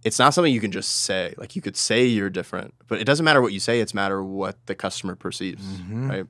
it's 0.03 0.19
not 0.19 0.33
something 0.33 0.53
you 0.53 0.61
can 0.61 0.73
just 0.73 1.03
say. 1.05 1.35
Like 1.37 1.55
you 1.55 1.63
could 1.63 1.77
say 1.77 2.07
you're 2.07 2.31
different, 2.31 2.75
but 2.87 3.01
it 3.01 3.05
doesn't 3.05 3.25
matter 3.25 3.43
what 3.43 3.53
you 3.53 3.61
say, 3.61 3.81
it's 3.81 3.93
matter 3.93 4.23
what 4.23 4.65
the 4.67 4.75
customer 4.75 5.15
perceives, 5.15 5.65
mm-hmm. 5.65 6.11
right? 6.11 6.27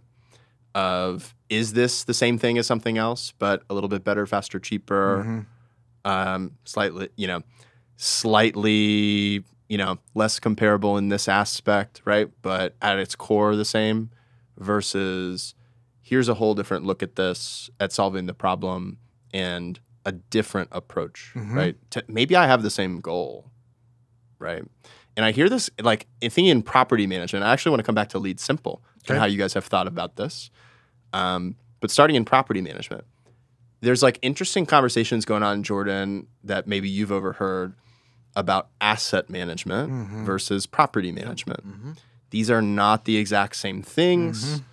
of 0.74 1.34
is 1.48 1.72
this 1.72 2.04
the 2.04 2.14
same 2.14 2.38
thing 2.38 2.58
as 2.58 2.66
something 2.66 2.98
else, 2.98 3.32
but 3.38 3.62
a 3.68 3.74
little 3.74 3.88
bit 3.88 4.04
better, 4.04 4.26
faster, 4.26 4.58
cheaper, 4.58 5.24
mm-hmm. 5.24 6.10
um, 6.10 6.52
slightly, 6.64 7.08
you 7.16 7.26
know, 7.26 7.42
slightly, 7.96 9.44
you 9.70 9.78
know, 9.78 9.98
less 10.16 10.40
comparable 10.40 10.98
in 10.98 11.10
this 11.10 11.28
aspect, 11.28 12.02
right? 12.04 12.28
But 12.42 12.74
at 12.82 12.98
its 12.98 13.14
core, 13.14 13.54
the 13.54 13.64
same 13.64 14.10
versus 14.58 15.54
here's 16.02 16.28
a 16.28 16.34
whole 16.34 16.56
different 16.56 16.84
look 16.84 17.04
at 17.04 17.14
this, 17.14 17.70
at 17.78 17.92
solving 17.92 18.26
the 18.26 18.34
problem 18.34 18.98
and 19.32 19.78
a 20.04 20.10
different 20.10 20.70
approach, 20.72 21.30
mm-hmm. 21.36 21.56
right? 21.56 21.76
To, 21.90 22.04
maybe 22.08 22.34
I 22.34 22.48
have 22.48 22.64
the 22.64 22.70
same 22.70 23.00
goal, 23.00 23.48
right? 24.40 24.64
And 25.16 25.24
I 25.24 25.30
hear 25.30 25.48
this 25.48 25.70
like 25.80 26.08
thinking 26.20 26.46
in 26.46 26.62
property 26.62 27.06
management. 27.06 27.44
I 27.44 27.52
actually 27.52 27.70
want 27.70 27.80
to 27.80 27.86
come 27.86 27.94
back 27.94 28.08
to 28.08 28.18
LeadSimple 28.18 28.80
okay. 28.80 29.10
and 29.10 29.18
how 29.18 29.26
you 29.26 29.38
guys 29.38 29.54
have 29.54 29.66
thought 29.66 29.86
about 29.86 30.16
this. 30.16 30.50
Um, 31.12 31.54
but 31.78 31.92
starting 31.92 32.16
in 32.16 32.24
property 32.24 32.60
management, 32.60 33.04
there's 33.82 34.02
like 34.02 34.18
interesting 34.20 34.66
conversations 34.66 35.24
going 35.24 35.44
on 35.44 35.58
in 35.58 35.62
Jordan 35.62 36.26
that 36.42 36.66
maybe 36.66 36.88
you've 36.88 37.12
overheard 37.12 37.76
about 38.36 38.68
asset 38.80 39.28
management 39.28 39.90
mm-hmm. 39.90 40.24
versus 40.24 40.66
property 40.66 41.12
management. 41.12 41.66
Mm-hmm. 41.66 41.92
These 42.30 42.50
are 42.50 42.62
not 42.62 43.04
the 43.04 43.16
exact 43.16 43.56
same 43.56 43.82
things. 43.82 44.44
Mm-hmm. 44.44 44.64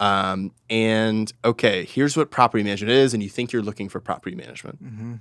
Um, 0.00 0.52
and 0.70 1.32
okay, 1.44 1.84
here's 1.84 2.16
what 2.16 2.30
property 2.30 2.62
management 2.62 2.92
is, 2.92 3.14
and 3.14 3.22
you 3.22 3.28
think 3.28 3.52
you're 3.52 3.62
looking 3.62 3.88
for 3.88 4.00
property 4.00 4.36
management. 4.36 4.82
Mm-hmm. 4.82 5.14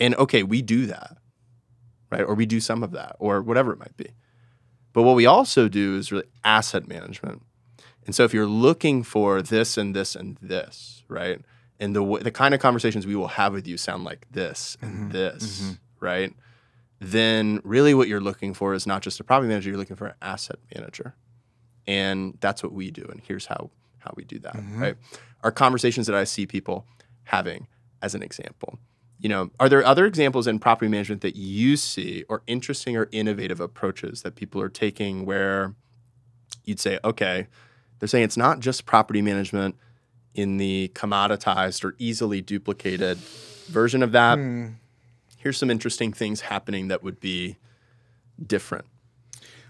And 0.00 0.14
okay, 0.16 0.42
we 0.42 0.62
do 0.62 0.86
that, 0.86 1.18
right? 2.10 2.22
Or 2.22 2.34
we 2.34 2.46
do 2.46 2.60
some 2.60 2.82
of 2.82 2.92
that, 2.92 3.16
or 3.18 3.42
whatever 3.42 3.72
it 3.72 3.78
might 3.78 3.96
be. 3.96 4.08
But 4.92 5.02
what 5.02 5.14
we 5.16 5.26
also 5.26 5.68
do 5.68 5.96
is 5.96 6.10
really 6.10 6.26
asset 6.44 6.88
management. 6.88 7.42
And 8.06 8.14
so 8.14 8.24
if 8.24 8.32
you're 8.32 8.46
looking 8.46 9.02
for 9.02 9.42
this 9.42 9.76
and 9.76 9.94
this 9.94 10.16
and 10.16 10.38
this, 10.40 11.04
right? 11.08 11.40
And 11.78 11.94
the 11.94 12.18
the 12.22 12.30
kind 12.30 12.54
of 12.54 12.60
conversations 12.60 13.06
we 13.06 13.14
will 13.14 13.28
have 13.28 13.52
with 13.52 13.68
you 13.68 13.76
sound 13.76 14.02
like 14.04 14.26
this 14.30 14.76
and 14.80 14.94
mm-hmm. 14.94 15.10
this, 15.10 15.60
mm-hmm. 15.60 15.72
right? 16.00 16.32
Then 17.00 17.60
really 17.64 17.94
what 17.94 18.08
you're 18.08 18.20
looking 18.20 18.54
for 18.54 18.74
is 18.74 18.86
not 18.86 19.02
just 19.02 19.20
a 19.20 19.24
property 19.24 19.48
manager, 19.48 19.70
you're 19.70 19.78
looking 19.78 19.96
for 19.96 20.06
an 20.06 20.14
asset 20.20 20.58
manager. 20.74 21.14
And 21.86 22.36
that's 22.40 22.62
what 22.62 22.72
we 22.72 22.90
do. 22.90 23.06
And 23.10 23.20
here's 23.20 23.46
how 23.46 23.70
how 23.98 24.12
we 24.16 24.24
do 24.24 24.38
that, 24.40 24.54
mm-hmm. 24.54 24.80
right? 24.80 24.96
Our 25.42 25.50
conversations 25.52 26.06
that 26.06 26.16
I 26.16 26.24
see 26.24 26.46
people 26.46 26.86
having 27.24 27.66
as 28.02 28.14
an 28.14 28.22
example. 28.22 28.78
You 29.18 29.28
know, 29.28 29.50
are 29.58 29.68
there 29.68 29.84
other 29.84 30.06
examples 30.06 30.46
in 30.46 30.58
property 30.60 30.88
management 30.88 31.22
that 31.22 31.36
you 31.36 31.76
see 31.76 32.24
or 32.28 32.42
interesting 32.46 32.96
or 32.96 33.08
innovative 33.10 33.60
approaches 33.60 34.22
that 34.22 34.36
people 34.36 34.60
are 34.60 34.68
taking 34.68 35.26
where 35.26 35.74
you'd 36.64 36.78
say, 36.78 37.00
okay, 37.02 37.48
they're 37.98 38.08
saying 38.08 38.24
it's 38.24 38.36
not 38.36 38.60
just 38.60 38.86
property 38.86 39.22
management 39.22 39.76
in 40.34 40.56
the 40.56 40.92
commoditized 40.94 41.84
or 41.84 41.96
easily 41.98 42.40
duplicated 42.40 43.18
version 43.66 44.02
of 44.02 44.12
that. 44.12 44.38
Hmm. 44.38 44.68
Here's 45.38 45.56
some 45.56 45.70
interesting 45.70 46.12
things 46.12 46.42
happening 46.42 46.88
that 46.88 47.02
would 47.02 47.20
be 47.20 47.56
different. 48.44 48.84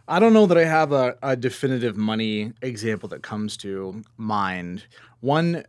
I 0.08 0.18
don't 0.18 0.32
know 0.32 0.46
that 0.46 0.56
I 0.56 0.64
have 0.64 0.90
a, 0.92 1.16
a 1.22 1.36
definitive 1.36 1.96
money 1.96 2.54
example 2.62 3.10
that 3.10 3.22
comes 3.22 3.56
to 3.58 4.02
mind. 4.16 4.86
One 5.20 5.64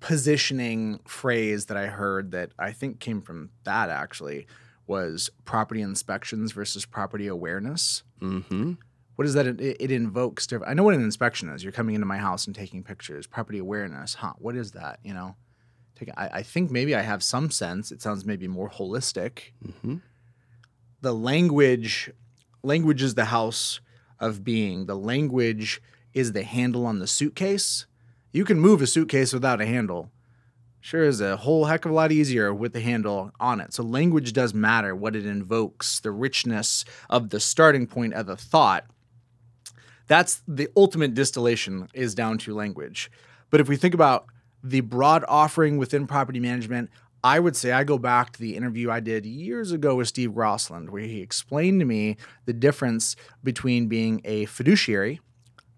positioning 0.00 1.00
phrase 1.06 1.66
that 1.66 1.76
I 1.76 1.86
heard 1.86 2.30
that 2.30 2.52
I 2.58 2.72
think 2.72 3.00
came 3.00 3.20
from 3.20 3.50
that 3.64 3.90
actually 3.90 4.46
was 4.86 5.28
property 5.44 5.82
inspections 5.82 6.52
versus 6.52 6.86
property 6.86 7.26
awareness. 7.26 8.02
Mm-hmm. 8.22 8.72
What 9.16 9.26
is 9.26 9.34
that? 9.34 9.46
It, 9.46 9.60
it 9.60 9.90
invokes 9.90 10.46
different. 10.46 10.70
I 10.70 10.74
know 10.74 10.82
what 10.82 10.94
an 10.94 11.04
inspection 11.04 11.50
is. 11.50 11.62
You're 11.62 11.72
coming 11.72 11.94
into 11.94 12.06
my 12.06 12.16
house 12.16 12.46
and 12.46 12.56
taking 12.56 12.82
pictures. 12.82 13.26
Property 13.26 13.58
awareness, 13.58 14.14
huh? 14.14 14.32
What 14.38 14.56
is 14.56 14.72
that? 14.72 15.00
You 15.04 15.12
know, 15.12 15.36
take. 16.04 16.14
I, 16.16 16.28
I 16.34 16.42
think 16.42 16.70
maybe 16.70 16.94
I 16.94 17.02
have 17.02 17.22
some 17.22 17.50
sense. 17.50 17.92
It 17.92 18.02
sounds 18.02 18.24
maybe 18.24 18.48
more 18.48 18.70
holistic. 18.70 19.52
Mm-hmm. 19.66 19.96
The 21.00 21.14
language, 21.14 22.10
language 22.62 23.02
is 23.02 23.14
the 23.14 23.26
house 23.26 23.80
of 24.18 24.44
being. 24.44 24.86
The 24.86 24.96
language 24.96 25.80
is 26.12 26.32
the 26.32 26.42
handle 26.42 26.86
on 26.86 26.98
the 26.98 27.06
suitcase. 27.06 27.86
You 28.32 28.44
can 28.44 28.60
move 28.60 28.82
a 28.82 28.86
suitcase 28.86 29.32
without 29.32 29.60
a 29.60 29.66
handle. 29.66 30.10
Sure 30.82 31.04
is 31.04 31.20
a 31.20 31.36
whole 31.36 31.66
heck 31.66 31.84
of 31.84 31.90
a 31.90 31.94
lot 31.94 32.10
easier 32.10 32.54
with 32.54 32.72
the 32.72 32.80
handle 32.80 33.32
on 33.38 33.60
it. 33.60 33.72
So 33.74 33.82
language 33.82 34.32
does 34.32 34.54
matter, 34.54 34.94
what 34.94 35.14
it 35.14 35.26
invokes, 35.26 36.00
the 36.00 36.10
richness 36.10 36.84
of 37.10 37.28
the 37.28 37.40
starting 37.40 37.86
point 37.86 38.14
of 38.14 38.26
the 38.26 38.36
thought. 38.36 38.86
That's 40.06 40.42
the 40.48 40.68
ultimate 40.76 41.14
distillation 41.14 41.88
is 41.92 42.14
down 42.14 42.38
to 42.38 42.54
language. 42.54 43.10
But 43.50 43.60
if 43.60 43.68
we 43.68 43.76
think 43.76 43.94
about 43.94 44.26
the 44.62 44.80
broad 44.80 45.24
offering 45.28 45.78
within 45.78 46.06
property 46.06 46.40
management, 46.40 46.90
I 47.22 47.38
would 47.38 47.56
say 47.56 47.72
I 47.72 47.84
go 47.84 47.98
back 47.98 48.32
to 48.32 48.40
the 48.40 48.56
interview 48.56 48.90
I 48.90 49.00
did 49.00 49.26
years 49.26 49.72
ago 49.72 49.96
with 49.96 50.08
Steve 50.08 50.34
Grossland, 50.34 50.90
where 50.90 51.02
he 51.02 51.20
explained 51.20 51.80
to 51.80 51.86
me 51.86 52.16
the 52.46 52.52
difference 52.52 53.16
between 53.44 53.88
being 53.88 54.20
a 54.24 54.46
fiduciary 54.46 55.20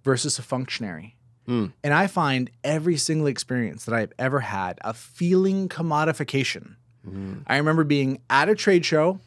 versus 0.05 0.39
a 0.39 0.43
functionary. 0.43 1.17
Mm. 1.49 1.73
And 1.83 1.93
I 1.93 2.07
find 2.07 2.51
every 2.63 2.97
single 2.97 3.27
experience 3.27 3.85
that 3.85 3.95
I've 3.95 4.13
ever 4.19 4.41
had 4.41 4.79
a 4.83 4.95
feeling 4.95 5.69
commodification. 5.69 6.77
Mm. 7.09 7.43
I 7.49 7.57
remember 7.57 7.83
being 7.83 8.21
at 8.31 8.49
a 8.49 8.55
trade 8.55 8.85
show 8.85 9.19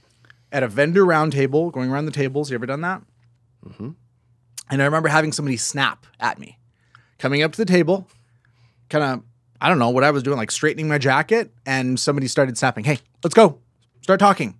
at 0.51 0.63
a 0.63 0.67
vendor 0.69 1.03
roundtable, 1.03 1.71
going 1.71 1.91
around 1.91 2.05
the 2.05 2.11
tables. 2.11 2.49
You 2.49 2.55
ever 2.55 2.65
done 2.65 2.81
that? 2.81 3.01
Mm-hmm. 3.67 3.89
And 4.69 4.81
I 4.81 4.85
remember 4.85 5.09
having 5.09 5.33
somebody 5.33 5.57
snap 5.57 6.05
at 6.19 6.39
me, 6.39 6.57
coming 7.19 7.43
up 7.43 7.51
to 7.51 7.57
the 7.57 7.65
table, 7.65 8.07
kind 8.89 9.03
of, 9.03 9.23
I 9.61 9.69
don't 9.69 9.79
know 9.79 9.89
what 9.89 10.03
I 10.03 10.11
was 10.11 10.23
doing, 10.23 10.37
like 10.37 10.51
straightening 10.51 10.87
my 10.87 10.97
jacket, 10.97 11.51
and 11.65 11.99
somebody 11.99 12.27
started 12.27 12.57
snapping, 12.57 12.83
Hey, 12.83 12.99
let's 13.23 13.33
go, 13.33 13.59
start 14.01 14.19
talking. 14.19 14.59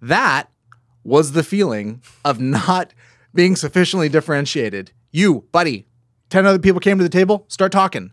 That 0.00 0.50
was 1.04 1.32
the 1.32 1.42
feeling 1.42 2.02
of 2.24 2.40
not 2.40 2.92
being 3.34 3.56
sufficiently 3.56 4.08
differentiated. 4.08 4.92
You, 5.10 5.44
buddy, 5.52 5.86
10 6.30 6.46
other 6.46 6.58
people 6.58 6.80
came 6.80 6.98
to 6.98 7.04
the 7.04 7.10
table, 7.10 7.46
start 7.48 7.72
talking. 7.72 8.12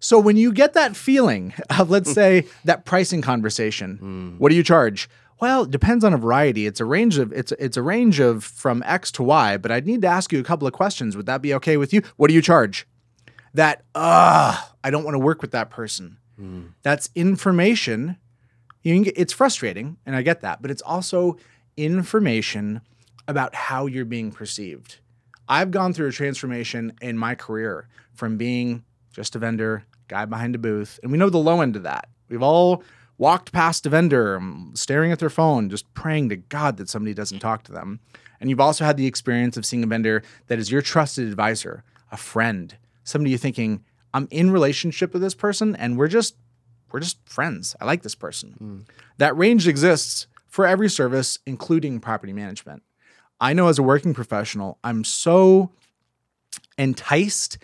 So 0.00 0.18
when 0.18 0.36
you 0.36 0.52
get 0.52 0.74
that 0.74 0.96
feeling 0.96 1.54
of, 1.78 1.90
let's 1.90 2.12
say, 2.12 2.46
that 2.64 2.84
pricing 2.84 3.22
conversation, 3.22 3.96
hmm. 3.96 4.28
what 4.38 4.50
do 4.50 4.54
you 4.54 4.62
charge? 4.62 5.08
Well, 5.40 5.62
it 5.62 5.70
depends 5.70 6.04
on 6.04 6.12
a 6.12 6.18
variety. 6.18 6.66
It's 6.66 6.80
a 6.80 6.84
range 6.84 7.16
of 7.18 7.32
it's 7.32 7.52
it's 7.52 7.76
a 7.76 7.82
range 7.82 8.18
of 8.18 8.42
from 8.42 8.82
X 8.84 9.12
to 9.12 9.22
Y, 9.22 9.56
but 9.56 9.70
I'd 9.70 9.86
need 9.86 10.02
to 10.02 10.08
ask 10.08 10.32
you 10.32 10.40
a 10.40 10.44
couple 10.44 10.66
of 10.66 10.72
questions. 10.72 11.16
Would 11.16 11.26
that 11.26 11.42
be 11.42 11.54
okay 11.54 11.76
with 11.76 11.92
you? 11.92 12.02
What 12.16 12.26
do 12.26 12.34
you 12.34 12.42
charge? 12.42 12.88
That 13.54 13.84
uh 13.94 14.60
I 14.84 14.90
don't 14.90 15.04
want 15.04 15.14
to 15.14 15.18
work 15.20 15.42
with 15.42 15.50
that 15.52 15.70
person. 15.70 16.18
That's 16.82 17.10
information. 17.14 18.16
You 18.82 18.94
can 18.94 19.02
get, 19.02 19.14
it's 19.18 19.32
frustrating, 19.32 19.96
and 20.06 20.14
I 20.14 20.22
get 20.22 20.40
that, 20.42 20.62
but 20.62 20.70
it's 20.70 20.82
also 20.82 21.36
information 21.76 22.80
about 23.26 23.54
how 23.54 23.86
you're 23.86 24.04
being 24.04 24.30
perceived. 24.30 24.98
I've 25.48 25.70
gone 25.70 25.92
through 25.92 26.08
a 26.08 26.12
transformation 26.12 26.92
in 27.00 27.18
my 27.18 27.34
career 27.34 27.88
from 28.14 28.36
being 28.36 28.84
just 29.12 29.34
a 29.34 29.38
vendor, 29.38 29.84
guy 30.06 30.24
behind 30.26 30.54
a 30.54 30.58
booth, 30.58 31.00
and 31.02 31.10
we 31.10 31.18
know 31.18 31.30
the 31.30 31.38
low 31.38 31.60
end 31.60 31.74
of 31.76 31.82
that. 31.82 32.08
We've 32.28 32.42
all 32.42 32.82
walked 33.18 33.50
past 33.52 33.84
a 33.86 33.88
vendor 33.88 34.36
um, 34.36 34.72
staring 34.74 35.10
at 35.10 35.18
their 35.18 35.30
phone, 35.30 35.68
just 35.70 35.92
praying 35.94 36.28
to 36.28 36.36
God 36.36 36.76
that 36.76 36.88
somebody 36.88 37.14
doesn't 37.14 37.40
talk 37.40 37.64
to 37.64 37.72
them. 37.72 37.98
And 38.40 38.48
you've 38.48 38.60
also 38.60 38.84
had 38.84 38.96
the 38.96 39.06
experience 39.06 39.56
of 39.56 39.66
seeing 39.66 39.82
a 39.82 39.86
vendor 39.88 40.22
that 40.46 40.58
is 40.60 40.70
your 40.70 40.82
trusted 40.82 41.26
advisor, 41.28 41.82
a 42.12 42.16
friend, 42.16 42.76
somebody 43.08 43.30
you're 43.30 43.38
thinking, 43.38 43.84
I'm 44.12 44.28
in 44.30 44.50
relationship 44.50 45.12
with 45.12 45.22
this 45.22 45.34
person 45.34 45.74
and 45.76 45.96
we're 45.96 46.08
just 46.08 46.36
we're 46.90 47.00
just 47.00 47.18
friends. 47.28 47.76
I 47.80 47.84
like 47.84 48.02
this 48.02 48.14
person. 48.14 48.52
Hmm. 48.52 48.78
That 49.18 49.36
range 49.36 49.68
exists 49.68 50.26
for 50.46 50.66
every 50.66 50.88
service, 50.88 51.38
including 51.44 52.00
property 52.00 52.32
management. 52.32 52.82
I 53.40 53.52
know 53.52 53.68
as 53.68 53.78
a 53.78 53.82
working 53.82 54.14
professional, 54.14 54.78
I'm 54.82 55.04
so 55.04 55.70
enticed 56.78 57.58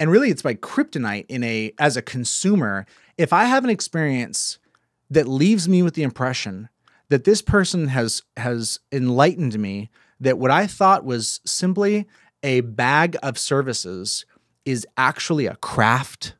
and 0.00 0.10
really 0.10 0.30
it's 0.30 0.44
like 0.44 0.60
kryptonite 0.60 1.26
in 1.28 1.44
a 1.44 1.72
as 1.78 1.96
a 1.96 2.02
consumer 2.02 2.86
if 3.18 3.32
i 3.32 3.44
have 3.44 3.64
an 3.64 3.70
experience 3.70 4.58
that 5.10 5.28
leaves 5.28 5.68
me 5.68 5.82
with 5.82 5.94
the 5.94 6.02
impression 6.02 6.68
that 7.10 7.24
this 7.24 7.42
person 7.42 7.88
has 7.88 8.22
has 8.36 8.80
enlightened 8.90 9.58
me 9.58 9.90
that 10.18 10.38
what 10.38 10.50
i 10.50 10.66
thought 10.66 11.04
was 11.04 11.40
simply 11.44 12.06
a 12.42 12.62
bag 12.62 13.16
of 13.22 13.38
services 13.38 14.24
is 14.70 14.86
actually 14.96 15.46
a 15.46 15.56
craft? 15.56 16.34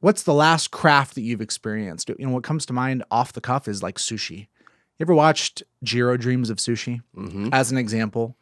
What's 0.00 0.24
the 0.24 0.34
last 0.34 0.70
craft 0.70 1.14
that 1.14 1.22
you've 1.22 1.40
experienced? 1.40 2.08
You 2.08 2.26
know 2.26 2.32
what 2.32 2.42
comes 2.42 2.66
to 2.66 2.72
mind 2.72 3.04
off 3.10 3.32
the 3.32 3.40
cuff 3.40 3.68
is 3.68 3.82
like 3.82 3.96
sushi. 3.96 4.48
You 4.98 5.04
ever 5.04 5.14
watched 5.14 5.62
jiro 5.82 6.16
dreams 6.16 6.50
of 6.50 6.58
sushi? 6.58 7.00
Mm-hmm. 7.16 7.48
as 7.52 7.70
an 7.70 7.78
example 7.78 8.36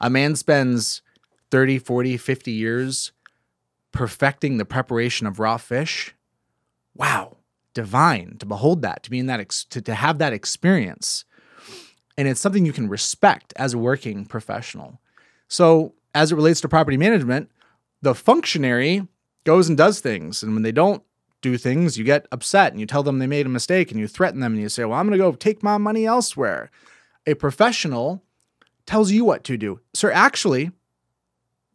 a 0.00 0.08
man 0.08 0.36
spends 0.36 1.02
30 1.50 1.78
40 1.78 2.16
50 2.16 2.52
years 2.52 3.12
perfecting 3.90 4.58
the 4.58 4.64
preparation 4.64 5.26
of 5.26 5.38
raw 5.38 5.56
fish. 5.56 6.14
Wow 6.94 7.38
divine 7.78 8.36
to 8.38 8.44
behold 8.44 8.82
that 8.82 9.04
to 9.04 9.10
be 9.10 9.20
in 9.20 9.26
that 9.26 9.38
ex- 9.38 9.64
to, 9.64 9.80
to 9.80 9.94
have 9.94 10.18
that 10.18 10.32
experience. 10.32 11.24
And 12.16 12.26
it's 12.26 12.40
something 12.40 12.66
you 12.66 12.72
can 12.72 12.88
respect 12.88 13.52
as 13.54 13.72
a 13.72 13.78
working 13.78 14.26
professional. 14.26 15.00
So 15.46 15.94
as 16.14 16.32
it 16.32 16.36
relates 16.36 16.60
to 16.60 16.68
property 16.68 16.96
management 16.96 17.50
the 18.02 18.14
functionary 18.14 19.06
goes 19.44 19.68
and 19.68 19.76
does 19.76 20.00
things. 20.00 20.42
And 20.42 20.54
when 20.54 20.62
they 20.62 20.72
don't 20.72 21.02
do 21.40 21.56
things 21.56 21.96
you 21.96 22.04
get 22.04 22.26
upset 22.32 22.72
and 22.72 22.80
you 22.80 22.86
tell 22.86 23.02
them 23.02 23.18
they 23.18 23.26
made 23.26 23.46
a 23.46 23.48
mistake 23.48 23.90
and 23.90 24.00
you 24.00 24.08
threaten 24.08 24.40
them 24.40 24.54
and 24.54 24.60
you 24.60 24.68
say 24.68 24.84
well 24.84 24.98
i'm 24.98 25.06
going 25.06 25.16
to 25.16 25.22
go 25.22 25.30
take 25.32 25.62
my 25.62 25.78
money 25.78 26.04
elsewhere. 26.04 26.70
A 27.26 27.34
professional 27.34 28.22
tells 28.86 29.12
you 29.12 29.24
what 29.24 29.44
to 29.44 29.56
do. 29.56 29.80
Sir 29.94 30.10
actually 30.10 30.72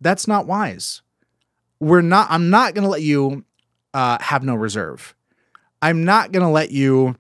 that's 0.02 0.28
not 0.28 0.48
wise. 0.48 1.02
We're 1.80 2.02
not 2.02 2.28
i'm 2.30 2.50
not 2.50 2.74
going 2.74 2.84
to 2.84 2.90
let 2.90 3.04
you 3.04 3.46
uh, 3.94 4.18
have 4.22 4.44
no 4.44 4.56
reserve. 4.56 5.16
I'm 5.82 6.04
not 6.04 6.32
going 6.32 6.46
to 6.46 6.52
let 6.52 6.72
you 6.72 7.16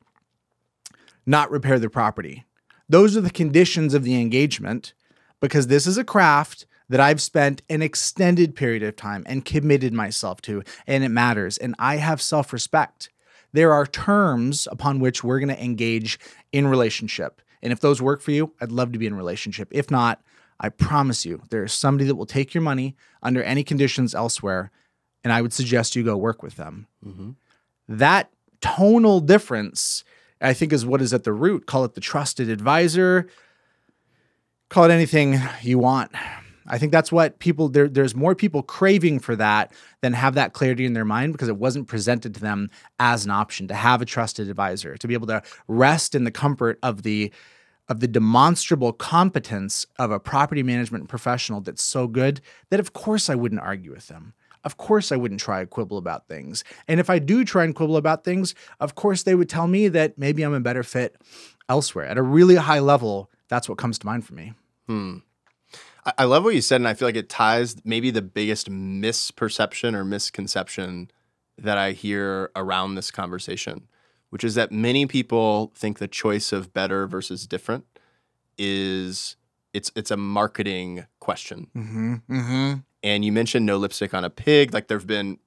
not 1.25 1.51
repair 1.51 1.79
the 1.79 1.89
property. 1.89 2.45
Those 2.89 3.15
are 3.15 3.21
the 3.21 3.29
conditions 3.29 3.93
of 3.93 4.03
the 4.03 4.19
engagement 4.19 4.93
because 5.39 5.67
this 5.67 5.85
is 5.85 5.97
a 5.97 6.03
craft 6.03 6.65
that 6.93 6.99
I've 6.99 7.23
spent 7.23 7.63
an 7.71 7.81
extended 7.81 8.55
period 8.55 8.83
of 8.83 8.95
time 8.95 9.23
and 9.25 9.43
committed 9.43 9.93
myself 9.93 10.43
to, 10.43 10.61
and 10.85 11.03
it 11.03 11.09
matters. 11.09 11.57
And 11.57 11.73
I 11.79 11.95
have 11.95 12.21
self 12.21 12.53
respect. 12.53 13.09
There 13.51 13.73
are 13.73 13.87
terms 13.87 14.67
upon 14.71 14.99
which 14.99 15.23
we're 15.23 15.39
going 15.39 15.49
to 15.49 15.63
engage 15.63 16.19
in 16.51 16.67
relationship. 16.67 17.41
And 17.63 17.73
if 17.73 17.79
those 17.79 17.99
work 17.99 18.21
for 18.21 18.29
you, 18.29 18.53
I'd 18.61 18.71
love 18.71 18.91
to 18.91 18.99
be 18.99 19.07
in 19.07 19.15
relationship. 19.15 19.69
If 19.71 19.89
not, 19.89 20.21
I 20.59 20.69
promise 20.69 21.25
you, 21.25 21.41
there 21.49 21.63
is 21.63 21.73
somebody 21.73 22.05
that 22.05 22.13
will 22.13 22.27
take 22.27 22.53
your 22.53 22.61
money 22.61 22.95
under 23.23 23.41
any 23.41 23.63
conditions 23.63 24.13
elsewhere. 24.13 24.69
And 25.23 25.33
I 25.33 25.41
would 25.41 25.51
suggest 25.51 25.95
you 25.95 26.03
go 26.03 26.15
work 26.15 26.43
with 26.43 26.57
them. 26.57 26.85
Mm-hmm. 27.03 27.31
That 27.87 28.29
tonal 28.61 29.19
difference, 29.19 30.03
I 30.39 30.53
think, 30.53 30.71
is 30.71 30.85
what 30.85 31.01
is 31.01 31.11
at 31.11 31.23
the 31.23 31.33
root. 31.33 31.65
Call 31.65 31.85
it 31.85 31.95
the 31.95 32.01
trusted 32.01 32.49
advisor, 32.49 33.29
call 34.69 34.83
it 34.83 34.91
anything 34.91 35.41
you 35.63 35.79
want. 35.79 36.11
I 36.67 36.77
think 36.77 36.91
that's 36.91 37.11
what 37.11 37.39
people 37.39 37.69
there. 37.69 37.87
There's 37.87 38.15
more 38.15 38.35
people 38.35 38.63
craving 38.63 39.19
for 39.19 39.35
that 39.35 39.73
than 40.01 40.13
have 40.13 40.35
that 40.35 40.53
clarity 40.53 40.85
in 40.85 40.93
their 40.93 41.05
mind 41.05 41.33
because 41.33 41.49
it 41.49 41.57
wasn't 41.57 41.87
presented 41.87 42.33
to 42.35 42.39
them 42.39 42.69
as 42.99 43.25
an 43.25 43.31
option 43.31 43.67
to 43.67 43.73
have 43.73 44.01
a 44.01 44.05
trusted 44.05 44.49
advisor 44.49 44.97
to 44.97 45.07
be 45.07 45.13
able 45.13 45.27
to 45.27 45.41
rest 45.67 46.15
in 46.15 46.23
the 46.23 46.31
comfort 46.31 46.79
of 46.83 47.03
the 47.03 47.31
of 47.89 47.99
the 47.99 48.07
demonstrable 48.07 48.93
competence 48.93 49.85
of 49.99 50.09
a 50.09 50.19
property 50.19 50.63
management 50.63 51.09
professional 51.09 51.59
that's 51.59 51.83
so 51.83 52.07
good 52.07 52.39
that 52.69 52.79
of 52.79 52.93
course 52.93 53.29
I 53.29 53.35
wouldn't 53.35 53.61
argue 53.61 53.91
with 53.91 54.07
them. 54.07 54.33
Of 54.63 54.77
course 54.77 55.11
I 55.11 55.17
wouldn't 55.17 55.41
try 55.41 55.59
to 55.59 55.67
quibble 55.67 55.97
about 55.97 56.27
things. 56.29 56.63
And 56.87 56.99
if 57.01 57.09
I 57.09 57.19
do 57.19 57.43
try 57.43 57.65
and 57.65 57.75
quibble 57.75 57.97
about 57.97 58.23
things, 58.23 58.55
of 58.79 58.95
course 58.95 59.23
they 59.23 59.35
would 59.35 59.49
tell 59.49 59.67
me 59.67 59.89
that 59.89 60.17
maybe 60.17 60.43
I'm 60.43 60.53
a 60.53 60.61
better 60.61 60.83
fit 60.83 61.17
elsewhere. 61.67 62.05
At 62.05 62.17
a 62.17 62.23
really 62.23 62.55
high 62.55 62.79
level, 62.79 63.29
that's 63.49 63.67
what 63.67 63.77
comes 63.77 63.99
to 63.99 64.05
mind 64.05 64.25
for 64.25 64.33
me. 64.33 64.53
Hmm. 64.87 65.17
I, 66.05 66.13
I 66.19 66.23
love 66.25 66.43
what 66.43 66.55
you 66.55 66.61
said, 66.61 66.77
and 66.77 66.87
I 66.87 66.93
feel 66.93 67.07
like 67.07 67.15
it 67.15 67.29
ties 67.29 67.75
maybe 67.83 68.11
the 68.11 68.21
biggest 68.21 68.69
misperception 68.69 69.95
or 69.95 70.03
misconception 70.03 71.11
that 71.57 71.77
I 71.77 71.91
hear 71.91 72.51
around 72.55 72.95
this 72.95 73.11
conversation, 73.11 73.87
which 74.29 74.43
is 74.43 74.55
that 74.55 74.71
many 74.71 75.05
people 75.05 75.71
think 75.75 75.99
the 75.99 76.07
choice 76.07 76.51
of 76.51 76.73
better 76.73 77.07
versus 77.07 77.47
different 77.47 77.85
is 78.57 79.35
it's 79.73 79.91
it's 79.95 80.11
a 80.11 80.17
marketing 80.17 81.05
question. 81.19 81.67
Mm-hmm. 81.75 82.13
Mm-hmm. 82.29 82.73
And 83.03 83.25
you 83.25 83.31
mentioned 83.31 83.65
no 83.65 83.77
lipstick 83.77 84.13
on 84.13 84.23
a 84.23 84.29
pig. 84.29 84.73
Like 84.73 84.87
there've 84.87 85.07
been 85.07 85.39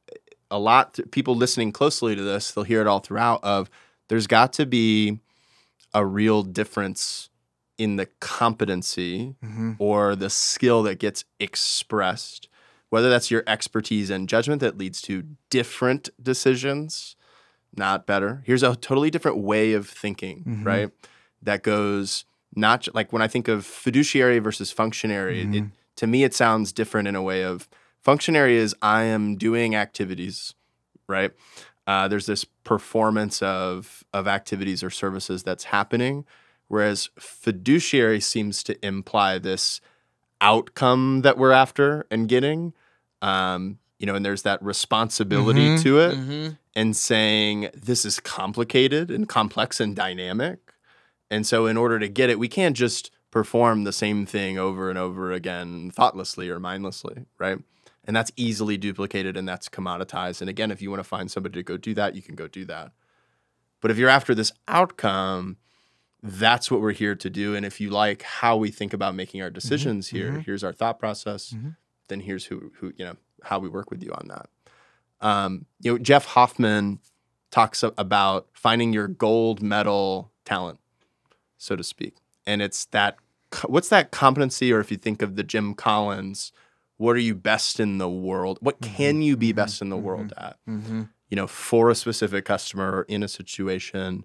a 0.51 0.59
lot 0.59 0.99
people 1.11 1.35
listening 1.35 1.73
closely 1.73 2.15
to 2.15 2.23
this, 2.23 2.53
they'll 2.53 2.65
hear 2.65 2.81
it 2.81 2.87
all 2.87 3.01
throughout 3.01 3.43
of 3.43 3.71
there's 4.09 4.27
got 4.27 4.53
to 4.55 4.67
be 4.67 5.19
a 5.95 6.05
real 6.05 6.43
difference 6.43 7.31
in 7.79 7.97
the 7.97 8.07
competency 8.21 9.35
Mm-hmm. 9.45 9.73
or 9.79 10.17
the 10.17 10.31
skill 10.31 10.83
that 10.85 10.99
gets 10.99 11.25
expressed, 11.41 12.49
whether 12.91 13.11
that's 13.11 13.31
your 13.31 13.43
expertise 13.47 14.11
and 14.11 14.29
judgment 14.29 14.61
that 14.61 14.79
leads 14.79 15.03
to 15.03 15.25
different 15.51 16.09
decisions, 16.23 17.17
not 17.77 18.07
better. 18.07 18.43
Here's 18.47 18.63
a 18.63 18.77
totally 18.77 19.11
different 19.11 19.39
way 19.39 19.73
of 19.73 19.89
thinking, 19.89 20.45
Mhm. 20.47 20.65
right? 20.65 20.91
That 21.43 21.63
goes 21.63 22.25
not 22.55 22.89
like 22.95 23.13
when 23.13 23.21
I 23.21 23.29
think 23.29 23.49
of 23.49 23.67
fiduciary 23.67 24.39
versus 24.39 24.71
functionary, 24.73 25.43
it, 25.43 25.49
Mhm. 25.49 25.73
to 25.97 26.07
me, 26.07 26.25
it 26.25 26.33
sounds 26.35 26.73
different 26.73 27.07
in 27.09 27.15
a 27.15 27.23
way 27.23 27.43
of 27.45 27.69
functionary 28.01 28.57
is 28.57 28.75
I 28.81 29.03
am 29.03 29.37
doing 29.37 29.75
activities, 29.75 30.55
right? 31.09 31.33
Uh, 31.87 32.09
there's 32.09 32.27
this 32.27 32.45
performance 32.65 33.43
of 33.43 34.05
of 34.15 34.27
activities 34.27 34.83
or 34.83 34.89
services 34.91 35.43
that's 35.43 35.65
happening, 35.65 36.25
whereas 36.69 37.09
fiduciary 37.19 38.21
seems 38.21 38.63
to 38.65 38.87
imply 38.87 39.39
this 39.39 39.81
outcome 40.41 41.23
that 41.23 41.39
we're 41.39 41.53
after 41.53 42.07
and 42.11 42.29
getting. 42.29 42.73
Um, 43.23 43.79
you 43.99 44.07
know, 44.07 44.15
and 44.15 44.25
there's 44.25 44.43
that 44.43 44.63
responsibility 44.63 45.69
Mhm. 45.69 45.83
to 45.83 45.99
it 46.01 46.15
Mm-hmm. 46.17 46.49
and 46.75 46.95
saying 46.97 47.71
this 47.75 48.05
is 48.05 48.21
complicated 48.21 49.11
and 49.11 49.27
complex 49.29 49.81
and 49.81 49.97
dynamic. 49.97 50.59
And 51.31 51.47
so, 51.47 51.67
in 51.67 51.77
order 51.77 51.99
to 51.99 52.09
get 52.09 52.29
it, 52.31 52.39
we 52.39 52.49
can't 52.49 52.77
just 52.77 53.11
perform 53.31 53.85
the 53.85 53.93
same 53.93 54.27
thing 54.27 54.59
over 54.59 54.89
and 54.91 54.99
over 54.99 55.33
again 55.33 55.91
thoughtlessly 55.91 56.49
or 56.51 56.61
mindlessly, 56.61 57.25
right? 57.39 57.59
And 58.05 58.15
that's 58.15 58.31
easily 58.37 58.77
duplicated 58.77 59.37
and 59.37 59.49
that's 59.49 59.69
commoditized. 59.69 60.41
And 60.41 60.49
again, 60.49 60.71
if 60.71 60.81
you 60.81 60.91
want 60.91 61.01
to 61.01 61.05
find 61.09 61.31
somebody 61.31 61.55
to 61.55 61.63
go 61.63 61.77
do 61.77 61.93
that, 61.95 62.15
you 62.15 62.23
can 62.23 62.35
go 62.37 62.47
do 62.47 62.65
that. 62.67 62.93
But 63.81 63.91
if 63.91 63.99
you're 63.99 64.09
after 64.09 64.35
this 64.35 64.53
outcome, 64.69 65.57
that's 66.27 66.71
what 66.71 66.81
we're 66.81 66.93
here 66.93 67.15
to 67.15 67.31
do. 67.31 67.55
And 67.55 67.65
if 67.65 67.81
you 67.81 67.91
like 67.91 68.23
how 68.23 68.57
we 68.57 68.71
think 68.71 68.93
about 68.93 69.15
making 69.15 69.43
our 69.43 69.51
decisions 69.51 70.09
here, 70.09 70.33
mhm. 70.33 70.45
here's 70.45 70.65
our 70.65 70.73
thought 70.73 70.99
process. 70.99 71.53
Mhm. 71.53 71.77
Then 72.09 72.21
here's 72.21 72.47
who 72.47 72.73
who 72.79 72.93
you 72.97 73.05
know 73.05 73.17
how 73.43 73.59
we 73.59 73.69
work 73.69 73.91
with 73.91 74.03
you 74.03 74.13
on 74.13 74.29
that. 74.29 74.49
Um, 75.21 75.67
you 75.81 75.93
know, 75.93 75.99
Jeff 75.99 76.25
Hoffman 76.27 77.01
talks 77.51 77.83
about 77.83 78.49
finding 78.53 78.93
your 78.93 79.09
gold 79.09 79.63
medal 79.63 80.31
talent, 80.45 80.79
so 81.59 81.77
to 81.77 81.85
speak, 81.85 82.17
and 82.47 82.61
it's 82.61 82.87
that 82.87 83.17
what's 83.67 83.89
that 83.89 84.11
competency, 84.11 84.73
or 84.73 84.81
if 84.81 84.91
you 84.91 84.97
think 84.97 85.23
of 85.23 85.37
the 85.37 85.43
Jim 85.43 85.75
Collins, 85.75 86.53
what 86.97 87.17
are 87.17 87.21
you 87.21 87.35
best 87.35 87.81
in 87.81 87.99
the 87.99 88.09
world? 88.11 88.59
What 88.61 88.81
can 88.81 89.23
you 89.23 89.37
be 89.37 89.53
mhm, 89.53 89.57
best 89.57 89.81
in 89.83 89.89
the 89.91 89.97
world 89.97 90.33
at? 90.37 90.57
Mm-hmm. 90.69 91.03
you 91.29 91.35
know, 91.37 91.47
for 91.49 91.91
a 91.91 91.95
specific 91.97 92.45
customer 92.45 92.99
or 92.99 93.03
in 93.03 93.23
a 93.25 93.29
situation. 93.29 94.25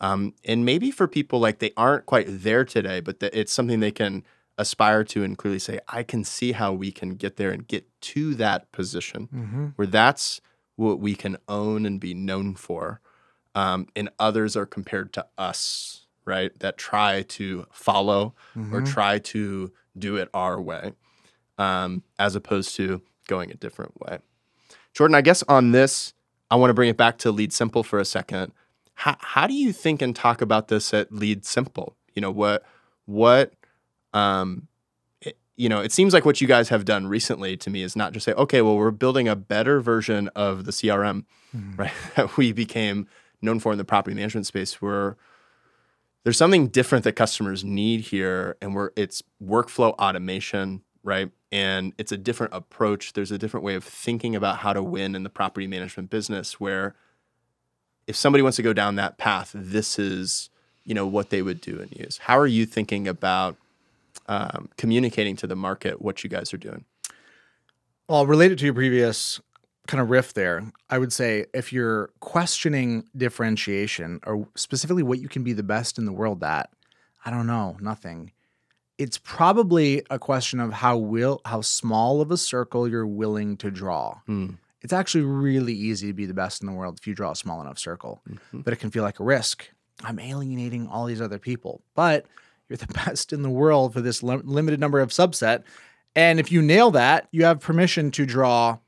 Um, 0.00 0.34
and 0.44 0.64
maybe 0.64 0.90
for 0.90 1.06
people 1.08 1.38
like 1.40 1.58
they 1.60 1.70
aren't 1.76 2.06
quite 2.06 2.26
there 2.28 2.64
today, 2.64 3.00
but 3.00 3.20
that 3.20 3.38
it's 3.38 3.52
something 3.52 3.80
they 3.80 3.90
can 3.92 4.24
aspire 4.58 5.02
to 5.04 5.24
and 5.24 5.36
clearly 5.38 5.58
say, 5.58 5.80
I 5.88 6.02
can 6.02 6.24
see 6.24 6.52
how 6.52 6.72
we 6.72 6.92
can 6.92 7.10
get 7.16 7.36
there 7.36 7.50
and 7.50 7.66
get 7.66 7.86
to 8.02 8.34
that 8.36 8.70
position 8.72 9.28
Mm-hmm. 9.34 9.66
where 9.76 9.86
that's 9.86 10.40
what 10.76 10.98
we 11.00 11.14
can 11.14 11.36
own 11.48 11.86
and 11.86 12.00
be 12.00 12.14
known 12.14 12.54
for. 12.54 13.00
Um, 13.54 13.86
and 13.94 14.10
others 14.18 14.56
are 14.56 14.66
compared 14.66 15.12
to 15.14 15.26
us, 15.38 16.06
right? 16.24 16.56
That 16.58 16.76
try 16.76 17.22
to 17.22 17.66
follow 17.70 18.34
or 18.56 18.80
Mhm. 18.82 18.86
try 18.86 19.18
to 19.20 19.72
do 19.96 20.16
it 20.16 20.28
our 20.34 20.60
way, 20.60 20.92
um, 21.56 22.02
as 22.18 22.34
opposed 22.34 22.74
to 22.76 23.00
going 23.28 23.50
a 23.52 23.54
different 23.54 24.00
way. 24.00 24.18
Jordan, 24.92 25.14
I 25.14 25.20
guess 25.20 25.42
on 25.44 25.70
this, 25.72 26.14
I 26.50 26.56
want 26.56 26.70
to 26.70 26.74
bring 26.74 26.90
it 26.90 26.96
back 26.96 27.16
to 27.18 27.32
LeadSimple 27.32 27.84
for 27.84 27.98
a 28.00 28.04
second. 28.04 28.52
How, 28.94 29.16
how 29.20 29.46
do 29.46 29.54
you 29.54 29.72
think 29.72 30.00
and 30.02 30.14
talk 30.14 30.40
about 30.40 30.68
this 30.68 30.94
at 30.94 31.10
LeadSimple? 31.10 31.94
You 32.14 32.22
know 32.22 32.30
what 32.30 32.64
what 33.06 33.52
um, 34.12 34.68
it, 35.20 35.36
you 35.56 35.68
know, 35.68 35.80
it 35.80 35.92
seems 35.92 36.14
like 36.14 36.24
what 36.24 36.40
you 36.40 36.46
guys 36.46 36.68
have 36.68 36.84
done 36.84 37.06
recently 37.08 37.56
to 37.58 37.70
me 37.70 37.82
is 37.82 37.96
not 37.96 38.12
just 38.12 38.24
say, 38.24 38.32
okay, 38.34 38.62
well, 38.62 38.76
we're 38.76 38.90
building 38.92 39.26
a 39.28 39.34
better 39.36 39.80
version 39.80 40.28
of 40.36 40.64
the 40.64 40.70
CRM, 40.72 41.24
Mhm. 41.56 41.78
right? 41.78 41.92
That 42.16 42.36
we 42.36 42.52
became 42.52 43.08
known 43.42 43.60
for 43.60 43.72
in 43.72 43.78
the 43.78 43.84
property 43.84 44.14
management 44.14 44.46
space. 44.46 44.80
Where 44.80 45.16
there's 46.22 46.38
something 46.38 46.68
different 46.68 47.04
that 47.04 47.12
customers 47.14 47.64
need 47.64 48.00
here, 48.02 48.56
and 48.62 48.74
we're 48.74 48.90
it's 48.96 49.22
workflow 49.42 49.92
automation, 49.94 50.82
right? 51.02 51.30
And 51.52 51.92
it's 51.98 52.12
a 52.12 52.16
different 52.16 52.54
approach. 52.54 53.12
There's 53.12 53.30
a 53.32 53.38
different 53.38 53.64
way 53.64 53.74
of 53.74 53.84
thinking 53.84 54.34
about 54.34 54.58
how 54.58 54.72
to 54.72 54.82
win 54.82 55.14
in 55.14 55.22
the 55.24 55.30
property 55.30 55.66
management 55.66 56.10
business. 56.10 56.58
Where 56.60 56.94
if 58.06 58.16
somebody 58.16 58.42
wants 58.42 58.56
to 58.56 58.62
go 58.62 58.72
down 58.72 58.96
that 58.96 59.18
path, 59.18 59.52
this 59.54 59.98
is 59.98 60.50
you 60.84 60.94
know 60.94 61.06
what 61.06 61.30
they 61.30 61.42
would 61.42 61.60
do 61.60 61.80
and 61.80 61.90
use. 61.96 62.18
How 62.18 62.38
are 62.38 62.46
you 62.46 62.66
thinking 62.66 63.08
about 63.08 63.56
um, 64.26 64.68
communicating 64.76 65.36
to 65.36 65.46
the 65.46 65.56
market 65.56 66.02
what 66.02 66.22
you 66.24 66.30
guys 66.30 66.52
are 66.52 66.58
doing? 66.58 66.84
Well, 68.08 68.26
related 68.26 68.58
to 68.58 68.64
your 68.66 68.74
previous 68.74 69.40
kind 69.86 70.00
of 70.00 70.10
riff 70.10 70.34
there, 70.34 70.64
I 70.90 70.98
would 70.98 71.12
say 71.12 71.46
if 71.54 71.72
you're 71.72 72.10
questioning 72.20 73.04
differentiation 73.16 74.20
or 74.26 74.48
specifically 74.54 75.02
what 75.02 75.20
you 75.20 75.28
can 75.28 75.42
be 75.42 75.52
the 75.52 75.62
best 75.62 75.98
in 75.98 76.04
the 76.04 76.12
world 76.12 76.42
at, 76.42 76.70
I 77.24 77.30
don't 77.30 77.46
know, 77.46 77.76
nothing. 77.80 78.32
It's 78.96 79.18
probably 79.18 80.02
a 80.10 80.18
question 80.18 80.60
of 80.60 80.72
how 80.72 80.96
will 80.96 81.40
how 81.44 81.62
small 81.62 82.20
of 82.20 82.30
a 82.30 82.36
circle 82.36 82.86
you're 82.88 83.06
willing 83.06 83.56
to 83.58 83.70
draw. 83.70 84.20
Mm. 84.28 84.58
It's 84.84 84.92
actually 84.92 85.24
really 85.24 85.72
easy 85.72 86.06
to 86.08 86.12
be 86.12 86.26
the 86.26 86.34
best 86.34 86.60
in 86.60 86.66
the 86.66 86.72
world 86.74 86.98
if 87.00 87.06
you 87.06 87.14
draw 87.14 87.30
a 87.30 87.36
small 87.36 87.60
enough 87.62 87.78
circle, 87.78 88.22
Mhm. 88.28 88.62
but 88.62 88.72
it 88.74 88.76
can 88.76 88.90
feel 88.90 89.02
like 89.02 89.18
a 89.18 89.24
risk. 89.24 89.66
I'm 90.04 90.18
alienating 90.18 90.86
all 90.88 91.06
these 91.06 91.22
other 91.22 91.38
people, 91.38 91.82
but 91.94 92.26
you're 92.68 92.76
the 92.76 92.86
best 93.06 93.32
in 93.32 93.40
the 93.42 93.50
world 93.50 93.94
for 93.94 94.02
this 94.02 94.22
lim- 94.22 94.42
limited 94.44 94.78
number 94.78 95.00
of 95.00 95.08
subset. 95.10 95.62
And 96.14 96.38
if 96.38 96.52
you 96.52 96.60
nail 96.60 96.90
that, 96.92 97.28
you 97.32 97.44
have 97.44 97.60
permission 97.60 98.10
to 98.12 98.26
draw 98.26 98.78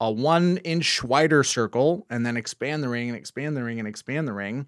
a 0.00 0.12
one 0.12 0.58
inch 0.58 1.02
wider 1.02 1.42
circle 1.42 2.06
and 2.10 2.24
then 2.26 2.36
expand 2.36 2.82
the 2.82 2.88
ring 2.88 3.08
and 3.08 3.16
expand 3.16 3.56
the 3.56 3.64
ring 3.64 3.78
and 3.78 3.88
expand 3.88 4.28
the 4.28 4.32
ring. 4.34 4.66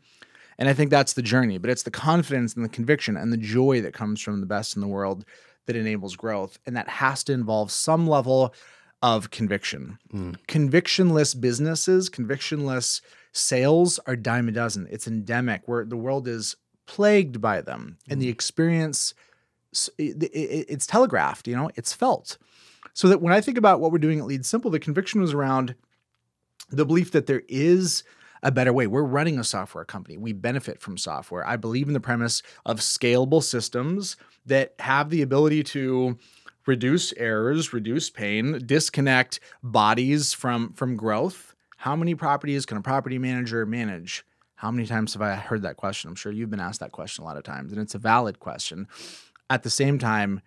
And 0.58 0.68
I 0.68 0.72
think 0.72 0.90
that's 0.90 1.12
the 1.12 1.22
journey, 1.22 1.58
but 1.58 1.70
it's 1.70 1.82
the 1.84 1.90
confidence 1.90 2.54
and 2.54 2.64
the 2.64 2.68
conviction 2.70 3.16
and 3.18 3.32
the 3.32 3.36
joy 3.36 3.80
that 3.82 3.92
comes 3.94 4.20
from 4.20 4.40
the 4.40 4.46
best 4.46 4.74
in 4.76 4.80
the 4.82 4.88
world 4.88 5.24
that 5.66 5.76
enables 5.76 6.16
growth. 6.16 6.58
And 6.66 6.74
that 6.76 6.88
has 6.88 7.22
to 7.24 7.32
involve 7.32 7.70
some 7.70 8.06
level 8.08 8.54
of 9.02 9.30
conviction. 9.30 9.98
Mm. 10.12 10.36
Convictionless 10.46 11.34
businesses, 11.34 12.10
convictionless 12.10 13.00
sales 13.32 13.98
are 14.06 14.16
dime 14.16 14.48
a 14.48 14.52
dozen. 14.52 14.86
It's 14.90 15.06
endemic 15.06 15.62
where 15.66 15.84
the 15.84 15.96
world 15.96 16.28
is 16.28 16.56
plagued 16.86 17.40
by 17.40 17.60
them 17.60 17.96
and 18.08 18.20
the 18.20 18.28
experience 18.28 19.14
it- 19.98 20.22
it- 20.24 20.66
it's 20.68 20.86
telegraphed, 20.86 21.46
you 21.46 21.54
know, 21.54 21.70
it's 21.76 21.92
felt. 21.92 22.36
So 22.92 23.08
that 23.08 23.22
when 23.22 23.32
I 23.32 23.40
think 23.40 23.56
about 23.56 23.80
what 23.80 23.92
we're 23.92 23.98
doing 23.98 24.18
at 24.18 24.26
LeadSimple, 24.26 24.72
the 24.72 24.80
conviction 24.80 25.20
was 25.20 25.32
around 25.32 25.76
the 26.70 26.84
belief 26.84 27.12
that 27.12 27.26
there 27.26 27.42
is 27.48 28.02
a 28.42 28.50
better 28.50 28.72
way. 28.72 28.86
We're 28.86 29.02
running 29.04 29.38
a 29.38 29.44
software 29.44 29.84
company. 29.84 30.16
We 30.16 30.32
benefit 30.32 30.80
from 30.80 30.98
software. 30.98 31.46
I 31.46 31.56
believe 31.56 31.86
in 31.86 31.94
the 31.94 32.00
premise 32.00 32.42
of 32.66 32.80
scalable 32.80 33.42
systems 33.42 34.16
that 34.46 34.74
have 34.80 35.10
the 35.10 35.22
ability 35.22 35.62
to 35.64 36.18
reduce 36.66 37.12
errors, 37.14 37.72
reduce 37.72 38.10
pain, 38.10 38.60
disconnect 38.64 39.40
bodies 39.62 40.32
from 40.32 40.72
from 40.72 40.96
growth. 40.96 41.54
How 41.78 41.96
many 41.96 42.14
properties 42.14 42.66
can 42.66 42.76
a 42.76 42.82
property 42.82 43.18
manager 43.18 43.64
manage? 43.64 44.24
How 44.56 44.70
many 44.70 44.86
times 44.86 45.14
have 45.14 45.22
I 45.22 45.34
heard 45.36 45.62
that 45.62 45.78
question? 45.78 46.08
I'm 46.08 46.14
sure 46.14 46.30
you've 46.30 46.50
been 46.50 46.60
asked 46.60 46.80
that 46.80 46.92
question 46.92 47.22
a 47.22 47.26
lot 47.26 47.38
of 47.38 47.44
times, 47.44 47.72
and 47.72 47.80
it's 47.80 47.94
a 47.94 47.98
valid 47.98 48.38
question. 48.38 48.86
At 49.48 49.62
the 49.62 49.70
same 49.70 49.98
time, 49.98 50.42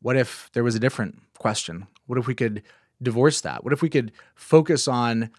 what 0.00 0.16
if 0.16 0.48
there 0.52 0.62
was 0.62 0.76
a 0.76 0.80
different 0.80 1.20
question? 1.38 1.88
What 2.06 2.18
if 2.18 2.26
we 2.26 2.34
could 2.34 2.62
divorce 3.02 3.40
that? 3.40 3.64
What 3.64 3.72
if 3.72 3.82
we 3.82 3.88
could 3.88 4.12
focus 4.34 4.86
on 4.86 5.30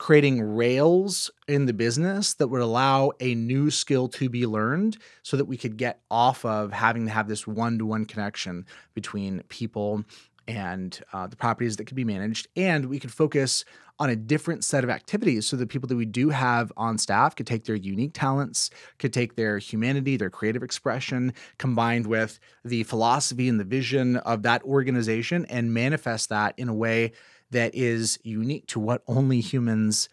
creating 0.00 0.40
rails 0.40 1.30
in 1.46 1.66
the 1.66 1.74
business 1.74 2.32
that 2.32 2.48
would 2.48 2.62
allow 2.62 3.12
a 3.20 3.34
new 3.34 3.70
skill 3.70 4.08
to 4.08 4.30
be 4.30 4.46
learned 4.46 4.96
so 5.22 5.36
that 5.36 5.44
we 5.44 5.58
could 5.58 5.76
get 5.76 6.00
off 6.10 6.42
of 6.42 6.72
having 6.72 7.04
to 7.04 7.12
have 7.12 7.28
this 7.28 7.46
one 7.46 7.78
to 7.78 7.84
one 7.84 8.06
connection 8.06 8.64
between 8.94 9.42
people 9.50 10.02
and 10.48 11.02
uh, 11.12 11.26
the 11.26 11.36
properties 11.36 11.76
that 11.76 11.84
could 11.84 11.96
be 11.96 12.04
managed. 12.04 12.48
And 12.56 12.86
we 12.86 12.98
could 12.98 13.12
focus 13.12 13.66
on 13.98 14.08
a 14.08 14.16
different 14.16 14.64
set 14.64 14.84
of 14.84 14.88
activities 14.88 15.46
so 15.46 15.54
that 15.56 15.68
people 15.68 15.86
that 15.86 15.96
we 15.96 16.06
do 16.06 16.30
have 16.30 16.72
on 16.78 16.96
staff 16.96 17.36
could 17.36 17.46
take 17.46 17.64
their 17.64 17.76
unique 17.76 18.12
talents, 18.14 18.70
could 18.98 19.12
take 19.12 19.36
their 19.36 19.58
humanity, 19.58 20.16
their 20.16 20.30
creative 20.30 20.62
expression, 20.62 21.34
combined 21.58 22.06
with 22.06 22.40
the 22.64 22.84
philosophy 22.84 23.50
and 23.50 23.60
the 23.60 23.64
vision 23.64 24.16
of 24.16 24.44
that 24.44 24.62
organization 24.62 25.44
and 25.50 25.74
manifest 25.74 26.30
that 26.30 26.54
in 26.56 26.70
a 26.70 26.74
way 26.74 27.12
that 27.50 27.74
is 27.74 28.18
unique 28.22 28.66
to 28.68 28.80
what 28.80 29.02
only 29.06 29.40
humans 29.40 30.08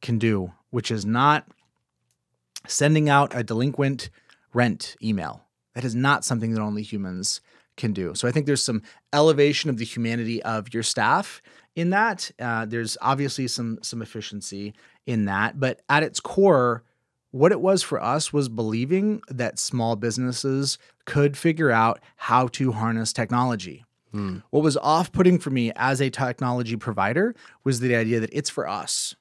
can 0.00 0.18
do, 0.18 0.52
which 0.70 0.90
is 0.90 1.04
not 1.04 1.46
sending 2.66 3.08
out 3.08 3.34
a 3.34 3.42
delinquent 3.42 4.10
rent 4.52 4.96
email. 5.02 5.42
That 5.74 5.84
is 5.84 5.94
not 5.94 6.24
something 6.24 6.52
that 6.54 6.60
only 6.60 6.82
humans 6.82 7.40
can 7.76 7.92
do. 7.92 8.14
So 8.14 8.26
I 8.28 8.32
think 8.32 8.46
there's 8.46 8.64
some 8.64 8.82
elevation 9.12 9.70
of 9.70 9.78
the 9.78 9.84
humanity 9.84 10.42
of 10.42 10.74
your 10.74 10.82
staff 10.82 11.40
in 11.76 11.90
that. 11.90 12.30
Uh, 12.38 12.66
there's 12.66 12.98
obviously 13.00 13.46
some 13.46 13.78
some 13.82 14.02
efficiency 14.02 14.74
in 15.06 15.26
that, 15.26 15.60
but 15.60 15.80
at 15.88 16.02
its 16.02 16.20
core, 16.20 16.82
what 17.30 17.52
it 17.52 17.60
was 17.60 17.82
for 17.82 18.02
us 18.02 18.32
was 18.32 18.48
believing 18.48 19.22
that 19.28 19.58
small 19.58 19.96
businesses 19.96 20.78
could 21.04 21.36
figure 21.36 21.70
out 21.70 22.00
how 22.16 22.48
to 22.48 22.72
harness 22.72 23.12
technology. 23.12 23.84
Hmm. 24.12 24.38
What 24.50 24.62
was 24.62 24.76
off 24.76 25.12
putting 25.12 25.38
for 25.38 25.50
me 25.50 25.72
as 25.76 26.00
a 26.00 26.10
technology 26.10 26.76
provider 26.76 27.34
was 27.64 27.80
the 27.80 27.94
idea 27.94 28.20
that 28.20 28.30
it's 28.32 28.50
for 28.50 28.68
us. 28.68 29.14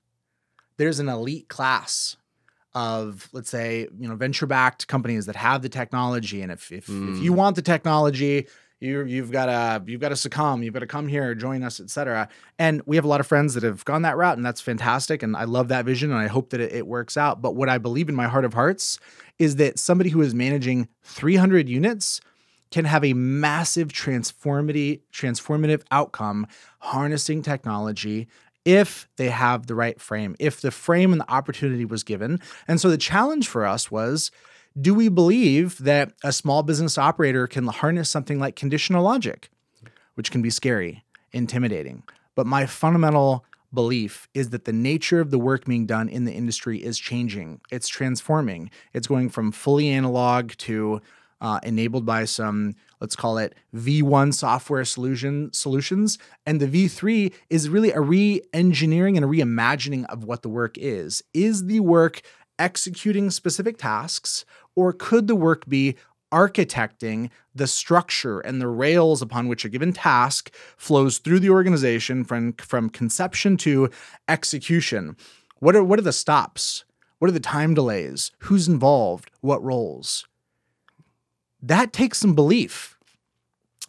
There's 0.77 0.99
an 0.99 1.09
elite 1.09 1.49
class 1.49 2.17
of, 2.73 3.27
let's 3.33 3.49
say, 3.49 3.87
you 3.99 4.07
know, 4.07 4.15
venture 4.15 4.45
backed 4.45 4.87
companies 4.87 5.25
that 5.25 5.35
have 5.35 5.61
the 5.61 5.69
technology. 5.69 6.41
And 6.41 6.51
if, 6.51 6.71
if, 6.71 6.87
if 6.87 7.19
you 7.19 7.33
want 7.33 7.55
the 7.55 7.61
technology, 7.61 8.47
you, 8.79 9.03
you've 9.05 9.31
got 9.31 9.47
to 9.47 9.83
you've 9.89 10.01
got 10.01 10.09
to 10.09 10.15
succumb. 10.15 10.61
You've 10.61 10.73
got 10.73 10.81
to 10.81 10.87
come 10.87 11.07
here, 11.07 11.33
join 11.33 11.63
us, 11.63 11.79
etc. 11.79 12.29
And 12.59 12.81
we 12.85 12.95
have 12.95 13.05
a 13.05 13.07
lot 13.07 13.19
of 13.19 13.25
friends 13.25 13.55
that 13.55 13.63
have 13.63 13.83
gone 13.85 14.03
that 14.03 14.17
route, 14.17 14.37
and 14.37 14.45
that's 14.45 14.61
fantastic. 14.61 15.23
And 15.23 15.35
I 15.35 15.45
love 15.45 15.69
that 15.69 15.85
vision, 15.85 16.11
and 16.11 16.19
I 16.19 16.27
hope 16.27 16.51
that 16.51 16.59
it, 16.59 16.71
it 16.71 16.87
works 16.87 17.17
out. 17.17 17.41
But 17.41 17.55
what 17.55 17.69
I 17.69 17.79
believe 17.79 18.07
in 18.07 18.15
my 18.15 18.27
heart 18.27 18.45
of 18.45 18.53
hearts 18.53 18.99
is 19.39 19.55
that 19.55 19.79
somebody 19.79 20.11
who 20.11 20.21
is 20.21 20.35
managing 20.35 20.87
300 21.03 21.67
units 21.67 22.21
can 22.71 22.85
have 22.85 23.03
a 23.03 23.13
massive 23.13 23.89
transformative 23.89 24.99
transformative 25.13 25.83
outcome 25.91 26.47
harnessing 26.79 27.41
technology 27.41 28.27
if 28.65 29.07
they 29.15 29.29
have 29.29 29.67
the 29.67 29.75
right 29.75 30.01
frame, 30.01 30.35
if 30.39 30.59
the 30.59 30.71
frame 30.71 31.13
and 31.13 31.21
the 31.21 31.31
opportunity 31.31 31.85
was 31.85 32.03
given. 32.03 32.41
And 32.67 32.81
so 32.81 32.89
the 32.89 32.97
challenge 32.97 33.47
for 33.47 33.65
us 33.65 33.89
was 33.89 34.29
do 34.79 34.93
we 34.93 35.09
believe 35.09 35.77
that 35.79 36.11
a 36.23 36.31
small 36.31 36.61
business 36.63 36.97
operator 36.97 37.47
can 37.47 37.65
harness 37.67 38.09
something 38.09 38.39
like 38.39 38.55
conditional 38.55 39.03
logic, 39.03 39.49
which 40.15 40.31
can 40.31 40.41
be 40.41 40.49
scary, 40.49 41.03
intimidating? 41.31 42.03
But 42.35 42.45
my 42.45 42.65
fundamental 42.67 43.43
belief 43.73 44.27
is 44.33 44.49
that 44.49 44.65
the 44.65 44.73
nature 44.73 45.19
of 45.19 45.31
the 45.31 45.39
work 45.39 45.65
being 45.65 45.85
done 45.85 46.09
in 46.09 46.25
the 46.25 46.31
industry 46.31 46.83
is 46.83 46.99
changing. 46.99 47.59
It's 47.71 47.87
transforming. 47.87 48.69
It's 48.93 49.07
going 49.07 49.29
from 49.29 49.51
fully 49.51 49.89
analog 49.89 50.51
to 50.57 51.01
uh, 51.41 51.59
enabled 51.63 52.05
by 52.05 52.25
some, 52.25 52.75
let's 52.99 53.15
call 53.15 53.37
it 53.37 53.55
V1 53.75 54.33
software 54.33 54.85
solution 54.85 55.51
solutions, 55.53 56.17
and 56.45 56.59
the 56.59 56.67
V3 56.67 57.33
is 57.49 57.69
really 57.69 57.91
a 57.91 58.01
re-engineering 58.01 59.17
and 59.17 59.25
a 59.25 59.29
reimagining 59.29 60.05
of 60.05 60.23
what 60.23 60.41
the 60.41 60.49
work 60.49 60.77
is. 60.77 61.23
Is 61.33 61.65
the 61.65 61.79
work 61.79 62.21
executing 62.59 63.29
specific 63.29 63.77
tasks, 63.77 64.45
or 64.75 64.93
could 64.93 65.27
the 65.27 65.35
work 65.35 65.67
be 65.67 65.95
architecting 66.31 67.29
the 67.55 67.67
structure 67.67 68.39
and 68.41 68.59
the 68.59 68.67
rails 68.67 69.21
upon 69.21 69.47
which 69.47 69.63
a 69.63 69.69
given 69.69 69.93
task 69.93 70.53
flows 70.75 71.19
through 71.19 71.39
the 71.39 71.49
organization 71.49 72.23
from, 72.23 72.53
from 72.53 72.89
conception 72.89 73.57
to 73.57 73.89
execution? 74.27 75.15
What 75.59 75.75
are 75.75 75.83
what 75.83 75.99
are 75.99 76.03
the 76.03 76.13
stops? 76.13 76.83
What 77.19 77.29
are 77.29 77.33
the 77.33 77.39
time 77.39 77.73
delays? 77.73 78.31
Who's 78.39 78.67
involved? 78.67 79.31
What 79.41 79.63
roles? 79.63 80.27
That 81.61 81.93
takes 81.93 82.19
some 82.19 82.35
belief. 82.35 82.97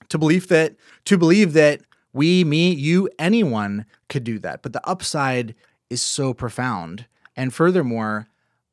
To 0.09 0.19
believe 0.19 0.49
that 0.49 0.77
to 1.05 1.19
believe 1.19 1.53
that 1.53 1.83
we, 2.13 2.43
me, 2.43 2.73
you, 2.73 3.11
anyone 3.19 3.85
could 4.09 4.25
do 4.25 4.39
that. 4.39 4.63
But 4.63 4.73
the 4.73 4.87
upside 4.89 5.55
is 5.91 6.01
so 6.01 6.33
profound. 6.33 7.07
And 7.37 7.53
furthermore, 7.53 8.27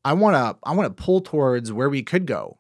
I 0.06 0.14
want 0.14 0.36
to 0.36 0.58
I 0.68 0.74
want 0.74 0.96
to 0.96 1.04
pull 1.04 1.22
towards 1.22 1.74
where 1.74 1.90
we 1.90 2.04
could 2.04 2.26
go. 2.26 2.58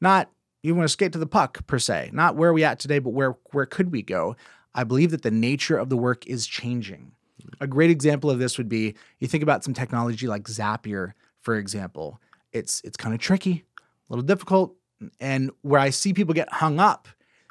Not 0.00 0.30
you 0.62 0.74
want 0.74 0.84
to 0.84 0.92
skate 0.92 1.12
to 1.12 1.18
the 1.18 1.26
puck 1.26 1.66
per 1.66 1.78
se, 1.78 2.10
not 2.12 2.36
where 2.36 2.52
we 2.52 2.64
at 2.64 2.78
today, 2.78 2.98
but 2.98 3.10
where 3.10 3.36
where 3.52 3.66
could 3.66 3.92
we 3.92 4.02
go? 4.02 4.36
I 4.74 4.84
believe 4.84 5.10
that 5.10 5.22
the 5.22 5.30
nature 5.30 5.76
of 5.76 5.88
the 5.88 5.96
work 5.96 6.26
is 6.26 6.46
changing. 6.46 7.12
A 7.60 7.66
great 7.66 7.90
example 7.90 8.30
of 8.30 8.38
this 8.38 8.58
would 8.58 8.68
be 8.68 8.94
you 9.18 9.28
think 9.28 9.42
about 9.42 9.64
some 9.64 9.74
technology 9.74 10.26
like 10.26 10.44
Zapier, 10.44 11.12
for 11.40 11.56
example. 11.56 12.20
It's 12.52 12.80
it's 12.82 12.96
kind 12.96 13.14
of 13.14 13.20
tricky, 13.20 13.64
a 13.78 14.12
little 14.12 14.24
difficult, 14.24 14.75
and 15.20 15.50
where 15.62 15.80
I 15.80 15.90
see 15.90 16.12
people 16.12 16.34
get 16.34 16.52
hung 16.52 16.78
up 16.78 17.08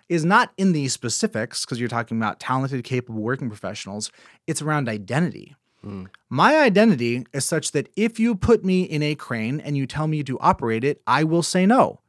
is 0.07 0.23
not 0.23 0.51
in 0.57 0.71
the 0.71 0.87
specifics 0.87 1.65
because 1.65 1.79
you're 1.79 1.89
talking 1.89 2.17
about 2.17 2.39
talented, 2.39 2.83
capable 2.83 3.21
working 3.21 3.49
professionals. 3.49 4.11
It's 4.47 4.61
around 4.61 4.87
identity. 4.87 5.55
Hmm. 5.81 6.05
My 6.29 6.57
identity 6.57 7.25
is 7.33 7.45
such 7.45 7.71
that 7.71 7.89
if 7.95 8.19
you 8.19 8.35
put 8.35 8.63
me 8.63 8.83
in 8.83 9.03
a 9.03 9.15
crane 9.15 9.59
and 9.59 9.77
you 9.77 9.85
tell 9.85 10.07
me 10.07 10.23
to 10.23 10.39
operate 10.39 10.83
it, 10.83 11.01
I 11.07 11.23
will 11.23 11.43
say 11.43 11.65
no. 11.65 12.01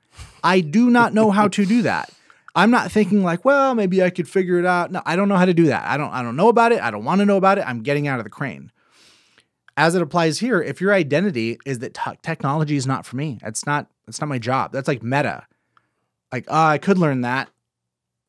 I 0.42 0.60
do 0.60 0.90
not 0.90 1.12
know 1.12 1.30
how 1.30 1.48
to 1.48 1.66
do 1.66 1.82
that. 1.82 2.10
I'm 2.54 2.70
not 2.70 2.90
thinking 2.90 3.22
like, 3.22 3.44
well, 3.44 3.74
maybe 3.74 4.02
I 4.02 4.08
could 4.08 4.28
figure 4.28 4.58
it 4.58 4.64
out. 4.64 4.90
No, 4.90 5.02
I 5.04 5.14
don't 5.14 5.28
know 5.28 5.36
how 5.36 5.44
to 5.44 5.52
do 5.52 5.66
that. 5.66 5.84
I 5.86 5.98
don't 5.98 6.10
I 6.10 6.22
don't 6.22 6.36
know 6.36 6.48
about 6.48 6.72
it. 6.72 6.80
I 6.80 6.90
don't 6.90 7.04
want 7.04 7.20
to 7.20 7.26
know 7.26 7.36
about 7.36 7.58
it. 7.58 7.68
I'm 7.68 7.82
getting 7.82 8.08
out 8.08 8.18
of 8.18 8.24
the 8.24 8.30
crane. 8.30 8.72
As 9.76 9.94
it 9.94 10.02
applies 10.02 10.38
here, 10.38 10.62
if 10.62 10.80
your 10.80 10.94
identity 10.94 11.58
is 11.66 11.80
that 11.80 11.94
t- 11.94 12.18
technology 12.22 12.76
is 12.76 12.86
not 12.86 13.04
for 13.04 13.16
me, 13.16 13.38
it's 13.42 13.66
not 13.66 13.88
it's 14.08 14.20
not 14.20 14.28
my 14.28 14.38
job. 14.38 14.72
That's 14.72 14.88
like 14.88 15.02
meta. 15.02 15.46
Like, 16.32 16.46
oh, 16.48 16.66
I 16.66 16.78
could 16.78 16.98
learn 16.98 17.20
that. 17.22 17.50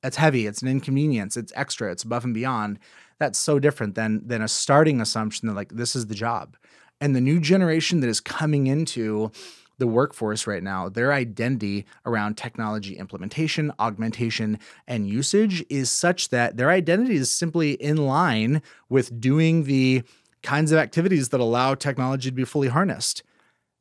That's 0.04 0.18
heavy. 0.18 0.46
It's 0.46 0.62
an 0.62 0.68
inconvenience. 0.68 1.38
It's 1.38 1.54
extra. 1.56 1.92
It's 1.92 2.04
above 2.04 2.24
and 2.24 2.34
beyond. 2.34 2.80
That's 3.20 3.40
so 3.40 3.60
different 3.60 3.96
than 3.96 4.28
than 4.28 4.42
a 4.42 4.48
starting 4.48 5.02
assumption 5.02 5.48
that 5.48 5.56
like 5.56 5.70
this 5.70 5.96
is 5.96 6.08
the 6.08 6.16
job. 6.16 6.58
And 7.00 7.16
the 7.16 7.22
new 7.22 7.40
generation 7.40 8.00
that 8.02 8.10
is 8.10 8.20
coming 8.20 8.68
into 8.68 9.32
the 9.78 9.88
workforce 9.88 10.48
right 10.48 10.64
now, 10.64 10.90
their 10.90 11.14
identity 11.14 11.86
around 12.06 12.36
technology 12.36 12.98
implementation, 12.98 13.72
augmentation, 13.80 14.60
and 14.88 15.08
usage 15.08 15.64
is 15.70 15.92
such 15.92 16.30
that 16.30 16.58
their 16.58 16.72
identity 16.72 17.16
is 17.16 17.32
simply 17.32 17.74
in 17.74 17.98
line 17.98 18.62
with 18.90 19.20
doing 19.22 19.66
the 19.66 20.04
kinds 20.48 20.72
of 20.72 20.80
activities 20.80 21.28
that 21.28 21.42
allow 21.42 21.76
technology 21.76 22.30
to 22.30 22.36
be 22.36 22.46
fully 22.46 22.70
harnessed. 22.70 23.22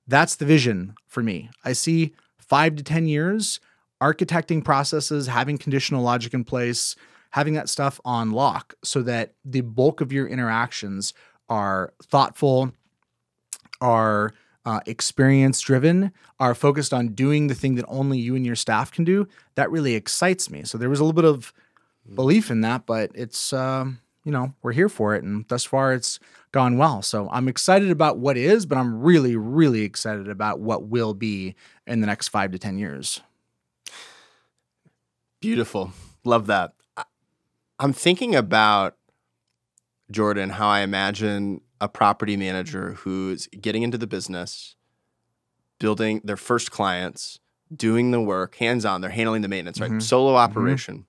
That's 0.09 0.35
the 0.35 0.45
vision 0.45 0.97
for 1.07 1.23
me. 1.23 1.49
I 1.65 1.75
see 1.75 2.13
five 2.41 2.75
to 2.75 2.83
10 2.83 3.07
years 3.07 3.61
architecting 4.03 4.65
processes, 4.65 5.29
having 5.29 5.59
conditional 5.59 6.03
logic 6.03 6.35
in 6.35 6.43
place, 6.43 6.97
having 7.31 7.55
that 7.55 7.69
stuff 7.69 8.01
on 8.05 8.33
lock 8.33 8.75
so 8.83 9.01
that 9.03 9.35
the 9.45 9.61
bulk 9.61 10.01
of 10.01 10.13
your 10.13 10.27
interactions 10.27 11.15
are 11.49 11.95
thoughtful, 12.03 12.73
are 13.81 14.33
uh, 14.65 14.81
experience 14.87 15.61
driven, 15.61 16.11
are 16.41 16.53
focused 16.53 16.93
on 16.93 17.15
doing 17.15 17.47
the 17.47 17.55
thing 17.55 17.77
that 17.77 17.85
only 17.87 18.19
you 18.19 18.35
and 18.35 18.45
your 18.45 18.57
staff 18.57 18.91
can 18.91 19.05
do. 19.05 19.29
That 19.55 19.71
really 19.71 19.95
excites 19.95 20.51
me. 20.51 20.65
So 20.65 20.79
there 20.79 20.91
was 20.91 20.99
a 20.99 21.05
little 21.05 21.23
bit 21.23 21.31
of 21.31 21.53
belief 22.13 22.51
in 22.51 22.63
that, 22.63 22.87
but 22.87 23.13
it's, 23.15 23.53
um, 23.53 24.01
you 24.27 24.33
know, 24.33 24.53
we're 24.61 24.73
here 24.73 24.89
for 24.89 25.15
it. 25.15 25.23
And 25.23 25.45
thus 25.47 25.63
far, 25.63 25.95
it's 25.95 26.19
gone 26.51 26.77
well. 26.77 27.01
So 27.01 27.29
I'm 27.31 27.47
excited 27.47 27.93
about 27.93 28.19
what 28.19 28.37
is, 28.37 28.67
but 28.67 28.77
I'm 28.77 29.01
really, 29.01 29.37
really 29.37 29.83
excited 29.83 30.29
about 30.29 30.59
what 30.59 30.83
will 30.89 31.15
be 31.15 31.55
in 31.87 32.01
the 32.01 32.09
next 32.09 32.29
five 32.29 32.51
to 32.51 32.59
10 32.59 32.77
years. 32.77 33.21
Beautiful. 35.41 35.93
Love 36.25 36.49
that. 36.49 36.73
I'm 37.79 37.93
thinking 37.93 38.35
about 38.35 38.97
Jordan, 40.11 40.51
how 40.51 40.67
I 40.69 40.81
imagine 40.81 41.61
a 41.81 41.89
property 41.89 42.37
manager 42.37 42.95
who's 42.95 43.47
getting 43.49 43.85
into 43.85 43.99
the 43.99 44.07
business, 44.09 44.75
building 45.79 46.21
their 46.25 46.37
first 46.37 46.73
clients, 46.73 47.39
doing 47.75 48.11
the 48.11 48.21
work 48.21 48.57
hands 48.57 48.85
on. 48.85 49.03
They're 49.03 49.11
handling 49.11 49.43
the 49.43 49.49
maintenance, 49.49 49.81
right? 49.81 49.91
Mhm. 49.91 50.03
Solo 50.03 50.35
operation. 50.35 51.07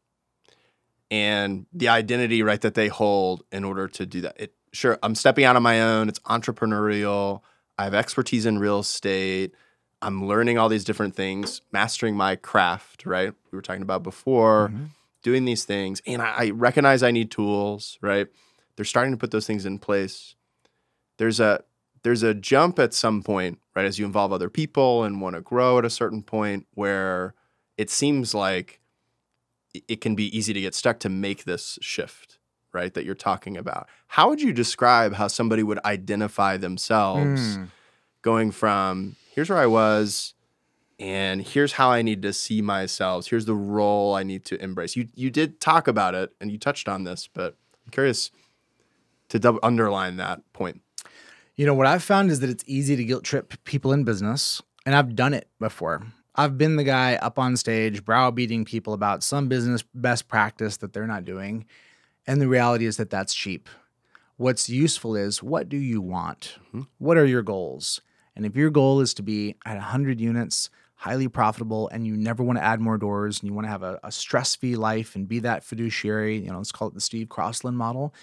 And 1.10 1.66
the 1.72 1.88
identity, 1.88 2.44
right, 2.44 2.60
that 2.62 2.74
they 2.74 2.90
hold 2.90 3.44
in 3.52 3.64
order 3.64 3.88
to 3.88 4.06
do 4.06 4.22
that. 4.22 4.36
It 4.40 4.54
sure, 4.74 5.00
I'm 5.02 5.16
stepping 5.16 5.46
out 5.46 5.56
on 5.56 5.64
my 5.64 5.82
own. 5.82 6.10
It's 6.10 6.20
entrepreneurial. 6.20 7.42
I 7.78 7.86
have 7.86 7.94
expertise 7.94 8.46
in 8.46 8.60
real 8.60 8.80
estate. 8.80 9.54
I'm 10.02 10.26
learning 10.28 10.58
all 10.58 10.70
these 10.70 10.84
different 10.84 11.16
things, 11.16 11.62
mastering 11.72 12.16
my 12.16 12.36
craft, 12.36 13.06
right? 13.06 13.34
We 13.52 13.56
were 13.56 13.62
talking 13.62 13.82
about 13.82 14.04
before, 14.04 14.70
Mhm. 14.70 14.90
doing 15.24 15.46
these 15.46 15.64
things. 15.66 16.02
And 16.06 16.22
I, 16.22 16.34
I 16.38 16.50
recognize 16.52 17.02
I 17.04 17.12
need 17.12 17.32
tools, 17.32 17.98
right? 18.02 18.28
They're 18.76 18.86
starting 18.86 19.12
to 19.14 19.18
put 19.18 19.32
those 19.32 19.48
things 19.48 19.66
in 19.66 19.80
place. 19.80 20.36
There's 21.18 21.40
a 21.40 21.64
there's 22.04 22.24
a 22.24 22.34
jump 22.34 22.80
at 22.80 22.94
some 22.94 23.22
point, 23.24 23.60
right, 23.76 23.86
as 23.86 23.98
you 24.00 24.06
involve 24.06 24.32
other 24.32 24.50
people 24.50 25.04
and 25.04 25.20
want 25.20 25.36
to 25.36 25.42
grow 25.42 25.78
at 25.80 25.84
a 25.84 25.90
certain 25.90 26.22
point 26.22 26.66
where 26.76 27.34
it 27.76 27.90
seems 27.90 28.34
like 28.36 28.80
it- 29.88 30.02
can 30.02 30.16
be 30.16 30.36
easy 30.38 30.54
to 30.54 30.62
get 30.62 30.76
stuck 30.76 31.00
to 31.00 31.10
make 31.10 31.44
this 31.46 31.78
shift, 31.82 32.38
right, 32.74 32.94
that 32.94 33.06
you're 33.06 33.16
talking 33.16 33.58
about. 33.58 33.88
How 34.08 34.30
would 34.30 34.42
you 34.42 34.54
describe 34.54 35.14
how 35.14 35.28
somebody 35.28 35.64
would 35.64 35.80
identify 35.86 36.58
themselves 36.58 37.58
Mm. 37.58 37.68
going 38.22 38.52
from 38.52 39.16
here's 39.34 39.50
where 39.50 39.60
I 39.60 39.68
was 39.68 40.34
and 41.00 41.42
here's 41.42 41.74
how 41.74 41.92
I 41.92 42.02
need 42.02 42.22
to 42.24 42.34
see 42.34 42.62
myself. 42.62 43.28
Here's 43.28 43.46
the 43.46 43.54
role 43.54 44.16
I 44.16 44.24
need 44.24 44.44
to 44.46 44.62
embrace. 44.62 44.96
You 44.96 45.08
you 45.16 45.30
did 45.30 45.60
talk 45.60 45.88
about 45.88 46.16
it 46.16 46.34
and 46.42 46.52
you 46.52 46.58
touched 46.58 46.88
on 46.90 47.04
this, 47.04 47.28
but 47.32 47.56
I'm 47.86 47.92
curious 47.92 48.32
to 49.30 49.38
double 49.40 49.60
underline 49.62 50.18
that 50.18 50.42
point. 50.54 50.82
You 51.56 51.66
know, 51.66 51.74
what 51.74 51.88
I've 51.88 52.04
found 52.04 52.32
is 52.32 52.40
that 52.42 52.50
it's 52.50 52.64
easy 52.68 52.96
to 52.96 53.04
guilt 53.04 53.24
trip 53.24 53.54
people 53.64 53.92
in 53.92 54.04
business, 54.04 54.62
and 54.86 54.96
I've 54.96 55.16
done 55.16 55.34
it 55.34 55.50
before. 55.60 56.06
I've 56.38 56.58
been 56.58 56.76
the 56.76 56.84
guy 56.84 57.16
up 57.16 57.40
on 57.40 57.58
stage 57.58 58.06
browbeating 58.06 58.66
people 58.66 58.94
about 58.94 59.24
some 59.24 59.48
business 59.48 59.84
best 59.94 60.28
practice 60.28 60.78
that 60.78 60.94
they're 60.94 61.08
not 61.08 61.26
doing. 61.26 61.66
And 62.28 62.40
the 62.42 62.48
reality 62.48 62.86
is 62.86 62.98
that 62.98 63.10
that's 63.10 63.34
cheap. 63.34 63.70
What's 64.36 64.70
useful 64.70 65.16
is 65.16 65.42
what 65.42 65.68
do 65.68 65.78
you 65.78 66.00
want? 66.00 66.58
Mhm. 66.74 66.88
What 67.00 67.18
are 67.18 67.26
your 67.26 67.42
goals? 67.42 68.02
And 68.36 68.46
if 68.46 68.56
your 68.56 68.70
goal 68.70 69.00
is 69.02 69.16
to 69.16 69.24
be 69.24 69.56
at 69.66 69.78
100 69.78 70.22
units, 70.22 70.70
highly 70.98 71.28
profitable, 71.28 71.90
and 71.90 72.06
you 72.06 72.16
never 72.16 72.44
want 72.44 72.60
to 72.60 72.64
add 72.64 72.80
more 72.80 73.00
doors 73.00 73.40
and 73.40 73.48
you 73.50 73.54
want 73.56 73.66
to 73.66 73.72
have 73.72 73.82
a, 73.82 74.00
a 74.04 74.12
stress 74.12 74.56
free 74.56 74.76
life 74.76 75.16
and 75.16 75.28
be 75.28 75.40
that 75.40 75.64
fiduciary, 75.64 76.38
you 76.38 76.52
know, 76.52 76.58
let's 76.58 76.72
call 76.72 76.88
it 76.90 76.94
the 76.94 77.02
Steve 77.02 77.30
Crossland 77.30 77.78
model, 77.78 78.14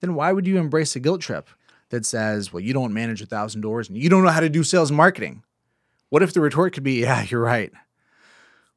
then 0.00 0.14
why 0.14 0.32
would 0.32 0.46
you 0.46 0.58
embrace 0.58 0.94
a 0.94 1.00
guilt 1.00 1.22
trip 1.22 1.48
that 1.88 2.04
says, 2.04 2.52
well, 2.52 2.60
you 2.60 2.74
don't 2.74 2.92
manage 2.92 3.22
a 3.22 3.26
thousand 3.26 3.62
doors 3.62 3.88
and 3.88 3.96
you 3.96 4.10
don't 4.10 4.24
know 4.24 4.30
how 4.30 4.40
to 4.40 4.50
do 4.50 4.62
sales 4.62 4.90
and 4.90 4.96
marketing? 4.98 5.42
What 6.12 6.22
if 6.22 6.34
the 6.34 6.42
retort 6.42 6.74
could 6.74 6.82
be, 6.82 7.00
yeah, 7.00 7.24
you're 7.26 7.40
right. 7.40 7.72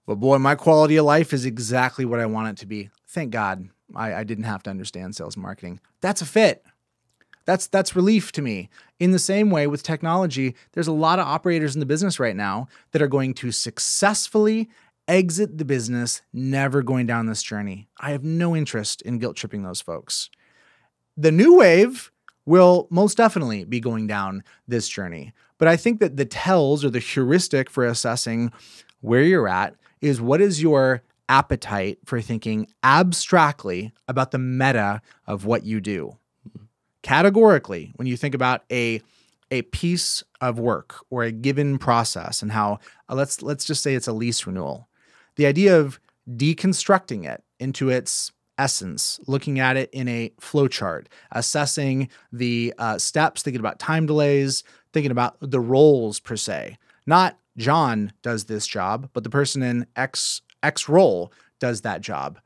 But 0.07 0.21
boy, 0.21 0.38
my 0.38 0.55
quality 0.55 0.95
of 0.95 1.03
life 1.03 1.33
is 1.33 1.43
exactly 1.43 2.05
what 2.05 2.21
I 2.21 2.25
want 2.27 2.47
it 2.47 2.57
to 2.61 2.65
be. 2.65 2.91
Thank 3.09 3.31
God 3.31 3.67
I, 3.93 4.13
I 4.13 4.23
didn't 4.23 4.45
have 4.45 4.63
to 4.63 4.69
understand 4.69 5.17
sales 5.17 5.36
marketing. 5.36 5.81
That's 5.99 6.21
a 6.21 6.25
fit. 6.25 6.63
That's 7.43 7.67
that's 7.67 7.93
relief 7.93 8.31
to 8.31 8.41
me. 8.41 8.69
In 9.01 9.11
the 9.11 9.19
same 9.19 9.49
way 9.49 9.67
with 9.67 9.83
technology, 9.83 10.55
there's 10.71 10.88
a 10.88 10.93
lot 10.93 11.19
of 11.19 11.27
operators 11.27 11.75
in 11.75 11.81
the 11.81 11.86
business 11.86 12.21
right 12.21 12.38
now 12.38 12.69
that 12.93 13.01
are 13.01 13.07
going 13.09 13.33
to 13.33 13.51
successfully 13.51 14.69
exit 15.09 15.57
the 15.57 15.65
business, 15.65 16.21
never 16.31 16.81
going 16.83 17.05
down 17.05 17.25
this 17.25 17.43
journey. 17.43 17.89
I 17.99 18.11
have 18.11 18.23
no 18.23 18.55
interest 18.55 19.01
in 19.01 19.19
guilt 19.19 19.36
tripping 19.36 19.63
those 19.63 19.81
folks. 19.81 20.29
The 21.17 21.33
new 21.33 21.57
wave 21.57 22.13
will 22.45 22.88
most 22.89 23.17
definitely 23.17 23.65
be 23.65 23.81
going 23.81 24.07
down 24.07 24.41
this 24.69 24.88
journey. 24.88 25.33
But 25.58 25.68
I 25.68 25.78
think 25.78 25.99
that 25.99 26.18
the 26.18 26.26
tells 26.26 26.84
or 26.84 26.89
the 26.89 26.99
heuristic 26.99 27.70
for 27.70 27.86
assessing 27.86 28.51
where 29.01 29.24
you're 29.24 29.47
at 29.47 29.76
is 30.01 30.22
what 30.22 30.41
is 30.41 30.62
your 30.62 31.01
appetite 31.30 31.99
for 32.06 32.22
thinking 32.22 32.68
abstractly 32.84 33.93
about 34.08 34.32
the 34.32 34.38
meta 34.38 35.01
of 35.26 35.45
what 35.45 35.64
you 35.64 35.82
do. 35.82 36.18
Categorically 37.01 37.93
when 37.95 38.08
you 38.08 38.18
think 38.18 38.36
about 38.36 38.64
a 38.72 39.01
a 39.51 39.62
piece 39.64 40.24
of 40.41 40.58
work 40.60 40.95
or 41.12 41.24
a 41.24 41.32
given 41.32 41.78
process 41.78 42.41
and 42.41 42.51
how 42.51 42.80
uh, 43.10 43.16
let's 43.16 43.41
let's 43.43 43.64
just 43.64 43.84
say 43.84 43.93
it's 43.93 44.08
a 44.08 44.14
lease 44.14 44.47
renewal 44.47 44.89
the 45.36 45.45
idea 45.45 45.80
of 45.80 45.99
deconstructing 46.28 47.26
it 47.26 47.43
into 47.60 47.89
its 47.89 48.32
essence 48.58 49.20
looking 49.28 49.60
at 49.60 49.78
it 49.78 49.89
in 49.91 50.08
a 50.08 50.32
flowchart 50.39 51.08
assessing 51.32 52.10
the 52.32 52.74
uh, 52.78 52.97
steps 52.97 53.41
thinking 53.41 53.60
about 53.60 53.80
time 53.80 54.06
delays 54.06 54.64
thinking 54.93 55.12
about 55.12 55.36
the 55.41 55.60
roles 55.60 56.20
per 56.20 56.36
se 56.36 56.78
not 57.06 57.38
john 57.58 58.12
does 58.22 58.45
this 58.45 58.66
job 58.66 59.10
but 59.14 59.24
the 59.24 59.30
person 59.30 59.62
in 59.62 59.86
x 59.95 60.41
x 60.64 60.88
role 60.88 61.32
does 61.60 61.82
that 61.82 62.01
job 62.01 62.39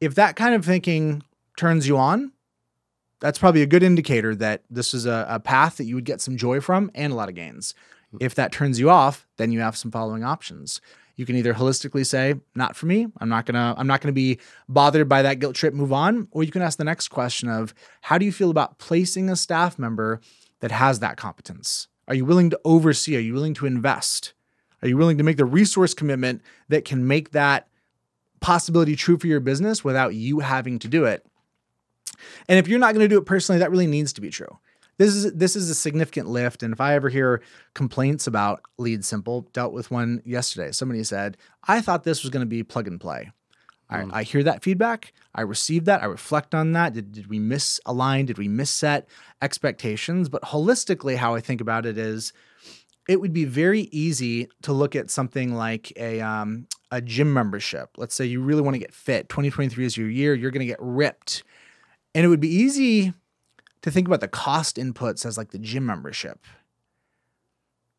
if 0.00 0.14
that 0.14 0.36
kind 0.36 0.54
of 0.54 0.64
thinking 0.64 1.22
turns 1.56 1.88
you 1.88 1.96
on 1.96 2.32
that's 3.22 3.38
probably 3.38 3.62
a 3.62 3.66
good 3.66 3.84
indicator 3.84 4.34
that 4.34 4.64
this 4.68 4.92
is 4.92 5.06
a, 5.06 5.24
a, 5.28 5.38
path 5.38 5.76
that 5.76 5.84
you 5.84 5.94
would 5.94 6.04
get 6.04 6.20
some 6.20 6.36
joy 6.36 6.60
from 6.60 6.90
and 6.92 7.12
a 7.12 7.16
lot 7.16 7.28
of 7.28 7.36
gains. 7.36 7.72
If 8.20 8.34
that 8.34 8.50
turns 8.50 8.80
you 8.80 8.90
off, 8.90 9.28
then 9.36 9.52
you 9.52 9.60
have 9.60 9.76
some 9.76 9.92
following 9.92 10.24
options. 10.24 10.80
You 11.16 11.26
can 11.26 11.36
either 11.36 11.54
holistically 11.54 12.06
say, 12.06 12.34
"Not 12.54 12.74
for 12.74 12.86
me. 12.86 13.06
I'm 13.18 13.28
not 13.28 13.46
gonna. 13.46 13.74
I'm 13.76 13.86
not 13.86 14.00
gonna 14.00 14.12
be 14.12 14.38
bothered 14.68 15.08
by 15.08 15.22
that 15.22 15.38
guilt 15.38 15.54
trip. 15.54 15.74
Move 15.74 15.92
on." 15.92 16.28
Or 16.30 16.42
you 16.42 16.50
can 16.50 16.62
ask 16.62 16.78
the 16.78 16.84
next 16.84 17.08
question 17.08 17.48
of, 17.48 17.74
"How 18.02 18.18
do 18.18 18.24
you 18.24 18.32
feel 18.32 18.50
about 18.50 18.78
placing 18.78 19.28
a 19.28 19.36
staff 19.36 19.78
member 19.78 20.20
that 20.60 20.70
has 20.70 21.00
that 21.00 21.16
competence? 21.16 21.88
Are 22.08 22.14
you 22.14 22.24
willing 22.24 22.50
to 22.50 22.60
oversee? 22.64 23.16
Are 23.16 23.20
you 23.20 23.34
willing 23.34 23.54
to 23.54 23.66
invest? 23.66 24.32
Are 24.82 24.88
you 24.88 24.96
willing 24.96 25.18
to 25.18 25.24
make 25.24 25.36
the 25.36 25.44
resource 25.44 25.94
commitment 25.94 26.42
that 26.68 26.84
can 26.84 27.06
make 27.06 27.30
that 27.30 27.68
possibility 28.40 28.96
true 28.96 29.18
for 29.18 29.28
your 29.28 29.40
business 29.40 29.84
without 29.84 30.14
you 30.14 30.40
having 30.40 30.78
to 30.80 30.88
do 30.88 31.04
it?" 31.04 31.26
And 32.48 32.58
if 32.58 32.68
you're 32.68 32.78
not 32.78 32.94
going 32.94 33.04
to 33.04 33.08
do 33.08 33.18
it 33.18 33.26
personally, 33.26 33.58
that 33.58 33.70
really 33.70 33.86
needs 33.86 34.12
to 34.14 34.20
be 34.20 34.30
true. 34.30 34.58
This 35.02 35.16
is 35.16 35.32
this 35.32 35.56
is 35.56 35.68
a 35.68 35.74
significant 35.74 36.28
lift. 36.28 36.62
And 36.62 36.72
if 36.72 36.80
I 36.80 36.94
ever 36.94 37.08
hear 37.08 37.42
complaints 37.74 38.28
about 38.28 38.62
LeadSimple, 38.78 39.52
dealt 39.52 39.72
with 39.72 39.90
one 39.90 40.22
yesterday. 40.24 40.70
Somebody 40.70 41.02
said, 41.02 41.36
I 41.66 41.80
thought 41.80 42.04
this 42.04 42.22
was 42.22 42.30
going 42.30 42.42
to 42.42 42.46
be 42.46 42.62
plug 42.62 42.86
and 42.86 43.00
play. 43.00 43.32
Mm. 43.90 44.12
I, 44.12 44.20
I, 44.20 44.22
hear 44.22 44.44
that 44.44 44.62
feedback. 44.62 45.12
I 45.34 45.40
receive 45.40 45.86
that. 45.86 46.02
I 46.02 46.06
reflect 46.06 46.54
on 46.54 46.70
that. 46.72 46.92
Did, 46.92 47.10
did 47.10 47.26
we 47.26 47.40
misalign? 47.40 48.26
Did 48.26 48.38
we 48.38 48.46
misset 48.46 49.06
expectations? 49.42 50.28
But 50.28 50.42
holistically, 50.42 51.16
how 51.16 51.34
I 51.34 51.40
think 51.40 51.60
about 51.60 51.84
it 51.84 51.98
is 51.98 52.32
it 53.08 53.20
would 53.20 53.32
be 53.32 53.44
very 53.44 53.88
easy 53.90 54.48
to 54.62 54.72
look 54.72 54.94
at 54.94 55.10
something 55.10 55.52
like 55.52 55.92
a 55.96 56.20
um, 56.20 56.68
a 56.92 57.00
gym 57.00 57.32
membership. 57.32 57.90
Let's 57.96 58.14
say 58.14 58.26
you 58.26 58.40
really 58.40 58.62
want 58.62 58.76
to 58.76 58.78
get 58.78 58.94
fit. 58.94 59.28
2023 59.28 59.84
is 59.84 59.96
your 59.96 60.08
year. 60.08 60.32
You're 60.32 60.52
going 60.52 60.60
to 60.60 60.66
get 60.66 60.80
ripped 60.80 61.42
and 62.14 62.24
it 62.24 62.28
would 62.28 62.40
be 62.40 62.54
easy 62.54 63.14
to 63.82 63.90
think 63.90 64.06
about 64.06 64.20
the 64.20 64.28
cost 64.28 64.76
inputs 64.76 65.26
as 65.26 65.36
like 65.36 65.50
the 65.50 65.58
gym 65.58 65.86
membership. 65.86 66.40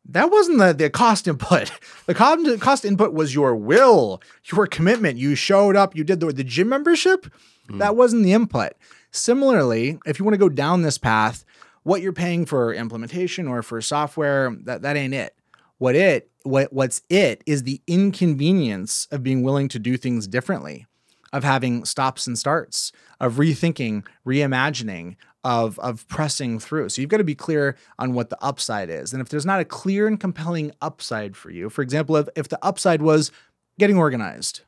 That 0.06 0.30
wasn't 0.30 0.58
the, 0.58 0.74
the 0.74 0.90
cost 0.90 1.26
input. 1.28 1.70
The 2.06 2.14
cost, 2.14 2.60
cost 2.60 2.84
input 2.84 3.14
was 3.14 3.34
your 3.34 3.56
will, 3.56 4.20
your 4.52 4.66
commitment. 4.66 5.16
You 5.16 5.34
showed 5.34 5.74
up, 5.74 5.96
you 5.96 6.04
did 6.04 6.20
the, 6.20 6.26
the 6.26 6.44
gym 6.44 6.68
membership. 6.68 7.26
Mm. 7.70 7.78
That 7.78 7.96
wasn't 7.96 8.24
the 8.24 8.34
input. 8.34 8.72
Similarly, 9.10 9.98
if 10.04 10.18
you 10.18 10.24
want 10.26 10.34
to 10.34 10.38
go 10.38 10.50
down 10.50 10.82
this 10.82 10.98
path, 10.98 11.46
what 11.82 12.02
you're 12.02 12.12
paying 12.12 12.44
for 12.44 12.74
implementation 12.74 13.48
or 13.48 13.62
for 13.62 13.80
software, 13.80 14.54
that, 14.64 14.82
that 14.82 14.96
ain't 14.98 15.14
it. 15.14 15.34
What 15.78 15.94
it 15.94 16.30
what 16.42 16.72
what's 16.74 17.00
it 17.08 17.42
is 17.46 17.62
the 17.62 17.80
inconvenience 17.86 19.08
of 19.10 19.22
being 19.22 19.42
willing 19.42 19.68
to 19.68 19.78
do 19.78 19.96
things 19.96 20.26
differently 20.26 20.86
of 21.34 21.42
having 21.42 21.84
stops 21.84 22.28
and 22.28 22.38
starts, 22.38 22.92
of 23.20 23.34
rethinking, 23.34 24.06
reimagining, 24.24 25.16
of, 25.44 25.78
of 25.78 26.08
pressing 26.08 26.58
through. 26.58 26.88
So 26.88 27.02
you've 27.02 27.10
got 27.10 27.18
to 27.18 27.24
be 27.24 27.34
clear 27.34 27.76
on 27.98 28.14
what 28.14 28.30
the 28.30 28.42
upside 28.42 28.88
is. 28.88 29.12
And 29.12 29.20
if 29.20 29.28
there's 29.28 29.46
not 29.46 29.60
a 29.60 29.64
clear 29.64 30.06
and 30.06 30.18
compelling 30.18 30.72
upside 30.80 31.36
for 31.36 31.50
you, 31.50 31.68
for 31.68 31.82
example, 31.82 32.16
if, 32.16 32.28
if 32.34 32.48
the 32.48 32.58
upside 32.64 33.02
was 33.02 33.30
getting 33.78 33.98
organized, 33.98 34.62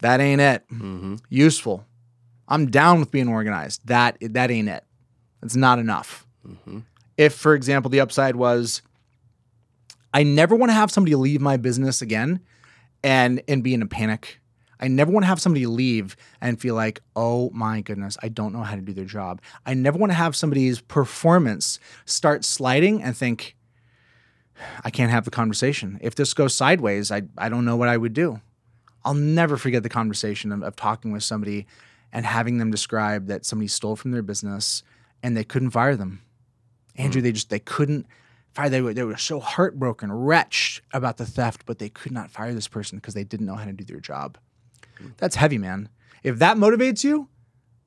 that 0.00 0.20
ain't 0.20 0.40
it. 0.40 0.64
Mm-hmm. 0.72 1.16
Useful. 1.28 1.84
I'm 2.48 2.70
down 2.70 3.00
with 3.00 3.10
being 3.10 3.28
organized. 3.28 3.86
That 3.86 4.18
that 4.20 4.50
ain't 4.50 4.68
it. 4.68 4.84
It's 5.42 5.56
not 5.56 5.78
enough. 5.78 6.26
Mm-hmm. 6.46 6.80
If, 7.16 7.34
for 7.34 7.54
example, 7.54 7.90
the 7.90 8.00
upside 8.00 8.36
was, 8.36 8.82
I 10.14 10.22
never 10.22 10.54
want 10.54 10.70
to 10.70 10.74
have 10.74 10.90
somebody 10.92 11.16
leave 11.16 11.40
my 11.40 11.56
business 11.56 12.00
again 12.00 12.40
and 13.02 13.42
and 13.48 13.64
be 13.64 13.74
in 13.74 13.82
a 13.82 13.86
panic 13.86 14.40
I 14.80 14.88
never 14.88 15.10
want 15.10 15.24
to 15.24 15.28
have 15.28 15.40
somebody 15.40 15.66
leave 15.66 16.16
and 16.40 16.60
feel 16.60 16.74
like, 16.74 17.00
oh 17.14 17.50
my 17.50 17.80
goodness, 17.80 18.16
I 18.22 18.28
don't 18.28 18.52
know 18.52 18.62
how 18.62 18.74
to 18.74 18.82
do 18.82 18.92
their 18.92 19.04
job. 19.04 19.40
I 19.64 19.74
never 19.74 19.98
want 19.98 20.10
to 20.10 20.16
have 20.16 20.36
somebody's 20.36 20.80
performance 20.80 21.78
start 22.04 22.44
sliding 22.44 23.02
and 23.02 23.16
think, 23.16 23.56
I 24.84 24.90
can't 24.90 25.10
have 25.10 25.24
the 25.24 25.30
conversation. 25.30 25.98
If 26.00 26.14
this 26.14 26.34
goes 26.34 26.54
sideways, 26.54 27.10
I, 27.10 27.22
I 27.36 27.48
don't 27.48 27.64
know 27.64 27.76
what 27.76 27.88
I 27.88 27.96
would 27.96 28.12
do. 28.12 28.40
I'll 29.04 29.14
never 29.14 29.56
forget 29.56 29.82
the 29.82 29.88
conversation 29.88 30.50
of, 30.50 30.62
of 30.62 30.76
talking 30.76 31.12
with 31.12 31.22
somebody 31.22 31.66
and 32.12 32.26
having 32.26 32.58
them 32.58 32.70
describe 32.70 33.26
that 33.26 33.44
somebody 33.44 33.68
stole 33.68 33.96
from 33.96 34.10
their 34.10 34.22
business 34.22 34.82
and 35.22 35.36
they 35.36 35.44
couldn't 35.44 35.70
fire 35.70 35.96
them. 35.96 36.22
Andrew, 36.96 37.20
mm. 37.20 37.24
they 37.24 37.32
just 37.32 37.50
they 37.50 37.58
couldn't 37.58 38.06
fire. 38.52 38.68
They 38.68 38.80
were 38.80 38.94
they 38.94 39.04
were 39.04 39.16
so 39.16 39.38
heartbroken, 39.38 40.10
wretched 40.10 40.82
about 40.92 41.18
the 41.18 41.26
theft, 41.26 41.64
but 41.66 41.78
they 41.78 41.88
could 41.88 42.12
not 42.12 42.30
fire 42.30 42.54
this 42.54 42.68
person 42.68 42.98
because 42.98 43.14
they 43.14 43.24
didn't 43.24 43.46
know 43.46 43.54
how 43.54 43.66
to 43.66 43.72
do 43.72 43.84
their 43.84 44.00
job. 44.00 44.38
That's 45.16 45.36
heavy, 45.36 45.58
man. 45.58 45.88
If 46.22 46.38
that 46.38 46.56
motivates 46.56 47.04
you, 47.04 47.28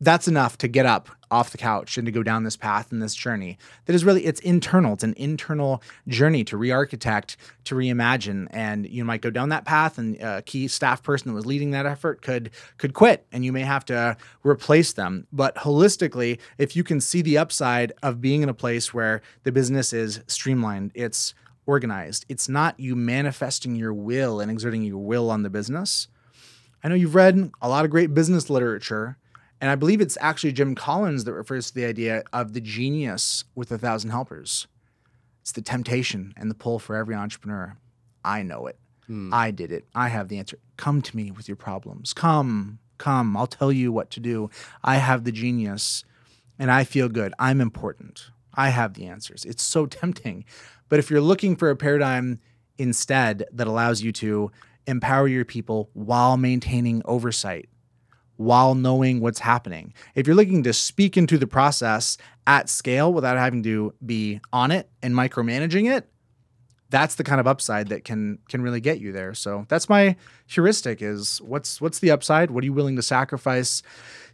that's 0.02 0.28
enough 0.28 0.58
to 0.60 0.68
get 0.68 0.86
up 0.86 1.10
off 1.32 1.52
the 1.52 1.58
couch 1.58 1.98
and 1.98 2.06
to 2.06 2.12
go 2.12 2.24
down 2.24 2.44
this 2.44 2.56
path 2.56 2.92
and 2.92 3.02
this 3.02 3.14
journey. 3.14 3.58
That 3.86 3.94
is 3.94 4.04
really 4.04 4.26
it's 4.26 4.40
internal. 4.40 4.94
It's 4.94 5.04
an 5.04 5.14
internal 5.18 5.84
journey 6.08 6.44
to 6.46 6.58
re-architect 6.58 7.38
to 7.66 7.76
reimagine. 7.76 8.48
And 8.52 8.90
you 8.90 9.06
might 9.06 9.22
go 9.22 9.30
down 9.30 9.50
that 9.50 9.66
path 9.66 9.98
and 9.98 10.20
a 10.22 10.42
key 10.42 10.68
staff 10.68 11.04
person 11.04 11.30
that 11.30 11.36
was 11.36 11.46
leading 11.46 11.72
that 11.72 11.86
effort 11.86 12.22
could 12.22 12.52
could 12.78 12.94
quit 12.94 13.26
and 13.32 13.46
you 13.46 13.52
may 13.52 13.62
have 13.62 13.86
to 13.86 14.18
replace 14.44 14.94
them. 14.94 15.28
But 15.32 15.56
holistically 15.56 16.40
if 16.58 16.76
you 16.76 16.84
can 16.84 17.02
see 17.02 17.22
the 17.22 17.38
upside 17.38 17.94
of 18.02 18.22
being 18.22 18.42
in 18.42 18.50
a 18.50 18.54
place 18.54 18.94
where 18.94 19.22
the 19.44 19.52
business 19.52 19.94
is 19.94 20.22
streamlined 20.28 20.92
it's 20.96 21.34
organized 21.66 22.26
it's 22.30 22.50
not 22.50 22.80
you 22.80 22.96
manifesting 22.96 23.76
your 23.76 23.94
will 23.94 24.40
and 24.40 24.50
exerting 24.50 24.82
your 24.82 24.98
will 24.98 25.30
on 25.30 25.44
the 25.44 25.50
business 25.50 26.08
I 26.84 26.88
know 26.88 26.96
you've 26.96 27.16
read 27.16 27.52
a 27.62 27.70
lot 27.70 27.86
of 27.86 27.92
great 27.92 28.14
business 28.14 28.50
literature, 28.50 29.18
and 29.60 29.70
I 29.70 29.76
believe 29.76 30.02
it's 30.02 30.18
actually 30.22 30.54
Jim 30.54 30.76
Collins 30.76 31.26
that 31.26 31.34
refers 31.34 31.68
to 31.68 31.76
the 31.76 31.86
idea 31.86 32.24
of 32.32 32.54
the 32.54 32.62
genius 32.62 33.44
with 33.56 33.72
a 33.72 33.78
thousand 33.78 34.12
helpers. 34.12 34.68
It's 35.42 35.52
the 35.52 35.62
temptation 35.62 36.34
and 36.38 36.50
the 36.50 36.56
pull 36.56 36.80
for 36.80 36.96
every 36.96 37.16
entrepreneur. 37.16 37.76
I 38.24 38.44
know 38.44 38.68
it. 38.68 38.78
Hmm. 39.08 39.34
I 39.34 39.52
did 39.52 39.72
it. 39.72 39.86
I 39.96 40.10
have 40.10 40.28
the 40.28 40.38
answer. 40.38 40.60
Come 40.78 41.02
to 41.02 41.16
me 41.16 41.32
with 41.32 41.48
your 41.48 41.58
problems. 41.58 42.14
Come, 42.14 42.80
come. 42.98 43.36
I'll 43.36 43.48
tell 43.48 43.72
you 43.72 43.92
what 43.92 44.10
to 44.12 44.20
do. 44.20 44.50
I 44.84 44.98
have 44.98 45.24
the 45.24 45.32
genius 45.32 46.04
and 46.60 46.70
I 46.70 46.84
feel 46.84 47.10
good. 47.10 47.34
I'm 47.40 47.62
important. 47.62 48.30
I 48.54 48.70
have 48.70 48.94
the 48.94 49.08
answers. 49.08 49.46
It's 49.46 49.64
so 49.64 49.86
tempting. 49.86 50.46
But 50.90 51.00
if 51.00 51.10
you're 51.10 51.22
looking 51.22 51.56
for 51.56 51.70
a 51.70 51.76
paradigm 51.76 52.40
instead 52.78 53.46
that 53.52 53.68
allows 53.68 54.02
you 54.02 54.12
to 54.14 54.52
empower 54.90 55.28
your 55.28 55.46
people 55.46 55.90
while 55.94 56.36
maintaining 56.36 57.02
oversight, 57.06 57.70
while 58.38 58.76
knowing 58.76 59.22
what's 59.22 59.40
happening. 59.40 59.94
If 60.16 60.28
you're 60.28 60.36
looking 60.36 60.64
to 60.64 60.74
speak 60.74 61.18
into 61.18 61.38
the 61.38 61.48
process 61.48 62.18
at 62.48 62.70
scale 62.70 63.14
without 63.14 63.38
having 63.38 63.64
to 63.64 63.94
be 64.06 64.42
on 64.52 64.72
it 64.72 64.90
and 65.02 65.14
micromanaging 65.14 65.96
it, 65.96 66.10
that's 66.90 67.16
the 67.16 67.24
kind 67.24 67.40
of 67.40 67.48
upside 67.48 67.90
that 67.90 68.04
can 68.04 68.40
can 68.50 68.62
really 68.62 68.82
get 68.82 69.00
you 69.00 69.12
there. 69.12 69.34
So 69.34 69.66
that's 69.70 69.90
my 69.90 70.16
heuristic 70.48 71.02
is 71.02 71.40
what's 71.42 71.80
what's 71.80 72.00
the 72.00 72.12
upside? 72.12 72.52
What 72.52 72.64
are 72.64 72.66
you 72.66 72.74
willing 72.74 72.96
to 72.96 73.04
sacrifice 73.04 73.84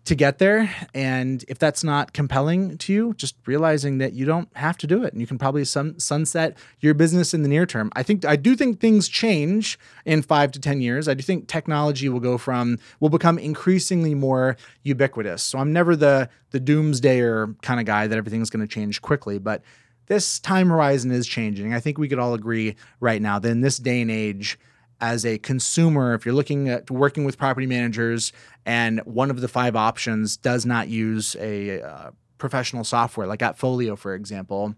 to 0.05 0.15
get 0.15 0.37
there? 0.37 0.73
And 0.93 1.43
if 1.47 1.59
that's 1.59 1.83
not 1.83 2.13
compelling 2.13 2.77
to 2.77 2.93
you, 2.93 3.13
just 3.15 3.35
realizing 3.45 3.97
that 3.97 4.13
you 4.13 4.25
don't 4.25 4.47
have 4.55 4.77
to 4.77 4.87
do 4.87 5.03
it 5.03 5.11
and 5.11 5.19
you 5.19 5.27
can 5.27 5.37
probably 5.37 5.65
sun, 5.65 5.99
sunset 5.99 6.57
your 6.79 6.93
business 6.93 7.33
in 7.33 7.41
the 7.41 7.49
near 7.49 7.65
term. 7.65 7.91
I 7.95 8.03
think 8.03 8.23
I 8.23 8.35
do 8.35 8.55
think 8.55 8.79
things 8.79 9.09
change 9.09 9.77
in 10.05 10.21
5 10.21 10.51
to 10.53 10.59
10 10.59 10.79
years. 10.79 11.07
I 11.07 11.13
do 11.13 11.23
think 11.23 11.47
technology 11.47 12.07
will 12.07 12.19
go 12.19 12.37
from 12.37 12.79
will 12.99 13.09
become 13.09 13.37
increasingly 13.37 14.15
more 14.15 14.55
ubiquitous. 14.83 15.43
So 15.43 15.59
I'm 15.59 15.73
never 15.73 15.95
the 15.95 16.29
the 16.51 16.61
doomsdayer 16.61 17.61
kind 17.61 17.81
of 17.81 17.85
guy 17.85 18.07
that 18.07 18.17
everything's 18.17 18.49
going 18.49 18.65
to 18.65 18.73
change 18.73 19.01
quickly, 19.01 19.39
but 19.39 19.61
this 20.07 20.39
time 20.39 20.69
horizon 20.69 21.11
is 21.11 21.27
changing. 21.27 21.73
I 21.73 21.79
think 21.79 21.97
we 21.97 22.07
could 22.07 22.19
all 22.19 22.33
agree 22.33 22.75
right 22.99 23.21
now 23.21 23.39
that 23.39 23.49
in 23.49 23.61
this 23.61 23.77
day 23.77 24.01
and 24.01 24.11
age, 24.11 24.57
as 25.01 25.25
a 25.25 25.37
consumer, 25.39 26.13
if 26.13 26.25
you're 26.25 26.35
looking 26.35 26.69
at 26.69 26.89
working 26.89 27.25
with 27.25 27.37
property 27.37 27.67
managers 27.67 28.31
and 28.65 29.01
one 29.01 29.29
of 29.29 29.41
the 29.41 29.47
five 29.47 29.75
options 29.75 30.37
does 30.37 30.65
not 30.65 30.87
use 30.87 31.35
a 31.39 31.81
uh, 31.81 32.11
professional 32.37 32.83
software 32.83 33.27
like 33.27 33.39
AppFolio, 33.39 33.97
for 33.97 34.13
example, 34.13 34.75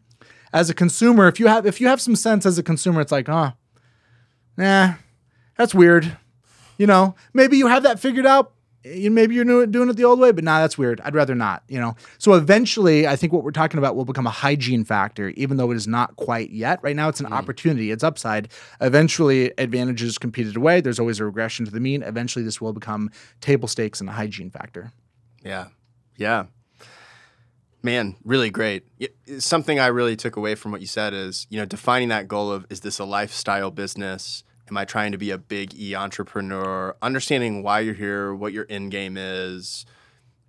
as 0.53 0.69
a 0.69 0.73
consumer, 0.73 1.27
if 1.27 1.39
you 1.39 1.47
have 1.47 1.65
if 1.65 1.79
you 1.81 1.87
have 1.87 2.01
some 2.01 2.15
sense 2.15 2.45
as 2.45 2.57
a 2.57 2.63
consumer, 2.63 3.01
it's 3.01 3.11
like, 3.11 3.29
oh, 3.29 3.51
nah, 4.55 4.93
that's 5.57 5.75
weird. 5.75 6.17
You 6.77 6.87
know, 6.87 7.15
maybe 7.33 7.57
you 7.57 7.67
have 7.67 7.83
that 7.83 7.99
figured 7.99 8.25
out, 8.25 8.53
you 8.95 9.11
maybe 9.11 9.35
you're 9.35 9.65
doing 9.65 9.89
it 9.89 9.95
the 9.95 10.03
old 10.03 10.19
way, 10.19 10.31
but 10.31 10.43
nah, 10.43 10.59
that's 10.59 10.77
weird. 10.77 11.01
I'd 11.01 11.15
rather 11.15 11.35
not, 11.35 11.63
you 11.67 11.79
know. 11.79 11.95
So 12.17 12.33
eventually, 12.33 13.07
I 13.07 13.15
think 13.15 13.33
what 13.33 13.43
we're 13.43 13.51
talking 13.51 13.77
about 13.77 13.95
will 13.95 14.05
become 14.05 14.27
a 14.27 14.31
hygiene 14.31 14.83
factor, 14.83 15.29
even 15.29 15.57
though 15.57 15.71
it 15.71 15.75
is 15.75 15.87
not 15.87 16.15
quite 16.15 16.51
yet. 16.51 16.79
Right 16.81 16.95
now, 16.95 17.09
it's 17.09 17.19
an 17.19 17.27
mm. 17.27 17.31
opportunity, 17.33 17.91
it's 17.91 18.03
upside. 18.03 18.49
Eventually, 18.81 19.51
advantages 19.57 20.17
competed 20.17 20.55
away. 20.55 20.81
There's 20.81 20.99
always 20.99 21.19
a 21.19 21.25
regression 21.25 21.65
to 21.65 21.71
the 21.71 21.79
mean. 21.79 22.03
Eventually, 22.03 22.43
this 22.43 22.61
will 22.61 22.73
become 22.73 23.11
table 23.41 23.67
stakes 23.67 23.99
and 23.99 24.09
a 24.09 24.13
hygiene 24.13 24.49
factor. 24.49 24.91
Yeah, 25.43 25.67
yeah. 26.15 26.45
Man, 27.83 28.15
really 28.23 28.49
great. 28.49 28.85
Something 29.39 29.79
I 29.79 29.87
really 29.87 30.15
took 30.15 30.35
away 30.35 30.55
from 30.55 30.71
what 30.71 30.81
you 30.81 30.87
said 30.87 31.13
is, 31.13 31.47
you 31.49 31.59
know, 31.59 31.65
defining 31.65 32.09
that 32.09 32.27
goal 32.27 32.51
of 32.51 32.65
is 32.69 32.81
this 32.81 32.99
a 32.99 33.05
lifestyle 33.05 33.71
business? 33.71 34.43
Am 34.69 34.77
I 34.77 34.85
trying 34.85 35.11
to 35.13 35.17
be 35.17 35.31
a 35.31 35.37
big 35.37 35.73
e 35.75 35.95
entrepreneur? 35.95 36.95
Understanding 37.01 37.63
why 37.63 37.79
you're 37.81 37.93
here, 37.93 38.33
what 38.33 38.53
your 38.53 38.65
end 38.69 38.91
game 38.91 39.15
is, 39.17 39.85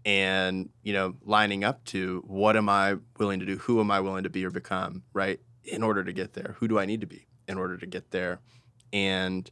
and 0.04 0.70
you 0.82 0.92
know, 0.92 1.14
lining 1.24 1.64
up 1.64 1.84
to 1.86 2.22
what 2.26 2.56
am 2.56 2.68
I 2.68 2.96
willing 3.18 3.40
to 3.40 3.46
do? 3.46 3.56
Who 3.58 3.80
am 3.80 3.90
I 3.90 4.00
willing 4.00 4.24
to 4.24 4.30
be 4.30 4.44
or 4.44 4.50
become? 4.50 5.02
Right 5.12 5.40
in 5.64 5.82
order 5.82 6.02
to 6.02 6.12
get 6.12 6.32
there. 6.32 6.56
Who 6.58 6.68
do 6.68 6.78
I 6.78 6.86
need 6.86 7.00
to 7.02 7.06
be 7.06 7.26
in 7.46 7.58
order 7.58 7.76
to 7.76 7.86
get 7.86 8.10
there? 8.10 8.40
And 8.92 9.50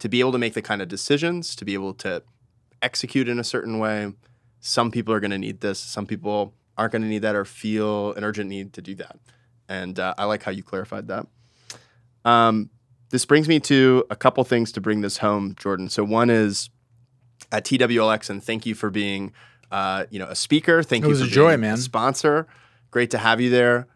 to 0.00 0.08
be 0.08 0.18
able 0.20 0.32
to 0.32 0.38
make 0.38 0.54
the 0.54 0.62
kind 0.62 0.82
of 0.82 0.88
decisions, 0.88 1.54
to 1.54 1.64
be 1.64 1.74
able 1.74 1.94
to 1.94 2.22
execute 2.82 3.28
in 3.28 3.38
a 3.38 3.44
certain 3.44 3.78
way. 3.78 4.12
Some 4.60 4.90
people 4.90 5.14
are 5.14 5.20
going 5.20 5.30
to 5.30 5.38
need 5.38 5.60
this. 5.60 5.78
Some 5.78 6.06
people 6.06 6.54
aren't 6.76 6.92
going 6.92 7.02
to 7.02 7.08
need 7.08 7.22
that 7.22 7.36
or 7.36 7.44
feel 7.44 8.12
an 8.14 8.24
urgent 8.24 8.50
need 8.50 8.72
to 8.72 8.82
do 8.82 8.94
that. 8.96 9.18
And 9.68 9.98
uh, 9.98 10.14
I 10.18 10.24
like 10.24 10.42
how 10.42 10.50
you 10.50 10.62
clarified 10.62 11.08
that. 11.08 11.26
Um, 12.24 12.70
this 13.12 13.26
brings 13.26 13.46
me 13.46 13.60
to 13.60 14.04
a 14.08 14.16
couple 14.16 14.42
things 14.42 14.72
to 14.72 14.80
bring 14.80 15.02
this 15.02 15.18
home, 15.18 15.54
Jordan. 15.58 15.90
So 15.90 16.02
one 16.02 16.30
is 16.30 16.70
at 17.52 17.62
TWLX, 17.62 18.30
and 18.30 18.42
thank 18.42 18.64
you 18.64 18.74
for 18.74 18.88
being, 18.88 19.34
uh, 19.70 20.06
you 20.08 20.18
know, 20.18 20.26
a 20.28 20.34
speaker. 20.34 20.82
Thank 20.82 21.04
it 21.04 21.08
you 21.08 21.16
for 21.16 21.24
a 21.24 21.26
joy, 21.26 21.50
being 21.50 21.60
man. 21.60 21.74
a 21.74 21.76
sponsor. 21.76 22.46
Great 22.90 23.10
to 23.10 23.18
have 23.18 23.38
you 23.38 23.50
there. 23.50 23.86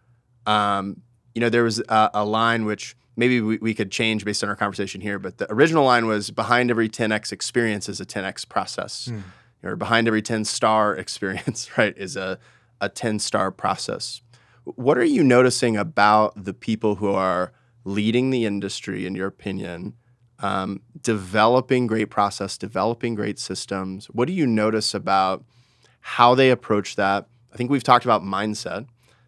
Um, 0.45 1.01
you 1.35 1.41
know, 1.41 1.49
there 1.49 1.65
was 1.65 1.81
a, 1.89 2.11
a 2.13 2.25
line 2.27 2.67
which 2.67 2.95
maybe 3.17 3.41
we, 3.41 3.57
we, 3.57 3.73
could 3.73 3.91
change 3.91 4.23
based 4.25 4.45
on 4.45 4.51
our 4.51 4.55
conversation 4.55 5.01
here, 5.01 5.19
but 5.19 5.39
the 5.39 5.51
original 5.51 5.85
line 5.85 6.07
was 6.07 6.31
behind 6.31 6.71
every 6.71 6.89
10x 6.89 7.33
experience 7.33 7.89
is 7.89 8.01
a 8.01 8.07
10x 8.07 8.47
process. 8.47 9.09
Mm. 9.11 9.23
Or 9.63 9.77
behind 9.77 10.07
every 10.07 10.23
10 10.23 10.45
star 10.45 10.95
experience, 10.99 11.79
right, 11.79 11.97
is 11.97 12.17
a, 12.17 12.39
a 12.83 12.91
10 12.91 13.19
star 13.19 13.51
process. 13.51 14.21
What 14.65 14.99
are 14.99 15.05
you 15.05 15.25
noticing 15.25 15.79
about 15.79 16.45
the 16.45 16.53
people 16.53 16.97
who 16.97 17.11
are 17.13 17.53
leading 17.87 18.31
the 18.31 18.45
industry, 18.45 19.07
in 19.07 19.15
your 19.15 19.29
opinion, 19.29 19.95
um, 20.41 20.83
developing 21.01 21.87
great 21.87 22.11
process, 22.11 22.59
developing 22.59 23.15
great 23.15 23.39
systems? 23.39 24.07
What 24.07 24.27
do 24.27 24.35
you 24.35 24.47
notice 24.47 24.93
about 24.93 25.45
how 26.01 26.35
they 26.35 26.51
approach 26.51 26.97
that? 26.97 27.29
I 27.55 27.57
think 27.57 27.71
we've 27.71 27.85
talked 27.85 28.05
about 28.05 28.23
mindset 28.23 28.87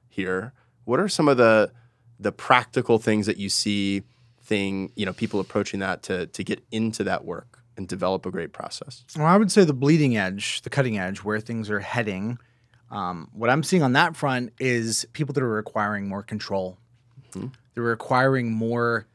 here. 0.08 0.52
What 0.84 1.00
are 1.00 1.08
some 1.08 1.28
of 1.28 1.36
the 1.38 1.72
the 2.20 2.32
practical 2.32 2.98
things 2.98 3.26
that 3.26 3.36
you 3.36 3.48
see 3.48 4.02
thing, 4.42 4.90
you 4.96 5.06
know, 5.06 5.12
people 5.12 5.38
approaching 5.38 5.80
that 5.80 6.02
to 6.04 6.26
to 6.26 6.44
get 6.44 6.62
into 6.72 7.04
that 7.04 7.24
work 7.24 7.60
and 7.76 7.86
develop 7.86 8.26
a 8.26 8.30
great 8.30 8.52
process? 8.52 9.04
Well, 9.16 9.26
I 9.26 9.36
would 9.36 9.52
say 9.52 9.64
the 9.64 9.72
bleeding 9.72 10.16
edge, 10.16 10.62
the 10.62 10.70
cutting 10.70 10.98
edge, 10.98 11.18
where 11.18 11.38
things 11.38 11.70
are 11.70 11.80
heading. 11.80 12.38
Um, 12.90 13.28
what 13.32 13.50
I'm 13.50 13.62
seeing 13.62 13.82
on 13.82 13.92
that 13.92 14.16
front 14.16 14.52
is 14.58 15.06
people 15.12 15.32
that 15.34 15.42
are 15.42 15.48
requiring 15.48 16.08
more 16.08 16.24
control. 16.24 16.78
Mm-hmm. 17.32 17.48
They're 17.78 17.84
requiring 17.84 18.50
more 18.50 19.06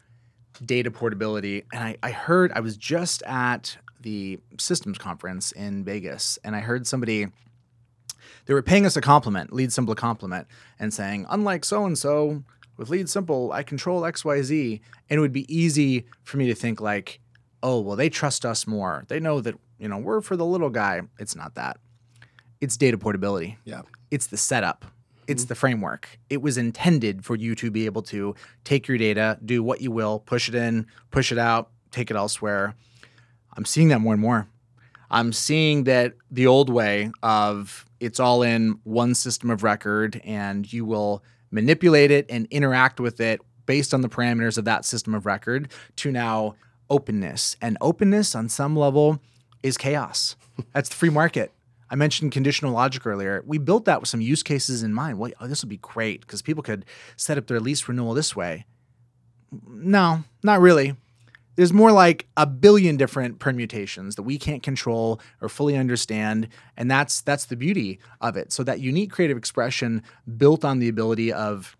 data 0.65 0.89
portability. 0.89 1.65
And 1.73 1.83
I, 1.83 1.97
I 2.01 2.11
heard, 2.11 2.53
I 2.53 2.61
was 2.61 2.77
just 2.77 3.21
at 3.23 3.75
the 3.99 4.39
systems 4.57 4.97
conference 4.97 5.51
in 5.51 5.83
Vegas, 5.83 6.39
and 6.45 6.55
I 6.55 6.61
heard 6.61 6.87
somebody, 6.87 7.27
they 8.45 8.53
were 8.53 8.61
paying 8.61 8.85
us 8.85 8.95
a 8.95 9.01
compliment, 9.01 9.51
LeadSimple 9.51 9.91
a 9.91 9.95
compliment, 9.95 10.47
and 10.79 10.93
saying, 10.93 11.25
unlike 11.29 11.65
so 11.65 11.83
and 11.83 11.97
so, 11.97 12.41
with 12.77 12.87
LeadSimple, 12.87 13.53
I 13.53 13.63
control 13.63 14.03
XYZ. 14.03 14.79
And 15.09 15.17
it 15.17 15.19
would 15.19 15.33
be 15.33 15.53
easy 15.53 16.05
for 16.23 16.37
me 16.37 16.47
to 16.47 16.55
think, 16.55 16.79
like, 16.79 17.19
oh, 17.63 17.81
well, 17.81 17.97
they 17.97 18.07
trust 18.07 18.45
us 18.45 18.65
more. 18.65 19.03
They 19.09 19.19
know 19.19 19.41
that, 19.41 19.55
you 19.77 19.89
know, 19.89 19.97
we're 19.97 20.21
for 20.21 20.37
the 20.37 20.45
little 20.45 20.69
guy. 20.69 21.01
It's 21.19 21.35
not 21.35 21.55
that. 21.55 21.79
It's 22.61 22.77
data 22.77 22.97
portability. 22.97 23.57
Yeah. 23.65 23.81
It's 24.09 24.27
the 24.27 24.37
setup. 24.37 24.85
It's 25.27 25.43
mm-hmm. 25.43 25.49
the 25.49 25.55
framework. 25.55 26.19
It 26.29 26.41
was 26.41 26.57
intended 26.57 27.25
for 27.25 27.35
you 27.35 27.55
to 27.55 27.71
be 27.71 27.85
able 27.85 28.01
to 28.03 28.35
take 28.63 28.87
your 28.87 28.97
data, 28.97 29.37
do 29.43 29.63
what 29.63 29.81
you 29.81 29.91
will, 29.91 30.19
push 30.19 30.49
it 30.49 30.55
in, 30.55 30.87
push 31.11 31.31
it 31.31 31.37
out, 31.37 31.69
take 31.91 32.11
it 32.11 32.17
elsewhere. 32.17 32.75
I'm 33.55 33.65
seeing 33.65 33.89
that 33.89 33.99
more 33.99 34.13
and 34.13 34.21
more. 34.21 34.47
I'm 35.09 35.31
seeing 35.31 35.83
that 35.83 36.13
the 36.31 36.47
old 36.47 36.69
way 36.69 37.11
of 37.21 37.85
it's 37.99 38.19
all 38.19 38.41
in 38.41 38.79
one 38.83 39.13
system 39.13 39.49
of 39.49 39.63
record 39.63 40.19
and 40.25 40.71
you 40.71 40.85
will 40.85 41.23
manipulate 41.51 42.09
it 42.09 42.25
and 42.29 42.47
interact 42.49 42.99
with 42.99 43.21
it 43.21 43.39
based 43.65 43.93
on 43.93 44.01
the 44.01 44.09
parameters 44.09 44.57
of 44.57 44.65
that 44.65 44.85
system 44.85 45.13
of 45.13 45.25
record 45.25 45.71
to 45.97 46.11
now 46.11 46.55
openness. 46.89 47.55
And 47.61 47.77
openness 47.79 48.35
on 48.35 48.49
some 48.49 48.75
level 48.75 49.19
is 49.61 49.77
chaos. 49.77 50.35
That's 50.73 50.89
the 50.89 50.95
free 50.95 51.09
market. 51.09 51.51
I 51.93 51.95
mentioned 51.95 52.31
conditional 52.31 52.73
logic 52.73 53.05
earlier. 53.05 53.43
We 53.45 53.59
built 53.59 53.85
that 53.85 53.99
with 53.99 54.09
some 54.09 54.19
use 54.19 54.41
cases 54.41 54.81
in 54.81 54.95
mind. 54.95 55.19
Well, 55.19 55.31
oh, 55.39 55.45
this 55.45 55.61
would 55.61 55.69
be 55.69 55.77
great 55.77 56.21
because 56.21 56.41
people 56.41 56.63
could 56.63 56.85
set 57.17 57.37
up 57.37 57.45
their 57.45 57.59
lease 57.59 57.87
renewal 57.87 58.15
this 58.15 58.35
way. 58.35 58.65
No, 59.67 60.23
not 60.41 60.59
really. 60.59 60.95
There's 61.55 61.71
more 61.71 61.91
like 61.91 62.25
a 62.35 62.47
billion 62.47 62.97
different 62.97 63.37
permutations 63.37 64.15
that 64.15 64.23
we 64.23 64.39
can't 64.39 64.63
control 64.63 65.21
or 65.39 65.49
fully 65.49 65.77
understand, 65.77 66.47
and 66.75 66.89
that's 66.89 67.21
that's 67.21 67.45
the 67.45 67.55
beauty 67.55 67.99
of 68.19 68.37
it. 68.37 68.51
So 68.51 68.63
that 68.63 68.79
unique 68.79 69.11
creative 69.11 69.37
expression 69.37 70.01
built 70.35 70.65
on 70.65 70.79
the 70.79 70.89
ability 70.89 71.31
of 71.31 71.77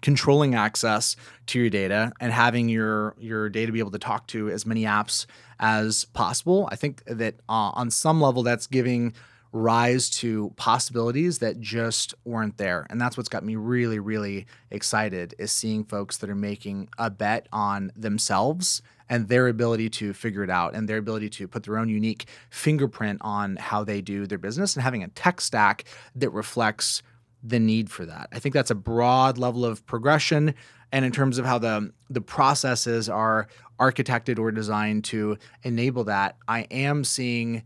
controlling 0.00 0.54
access 0.54 1.16
to 1.46 1.58
your 1.58 1.70
data 1.70 2.12
and 2.20 2.32
having 2.32 2.68
your 2.68 3.14
your 3.18 3.48
data 3.48 3.72
be 3.72 3.78
able 3.78 3.90
to 3.90 3.98
talk 3.98 4.26
to 4.28 4.50
as 4.50 4.66
many 4.66 4.82
apps 4.82 5.26
as 5.60 6.04
possible. 6.06 6.68
I 6.70 6.76
think 6.76 7.04
that 7.06 7.36
uh, 7.48 7.72
on 7.74 7.90
some 7.90 8.20
level 8.20 8.42
that's 8.42 8.66
giving 8.66 9.14
rise 9.54 10.08
to 10.08 10.50
possibilities 10.56 11.38
that 11.40 11.60
just 11.60 12.14
weren't 12.24 12.56
there. 12.56 12.86
And 12.88 12.98
that's 12.98 13.18
what's 13.18 13.28
got 13.28 13.44
me 13.44 13.56
really 13.56 13.98
really 13.98 14.46
excited 14.70 15.34
is 15.38 15.52
seeing 15.52 15.84
folks 15.84 16.18
that 16.18 16.30
are 16.30 16.34
making 16.34 16.88
a 16.98 17.10
bet 17.10 17.48
on 17.52 17.92
themselves 17.96 18.82
and 19.08 19.28
their 19.28 19.48
ability 19.48 19.90
to 19.90 20.14
figure 20.14 20.42
it 20.42 20.48
out 20.48 20.74
and 20.74 20.88
their 20.88 20.96
ability 20.96 21.28
to 21.28 21.46
put 21.46 21.64
their 21.64 21.76
own 21.76 21.90
unique 21.90 22.24
fingerprint 22.48 23.20
on 23.22 23.56
how 23.56 23.84
they 23.84 24.00
do 24.00 24.26
their 24.26 24.38
business 24.38 24.74
and 24.74 24.82
having 24.82 25.02
a 25.02 25.08
tech 25.08 25.40
stack 25.40 25.84
that 26.16 26.30
reflects 26.30 27.02
the 27.42 27.58
need 27.58 27.90
for 27.90 28.06
that. 28.06 28.28
I 28.32 28.38
think 28.38 28.54
that's 28.54 28.70
a 28.70 28.76
broad 28.76 29.38
level 29.38 29.64
of 29.64 29.84
progression 29.86 30.54
and 30.92 31.04
in 31.04 31.10
terms 31.10 31.38
of 31.38 31.46
how 31.46 31.58
the 31.58 31.90
the 32.10 32.20
processes 32.20 33.08
are 33.08 33.48
architected 33.80 34.38
or 34.38 34.52
designed 34.52 35.04
to 35.04 35.38
enable 35.64 36.04
that, 36.04 36.36
I 36.46 36.60
am 36.70 37.02
seeing 37.02 37.62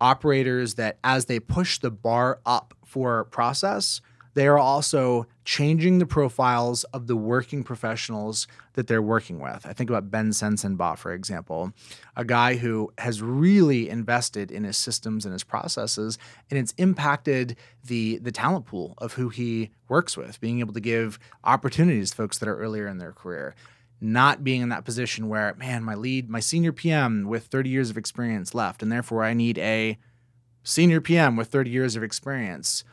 operators 0.00 0.74
that 0.74 0.98
as 1.04 1.26
they 1.26 1.38
push 1.38 1.78
the 1.78 1.90
bar 1.90 2.40
up 2.44 2.74
for 2.84 3.24
process, 3.26 4.00
they 4.34 4.46
are 4.46 4.58
also 4.58 5.26
changing 5.44 5.98
the 5.98 6.06
profiles 6.06 6.84
of 6.84 7.06
the 7.06 7.16
working 7.16 7.64
professionals 7.64 8.46
that 8.74 8.86
they're 8.86 9.02
working 9.02 9.40
with. 9.40 9.66
I 9.66 9.72
think 9.72 9.90
about 9.90 10.10
Ben 10.10 10.30
Sensenbach, 10.30 10.98
for 10.98 11.12
example, 11.12 11.72
a 12.16 12.24
guy 12.24 12.56
who 12.56 12.92
has 12.98 13.20
really 13.20 13.88
invested 13.88 14.50
in 14.50 14.64
his 14.64 14.78
systems 14.78 15.24
and 15.24 15.32
his 15.32 15.44
processes, 15.44 16.18
and 16.50 16.58
it's 16.58 16.72
impacted 16.78 17.56
the 17.84 18.18
the 18.18 18.32
talent 18.32 18.66
pool 18.66 18.94
of 18.98 19.14
who 19.14 19.28
he 19.28 19.70
works 19.88 20.16
with, 20.16 20.40
being 20.40 20.60
able 20.60 20.72
to 20.72 20.80
give 20.80 21.18
opportunities 21.44 22.10
to 22.10 22.16
folks 22.16 22.38
that 22.38 22.48
are 22.48 22.58
earlier 22.58 22.86
in 22.86 22.98
their 22.98 23.12
career. 23.12 23.54
Not 24.00 24.42
being 24.42 24.62
in 24.62 24.68
that 24.70 24.84
position 24.84 25.28
where, 25.28 25.54
man, 25.54 25.84
my 25.84 25.94
lead, 25.94 26.28
my 26.28 26.40
senior 26.40 26.72
PM 26.72 27.24
with 27.28 27.46
30 27.46 27.70
years 27.70 27.88
of 27.88 27.96
experience 27.96 28.52
left, 28.52 28.82
and 28.82 28.90
therefore 28.90 29.22
I 29.22 29.32
need 29.32 29.58
a 29.58 29.96
senior 30.64 31.00
PM 31.00 31.36
with 31.36 31.48
30 31.48 31.70
years 31.70 31.96
of 31.96 32.02
experience. 32.02 32.84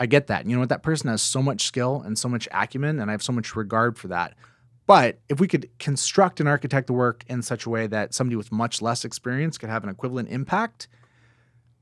I 0.00 0.06
get 0.06 0.28
that. 0.28 0.46
You 0.46 0.54
know 0.54 0.60
what? 0.60 0.68
That 0.68 0.82
person 0.82 1.08
has 1.10 1.22
so 1.22 1.42
much 1.42 1.64
skill 1.64 2.02
and 2.04 2.18
so 2.18 2.28
much 2.28 2.48
acumen, 2.52 3.00
and 3.00 3.10
I 3.10 3.12
have 3.12 3.22
so 3.22 3.32
much 3.32 3.56
regard 3.56 3.98
for 3.98 4.08
that. 4.08 4.34
But 4.86 5.18
if 5.28 5.38
we 5.38 5.48
could 5.48 5.68
construct 5.78 6.40
and 6.40 6.48
architect 6.48 6.86
the 6.86 6.94
work 6.94 7.24
in 7.28 7.42
such 7.42 7.66
a 7.66 7.70
way 7.70 7.86
that 7.88 8.14
somebody 8.14 8.36
with 8.36 8.50
much 8.50 8.80
less 8.80 9.04
experience 9.04 9.58
could 9.58 9.68
have 9.68 9.84
an 9.84 9.90
equivalent 9.90 10.30
impact, 10.30 10.88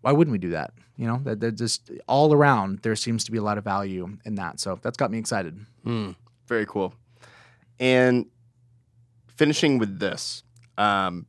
why 0.00 0.12
wouldn't 0.12 0.32
we 0.32 0.38
do 0.38 0.50
that? 0.50 0.72
You 0.96 1.06
know, 1.06 1.20
that, 1.24 1.40
that 1.40 1.52
just 1.52 1.90
all 2.08 2.32
around 2.32 2.80
there 2.80 2.96
seems 2.96 3.24
to 3.24 3.30
be 3.30 3.38
a 3.38 3.42
lot 3.42 3.58
of 3.58 3.64
value 3.64 4.16
in 4.24 4.34
that. 4.36 4.58
So 4.58 4.78
that's 4.82 4.96
got 4.96 5.10
me 5.10 5.18
excited. 5.18 5.58
Mm, 5.84 6.16
very 6.46 6.66
cool. 6.66 6.94
And 7.78 8.26
finishing 9.28 9.78
with 9.78 10.00
this, 10.00 10.42
um, 10.78 11.26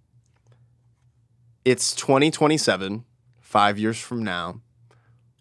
it's 1.64 1.93
2027 1.95 3.03
five 3.41 3.80
years 3.80 3.99
from 3.99 4.23
now, 4.23 4.61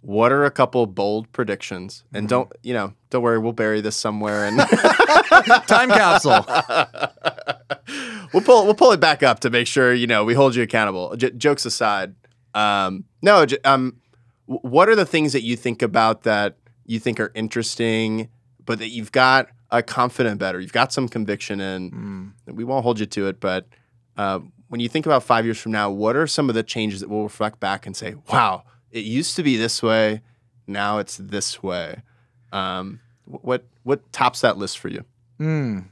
what 0.07 0.31
are 0.31 0.45
a 0.45 0.53
couple 0.53 0.87
bold 0.87 1.31
predictions? 1.33 2.05
And 2.15 2.27
mm-hmm. 2.27 2.29
don't 2.29 2.53
you 2.63 2.73
know? 2.73 2.95
Don't 3.11 3.23
worry, 3.23 3.39
we'll 3.39 3.53
bury 3.53 3.81
this 3.81 3.97
somewhere 3.97 4.47
in 4.47 4.57
time 5.67 5.91
capsule. 5.91 6.47
we'll 8.33 8.43
pull 8.43 8.65
we'll 8.65 8.75
pull 8.75 8.93
it 8.93 9.01
back 9.01 9.25
up 9.25 9.41
to 9.41 9.51
make 9.51 9.67
sure 9.67 9.93
you 9.93 10.07
know 10.07 10.25
we 10.25 10.35
hold 10.35 10.55
you 10.55 10.63
accountable. 10.63 11.17
J- 11.17 11.33
jokes 11.33 11.67
aside, 11.67 12.15
um, 12.55 13.05
no, 13.21 13.47
j- 13.47 13.59
um, 13.65 13.97
what 14.47 14.89
are 14.89 14.95
the 14.95 15.05
things 15.05 15.33
that 15.33 15.43
you 15.43 15.57
think 15.57 15.83
about 15.83 16.23
that 16.23 16.57
you 16.85 17.01
think 17.01 17.19
are 17.19 17.33
interesting, 17.35 18.29
but 18.65 18.79
that 18.79 18.91
you've 18.91 19.11
got 19.11 19.49
a 19.73 19.83
confident 19.83 20.39
better, 20.39 20.61
you've 20.61 20.73
got 20.73 20.93
some 20.93 21.09
conviction 21.09 21.61
in? 21.61 21.91
Mm. 22.47 22.55
We 22.55 22.63
won't 22.63 22.85
hold 22.85 23.01
you 23.01 23.07
to 23.07 23.27
it, 23.27 23.41
but 23.41 23.67
uh, 24.17 24.39
when 24.69 24.81
you 24.81 24.89
think 24.89 25.05
about 25.05 25.25
five 25.25 25.45
years 25.45 25.59
from 25.59 25.73
now, 25.73 25.91
what 25.91 26.15
are 26.15 26.29
some 26.29 26.49
of 26.49 26.55
the 26.55 26.63
changes 26.63 27.01
that 27.01 27.09
we'll 27.09 27.25
reflect 27.25 27.59
back 27.59 27.87
and 27.87 27.97
say, 27.97 28.15
wow, 28.31 28.63
it 28.91 29.05
used 29.05 29.37
to 29.37 29.43
be 29.43 29.57
this 29.57 29.83
way, 29.83 30.23
now 30.67 30.99
it's 30.99 31.17
this 31.17 31.63
way? 31.63 32.03
Um, 32.53 33.01
what 33.25 33.65
what 33.83 34.13
tops 34.13 34.41
that 34.41 34.57
list 34.57 34.79
for 34.79 34.89
you? 34.89 35.05
Mm. 35.41 35.87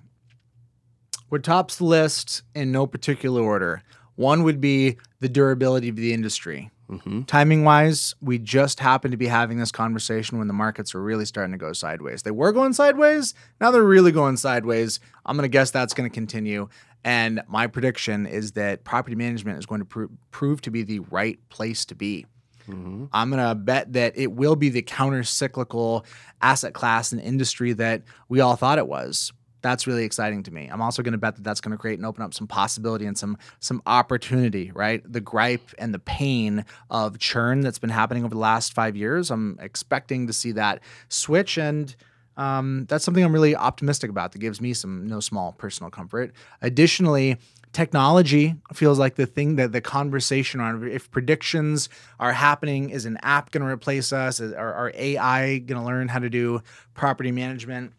What 1.29 1.43
tops 1.43 1.77
the 1.77 1.85
list 1.85 2.43
in 2.55 2.73
no 2.73 2.87
particular 2.87 3.43
order? 3.43 3.83
One 4.17 4.45
would 4.45 4.61
be 4.61 4.99
the 5.21 5.29
durability 5.29 5.89
of 5.89 5.97
the 5.97 6.13
industry. 6.13 6.71
Mm-hmm. 6.89 7.23
Timing 7.23 7.65
wise, 7.65 8.15
we 8.21 8.39
just 8.39 8.79
happened 8.79 9.13
to 9.13 9.19
be 9.19 9.27
having 9.27 9.59
this 9.59 9.73
conversation 9.73 10.39
when 10.39 10.49
the 10.49 10.55
markets 10.55 10.95
were 10.95 11.03
really 11.03 11.25
starting 11.25 11.53
to 11.53 11.59
go 11.59 11.73
sideways. 11.73 12.23
They 12.23 12.31
were 12.31 12.53
going 12.53 12.73
sideways. 12.73 13.35
Now 13.61 13.71
they're 13.71 13.83
really 13.83 14.13
going 14.13 14.37
sideways. 14.37 15.01
I'm 15.25 15.37
going 15.37 15.45
to 15.45 15.49
guess 15.49 15.71
that's 15.71 15.95
going 15.95 16.09
to 16.09 16.15
continue. 16.15 16.69
And 17.03 17.43
my 17.49 17.67
prediction 17.67 18.27
is 18.27 18.53
that 18.53 18.85
property 18.85 19.17
management 19.17 19.59
is 19.59 19.67
going 19.67 19.81
to 19.81 19.87
pro- 19.87 20.09
prove 20.31 20.61
to 20.63 20.71
be 20.71 20.83
the 20.83 21.01
right 21.01 21.39
place 21.49 21.85
to 21.87 21.95
be. 21.95 22.27
Mm-hmm. 22.69 23.07
I'm 23.13 23.31
going 23.31 23.47
to 23.47 23.55
bet 23.55 23.93
that 23.93 24.17
it 24.17 24.33
will 24.33 24.57
be 24.57 24.69
the 24.69 24.83
counter 24.83 25.23
cyclical 25.23 26.05
asset 26.41 26.75
class 26.75 27.13
and 27.13 27.21
industry 27.21 27.73
that 27.75 28.03
we 28.29 28.41
all 28.41 28.57
thought 28.57 28.79
it 28.79 28.87
was. 28.87 29.33
That's 29.63 29.87
really 29.87 30.05
exciting 30.05 30.43
to 30.43 30.51
me. 30.51 30.69
I'm 30.69 30.83
also 30.83 31.03
going 31.03 31.13
to 31.13 31.19
bet 31.19 31.37
that 31.37 31.43
that's 31.43 31.63
going 31.63 31.73
to 31.73 31.79
create 31.79 31.99
and 31.99 32.05
open 32.05 32.23
up 32.23 32.35
some 32.35 32.47
possibility 32.47 33.07
and 33.07 33.17
some 33.17 33.39
some 33.61 33.81
opportunity, 33.87 34.71
right? 34.75 35.03
The 35.11 35.23
gripe 35.23 35.71
and 35.79 35.95
the 35.95 35.99
pain 35.99 36.67
of 36.91 37.19
churn 37.19 37.63
that's 37.63 37.79
been 37.79 37.89
happening 37.89 38.25
over 38.25 38.35
the 38.35 38.41
last 38.41 38.75
5 38.75 38.95
years, 38.95 39.31
I'm 39.31 39.59
expecting 39.63 40.27
to 40.27 40.35
see 40.35 40.53
that 40.53 40.81
switch 41.09 41.57
and 41.57 41.95
um, 42.37 42.87
that's 42.89 43.05
something 43.05 43.25
I'm 43.25 43.33
really 43.33 43.55
optimistic 43.55 44.11
about 44.11 44.33
that 44.33 44.39
gives 44.39 44.61
me 44.61 44.75
some 44.75 45.07
no 45.07 45.21
small 45.21 45.53
personal 45.53 45.91
comfort. 45.91 46.33
Additionally, 46.63 47.39
technology 47.75 48.55
feels 48.73 48.99
like 48.99 49.17
the 49.17 49.27
thing 49.27 49.57
that 49.57 49.73
the 49.73 49.81
conversation 49.81 50.61
on 50.61 50.89
if 50.89 51.11
predictions 51.11 51.89
are 52.19 52.33
happening 52.33 52.89
is 52.89 53.05
an 53.05 53.19
app 53.23 53.51
going 53.51 53.63
to 53.63 53.71
replace 53.71 54.13
us? 54.13 54.41
Is, 54.41 54.53
are, 54.53 54.73
are 54.73 54.93
ai 54.95 55.59
going 55.59 55.81
to 55.81 55.87
learn 55.87 56.09
how 56.09 56.21
to 56.21 56.31
do 56.31 56.63
property 56.95 57.33
management? 57.33 57.93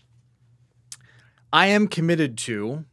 I 1.54 1.68
am 1.68 1.88
committed 1.88 2.38
to 2.40 2.86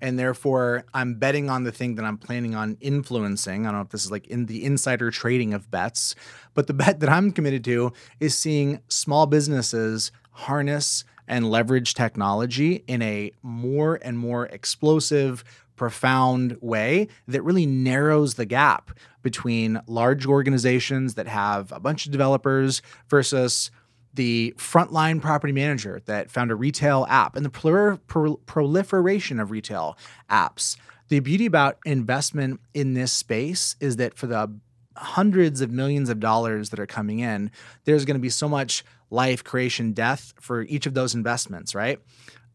and 0.00 0.18
therefore 0.18 0.84
i'm 0.94 1.14
betting 1.14 1.50
on 1.50 1.64
the 1.64 1.72
thing 1.72 1.96
that 1.96 2.04
i'm 2.06 2.16
planning 2.16 2.54
on 2.54 2.78
influencing. 2.80 3.66
I 3.66 3.70
don't 3.70 3.80
know 3.80 3.82
if 3.82 3.90
this 3.90 4.04
is 4.04 4.10
like 4.10 4.26
in 4.28 4.46
the 4.46 4.64
insider 4.64 5.10
trading 5.10 5.52
of 5.52 5.70
bets 5.70 6.14
but 6.54 6.66
the 6.66 6.74
bet 6.82 7.00
that 7.00 7.10
i'm 7.10 7.32
committed 7.32 7.64
to 7.64 7.92
is 8.18 8.36
seeing 8.36 8.80
small 8.88 9.26
businesses 9.26 10.10
harness 10.30 11.04
and 11.30 11.48
leverage 11.48 11.94
technology 11.94 12.82
in 12.88 13.00
a 13.02 13.30
more 13.42 14.00
and 14.02 14.18
more 14.18 14.46
explosive, 14.46 15.44
profound 15.80 16.58
way 16.60 17.08
that 17.26 17.40
really 17.40 17.64
narrows 17.64 18.34
the 18.34 18.44
gap 18.44 18.90
between 19.22 19.80
large 19.86 20.26
organizations 20.26 21.14
that 21.14 21.26
have 21.26 21.72
a 21.72 21.80
bunch 21.80 22.04
of 22.04 22.12
developers 22.12 22.82
versus 23.08 23.70
the 24.12 24.52
frontline 24.58 25.22
property 25.22 25.54
manager 25.54 26.02
that 26.04 26.30
found 26.30 26.50
a 26.50 26.54
retail 26.54 27.06
app 27.08 27.34
and 27.34 27.46
the 27.46 28.38
proliferation 28.44 29.40
of 29.40 29.50
retail 29.50 29.96
apps. 30.28 30.76
The 31.08 31.20
beauty 31.20 31.46
about 31.46 31.78
investment 31.86 32.60
in 32.74 32.92
this 32.92 33.10
space 33.10 33.74
is 33.80 33.96
that 33.96 34.18
for 34.18 34.26
the 34.26 34.54
hundreds 34.98 35.62
of 35.62 35.70
millions 35.70 36.10
of 36.10 36.20
dollars 36.20 36.68
that 36.68 36.78
are 36.78 36.84
coming 36.84 37.20
in, 37.20 37.50
there's 37.86 38.04
going 38.04 38.16
to 38.16 38.20
be 38.20 38.28
so 38.28 38.50
much 38.50 38.84
life, 39.08 39.42
creation, 39.42 39.94
death 39.94 40.34
for 40.38 40.60
each 40.64 40.84
of 40.84 40.92
those 40.92 41.14
investments, 41.14 41.74
right? 41.74 42.00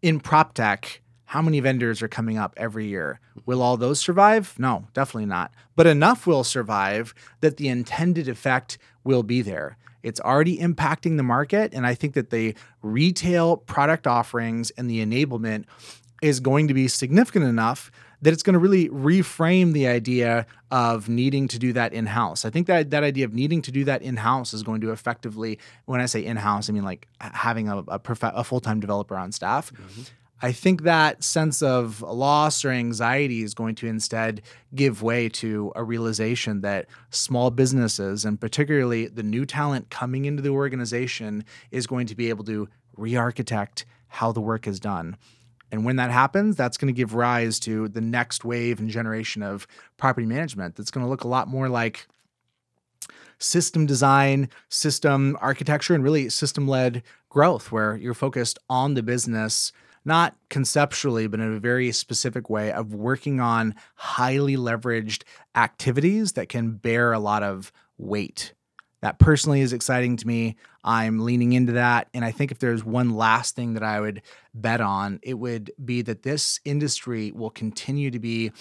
In 0.03 0.19
prop 0.19 0.53
tech, 0.53 1.01
how 1.25 1.41
many 1.41 1.59
vendors 1.59 2.01
are 2.01 2.07
coming 2.07 2.37
up 2.37 2.53
every 2.57 2.87
year? 2.87 3.19
Will 3.45 3.61
all 3.61 3.77
those 3.77 3.99
survive? 3.99 4.55
No, 4.57 4.87
definitely 4.93 5.25
not. 5.25 5.51
But 5.75 5.87
enough 5.87 6.27
will 6.27 6.43
survive 6.43 7.13
that 7.41 7.57
the 7.57 7.67
intended 7.67 8.27
effect 8.27 8.77
will 9.03 9.23
be 9.23 9.41
there. 9.41 9.77
It's 10.03 10.21
already 10.21 10.59
impacting 10.59 11.17
the 11.17 11.23
market. 11.23 11.73
And 11.73 11.85
I 11.87 11.95
think 11.95 12.13
that 12.13 12.29
the 12.29 12.55
retail 12.83 13.57
product 13.57 14.05
offerings 14.05 14.69
and 14.71 14.89
the 14.89 15.03
enablement 15.03 15.65
is 16.21 16.39
going 16.39 16.67
to 16.67 16.73
be 16.73 16.87
significant 16.87 17.45
enough 17.45 17.91
that 18.21 18.33
it's 18.33 18.43
going 18.43 18.53
to 18.53 18.59
really 18.59 18.89
reframe 18.89 19.73
the 19.73 19.87
idea 19.87 20.45
of 20.71 21.09
needing 21.09 21.47
to 21.47 21.59
do 21.59 21.73
that 21.73 21.93
in 21.93 22.05
house. 22.05 22.45
I 22.45 22.49
think 22.49 22.67
that 22.67 22.89
that 22.91 23.03
idea 23.03 23.25
of 23.25 23.33
needing 23.33 23.61
to 23.63 23.71
do 23.71 23.83
that 23.85 24.01
in 24.01 24.17
house 24.17 24.53
is 24.53 24.63
going 24.63 24.81
to 24.81 24.91
effectively, 24.91 25.59
when 25.85 26.01
I 26.01 26.05
say 26.05 26.23
in 26.23 26.37
house, 26.37 26.69
I 26.69 26.73
mean 26.73 26.83
like 26.83 27.07
having 27.19 27.67
a, 27.67 27.79
a, 27.87 27.99
prof- 27.99 28.23
a 28.23 28.43
full 28.43 28.59
time 28.59 28.79
developer 28.79 29.15
on 29.15 29.31
staff. 29.31 29.71
Mm-hmm. 29.73 30.01
I 30.41 30.51
think 30.51 30.83
that 30.83 31.23
sense 31.23 31.61
of 31.61 32.01
loss 32.01 32.65
or 32.65 32.69
anxiety 32.69 33.41
is 33.41 33.53
going 33.53 33.75
to 33.75 33.87
instead 33.87 34.41
give 34.73 35.01
way 35.01 35.29
to 35.29 35.71
a 35.75 35.83
realization 35.83 36.61
that 36.61 36.87
small 37.09 37.51
businesses, 37.51 38.25
and 38.25 38.39
particularly 38.39 39.07
the 39.07 39.23
new 39.23 39.45
talent 39.45 39.89
coming 39.89 40.25
into 40.25 40.41
the 40.41 40.49
organization, 40.49 41.45
is 41.71 41.87
going 41.87 42.07
to 42.07 42.15
be 42.15 42.29
able 42.29 42.43
to 42.45 42.67
re 42.97 43.15
architect 43.15 43.85
how 44.07 44.31
the 44.31 44.41
work 44.41 44.67
is 44.67 44.79
done. 44.79 45.17
And 45.71 45.83
when 45.83 45.95
that 45.95 46.11
happens, 46.11 46.55
that's 46.55 46.77
going 46.77 46.93
to 46.93 46.97
give 46.97 47.15
rise 47.15 47.59
to 47.61 47.87
the 47.87 48.01
next 48.01 48.45
wave 48.45 48.79
and 48.79 48.89
generation 48.89 49.41
of 49.41 49.67
property 49.97 50.27
management 50.27 50.75
that's 50.75 50.91
going 50.91 51.05
to 51.05 51.09
look 51.09 51.23
a 51.23 51.29
lot 51.29 51.47
more 51.47 51.69
like 51.69 52.07
system 53.39 53.85
design, 53.85 54.49
system 54.69 55.37
architecture, 55.41 55.93
and 55.93 56.03
really 56.03 56.29
system 56.29 56.67
led 56.67 57.03
growth, 57.29 57.71
where 57.71 57.97
you're 57.97 58.13
focused 58.13 58.59
on 58.69 58.93
the 58.93 59.03
business, 59.03 59.71
not 60.05 60.35
conceptually, 60.49 61.27
but 61.27 61.39
in 61.39 61.55
a 61.55 61.59
very 61.59 61.91
specific 61.91 62.49
way 62.49 62.71
of 62.71 62.93
working 62.93 63.39
on 63.39 63.75
highly 63.95 64.55
leveraged 64.55 65.23
activities 65.55 66.33
that 66.33 66.47
can 66.47 66.73
bear 66.73 67.11
a 67.11 67.19
lot 67.19 67.43
of 67.43 67.71
weight. 67.97 68.53
That 69.01 69.19
personally 69.19 69.61
is 69.61 69.73
exciting 69.73 70.17
to 70.17 70.27
me. 70.27 70.55
I'm 70.83 71.19
leaning 71.19 71.53
into 71.53 71.73
that. 71.73 72.07
And 72.13 72.23
I 72.23 72.31
think 72.31 72.51
if 72.51 72.59
there's 72.59 72.83
one 72.83 73.11
last 73.11 73.55
thing 73.55 73.73
that 73.73 73.83
I 73.83 73.99
would 73.99 74.21
bet 74.53 74.81
on, 74.81 75.19
it 75.21 75.35
would 75.35 75.71
be 75.83 76.01
that 76.03 76.23
this 76.23 76.59
industry 76.65 77.31
will 77.31 77.49
continue 77.49 78.11
to 78.11 78.19
be 78.19 78.51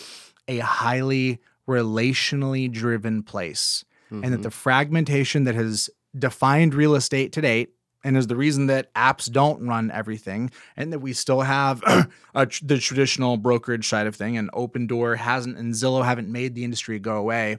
a 0.49 0.59
highly 0.59 1.41
relationally 1.69 2.71
driven 2.71 3.23
place. 3.23 3.85
Mm-hmm. 4.07 4.25
And 4.25 4.33
that 4.33 4.37
mm-hmm. 4.39 4.43
the 4.43 4.51
fragmentation 4.51 5.45
that 5.45 5.55
has 5.55 5.89
defined 6.19 6.75
real 6.75 6.95
estate 6.95 7.33
to 7.33 7.41
date 7.41 7.74
and 8.05 8.17
is 8.17 8.27
the 8.29 8.37
reason 8.37 8.67
that 8.67 8.93
apps 8.95 9.33
don't 9.33 9.67
run 9.67 9.91
everything 9.91 10.51
and 10.77 10.93
that 10.93 11.01
we 11.01 11.13
still 11.13 11.41
have 11.41 11.81
tr- 12.49 12.65
the 12.65 12.79
traditional 12.79 13.37
brokerage 13.37 13.89
side 13.89 14.07
of 14.07 14.15
thing 14.15 14.37
and 14.37 14.53
Opendoor 14.53 15.17
hasn't 15.17 15.57
and 15.57 15.75
Zillow 15.75 16.05
haven't 16.05 16.31
made 16.31 16.55
the 16.55 16.65
industry 16.65 16.99
go 16.99 17.17
away 17.17 17.59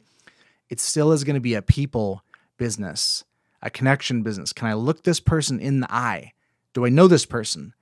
it 0.69 0.79
still 0.79 1.11
is 1.11 1.23
going 1.23 1.35
to 1.35 1.39
be 1.41 1.53
a 1.53 1.61
people 1.61 2.23
business. 2.57 3.23
a 3.61 3.69
connection 3.69 4.21
business. 4.21 4.53
Can 4.53 4.67
I 4.67 4.73
look 4.73 5.03
this 5.03 5.19
person 5.19 5.59
in 5.59 5.79
the 5.79 5.91
eye? 5.91 6.33
Do 6.73 6.85
I 6.85 6.89
know 6.89 7.07
this 7.07 7.25
person? 7.25 7.73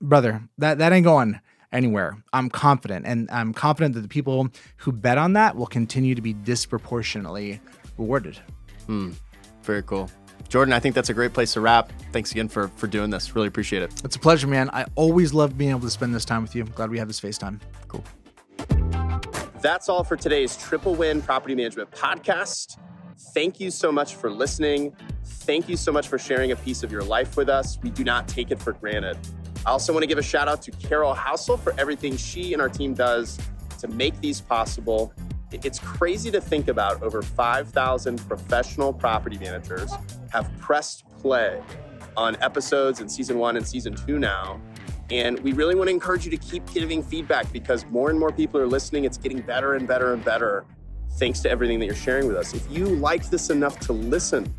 Brother, 0.00 0.42
that, 0.58 0.78
that 0.78 0.92
ain't 0.92 1.04
going 1.04 1.40
anywhere. 1.72 2.22
I'm 2.32 2.48
confident, 2.48 3.06
and 3.06 3.28
I'm 3.30 3.52
confident 3.52 3.94
that 3.94 4.00
the 4.00 4.08
people 4.08 4.48
who 4.78 4.92
bet 4.92 5.18
on 5.18 5.34
that 5.34 5.56
will 5.56 5.66
continue 5.66 6.14
to 6.14 6.22
be 6.22 6.32
disproportionately 6.32 7.60
rewarded. 7.98 8.38
Hmm. 8.86 9.12
Very 9.62 9.82
cool. 9.82 10.10
Jordan, 10.48 10.72
I 10.72 10.80
think 10.80 10.94
that's 10.94 11.10
a 11.10 11.14
great 11.14 11.32
place 11.32 11.52
to 11.52 11.60
wrap. 11.60 11.92
Thanks 12.12 12.32
again 12.32 12.48
for 12.48 12.68
for 12.76 12.86
doing 12.86 13.10
this. 13.10 13.34
Really 13.34 13.48
appreciate 13.48 13.82
it. 13.82 13.92
It's 14.04 14.16
a 14.16 14.18
pleasure, 14.18 14.46
man. 14.46 14.70
I 14.72 14.86
always 14.94 15.32
love 15.32 15.56
being 15.56 15.70
able 15.70 15.80
to 15.80 15.90
spend 15.90 16.14
this 16.14 16.24
time 16.24 16.42
with 16.42 16.54
you. 16.54 16.62
I'm 16.62 16.70
glad 16.70 16.90
we 16.90 16.98
have 16.98 17.08
this 17.08 17.20
FaceTime. 17.20 17.60
Cool. 17.88 18.04
That's 19.60 19.88
all 19.88 20.04
for 20.04 20.16
today's 20.16 20.56
Triple 20.56 20.94
Win 20.94 21.20
Property 21.20 21.54
Management 21.54 21.90
podcast. 21.90 22.78
Thank 23.34 23.60
you 23.60 23.70
so 23.70 23.92
much 23.92 24.14
for 24.14 24.30
listening. 24.30 24.96
Thank 25.24 25.68
you 25.68 25.76
so 25.76 25.92
much 25.92 26.08
for 26.08 26.18
sharing 26.18 26.52
a 26.52 26.56
piece 26.56 26.82
of 26.82 26.90
your 26.90 27.02
life 27.02 27.36
with 27.36 27.50
us. 27.50 27.78
We 27.82 27.90
do 27.90 28.02
not 28.02 28.26
take 28.26 28.50
it 28.50 28.58
for 28.58 28.72
granted. 28.72 29.18
I 29.66 29.70
also 29.70 29.92
want 29.92 30.02
to 30.02 30.06
give 30.06 30.16
a 30.16 30.22
shout 30.22 30.48
out 30.48 30.62
to 30.62 30.70
Carol 30.70 31.14
Housel 31.14 31.58
for 31.58 31.74
everything 31.78 32.16
she 32.16 32.54
and 32.54 32.62
our 32.62 32.70
team 32.70 32.94
does 32.94 33.38
to 33.78 33.88
make 33.88 34.18
these 34.20 34.40
possible. 34.40 35.12
It's 35.52 35.78
crazy 35.78 36.30
to 36.30 36.40
think 36.40 36.68
about 36.68 37.02
over 37.02 37.20
5,000 37.20 38.26
professional 38.26 38.92
property 38.92 39.36
managers 39.36 39.92
have 40.30 40.50
pressed 40.58 41.04
play 41.18 41.62
on 42.16 42.36
episodes 42.42 43.00
in 43.00 43.08
season 43.08 43.38
one 43.38 43.56
and 43.56 43.66
season 43.66 43.94
two 43.94 44.18
now. 44.18 44.60
And 45.10 45.38
we 45.40 45.52
really 45.52 45.74
want 45.74 45.88
to 45.88 45.92
encourage 45.92 46.24
you 46.24 46.30
to 46.30 46.36
keep 46.36 46.64
giving 46.72 47.02
feedback 47.02 47.52
because 47.52 47.84
more 47.86 48.10
and 48.10 48.18
more 48.18 48.30
people 48.30 48.60
are 48.60 48.66
listening. 48.66 49.04
It's 49.04 49.18
getting 49.18 49.40
better 49.40 49.74
and 49.74 49.86
better 49.86 50.12
and 50.12 50.24
better 50.24 50.64
thanks 51.18 51.40
to 51.40 51.50
everything 51.50 51.80
that 51.80 51.86
you're 51.86 51.94
sharing 51.94 52.28
with 52.28 52.36
us. 52.36 52.54
If 52.54 52.70
you 52.70 52.86
like 52.86 53.28
this 53.28 53.50
enough 53.50 53.78
to 53.80 53.92
listen, 53.92 54.52